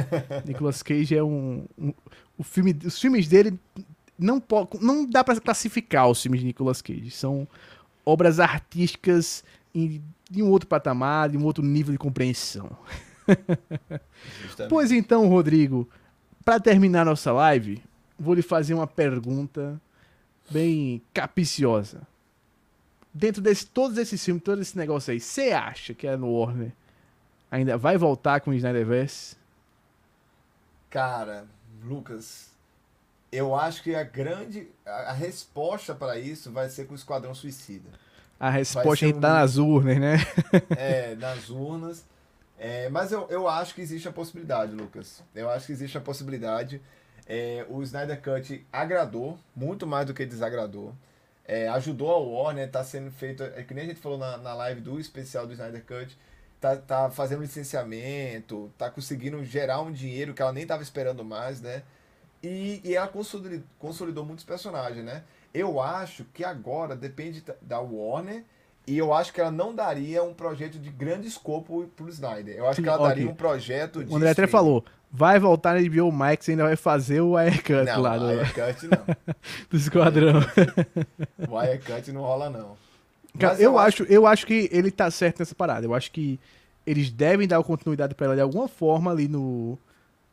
Nicolas 0.46 0.82
Cage 0.82 1.16
é 1.16 1.22
um, 1.22 1.64
um- 1.78 1.92
o 2.38 2.44
filme, 2.44 2.74
os 2.84 2.98
filmes 2.98 3.26
dele 3.28 3.58
não 4.18 4.40
po- 4.40 4.68
não 4.80 5.04
dá 5.04 5.22
pra 5.22 5.38
classificar 5.40 6.08
os 6.08 6.20
filmes 6.22 6.40
de 6.40 6.46
Nicolas 6.46 6.80
Cage. 6.82 7.10
São 7.10 7.46
obras 8.04 8.40
artísticas 8.40 9.44
em, 9.74 10.02
em 10.32 10.42
um 10.42 10.50
outro 10.50 10.68
patamar, 10.68 11.28
de 11.28 11.36
um 11.36 11.44
outro 11.44 11.64
nível 11.64 11.92
de 11.92 11.98
compreensão. 11.98 12.70
Justamente. 14.42 14.70
Pois 14.70 14.90
então, 14.92 15.28
Rodrigo, 15.28 15.88
pra 16.44 16.60
terminar 16.60 17.04
nossa 17.04 17.32
live, 17.32 17.82
vou 18.18 18.34
lhe 18.34 18.42
fazer 18.42 18.74
uma 18.74 18.86
pergunta 18.86 19.80
bem 20.50 21.02
capiciosa. 21.12 22.06
Dentro 23.12 23.42
de 23.42 23.66
todos 23.66 23.98
esses 23.98 24.22
filmes, 24.24 24.42
todo 24.44 24.60
esse 24.60 24.76
negócio 24.76 25.10
aí, 25.12 25.18
você 25.18 25.50
acha 25.50 25.94
que 25.94 26.06
a 26.06 26.16
Warner 26.16 26.72
ainda 27.50 27.76
vai 27.76 27.96
voltar 27.96 28.40
com 28.40 28.50
o 28.50 28.54
Snyderverse? 28.54 29.36
Cara, 30.90 31.46
Lucas, 31.84 32.50
eu 33.36 33.54
acho 33.54 33.82
que 33.82 33.94
a 33.94 34.02
grande. 34.04 34.68
A, 34.84 35.10
a 35.10 35.12
resposta 35.12 35.94
pra 35.94 36.18
isso 36.18 36.50
vai 36.52 36.68
ser 36.68 36.86
com 36.86 36.92
o 36.92 36.96
Esquadrão 36.96 37.34
Suicida. 37.34 37.88
A 38.38 38.50
resposta 38.50 38.96
ser 38.96 39.04
a 39.06 39.08
gente 39.08 39.20
tá 39.20 39.28
um- 39.28 39.32
nas 39.34 39.56
urnas, 39.56 39.98
né? 39.98 40.16
É, 40.76 41.14
nas 41.16 41.48
urnas. 41.50 42.04
É, 42.58 42.88
mas 42.88 43.12
eu, 43.12 43.26
eu 43.28 43.48
acho 43.48 43.74
que 43.74 43.80
existe 43.82 44.08
a 44.08 44.12
possibilidade, 44.12 44.72
Lucas. 44.72 45.22
Eu 45.34 45.50
acho 45.50 45.66
que 45.66 45.72
existe 45.72 45.96
a 45.98 46.00
possibilidade. 46.00 46.80
É, 47.26 47.66
o 47.68 47.82
Snyder 47.82 48.20
Cut 48.22 48.64
agradou, 48.72 49.38
muito 49.54 49.86
mais 49.86 50.06
do 50.06 50.14
que 50.14 50.24
desagradou. 50.24 50.94
É, 51.44 51.68
ajudou 51.68 52.10
a 52.12 52.18
Warner, 52.18 52.70
tá 52.70 52.82
sendo 52.84 53.10
feito. 53.10 53.42
É 53.42 53.62
que 53.62 53.74
nem 53.74 53.84
a 53.84 53.88
gente 53.88 54.00
falou 54.00 54.18
na, 54.18 54.36
na 54.38 54.54
live 54.54 54.80
do 54.80 54.98
especial 54.98 55.46
do 55.46 55.52
Snyder 55.52 55.84
Cut. 55.84 56.16
Tá, 56.60 56.76
tá 56.76 57.10
fazendo 57.10 57.42
licenciamento, 57.42 58.72
tá 58.78 58.90
conseguindo 58.90 59.44
gerar 59.44 59.80
um 59.82 59.92
dinheiro 59.92 60.32
que 60.34 60.40
ela 60.40 60.52
nem 60.52 60.66
tava 60.66 60.82
esperando 60.82 61.22
mais, 61.24 61.60
né? 61.60 61.82
E, 62.42 62.80
e 62.84 62.94
ela 62.94 63.08
consolidou, 63.08 63.62
consolidou 63.78 64.24
muitos 64.24 64.44
personagens, 64.44 65.04
né? 65.04 65.22
Eu 65.52 65.80
acho 65.80 66.24
que 66.34 66.44
agora 66.44 66.94
depende 66.94 67.42
da- 67.62 67.80
Warner 67.80 68.44
e 68.86 68.96
eu 68.96 69.12
acho 69.12 69.32
que 69.32 69.40
ela 69.40 69.50
não 69.50 69.74
daria 69.74 70.22
um 70.22 70.34
projeto 70.34 70.78
de 70.78 70.90
grande 70.90 71.26
escopo 71.26 71.86
pro 71.96 72.08
Snyder. 72.08 72.54
Eu 72.56 72.66
acho 72.66 72.76
Sim, 72.76 72.82
que 72.82 72.88
ela 72.88 72.98
ok. 72.98 73.08
daria 73.08 73.28
um 73.30 73.34
projeto 73.34 74.04
de. 74.04 74.12
O 74.12 74.16
André 74.16 74.30
até 74.30 74.46
falou, 74.46 74.84
vai 75.10 75.38
voltar 75.40 75.74
na 75.74 75.88
HBO 75.88 76.12
Max 76.12 76.46
e 76.46 76.52
ainda 76.52 76.64
vai 76.64 76.76
fazer 76.76 77.20
o 77.20 77.32
Wirecut 77.32 77.84
Não, 77.84 78.00
lá 78.00 78.18
do, 78.18 78.24
o 78.26 78.28
Wirecut 78.28 78.86
não. 78.86 79.16
do 79.70 79.76
Esquadrão. 79.76 80.40
O 81.48 81.54
Wirecut 81.56 82.12
não 82.12 82.20
rola, 82.20 82.50
não. 82.50 82.76
Cara, 83.38 83.54
Mas 83.54 83.62
eu, 83.62 83.78
acho, 83.78 84.02
eu 84.04 84.26
acho 84.26 84.46
que 84.46 84.68
ele 84.72 84.90
tá 84.90 85.10
certo 85.10 85.40
nessa 85.40 85.54
parada. 85.54 85.84
Eu 85.86 85.94
acho 85.94 86.10
que 86.10 86.38
eles 86.86 87.10
devem 87.10 87.48
dar 87.48 87.62
continuidade 87.62 88.14
pra 88.14 88.26
ela 88.26 88.34
de 88.36 88.40
alguma 88.40 88.68
forma 88.68 89.10
ali 89.10 89.26
no, 89.26 89.78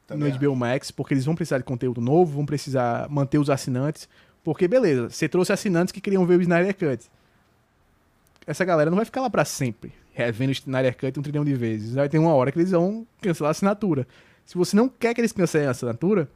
Também 0.08 0.32
no 0.32 0.40
HBO 0.40 0.56
Max, 0.56 0.92
porque 0.92 1.14
eles 1.14 1.26
vão 1.26 1.36
precisar 1.36 1.58
de 1.58 1.64
conteúdo 1.64 2.02
novo, 2.02 2.36
vão 2.36 2.46
precisar 2.46 3.08
manter 3.10 3.38
os 3.38 3.50
assinantes. 3.50 4.10
Porque, 4.44 4.68
beleza, 4.68 5.10
você 5.10 5.30
trouxe 5.30 5.54
assinantes 5.54 5.92
que 5.92 6.02
queriam 6.02 6.26
ver 6.26 6.38
o 6.38 6.42
Snyder 6.42 6.76
Cut. 6.76 7.10
Essa 8.46 8.66
galera 8.66 8.90
não 8.90 8.98
vai 8.98 9.06
ficar 9.06 9.22
lá 9.22 9.30
pra 9.30 9.46
sempre, 9.46 9.94
revendo 10.14 10.50
o 10.50 10.52
Snyder 10.52 10.98
Cut 10.98 11.18
um 11.18 11.24
trilhão 11.24 11.46
de 11.46 11.56
vezes. 11.56 11.96
Vai 11.96 12.10
ter 12.10 12.20
uma 12.20 12.34
hora 12.34 12.52
que 12.52 12.60
eles 12.60 12.72
vão 12.72 13.08
cancelar 13.22 13.50
a 13.50 13.52
assinatura. 13.52 14.06
Se 14.46 14.58
você 14.58 14.76
não 14.76 14.90
quer 14.90 15.14
que 15.14 15.22
eles 15.22 15.32
cancelem 15.32 15.68
a 15.68 15.72
assinatura, 15.72 16.30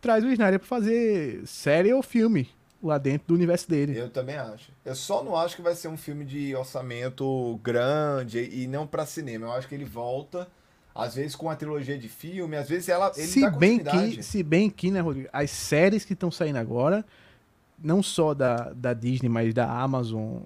traz 0.00 0.24
o 0.24 0.28
Snyder 0.28 0.58
pra 0.58 0.68
fazer 0.68 1.46
série 1.46 1.92
ou 1.92 2.02
filme 2.02 2.48
lá 2.82 2.98
dentro 2.98 3.28
do 3.28 3.34
universo 3.34 3.68
dele. 3.68 3.96
Eu 3.96 4.10
também 4.10 4.36
acho. 4.36 4.70
Eu 4.84 4.94
só 4.94 5.22
não 5.22 5.36
acho 5.36 5.56
que 5.56 5.62
vai 5.62 5.74
ser 5.74 5.88
um 5.88 5.96
filme 5.96 6.24
de 6.24 6.54
orçamento 6.54 7.58
grande 7.62 8.40
e 8.52 8.66
não 8.66 8.86
pra 8.86 9.06
cinema. 9.06 9.46
Eu 9.46 9.52
acho 9.52 9.68
que 9.68 9.74
ele 9.74 9.84
volta, 9.84 10.46
às 10.94 11.14
vezes 11.14 11.34
com 11.34 11.46
uma 11.46 11.56
trilogia 11.56 11.98
de 11.98 12.08
filme, 12.08 12.56
às 12.56 12.68
vezes 12.68 12.88
ela, 12.88 13.10
ele 13.16 13.26
se 13.26 13.40
dá 13.40 13.50
bem 13.50 13.78
que, 13.80 14.22
se 14.22 14.42
bem 14.42 14.70
que, 14.70 14.90
né, 14.90 15.00
Rodrigo, 15.00 15.28
as 15.32 15.50
séries 15.50 16.04
que 16.04 16.12
estão 16.12 16.30
saindo 16.30 16.56
agora, 16.56 17.04
não 17.82 18.02
só 18.02 18.32
da, 18.32 18.72
da 18.72 18.94
Disney, 18.94 19.28
mas 19.28 19.52
da 19.52 19.68
Amazon 19.68 20.42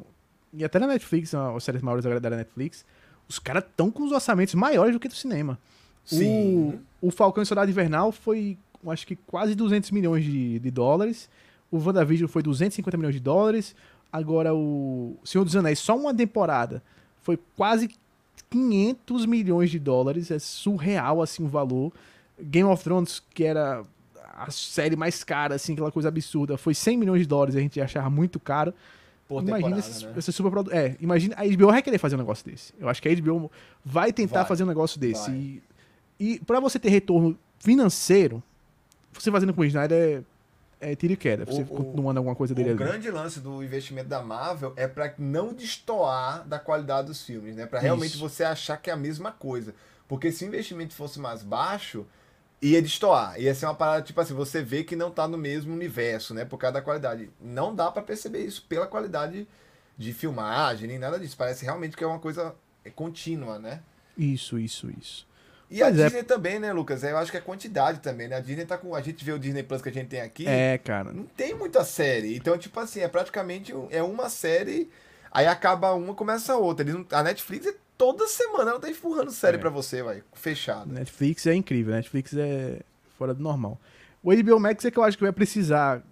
e 0.53 0.65
até 0.65 0.79
da 0.79 0.87
Netflix, 0.87 1.35
as 1.35 1.65
séries 1.65 1.83
maiores 1.83 2.07
agora 2.07 2.21
da 2.21 2.31
Netflix, 2.31 2.85
os 3.29 3.39
caras 3.39 3.63
estão 3.65 3.91
com 3.91 4.05
os 4.05 4.13
orçamentos 4.13 4.55
maiores 4.55 4.95
do 4.95 5.01
que 5.01 5.09
do 5.09 5.15
cinema. 5.15 5.59
Sim. 6.05 6.81
O, 7.03 7.09
o 7.09 7.11
Falcão 7.11 7.43
e 7.43 7.47
Soldado 7.47 7.71
Invernal 7.71 8.11
foi, 8.11 8.57
acho 8.87 9.07
que 9.07 9.15
quase 9.15 9.55
200 9.55 9.91
milhões 9.91 10.25
de, 10.25 10.59
de 10.59 10.71
dólares. 10.71 11.29
O 11.71 11.79
WandaVision 11.79 12.29
foi 12.29 12.43
250 12.43 12.97
milhões 12.97 13.15
de 13.15 13.21
dólares. 13.21 13.77
Agora 14.11 14.55
o 14.55 15.17
Senhor 15.23 15.45
dos 15.45 15.55
Anéis, 15.55 15.79
só 15.79 15.95
uma 15.95 16.15
temporada, 16.15 16.83
foi 17.21 17.39
quase 17.55 17.91
500 18.51 19.27
milhões 19.27 19.71
de 19.71 19.79
dólares. 19.79 20.31
É 20.31 20.39
surreal, 20.39 21.23
assim, 21.23 21.43
o 21.45 21.49
valor. 21.49 21.93
Game 22.41 22.69
of 22.69 22.83
Thrones, 22.83 23.23
que 23.35 23.45
era 23.45 23.83
a 24.37 24.51
série 24.51 24.95
mais 24.97 25.25
cara, 25.25 25.57
assim, 25.57 25.73
aquela 25.73 25.91
coisa 25.91 26.09
absurda, 26.09 26.57
foi 26.57 26.73
100 26.75 26.97
milhões 26.97 27.23
de 27.23 27.27
dólares. 27.27 27.57
A 27.57 27.61
gente 27.61 27.81
achava 27.81 28.09
muito 28.09 28.39
caro. 28.39 28.73
Por 29.27 29.43
imagina 29.43 29.77
temporada, 29.77 29.81
esse, 29.81 30.07
né? 30.07 30.13
produ- 30.51 30.73
É, 30.73 30.97
imagina. 31.01 31.35
A 31.37 31.45
HBO 31.45 31.67
vai 31.67 31.83
querer 31.83 31.99
fazer 31.99 32.15
um 32.15 32.19
negócio 32.19 32.47
desse. 32.47 32.73
Eu 32.81 32.89
acho 32.89 33.03
que 33.03 33.09
a 33.09 33.15
HBO 33.15 33.51
vai 33.85 34.13
tentar 34.13 34.41
Vai, 34.41 34.49
fazer 34.49 34.65
um 34.65 34.67
negócio 34.69 34.99
desse. 34.99 35.29
vai. 35.31 35.37
E, 35.39 35.63
e 36.19 36.41
para 36.41 36.61
você 36.61 36.79
ter 36.79 36.89
retorno 36.89 37.37
financeiro, 37.59 38.43
você 39.13 39.31
fazendo 39.31 39.53
com 39.53 39.61
o 39.61 39.65
Snyder 39.67 39.99
é, 39.99 40.23
é 40.81 40.95
tiro 40.95 41.12
e 41.12 41.16
queda. 41.16 41.45
Você 41.45 41.61
O- 41.62 41.64
o- 41.64 41.66
continuando 41.66 42.18
alguma 42.18 42.35
coisa 42.37 42.55
dele 42.55 42.68
O 42.70 42.72
ali. 42.72 42.79
grande 42.79 43.11
lance 43.11 43.41
do 43.41 43.62
investimento 43.62 44.09
da 44.09 44.22
Marvel 44.22 44.72
é 44.76 44.87
pra 44.89 45.12
não 45.18 45.53
destoar 45.53 46.47
da 46.47 46.59
qualidade 46.59 47.09
dos 47.09 47.22
filmes, 47.22 47.57
né? 47.57 47.66
Pra 47.66 47.81
realmente 47.81 48.11
Isso. 48.12 48.18
você 48.20 48.45
achar 48.45 48.76
que 48.76 48.91
é 48.91 48.93
a 48.93 48.97
mesma 48.97 49.33
coisa. 49.33 49.74
Porque 50.07 50.31
se 50.33 50.45
o 50.45 50.49
investimento 50.49 50.95
fosse 50.95 51.18
mais 51.20 51.43
baixo, 51.43 52.07
Ia 52.61 52.83
destoar. 52.83 53.41
Ia 53.41 53.55
ser 53.55 53.66
uma 53.66 53.74
parada, 53.76 54.03
tipo 54.03 54.20
assim, 54.20 54.35
você 54.35 54.61
vê 54.61 54.83
que 54.83 54.97
não 54.97 55.12
tá 55.12 55.29
no 55.29 55.39
mesmo 55.39 55.72
universo, 55.72 56.35
né? 56.35 56.45
Por 56.45 56.59
causa 56.59 56.74
da 56.74 56.83
qualidade. 56.83 57.31
Não 57.41 57.72
dá 57.72 57.89
para 57.89 58.03
perceber 58.03 58.41
isso 58.45 58.64
pela 58.68 58.85
qualidade 58.85 59.47
de 59.97 60.12
filmagem, 60.12 60.89
nem 60.89 60.99
nada 60.99 61.20
disso. 61.20 61.37
Parece 61.37 61.64
realmente 61.64 61.97
que 61.97 62.03
é 62.03 62.07
uma 62.09 62.18
coisa 62.18 62.57
contínua, 62.97 63.61
né? 63.61 63.81
Isso, 64.16 64.59
isso, 64.59 64.91
isso. 64.99 65.24
E 65.71 65.83
a 65.83 65.89
é. 65.89 65.91
Disney 65.91 66.23
também, 66.23 66.59
né, 66.59 66.73
Lucas? 66.73 67.03
Eu 67.03 67.19
acho 67.19 67.31
que 67.31 67.37
é 67.37 67.41
quantidade 67.41 68.01
também, 68.01 68.29
né? 68.29 68.37
A 68.37 68.41
Disney 68.41 68.64
tá 68.64 68.79
com. 68.79 68.95
A 68.95 69.03
gente 69.03 69.25
vê 69.25 69.33
o 69.33 69.39
Disney 69.39 69.62
Plus 69.62 69.83
que 69.83 69.89
a 69.89 69.93
gente 69.93 70.09
tem 70.09 70.21
aqui. 70.21 70.47
É, 70.47 70.79
cara. 70.79 71.12
Não 71.12 71.25
tem 71.25 71.55
muita 71.55 71.85
série. 71.85 72.35
Então, 72.35 72.57
tipo 72.57 72.79
assim, 72.81 73.01
é 73.01 73.09
praticamente 73.09 73.75
é 73.91 74.03
uma 74.03 74.31
série. 74.31 74.91
Aí 75.31 75.47
acaba 75.47 75.93
uma, 75.93 76.14
começa 76.14 76.55
a 76.55 76.57
outra. 76.57 76.85
Eles 76.85 76.95
não, 76.95 77.05
a 77.12 77.23
Netflix 77.23 77.66
é 77.66 77.75
toda 77.99 78.27
semana, 78.27 78.71
ela 78.71 78.81
tá 78.81 78.89
empurrando 78.89 79.31
série 79.31 79.57
é. 79.57 79.61
pra 79.61 79.69
você, 79.69 80.03
vai. 80.03 80.23
Fechado. 80.33 80.93
Netflix 80.93 81.47
é 81.47 81.55
incrível. 81.55 81.95
Netflix 81.95 82.33
é 82.35 82.81
fora 83.19 83.35
do 83.35 83.43
normal. 83.43 83.79
O 84.23 84.35
HBO 84.35 84.59
Max 84.59 84.85
é 84.85 84.91
que 84.91 84.99
eu 84.99 85.03
acho 85.03 85.19
que 85.19 85.25
vai 85.25 85.33
precisar 85.33 86.03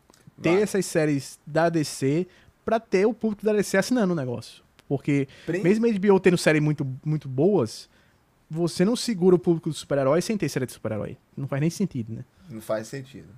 ter 0.42 0.54
vai. 0.54 0.62
essas 0.62 0.84
séries 0.84 1.38
da 1.46 1.68
DC 1.70 2.26
pra 2.64 2.78
ter 2.78 3.07
o 3.07 3.14
público 3.14 3.44
da 3.44 3.52
DC 3.52 3.78
assinando 3.78 4.12
o 4.12 4.16
negócio. 4.16 4.62
Porque 4.88 5.26
mesmo 5.62 5.86
a 5.86 5.90
HBO 5.90 6.20
tendo 6.20 6.36
séries 6.36 6.62
muito, 6.62 6.86
muito 7.04 7.28
boas 7.28 7.88
você 8.49 8.84
não 8.84 8.97
segura 8.97 9.34
o 9.34 9.38
público 9.38 9.68
do 9.68 9.74
super-herói 9.74 10.20
sem 10.22 10.36
ter 10.36 10.49
série 10.49 10.66
de 10.66 10.72
super-herói. 10.72 11.16
Não 11.36 11.49
faz 11.49 11.61
nem 11.61 11.70
sentido, 11.70 12.12
né? 12.12 12.24
Não 12.49 12.61
faz 12.61 12.86
sentido. 12.86 13.28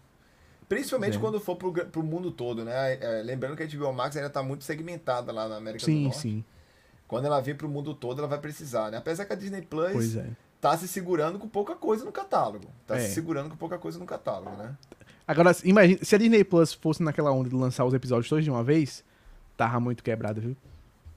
Principalmente 0.69 1.17
é. 1.17 1.21
quando 1.21 1.41
for 1.41 1.57
pro, 1.57 1.73
pro 1.73 2.03
mundo 2.03 2.31
todo, 2.31 2.65
né? 2.65 2.99
É, 3.01 3.23
lembrando 3.23 3.57
que 3.57 3.63
a 3.63 3.67
HBO 3.67 3.93
Max 3.93 4.17
ainda 4.17 4.29
tá 4.29 4.43
muito 4.43 4.65
segmentada 4.65 5.33
lá 5.33 5.49
na 5.49 5.57
América 5.57 5.85
sim, 5.85 5.95
do 5.95 6.01
Norte. 6.05 6.19
Sim, 6.19 6.31
sim. 6.31 6.45
Quando 7.07 7.25
ela 7.25 7.41
vir 7.41 7.57
pro 7.57 7.69
mundo 7.69 7.95
todo, 7.95 8.19
ela 8.19 8.29
vai 8.29 8.39
precisar, 8.39 8.91
né? 8.91 8.99
Apesar 8.99 9.25
que 9.25 9.33
a 9.33 9.37
Disney 9.37 9.63
Plus 9.63 10.17
é. 10.17 10.27
tá 10.61 10.77
se 10.77 10.87
segurando 10.87 11.39
com 11.39 11.49
pouca 11.49 11.75
coisa 11.75 12.05
no 12.05 12.13
catálogo. 12.13 12.67
Tá 12.87 12.97
é. 12.97 13.01
se 13.01 13.15
segurando 13.15 13.49
com 13.49 13.57
pouca 13.57 13.79
coisa 13.79 13.99
no 13.99 14.05
catálogo, 14.05 14.55
né? 14.57 14.77
Agora, 15.27 15.57
imagina, 15.65 16.01
se 16.03 16.15
a 16.15 16.19
Disney 16.19 16.45
Plus 16.45 16.75
fosse 16.75 17.03
naquela 17.03 17.33
onda 17.33 17.49
de 17.49 17.55
lançar 17.55 17.87
os 17.87 17.95
episódios 17.95 18.29
todos 18.29 18.45
de 18.45 18.51
uma 18.51 18.63
vez, 18.63 19.03
tava 19.57 19.81
muito 19.81 20.03
quebrado, 20.03 20.39
viu? 20.41 20.57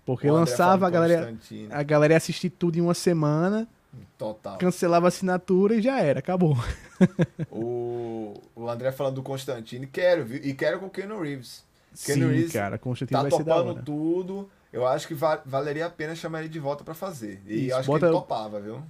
Porque 0.06 0.32
lançava, 0.32 0.88
a 0.88 0.89
galera, 0.89 1.38
a 1.70 1.84
galera 1.84 2.14
ia 2.14 2.18
assistir 2.18 2.50
tudo 2.50 2.78
em 2.78 2.82
uma 2.82 2.94
semana 2.94 3.68
Total. 4.18 4.58
Cancelava 4.58 5.08
a 5.08 5.10
assinatura 5.10 5.76
e 5.76 5.82
já 5.82 6.00
era, 6.00 6.20
acabou. 6.20 6.56
o, 7.52 8.39
o 8.56 8.70
André 8.70 8.92
falando 8.92 9.16
do 9.16 9.24
Constantine, 9.24 9.88
quero, 9.88 10.24
viu? 10.24 10.39
E 10.44 10.54
quero 10.54 10.80
com 10.80 10.86
o 10.86 10.89
Keanu 10.89 11.22
Reeves. 11.22 11.64
Sim, 11.94 12.14
Keanu 12.14 12.32
Reeves 12.32 12.54
cara, 12.54 12.78
Constantine 12.78 13.18
tá 13.18 13.22
vai 13.24 13.32
ser 13.32 13.44
da 13.44 13.56
hora. 13.56 13.82
tudo. 13.82 14.50
Eu 14.72 14.88
acho 14.88 15.08
que 15.08 15.14
va 15.14 15.42
valeria 15.46 15.86
a 15.88 15.89
pena 15.89 16.16
chamar 16.16 16.39
ele 16.39 16.50
de 16.50 16.60
volta 16.60 16.84
para 16.84 16.94
fazer. 16.94 17.42
E 17.46 17.68
Isso, 17.68 17.76
acho 17.76 17.88
bota... 17.88 18.00
que 18.00 18.06
ele 18.06 18.14
topava, 18.14 18.60
viu? 18.60 18.82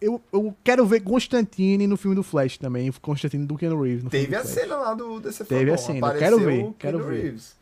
Eu, 0.00 0.20
eu 0.32 0.54
quero 0.62 0.86
ver 0.86 1.00
Constantine 1.00 1.86
no 1.86 1.96
filme 1.96 2.14
do 2.14 2.22
Flash 2.22 2.58
também, 2.58 2.90
Constantine 2.92 3.44
do 3.44 3.56
Keanu 3.56 3.82
Reeves. 3.82 4.08
Teve 4.08 4.34
a 4.34 4.40
Flash. 4.40 4.54
cena 4.54 4.76
lá 4.76 4.94
do 4.94 5.20
DC 5.20 5.44
Teve 5.44 5.72
a 5.72 5.78
cena, 5.78 6.14
quero 6.14 6.38
ver, 6.38 6.72
quero 6.78 7.04
ver. 7.04 7.22
Reeves. 7.22 7.56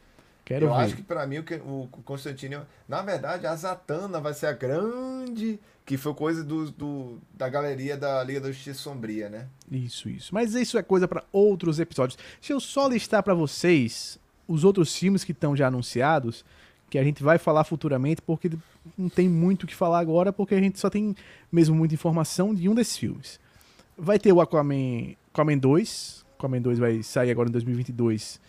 Quero 0.45 0.67
eu 0.67 0.75
ver. 0.75 0.81
acho 0.83 0.97
que 0.97 1.03
para 1.03 1.27
mim 1.27 1.39
o, 1.39 1.89
o 1.91 2.03
Constantine, 2.05 2.61
na 2.87 3.01
verdade, 3.01 3.47
a 3.47 3.57
Zatanna 3.57 4.21
vai 4.21 4.35
ser 4.35 4.47
a 4.47 4.53
grande 4.53 5.59
que 5.85 5.97
foi 5.97 6.15
coisa 6.15 6.43
do, 6.43 6.71
do, 6.71 7.19
da 7.35 7.49
galeria 7.49 7.97
da 7.97 8.23
Liga 8.25 8.41
da 8.41 8.51
Justiça 8.51 8.81
Sombria, 8.81 9.29
né? 9.29 9.49
Isso, 9.71 10.09
isso. 10.09 10.35
Mas 10.35 10.55
isso 10.55 10.79
é 10.79 10.83
coisa 10.83 11.07
para 11.07 11.25
outros 11.31 11.79
episódios. 11.79 12.19
Deixa 12.41 12.55
eu 12.55 12.61
só 12.61 12.89
listar 12.89 13.23
para 13.23 13.35
vocês 13.35 14.19
os 14.49 14.65
outros 14.65 14.97
filmes 14.97 15.25
que 15.25 15.33
estão 15.33 15.55
já 15.55 15.69
anunciados, 15.69 16.45
que 16.89 16.99
a 16.99 17.05
gente 17.05 17.23
vai 17.23 17.39
falar 17.39 17.65
futuramente, 17.65 18.23
porque 18.23 18.51
não 18.97 19.11
tem 19.11 19.29
muito 19.29 19.65
o 19.65 19.67
que 19.67 19.75
falar 19.75 19.99
agora, 19.99 20.33
porque 20.33 20.55
a 20.55 20.61
gente 20.61 20.79
só 20.79 20.89
tem 20.89 21.15
mesmo 21.53 21.75
muita 21.75 21.95
informação 21.95 22.55
de 22.55 22.69
um 22.69 22.75
desses 22.75 22.97
filmes. 22.97 23.39
Vai 23.97 24.19
ter 24.19 24.33
o 24.33 24.41
Aquaman, 24.41 25.15
Aquaman 25.33 25.59
2. 25.59 26.25
Aquaman 26.39 26.63
2 26.63 26.79
vai 26.79 27.03
sair 27.03 27.31
agora 27.31 27.49
em 27.49 27.53
2022, 27.53 28.41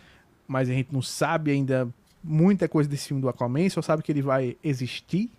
mas 0.48 0.70
a 0.70 0.74
gente 0.74 0.92
não 0.92 1.02
sabe 1.02 1.52
ainda 1.52 1.88
muita 2.24 2.68
coisa 2.68 2.90
desse 2.90 3.10
filme 3.10 3.22
do 3.22 3.30
Aquaman, 3.30 3.70
só 3.70 3.82
sabe 3.82 4.02
que 4.02 4.12
ele 4.12 4.22
vai 4.22 4.58
existir 4.64 5.30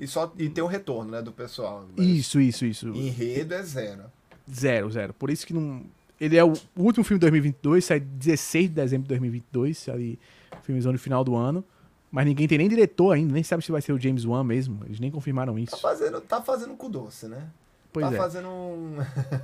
e, 0.00 0.06
só, 0.06 0.32
e 0.38 0.48
tem 0.48 0.64
um 0.64 0.66
retorno, 0.66 1.10
né, 1.10 1.22
do 1.22 1.30
pessoal. 1.30 1.86
Isso, 1.96 2.40
isso, 2.40 2.64
isso. 2.64 2.88
Enredo 2.88 3.54
é 3.54 3.62
zero. 3.62 4.04
Zero, 4.52 4.90
zero. 4.90 5.14
Por 5.14 5.30
isso 5.30 5.46
que 5.46 5.52
não... 5.52 5.82
Ele 6.18 6.36
é 6.36 6.44
o 6.44 6.54
último 6.76 7.04
filme 7.04 7.18
de 7.18 7.26
2022, 7.26 7.84
sai 7.84 8.00
16 8.00 8.68
de 8.68 8.74
dezembro 8.74 9.04
de 9.04 9.08
2022, 9.08 9.88
ali, 9.88 10.18
filmezão 10.62 10.92
no 10.92 10.98
final 10.98 11.22
do 11.22 11.34
ano. 11.36 11.64
Mas 12.10 12.26
ninguém 12.26 12.48
tem 12.48 12.58
nem 12.58 12.68
diretor 12.68 13.12
ainda, 13.12 13.32
nem 13.32 13.42
sabe 13.42 13.64
se 13.64 13.70
vai 13.70 13.80
ser 13.80 13.92
o 13.92 13.98
James 13.98 14.24
Wan 14.24 14.42
mesmo. 14.42 14.80
Eles 14.84 14.98
nem 14.98 15.10
confirmaram 15.10 15.58
isso. 15.58 15.72
Tá 15.72 15.76
fazendo, 15.78 16.20
tá 16.20 16.42
fazendo 16.42 16.74
com 16.74 16.90
doce, 16.90 17.26
né? 17.26 17.48
Pois 17.92 18.06
tá 18.06 18.14
é. 18.14 18.16
fazendo 18.16 18.48
um. 18.48 18.96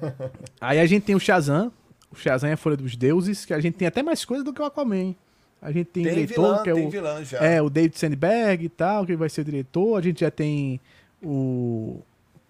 Aí 0.61 0.81
a 0.81 0.87
gente 0.87 1.05
tem 1.05 1.15
o 1.15 1.21
Shazam. 1.21 1.73
O 2.11 2.17
Shazam 2.17 2.51
é 2.51 2.55
a 2.55 2.57
Folha 2.57 2.77
dos 2.77 2.97
Deuses, 2.97 3.45
que 3.45 3.55
a 3.55 3.61
gente 3.61 3.75
tem 3.75 3.87
até 3.87 4.03
mais 4.03 4.25
coisa 4.25 4.43
do 4.43 4.53
que 4.53 4.61
o 4.61 4.65
Aquaman. 4.65 5.15
A 5.61 5.73
gente 5.73 5.87
tem, 5.87 6.05
tem 6.05 6.15
diretor, 6.15 6.35
vilão, 6.35 6.63
que 6.63 6.71
é 6.71 6.75
o, 6.75 6.91
vilão 6.91 7.25
já. 7.25 7.39
é 7.39 7.63
o 7.63 7.71
David 7.71 7.99
Sandberg 7.99 8.65
e 8.65 8.69
tal, 8.69 9.07
que 9.07 9.17
vai 9.17 9.29
ser 9.29 9.41
o 9.41 9.45
diretor. 9.45 9.97
A 9.97 10.03
gente 10.03 10.21
já 10.21 10.31
tem 10.31 10.81
o 11.23 12.01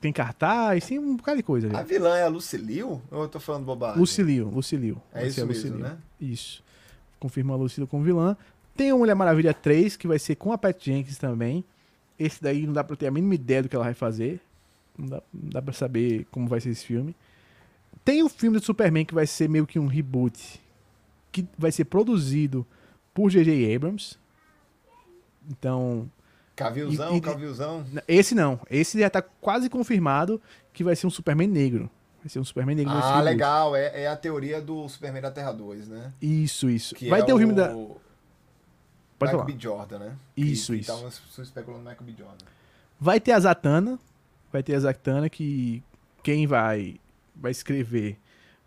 tem 0.01 0.13
cartaz, 0.13 0.87
tem 0.87 0.99
um 0.99 1.17
bocado 1.17 1.39
de 1.39 1.43
coisa. 1.43 1.77
A 1.77 1.83
vilã 1.83 2.17
é 2.17 2.23
a 2.23 2.29
Lucilio? 2.29 3.03
Ou 3.11 3.23
eu 3.23 3.29
tô 3.29 3.41
falando 3.41 3.65
bobagem? 3.65 3.99
Lucilio, 3.99 4.49
Lucilio. 4.49 5.03
É 5.13 5.27
isso 5.27 5.45
mesmo, 5.47 5.79
né? 5.79 5.97
Isso. 6.21 6.63
Confirma 7.19 7.55
a 7.55 7.57
Lucilio 7.57 7.87
como 7.87 8.05
vilã. 8.05 8.37
Tem 8.77 8.93
o 8.93 8.99
Mulher 8.99 9.15
Maravilha 9.15 9.55
3, 9.55 9.97
que 9.97 10.07
vai 10.07 10.19
ser 10.19 10.37
com 10.37 10.53
a 10.53 10.59
Pat 10.59 10.79
Jenkins 10.81 11.17
também. 11.17 11.65
Esse 12.19 12.43
daí 12.43 12.67
não 12.67 12.73
dá 12.73 12.85
pra 12.85 12.95
ter 12.95 13.07
a 13.07 13.11
mínima 13.11 13.35
ideia 13.35 13.63
do 13.63 13.69
que 13.69 13.77
ela 13.77 13.87
vai 13.87 13.95
fazer. 13.95 14.41
Não 14.99 15.09
dá, 15.09 15.23
não 15.33 15.51
dá 15.51 15.63
pra 15.63 15.73
saber 15.73 16.27
como 16.31 16.47
vai 16.47 16.61
ser 16.61 16.71
esse 16.71 16.85
filme. 16.85 17.17
Tem 18.05 18.23
o 18.23 18.29
filme 18.29 18.59
do 18.59 18.65
Superman, 18.65 19.05
que 19.05 19.15
vai 19.15 19.27
ser 19.27 19.49
meio 19.49 19.67
que 19.67 19.79
um 19.79 19.87
reboot. 19.87 20.61
Que 21.33 21.47
vai 21.59 21.73
ser 21.73 21.87
produzido 21.87 22.67
por 23.17 23.31
J.J. 23.31 23.75
Abrams. 23.75 24.19
Então. 25.51 26.09
Cavilzão, 26.55 27.14
e, 27.14 27.17
e, 27.17 27.21
Cavilzão. 27.23 27.87
Esse 28.07 28.35
não. 28.35 28.61
Esse 28.71 29.01
já 29.01 29.09
tá 29.09 29.23
quase 29.23 29.71
confirmado 29.71 30.41
que 30.71 30.85
vai 30.85 30.95
ser 30.95 31.07
um 31.07 31.11
Superman 31.11 31.49
negro. 31.49 31.91
Vai 32.21 32.29
ser 32.29 32.39
um 32.41 32.45
Superman 32.45 32.77
negro. 32.77 32.93
Ah, 32.93 33.23
legal. 33.23 33.75
É, 33.75 34.03
é, 34.03 34.07
a 34.07 34.17
teoria 34.17 34.61
do 34.61 34.87
Superman 34.87 35.23
da 35.23 35.31
Terra 35.31 35.53
2, 35.53 35.89
né? 35.89 36.12
Isso, 36.21 36.69
isso. 36.69 36.95
Que 36.95 37.09
vai 37.09 37.21
é 37.21 37.25
ter 37.25 37.33
o 37.33 37.39
filme 37.39 37.55
da. 37.55 37.69
Pode 39.19 39.33
Michael 39.33 39.45
B. 39.45 39.57
Jordan, 39.59 39.99
né? 39.99 40.17
Isso, 40.37 40.73
que, 40.73 40.81
isso. 40.81 40.93
Estavam 40.93 41.09
especulando 41.43 41.85
Michael 41.85 42.05
B. 42.05 42.14
Jordan. 42.19 42.45
Vai 43.01 43.19
ter 43.19 43.33
a 43.33 43.41
Zatanna. 43.41 43.99
Vai 44.53 44.62
ter 44.62 44.75
a 44.75 44.81
Zatanna 44.81 45.31
que 45.31 45.83
quem 46.23 46.47
vai, 46.47 47.01
vai 47.35 47.51
escrever 47.51 48.19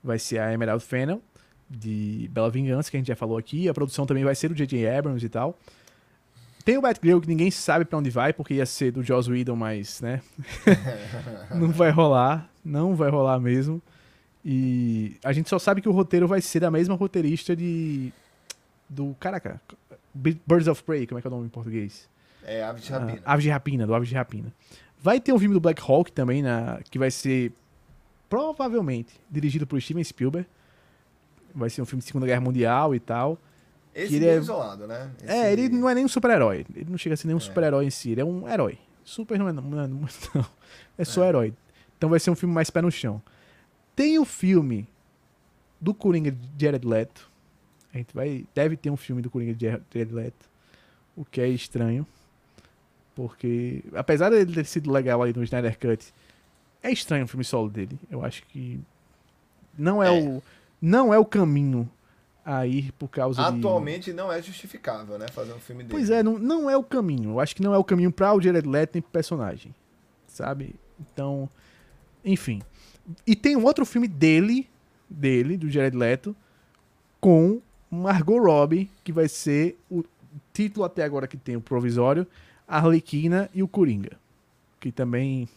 vai 0.03 0.17
ser 0.17 0.39
a 0.39 0.51
Emerald 0.51 0.83
Fennel 0.83 1.21
de 1.69 2.29
Bela 2.31 2.49
Vingança, 2.49 2.89
que 2.89 2.97
a 2.97 2.99
gente 2.99 3.07
já 3.07 3.15
falou 3.15 3.37
aqui. 3.37 3.69
A 3.69 3.73
produção 3.73 4.05
também 4.05 4.23
vai 4.23 4.33
ser 4.33 4.49
do 4.49 4.55
J.J. 4.55 4.87
Abrams 4.87 5.23
e 5.23 5.29
tal. 5.29 5.57
Tem 6.65 6.77
o 6.77 6.81
Batgirl 6.81 7.19
que 7.19 7.27
ninguém 7.27 7.51
sabe 7.51 7.85
para 7.85 7.97
onde 7.97 8.09
vai, 8.09 8.33
porque 8.33 8.55
ia 8.55 8.65
ser 8.65 8.91
do 8.91 9.03
Joss 9.03 9.29
Whedon, 9.29 9.55
mas, 9.55 10.01
né? 10.01 10.21
não 11.55 11.69
vai 11.69 11.89
rolar. 11.89 12.49
Não 12.63 12.95
vai 12.95 13.09
rolar 13.09 13.39
mesmo. 13.39 13.81
E 14.43 15.17
a 15.23 15.31
gente 15.33 15.49
só 15.49 15.59
sabe 15.59 15.81
que 15.81 15.89
o 15.89 15.91
roteiro 15.91 16.27
vai 16.27 16.41
ser 16.41 16.59
da 16.59 16.71
mesma 16.71 16.95
roteirista 16.95 17.55
de. 17.55 18.11
Do. 18.87 19.15
Caraca. 19.19 19.61
Birds 20.13 20.67
of 20.67 20.83
Prey, 20.83 21.05
como 21.05 21.19
é 21.19 21.21
que 21.21 21.27
é 21.27 21.29
o 21.29 21.33
nome 21.33 21.45
em 21.45 21.49
português? 21.49 22.09
É, 22.43 22.63
Aves 22.63 22.83
de 22.83 22.91
Rapina. 22.91 23.21
Ah, 23.23 23.33
Aves 23.33 23.43
de 23.43 23.49
Rapina, 23.49 23.87
do 23.87 23.93
Aves 23.93 24.09
de 24.09 24.15
Rapina. 24.15 24.53
Vai 25.01 25.19
ter 25.19 25.31
um 25.31 25.39
filme 25.39 25.53
do 25.53 25.59
Black 25.59 25.81
Hawk 25.81 26.11
também, 26.11 26.41
na, 26.41 26.79
que 26.89 26.97
vai 26.97 27.11
ser 27.11 27.51
provavelmente 28.29 29.13
dirigido 29.29 29.65
por 29.65 29.81
Steven 29.81 30.03
Spielberg 30.03 30.47
vai 31.53 31.69
ser 31.69 31.81
um 31.81 31.85
filme 31.85 32.01
de 32.01 32.07
Segunda 32.07 32.25
Guerra 32.25 32.41
Mundial 32.41 32.93
e 32.93 32.99
tal. 32.99 33.37
Esse 33.93 34.15
ele 34.15 34.27
é 34.27 34.37
isolado, 34.37 34.87
né? 34.87 35.11
Esse... 35.21 35.31
É, 35.31 35.51
ele 35.51 35.69
não 35.69 35.89
é 35.89 35.95
nem 35.95 36.05
um 36.05 36.07
super-herói. 36.07 36.65
Ele 36.75 36.89
não 36.89 36.97
chega 36.97 37.15
a 37.15 37.17
ser 37.17 37.27
nem 37.27 37.35
um 37.35 37.39
é. 37.39 37.41
super-herói 37.41 37.85
em 37.85 37.89
si, 37.89 38.11
ele 38.11 38.21
é 38.21 38.25
um 38.25 38.47
herói. 38.47 38.77
Super 39.03 39.39
não 39.39 39.49
é, 39.49 39.51
não, 39.51 39.83
é, 39.83 39.87
não, 39.87 40.07
é 40.97 41.03
só 41.05 41.23
é. 41.23 41.29
herói. 41.29 41.53
Então 41.97 42.09
vai 42.09 42.19
ser 42.19 42.31
um 42.31 42.35
filme 42.35 42.53
mais 42.53 42.69
pé 42.69 42.81
no 42.81 42.91
chão. 42.91 43.21
Tem 43.95 44.17
o 44.19 44.25
filme 44.25 44.87
do 45.81 45.93
Coringa 45.93 46.31
de 46.31 46.47
Jared 46.57 46.87
Leto. 46.87 47.29
A 47.93 47.97
gente 47.97 48.13
vai, 48.13 48.45
deve 48.53 48.77
ter 48.77 48.89
um 48.89 48.97
filme 48.97 49.21
do 49.21 49.29
Coringa 49.29 49.53
de 49.53 49.65
Jared 49.65 50.13
Leto. 50.13 50.49
O 51.15 51.25
que 51.25 51.41
é 51.41 51.47
estranho. 51.47 52.05
Porque, 53.15 53.83
apesar 53.93 54.29
dele 54.29 54.53
ter 54.53 54.65
sido 54.65 54.89
legal 54.89 55.21
ali 55.21 55.33
no 55.33 55.43
Snyder 55.43 55.77
Cut, 55.77 56.13
é 56.81 56.91
estranho 56.91 57.25
o 57.25 57.27
filme 57.27 57.43
solo 57.43 57.69
dele. 57.69 57.99
Eu 58.09 58.23
acho 58.23 58.43
que 58.43 58.79
não 59.77 60.01
é, 60.01 60.07
é. 60.07 60.11
o 60.11 60.41
não 60.81 61.13
é 61.13 61.19
o 61.19 61.25
caminho 61.25 61.89
a 62.45 62.65
ir 62.65 62.91
por 62.93 63.09
causa 63.09 63.41
Atualmente 63.45 64.05
de... 64.05 64.13
não 64.13 64.31
é 64.31 64.41
justificável, 64.41 65.19
né? 65.19 65.27
Fazer 65.27 65.53
um 65.53 65.59
filme 65.59 65.83
dele. 65.83 65.93
Pois 65.93 66.09
é, 66.09 66.23
não, 66.23 66.39
não 66.39 66.69
é 66.69 66.75
o 66.75 66.83
caminho. 66.83 67.31
Eu 67.31 67.39
acho 67.39 67.55
que 67.55 67.61
não 67.61 67.73
é 67.73 67.77
o 67.77 67.83
caminho 67.83 68.11
para 68.11 68.33
o 68.33 68.41
Jared 68.41 68.67
Leto 68.67 68.91
nem 68.93 69.01
pro 69.01 69.11
personagem. 69.11 69.73
Sabe? 70.27 70.75
Então, 70.99 71.49
enfim. 72.23 72.61
E 73.25 73.35
tem 73.35 73.55
um 73.55 73.63
outro 73.63 73.85
filme 73.85 74.07
dele, 74.07 74.67
dele, 75.09 75.57
do 75.57 75.69
Jared 75.69 75.95
Leto, 75.95 76.35
com 77.19 77.61
Margot 77.89 78.39
Robbie, 78.39 78.89
que 79.03 79.11
vai 79.11 79.27
ser 79.27 79.77
o 79.89 80.03
título 80.53 80.85
até 80.85 81.03
agora 81.03 81.27
que 81.27 81.37
tem 81.37 81.55
o 81.55 81.61
provisório, 81.61 82.25
Arlequina 82.67 83.49
e 83.53 83.61
o 83.61 83.67
Coringa. 83.67 84.17
Que 84.79 84.91
também 84.91 85.47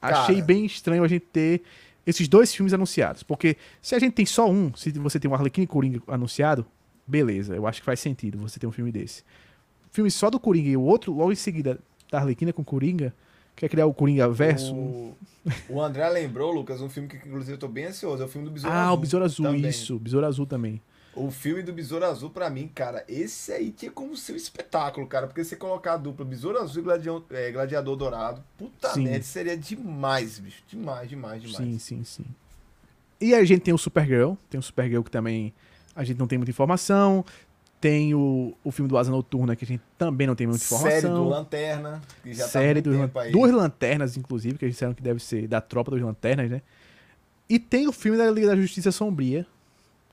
Cara, 0.00 0.20
achei 0.20 0.42
bem 0.42 0.64
estranho 0.64 1.02
a 1.02 1.08
gente 1.08 1.26
ter 1.26 1.62
esses 2.08 2.26
dois 2.26 2.54
filmes 2.54 2.72
anunciados. 2.72 3.22
Porque 3.22 3.56
se 3.82 3.94
a 3.94 3.98
gente 3.98 4.14
tem 4.14 4.24
só 4.24 4.50
um, 4.50 4.74
se 4.74 4.90
você 4.92 5.20
tem 5.20 5.30
um 5.30 5.34
Arlequim 5.34 5.62
e 5.62 5.66
Coringa 5.66 6.00
anunciado, 6.08 6.64
beleza, 7.06 7.54
eu 7.54 7.66
acho 7.66 7.80
que 7.80 7.84
faz 7.84 8.00
sentido 8.00 8.38
você 8.38 8.58
ter 8.58 8.66
um 8.66 8.72
filme 8.72 8.90
desse. 8.90 9.22
Filme 9.90 10.10
só 10.10 10.30
do 10.30 10.40
Coringa 10.40 10.70
e 10.70 10.76
o 10.76 10.80
outro, 10.80 11.12
logo 11.12 11.30
em 11.30 11.36
seguida, 11.36 11.78
da 12.10 12.18
Arlequina 12.18 12.50
com 12.50 12.64
Coringa, 12.64 13.14
quer 13.54 13.68
criar 13.68 13.84
o 13.84 13.92
Coringa 13.92 14.26
verso. 14.30 14.74
O, 14.74 15.16
o 15.68 15.82
André 15.82 16.08
lembrou, 16.08 16.50
Lucas, 16.50 16.80
um 16.80 16.88
filme 16.88 17.08
que 17.10 17.16
inclusive 17.16 17.52
eu 17.52 17.58
tô 17.58 17.68
bem 17.68 17.84
ansioso, 17.86 18.22
é 18.22 18.26
o 18.26 18.28
filme 18.28 18.46
do 18.46 18.52
Besouro 18.52 18.74
ah, 18.74 18.80
Azul. 18.80 18.90
Ah, 18.90 18.94
o 18.94 18.96
Besouro 18.96 19.24
Azul, 19.26 19.46
também. 19.46 19.68
isso, 19.68 19.98
Besouro 19.98 20.26
Azul 20.26 20.46
também. 20.46 20.80
O 21.14 21.30
filme 21.30 21.62
do 21.62 21.72
Besouro 21.72 22.04
Azul, 22.04 22.30
pra 22.30 22.48
mim, 22.48 22.68
cara, 22.72 23.04
esse 23.08 23.50
aí 23.52 23.72
tinha 23.72 23.90
como 23.90 24.16
ser 24.16 24.32
um 24.34 24.36
espetáculo, 24.36 25.06
cara. 25.06 25.26
Porque 25.26 25.42
você 25.42 25.56
colocar 25.56 25.94
a 25.94 25.96
dupla 25.96 26.24
Besouro 26.24 26.58
Azul 26.58 26.82
e 26.82 26.84
Gladiador, 26.84 27.24
é, 27.30 27.50
Gladiador 27.50 27.96
Dourado, 27.96 28.44
puta 28.56 28.90
Sim. 28.90 29.04
merda, 29.04 29.24
seria 29.24 29.56
demais, 29.56 30.38
bicho. 30.38 30.62
Demais, 30.68 31.08
demais, 31.08 31.42
demais. 31.42 31.56
Sim, 31.56 31.78
sim, 31.78 32.04
sim. 32.04 32.24
E 33.20 33.34
a 33.34 33.44
gente 33.44 33.62
tem 33.62 33.74
o 33.74 33.78
Supergirl, 33.78 34.34
tem 34.48 34.60
o 34.60 34.62
Supergirl 34.62 35.02
que 35.02 35.10
também 35.10 35.52
a 35.94 36.04
gente 36.04 36.18
não 36.18 36.28
tem 36.28 36.38
muita 36.38 36.50
informação. 36.50 37.24
Tem 37.80 38.12
o, 38.12 38.54
o 38.64 38.72
filme 38.72 38.88
do 38.88 38.98
Asa 38.98 39.10
Noturna, 39.10 39.54
que 39.54 39.64
a 39.64 39.66
gente 39.66 39.82
também 39.96 40.26
não 40.26 40.34
tem 40.34 40.46
muita 40.48 40.62
informação. 40.64 41.00
Série 41.00 41.08
do 41.08 41.28
Lanterna, 41.28 42.02
que 42.22 42.34
já 42.34 42.48
Série 42.48 42.82
tá 42.82 42.90
muito 42.90 43.02
tempo 43.02 43.18
aí. 43.18 43.30
duas 43.32 43.52
lanternas, 43.52 44.16
inclusive, 44.16 44.58
que 44.58 44.64
eles 44.64 44.74
disseram 44.74 44.94
que 44.94 45.02
deve 45.02 45.20
ser 45.20 45.46
da 45.46 45.60
tropa 45.60 45.92
dos 45.92 46.00
lanternas, 46.00 46.50
né? 46.50 46.60
E 47.48 47.58
tem 47.58 47.86
o 47.86 47.92
filme 47.92 48.18
da 48.18 48.28
Liga 48.30 48.48
da 48.48 48.56
Justiça 48.56 48.90
Sombria, 48.90 49.46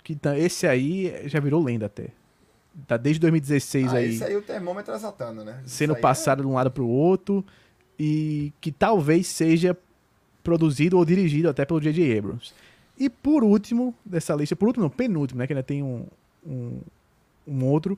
que 0.06 0.16
tá- 0.16 0.38
esse 0.38 0.68
aí 0.68 1.24
já 1.26 1.40
virou 1.40 1.64
lenda 1.64 1.88
até. 1.88 2.10
Tá 2.88 2.96
desde 2.96 3.20
2016 3.22 3.92
Ah, 3.92 3.98
aí, 3.98 4.10
esse 4.14 4.24
aí 4.24 4.36
o 4.36 4.42
termômetro 4.44 4.94
é 4.94 5.00
Satana, 5.00 5.44
né? 5.44 5.64
Sendo 5.66 5.94
aí 5.94 5.98
é- 5.98 6.02
passado 6.02 6.42
de 6.44 6.48
um 6.48 6.54
lado 6.54 6.70
pro 6.70 6.88
outro 6.88 7.44
e 8.00 8.54
que 8.62 8.72
talvez 8.72 9.26
seja 9.26 9.76
produzido 10.44 10.96
ou 10.98 11.04
dirigido 11.04 11.50
até 11.50 11.66
pelo 11.66 11.82
J.J. 11.82 12.20
Abrams. 12.20 12.54
E 13.00 13.10
por 13.10 13.44
último 13.44 13.96
dessa 14.06 14.36
lista, 14.36 14.56
por 14.56 14.68
último 14.68 14.84
não, 14.84 14.90
penúltimo, 14.92 15.40
né, 15.40 15.48
que 15.48 15.54
ainda 15.54 15.64
tem 15.64 15.82
um, 15.82 16.06
um, 16.46 16.80
um 17.48 17.66
outro, 17.66 17.98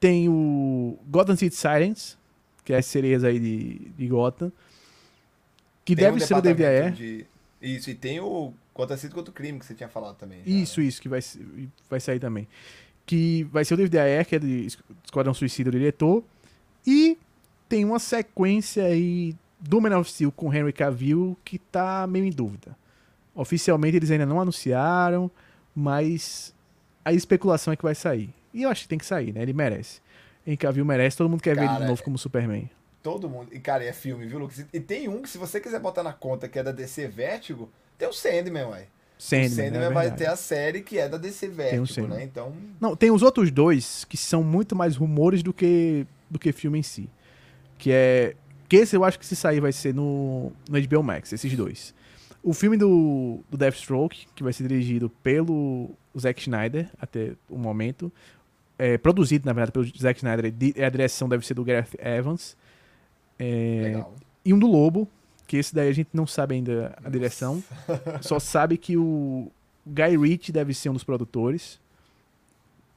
tem 0.00 0.28
o 0.28 0.98
Gotham 1.08 1.36
City 1.36 1.54
Sirens, 1.54 2.18
que 2.64 2.72
é 2.72 2.78
as 2.78 2.86
sereias 2.86 3.22
aí 3.22 3.38
de, 3.38 3.78
de 3.96 4.08
Gotham, 4.08 4.50
que 5.84 5.94
tem 5.94 6.06
deve 6.06 6.16
um 6.16 6.20
ser 6.26 6.34
o 6.34 6.40
departamento 6.42 6.96
DVD 6.96 7.18
de- 7.18 7.26
Isso, 7.62 7.90
e 7.90 7.94
tem 7.94 8.18
o 8.18 8.52
Contra-Cito 8.74 9.14
contra 9.14 9.30
o 9.30 9.34
Crime, 9.34 9.58
que 9.58 9.64
você 9.64 9.74
tinha 9.74 9.88
falado 9.88 10.16
também. 10.16 10.40
já, 10.44 10.50
Isso, 10.50 10.80
né? 10.80 10.86
isso, 10.86 11.00
que 11.00 11.08
vai, 11.08 11.20
vai 11.88 12.00
sair 12.00 12.18
também. 12.18 12.46
Que 13.06 13.44
vai 13.44 13.64
ser 13.64 13.74
o 13.74 13.76
David 13.76 13.98
Ayer, 13.98 14.26
que 14.26 14.36
é 14.36 14.38
de 14.38 14.66
Esquadrão 15.04 15.32
Suicida, 15.32 15.68
o 15.70 15.72
diretor. 15.72 16.24
E 16.86 17.16
tem 17.68 17.84
uma 17.84 17.98
sequência 17.98 18.84
aí 18.84 19.34
do 19.60 19.80
Man 19.80 19.96
of 19.98 20.10
Steel 20.10 20.32
com 20.32 20.52
Henry 20.52 20.72
Cavill 20.72 21.36
que 21.44 21.58
tá 21.58 22.06
meio 22.06 22.24
em 22.24 22.30
dúvida. 22.30 22.76
Oficialmente 23.34 23.96
eles 23.96 24.10
ainda 24.10 24.26
não 24.26 24.40
anunciaram, 24.40 25.30
mas 25.74 26.54
a 27.04 27.12
especulação 27.12 27.72
é 27.72 27.76
que 27.76 27.82
vai 27.82 27.94
sair. 27.94 28.30
E 28.52 28.62
eu 28.62 28.70
acho 28.70 28.82
que 28.82 28.88
tem 28.88 28.98
que 28.98 29.06
sair, 29.06 29.32
né? 29.32 29.42
Ele 29.42 29.52
merece. 29.52 30.00
Henry 30.46 30.56
Cavill 30.56 30.84
merece, 30.84 31.16
todo 31.16 31.28
mundo 31.28 31.42
quer 31.42 31.54
ver 31.54 31.62
ele 31.62 31.68
de 31.68 31.74
Cara, 31.74 31.86
novo 31.86 32.02
como 32.02 32.18
Superman. 32.18 32.70
Todo 33.02 33.28
mundo. 33.28 33.48
E, 33.52 33.60
cara, 33.60 33.84
é 33.84 33.92
filme, 33.92 34.26
viu, 34.26 34.38
Lucas? 34.38 34.64
E 34.72 34.80
tem 34.80 35.08
um 35.08 35.22
que, 35.22 35.28
se 35.28 35.36
você 35.38 35.60
quiser 35.60 35.80
botar 35.80 36.02
na 36.02 36.12
conta 36.12 36.48
que 36.48 36.58
é 36.58 36.62
da 36.62 36.72
DC 36.72 37.06
Vertigo, 37.08 37.70
tem 37.98 38.08
o 38.08 38.12
Sandman, 38.12 38.64
ué. 38.66 38.86
o 39.18 39.22
Sandman, 39.22 39.48
Sandman 39.50 39.70
né? 39.80 39.86
É 39.86 39.90
vai 39.90 40.02
verdade. 40.08 40.18
ter 40.24 40.26
a 40.26 40.36
série 40.36 40.80
que 40.82 40.98
é 40.98 41.08
da 41.08 41.16
DC 41.18 41.48
Vertigo, 41.48 41.86
Sandman. 41.86 42.18
né? 42.18 42.24
Então, 42.24 42.52
Não, 42.80 42.94
tem 42.96 43.10
os 43.10 43.22
outros 43.22 43.50
dois 43.50 44.04
que 44.04 44.16
são 44.16 44.42
muito 44.42 44.74
mais 44.76 44.96
rumores 44.96 45.42
do 45.42 45.52
que 45.52 46.06
do 46.30 46.38
que 46.38 46.52
filme 46.52 46.78
em 46.78 46.82
si. 46.82 47.08
Que 47.78 47.90
é. 47.92 48.34
Que 48.68 48.76
esse 48.76 48.96
eu 48.96 49.04
acho 49.04 49.18
que 49.18 49.26
se 49.26 49.36
sair 49.36 49.60
vai 49.60 49.72
ser 49.72 49.94
no, 49.94 50.50
no 50.68 50.80
HBO 50.88 51.02
Max, 51.02 51.32
esses 51.32 51.54
dois. 51.56 51.94
O 52.42 52.52
filme 52.52 52.76
do, 52.76 53.40
do 53.50 53.56
Deathstroke, 53.56 54.26
que 54.34 54.42
vai 54.42 54.52
ser 54.52 54.66
dirigido 54.66 55.08
pelo 55.22 55.90
Zack 56.18 56.40
Snyder 56.42 56.88
até 57.00 57.32
o 57.48 57.56
momento. 57.58 58.10
É, 58.78 58.98
produzido, 58.98 59.46
na 59.46 59.52
verdade, 59.52 59.72
pelo 59.72 59.84
Zack 59.96 60.18
Snyder. 60.18 60.50
di- 60.50 60.74
A 60.82 60.88
direção 60.88 61.28
deve 61.28 61.46
ser 61.46 61.54
do 61.54 61.62
Gareth 61.64 61.90
Evans. 61.98 62.56
É, 63.38 63.80
legal. 63.84 64.14
e 64.44 64.52
um 64.52 64.58
do 64.58 64.66
Lobo, 64.66 65.08
que 65.46 65.56
esse 65.56 65.74
daí 65.74 65.88
a 65.88 65.92
gente 65.92 66.08
não 66.12 66.26
sabe 66.26 66.54
ainda 66.54 66.96
a 67.04 67.08
direção. 67.08 67.62
Só 68.20 68.38
sabe 68.38 68.76
que 68.78 68.96
o 68.96 69.50
Guy 69.86 70.16
Ritchie 70.16 70.52
deve 70.52 70.72
ser 70.74 70.88
um 70.88 70.94
dos 70.94 71.04
produtores. 71.04 71.78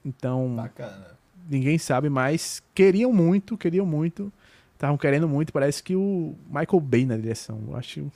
Então, 0.06 0.56
Bacana. 0.56 1.18
ninguém 1.50 1.78
sabe, 1.78 2.10
mas 2.10 2.62
queriam 2.74 3.12
muito, 3.12 3.58
queriam 3.58 3.86
muito. 3.86 4.32
Estavam 4.74 4.96
querendo 4.96 5.28
muito, 5.28 5.52
parece 5.52 5.82
que 5.82 5.96
o 5.96 6.36
Michael 6.48 6.80
Bay 6.80 7.04
na 7.06 7.18
direção. 7.18 7.60
Eu 7.68 7.76
acho 7.76 8.12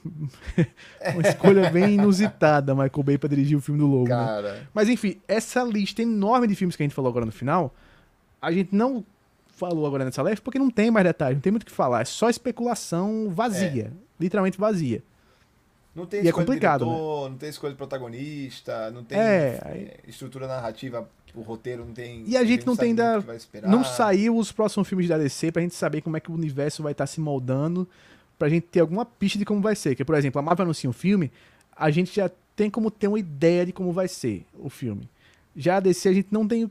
uma 1.14 1.22
escolha 1.28 1.72
bem 1.72 1.96
inusitada, 1.96 2.76
Michael 2.76 3.04
Bay 3.04 3.18
pra 3.18 3.28
dirigir 3.28 3.58
o 3.58 3.62
filme 3.62 3.80
do 3.80 3.88
Lobo. 3.88 4.08
né? 4.10 4.16
Cara, 4.16 4.68
Mas 4.72 4.88
enfim, 4.88 5.20
essa 5.28 5.64
lista 5.64 6.04
enorme 6.04 6.46
de 6.46 6.54
filmes 6.56 6.76
que 6.76 6.84
a 6.84 6.86
gente 6.86 6.94
falou 6.94 7.10
agora 7.10 7.26
no 7.26 7.32
final, 7.32 7.74
a 8.40 8.52
gente 8.52 8.76
não 8.76 9.04
falou 9.56 9.88
agora 9.88 10.06
nessa 10.06 10.22
lista 10.22 10.42
porque 10.44 10.60
não 10.60 10.70
tem 10.70 10.92
mais 10.92 11.04
detalhes, 11.04 11.38
não 11.38 11.42
tem 11.42 11.52
muito 11.52 11.64
o 11.64 11.66
que 11.66 11.72
falar. 11.72 12.02
É 12.02 12.06
só 12.06 12.30
especulação 12.30 13.32
vazia. 13.32 13.92
Literalmente 14.22 14.58
vazia. 14.58 15.04
não 15.96 16.06
tem 16.06 16.24
E 16.24 16.28
é 16.28 16.32
complicado, 16.32 16.86
de 16.86 16.92
diretor, 16.92 17.30
não 17.30 17.38
tem 17.38 17.50
escolha 17.50 17.74
de 17.74 17.78
protagonista, 17.78 18.92
não 18.92 19.04
tem 19.04 19.18
É, 19.18 20.00
estrutura 20.08 20.48
narrativa, 20.48 21.10
o 21.36 21.42
roteiro 21.42 21.86
não 21.86 21.94
tem. 21.94 22.24
E 22.28 22.38
a 22.38 22.44
gente 22.44 22.66
não 22.66 22.76
tem 22.76 22.90
ainda-. 22.90 23.24
Não 23.64 23.84
saiu 23.84 24.38
os 24.38 24.52
próximos 24.52 24.88
filmes 24.88 25.08
da 25.08 25.18
DC 25.18 25.52
pra 25.52 25.62
gente 25.62 25.76
saber 25.76 26.02
como 26.02 26.18
é 26.18 26.20
que 26.20 26.32
o 26.32 26.34
universo 26.34 26.84
vai 26.84 26.92
estar 26.92 27.08
se 27.08 27.20
moldando, 27.20 27.88
pra 28.38 28.50
gente 28.50 28.68
ter 28.68 28.80
alguma 28.80 29.06
pista 29.06 29.38
de 29.38 29.46
como 29.46 29.62
vai 29.62 29.76
ser. 29.76 29.96
Que, 29.96 30.06
por 30.06 30.16
exemplo, 30.16 30.40
a 30.40 30.42
Marvel 30.42 30.64
anuncia 30.64 30.90
um 30.90 30.94
filme, 30.94 31.32
a 31.76 31.90
gente 31.90 32.16
já 32.16 32.30
tem 32.56 32.70
como 32.70 32.92
ter 32.92 33.08
uma 33.08 33.20
ideia 33.20 33.66
de 33.66 33.72
como 33.72 33.92
vai 33.92 34.08
ser 34.08 34.46
o 34.60 34.70
filme. 34.70 35.10
Já 35.56 35.78
a 35.78 35.80
DC 35.80 36.10
a 36.10 36.14
gente 36.14 36.28
não 36.32 36.48
tem 36.48 36.70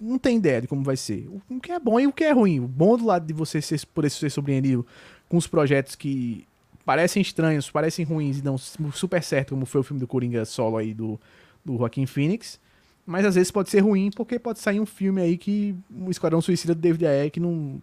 não 0.00 0.18
tem 0.18 0.36
ideia 0.36 0.60
de 0.60 0.66
como 0.66 0.82
vai 0.82 0.96
ser. 0.96 1.28
O 1.48 1.60
que 1.60 1.72
é 1.72 1.78
bom 1.78 1.98
e 1.98 2.06
o 2.06 2.12
que 2.12 2.24
é 2.24 2.32
ruim. 2.32 2.60
O 2.60 2.68
bom 2.68 2.96
do 2.96 3.06
lado 3.06 3.26
de 3.26 3.32
você 3.32 3.62
ser, 3.62 3.80
poder 3.86 4.10
ser 4.10 4.30
surpreendido 4.30 4.86
com 5.28 5.36
os 5.36 5.46
projetos 5.46 5.94
que 5.94 6.46
parecem 6.84 7.20
estranhos, 7.22 7.70
parecem 7.70 8.04
ruins 8.04 8.38
e 8.38 8.42
dão 8.42 8.56
super 8.58 9.22
certo, 9.22 9.50
como 9.50 9.66
foi 9.66 9.80
o 9.80 9.84
filme 9.84 10.00
do 10.00 10.06
Coringa 10.06 10.44
solo 10.44 10.76
aí 10.76 10.92
do, 10.94 11.18
do 11.64 11.76
Joaquim 11.76 12.06
Phoenix. 12.06 12.60
Mas 13.06 13.24
às 13.26 13.34
vezes 13.34 13.50
pode 13.50 13.68
ser 13.70 13.80
ruim, 13.80 14.10
porque 14.10 14.38
pode 14.38 14.58
sair 14.60 14.80
um 14.80 14.86
filme 14.86 15.20
aí 15.20 15.36
que. 15.36 15.74
Um 15.90 16.10
Esquadrão 16.10 16.40
Suicida 16.40 16.74
do 16.74 16.80
David 16.80 17.06
Ayer 17.06 17.30
que 17.30 17.40
não, 17.40 17.80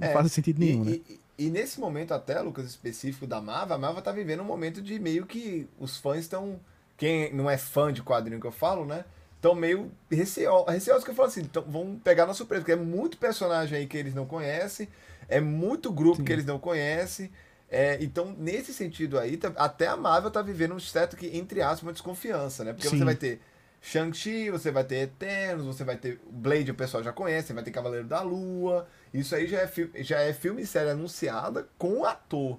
não 0.00 0.08
É, 0.08 0.12
faz 0.12 0.30
sentido 0.32 0.60
E, 0.60 0.60
nenhum, 0.64 0.84
né? 0.84 0.96
e- 1.08 1.20
e 1.38 1.50
nesse 1.50 1.78
momento 1.80 2.14
até, 2.14 2.40
Lucas, 2.40 2.64
específico 2.66 3.26
da 3.26 3.40
Marvel, 3.42 3.76
a 3.76 3.78
Marvel 3.78 4.02
tá 4.02 4.10
vivendo 4.12 4.40
um 4.40 4.44
momento 4.44 4.80
de 4.80 4.98
meio 4.98 5.26
que 5.26 5.66
os 5.78 5.96
fãs 5.98 6.20
estão... 6.20 6.58
Quem 6.96 7.30
não 7.34 7.50
é 7.50 7.58
fã 7.58 7.92
de 7.92 8.02
quadrinho 8.02 8.40
que 8.40 8.46
eu 8.46 8.52
falo, 8.52 8.86
né? 8.86 9.04
Estão 9.34 9.54
meio 9.54 9.90
receosos, 10.10 10.72
receosos 10.72 11.04
que 11.04 11.10
eu 11.10 11.14
falo 11.14 11.28
assim, 11.28 11.42
então 11.42 11.62
vão 11.62 12.00
pegar 12.02 12.24
na 12.24 12.32
surpresa, 12.32 12.62
porque 12.62 12.72
é 12.72 12.76
muito 12.76 13.18
personagem 13.18 13.76
aí 13.78 13.86
que 13.86 13.98
eles 13.98 14.14
não 14.14 14.24
conhecem, 14.24 14.88
é 15.28 15.38
muito 15.40 15.92
grupo 15.92 16.16
Sim. 16.16 16.24
que 16.24 16.32
eles 16.32 16.46
não 16.46 16.58
conhecem, 16.58 17.30
é, 17.70 17.98
então 18.00 18.34
nesse 18.38 18.72
sentido 18.72 19.18
aí, 19.18 19.36
tá- 19.36 19.52
até 19.56 19.86
a 19.88 19.96
Marvel 19.96 20.30
tá 20.30 20.40
vivendo 20.42 20.74
um 20.74 20.80
certo 20.80 21.16
que, 21.16 21.36
entre 21.36 21.62
aspas, 21.62 21.82
uma 21.82 21.92
desconfiança, 21.92 22.64
né? 22.64 22.72
Porque 22.72 22.88
Sim. 22.88 22.98
você 22.98 23.04
vai 23.04 23.14
ter 23.14 23.40
Shang-Chi, 23.80 24.50
você 24.50 24.70
vai 24.70 24.84
ter 24.84 24.96
Eternos, 24.96 25.66
você 25.66 25.84
vai 25.84 25.96
ter 25.96 26.20
Blade, 26.30 26.70
o 26.70 26.74
pessoal 26.74 27.02
já 27.02 27.12
conhece, 27.12 27.52
vai 27.52 27.62
ter 27.62 27.70
Cavaleiro 27.70 28.06
da 28.06 28.20
Lua. 28.20 28.86
Isso 29.12 29.34
aí 29.34 29.46
já 29.46 29.58
é, 29.58 29.70
já 29.98 30.20
é 30.20 30.32
filme 30.32 30.62
e 30.62 30.66
série 30.66 30.90
anunciada 30.90 31.68
com 31.78 32.00
o 32.00 32.04
ator. 32.04 32.58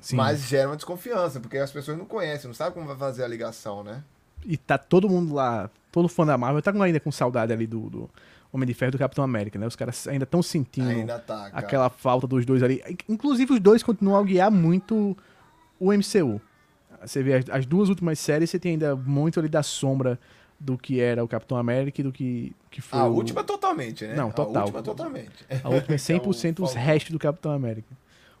Sim. 0.00 0.16
Mas 0.16 0.42
gera 0.42 0.68
uma 0.68 0.76
desconfiança, 0.76 1.40
porque 1.40 1.58
as 1.58 1.72
pessoas 1.72 1.98
não 1.98 2.04
conhecem, 2.04 2.46
não 2.46 2.54
sabem 2.54 2.74
como 2.74 2.86
vai 2.86 2.96
fazer 2.96 3.24
a 3.24 3.28
ligação, 3.28 3.82
né? 3.82 4.04
E 4.44 4.56
tá 4.56 4.78
todo 4.78 5.08
mundo 5.08 5.34
lá, 5.34 5.68
todo 5.90 6.08
fã 6.08 6.24
da 6.24 6.38
Marvel, 6.38 6.62
tá 6.62 6.70
ainda 6.70 7.00
com 7.00 7.10
saudade 7.10 7.52
ali 7.52 7.66
do, 7.66 7.90
do 7.90 8.10
Homem 8.52 8.66
de 8.66 8.72
Ferro 8.74 8.92
do 8.92 8.98
Capitão 8.98 9.22
América, 9.24 9.58
né? 9.58 9.66
Os 9.66 9.76
caras 9.76 10.06
ainda 10.08 10.24
estão 10.24 10.42
sentindo 10.42 10.88
Ainda 10.88 11.18
tá, 11.18 11.50
aquela 11.52 11.90
falta 11.90 12.26
dos 12.26 12.46
dois 12.46 12.62
ali. 12.62 12.82
Inclusive, 13.08 13.52
os 13.54 13.60
dois 13.60 13.82
continuam 13.82 14.18
a 14.18 14.22
guiar 14.24 14.50
muito 14.50 15.16
o 15.78 15.92
MCU. 15.92 16.40
Você 17.02 17.22
vê 17.22 17.34
as, 17.34 17.48
as 17.50 17.66
duas 17.66 17.88
últimas 17.88 18.18
séries, 18.18 18.50
você 18.50 18.58
tem 18.58 18.72
ainda 18.72 18.96
muito 18.96 19.38
ali 19.38 19.48
da 19.48 19.62
sombra 19.62 20.18
do 20.58 20.76
que 20.76 20.98
era 21.00 21.22
o 21.22 21.28
Capitão 21.28 21.56
América 21.56 22.00
e 22.00 22.04
do 22.04 22.10
que, 22.10 22.52
que 22.70 22.80
foi 22.80 22.98
A 22.98 23.04
o- 23.04 23.14
última 23.14 23.44
totalmente, 23.44 24.04
né? 24.06 24.16
Não, 24.16 24.30
total. 24.30 24.56
A 24.56 24.64
última 24.64 24.82
totalmente. 24.82 25.30
A 25.62 25.68
última 25.68 25.94
é 25.94 25.98
100% 25.98 26.24
os 26.64 26.72
Falcão. 26.72 26.82
restos 26.82 27.12
do 27.12 27.18
Capitão 27.18 27.52
América. 27.52 27.88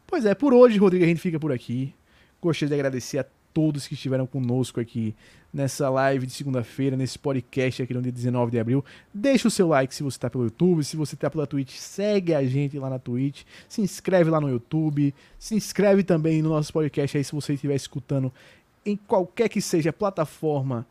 Pois 0.06 0.24
é, 0.24 0.34
por 0.34 0.52
hoje, 0.54 0.78
Rodrigo, 0.78 1.04
a 1.04 1.08
gente 1.08 1.20
fica 1.20 1.38
por 1.38 1.52
aqui. 1.52 1.94
Gostaria 2.40 2.68
de 2.68 2.74
agradecer 2.74 3.18
a 3.18 3.26
todos 3.54 3.86
que 3.86 3.94
estiveram 3.94 4.26
conosco 4.26 4.80
aqui 4.80 5.14
nessa 5.52 5.88
live 5.88 6.26
de 6.26 6.32
segunda-feira, 6.32 6.96
nesse 6.96 7.18
podcast 7.18 7.82
aqui 7.82 7.94
no 7.94 8.02
dia 8.02 8.12
19 8.12 8.50
de 8.50 8.58
abril. 8.58 8.84
Deixa 9.12 9.48
o 9.48 9.50
seu 9.50 9.68
like 9.68 9.94
se 9.94 10.02
você 10.02 10.16
está 10.16 10.28
pelo 10.28 10.44
YouTube, 10.44 10.84
se 10.84 10.96
você 10.96 11.14
está 11.14 11.30
pela 11.30 11.46
Twitch, 11.46 11.74
segue 11.76 12.34
a 12.34 12.44
gente 12.44 12.78
lá 12.78 12.90
na 12.90 12.98
Twitch, 12.98 13.42
se 13.68 13.80
inscreve 13.80 14.30
lá 14.30 14.40
no 14.40 14.48
YouTube, 14.48 15.14
se 15.38 15.54
inscreve 15.54 16.02
também 16.02 16.42
no 16.42 16.50
nosso 16.50 16.72
podcast 16.72 17.16
aí 17.16 17.24
se 17.24 17.32
você 17.32 17.54
estiver 17.54 17.74
escutando 17.74 18.32
em 18.84 18.96
qualquer 18.96 19.48
que 19.48 19.60
seja 19.60 19.92
plataforma 19.92 20.86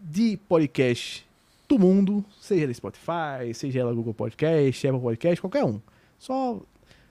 de 0.00 0.36
podcast 0.48 1.26
do 1.68 1.78
mundo, 1.78 2.24
seja 2.40 2.64
ela 2.64 2.74
Spotify, 2.74 3.54
seja 3.54 3.80
ela 3.80 3.92
Google 3.92 4.14
Podcast, 4.14 4.86
Apple 4.86 5.00
Podcast, 5.00 5.40
qualquer 5.40 5.64
um. 5.64 5.80
Só 6.18 6.60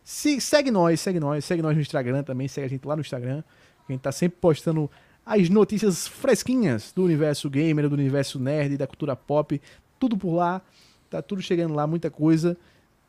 se, 0.04 0.40
segue 0.40 0.72
nós, 0.72 1.00
segue 1.02 1.20
nós, 1.20 1.44
segue 1.44 1.62
nós 1.62 1.76
no 1.76 1.82
Instagram 1.82 2.24
também, 2.24 2.48
segue 2.48 2.66
a 2.66 2.70
gente 2.70 2.88
lá 2.88 2.96
no 2.96 3.02
Instagram. 3.02 3.44
A 3.88 3.92
gente 3.92 4.02
tá 4.02 4.12
sempre 4.12 4.38
postando 4.40 4.90
as 5.26 5.50
notícias 5.50 6.08
fresquinhas 6.08 6.92
do 6.92 7.04
universo 7.04 7.50
gamer, 7.50 7.90
do 7.90 7.96
universo 7.96 8.40
nerd, 8.40 8.78
da 8.78 8.86
cultura 8.86 9.16
pop, 9.16 9.60
tudo 10.00 10.18
por 10.18 10.34
lá. 10.34 10.62
Tá 11.10 11.22
tudo 11.22 11.42
chegando 11.42 11.74
lá, 11.74 11.88
muita 11.88 12.12
coisa. 12.12 12.56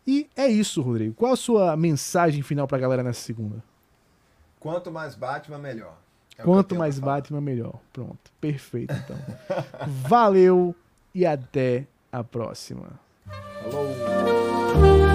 E 0.06 0.28
é 0.36 0.46
isso, 0.46 0.80
Rodrigo. 0.80 1.14
Qual 1.14 1.32
a 1.32 1.36
sua 1.36 1.76
mensagem 1.76 2.42
final 2.42 2.66
pra 2.66 2.78
galera 2.78 3.02
nessa 3.02 3.20
segunda? 3.20 3.62
Quanto 4.60 4.90
mais 4.90 5.14
Batman, 5.14 5.58
melhor. 5.58 5.96
É 6.38 6.42
Quanto 6.42 6.74
mais 6.74 6.98
Batman, 6.98 7.40
melhor. 7.40 7.80
Pronto. 7.92 8.30
Perfeito, 8.40 8.94
então. 8.94 9.16
Valeu 10.08 10.74
e 11.14 11.26
até 11.26 11.86
a 12.12 12.22
próxima. 12.22 13.00
Falou! 13.62 15.05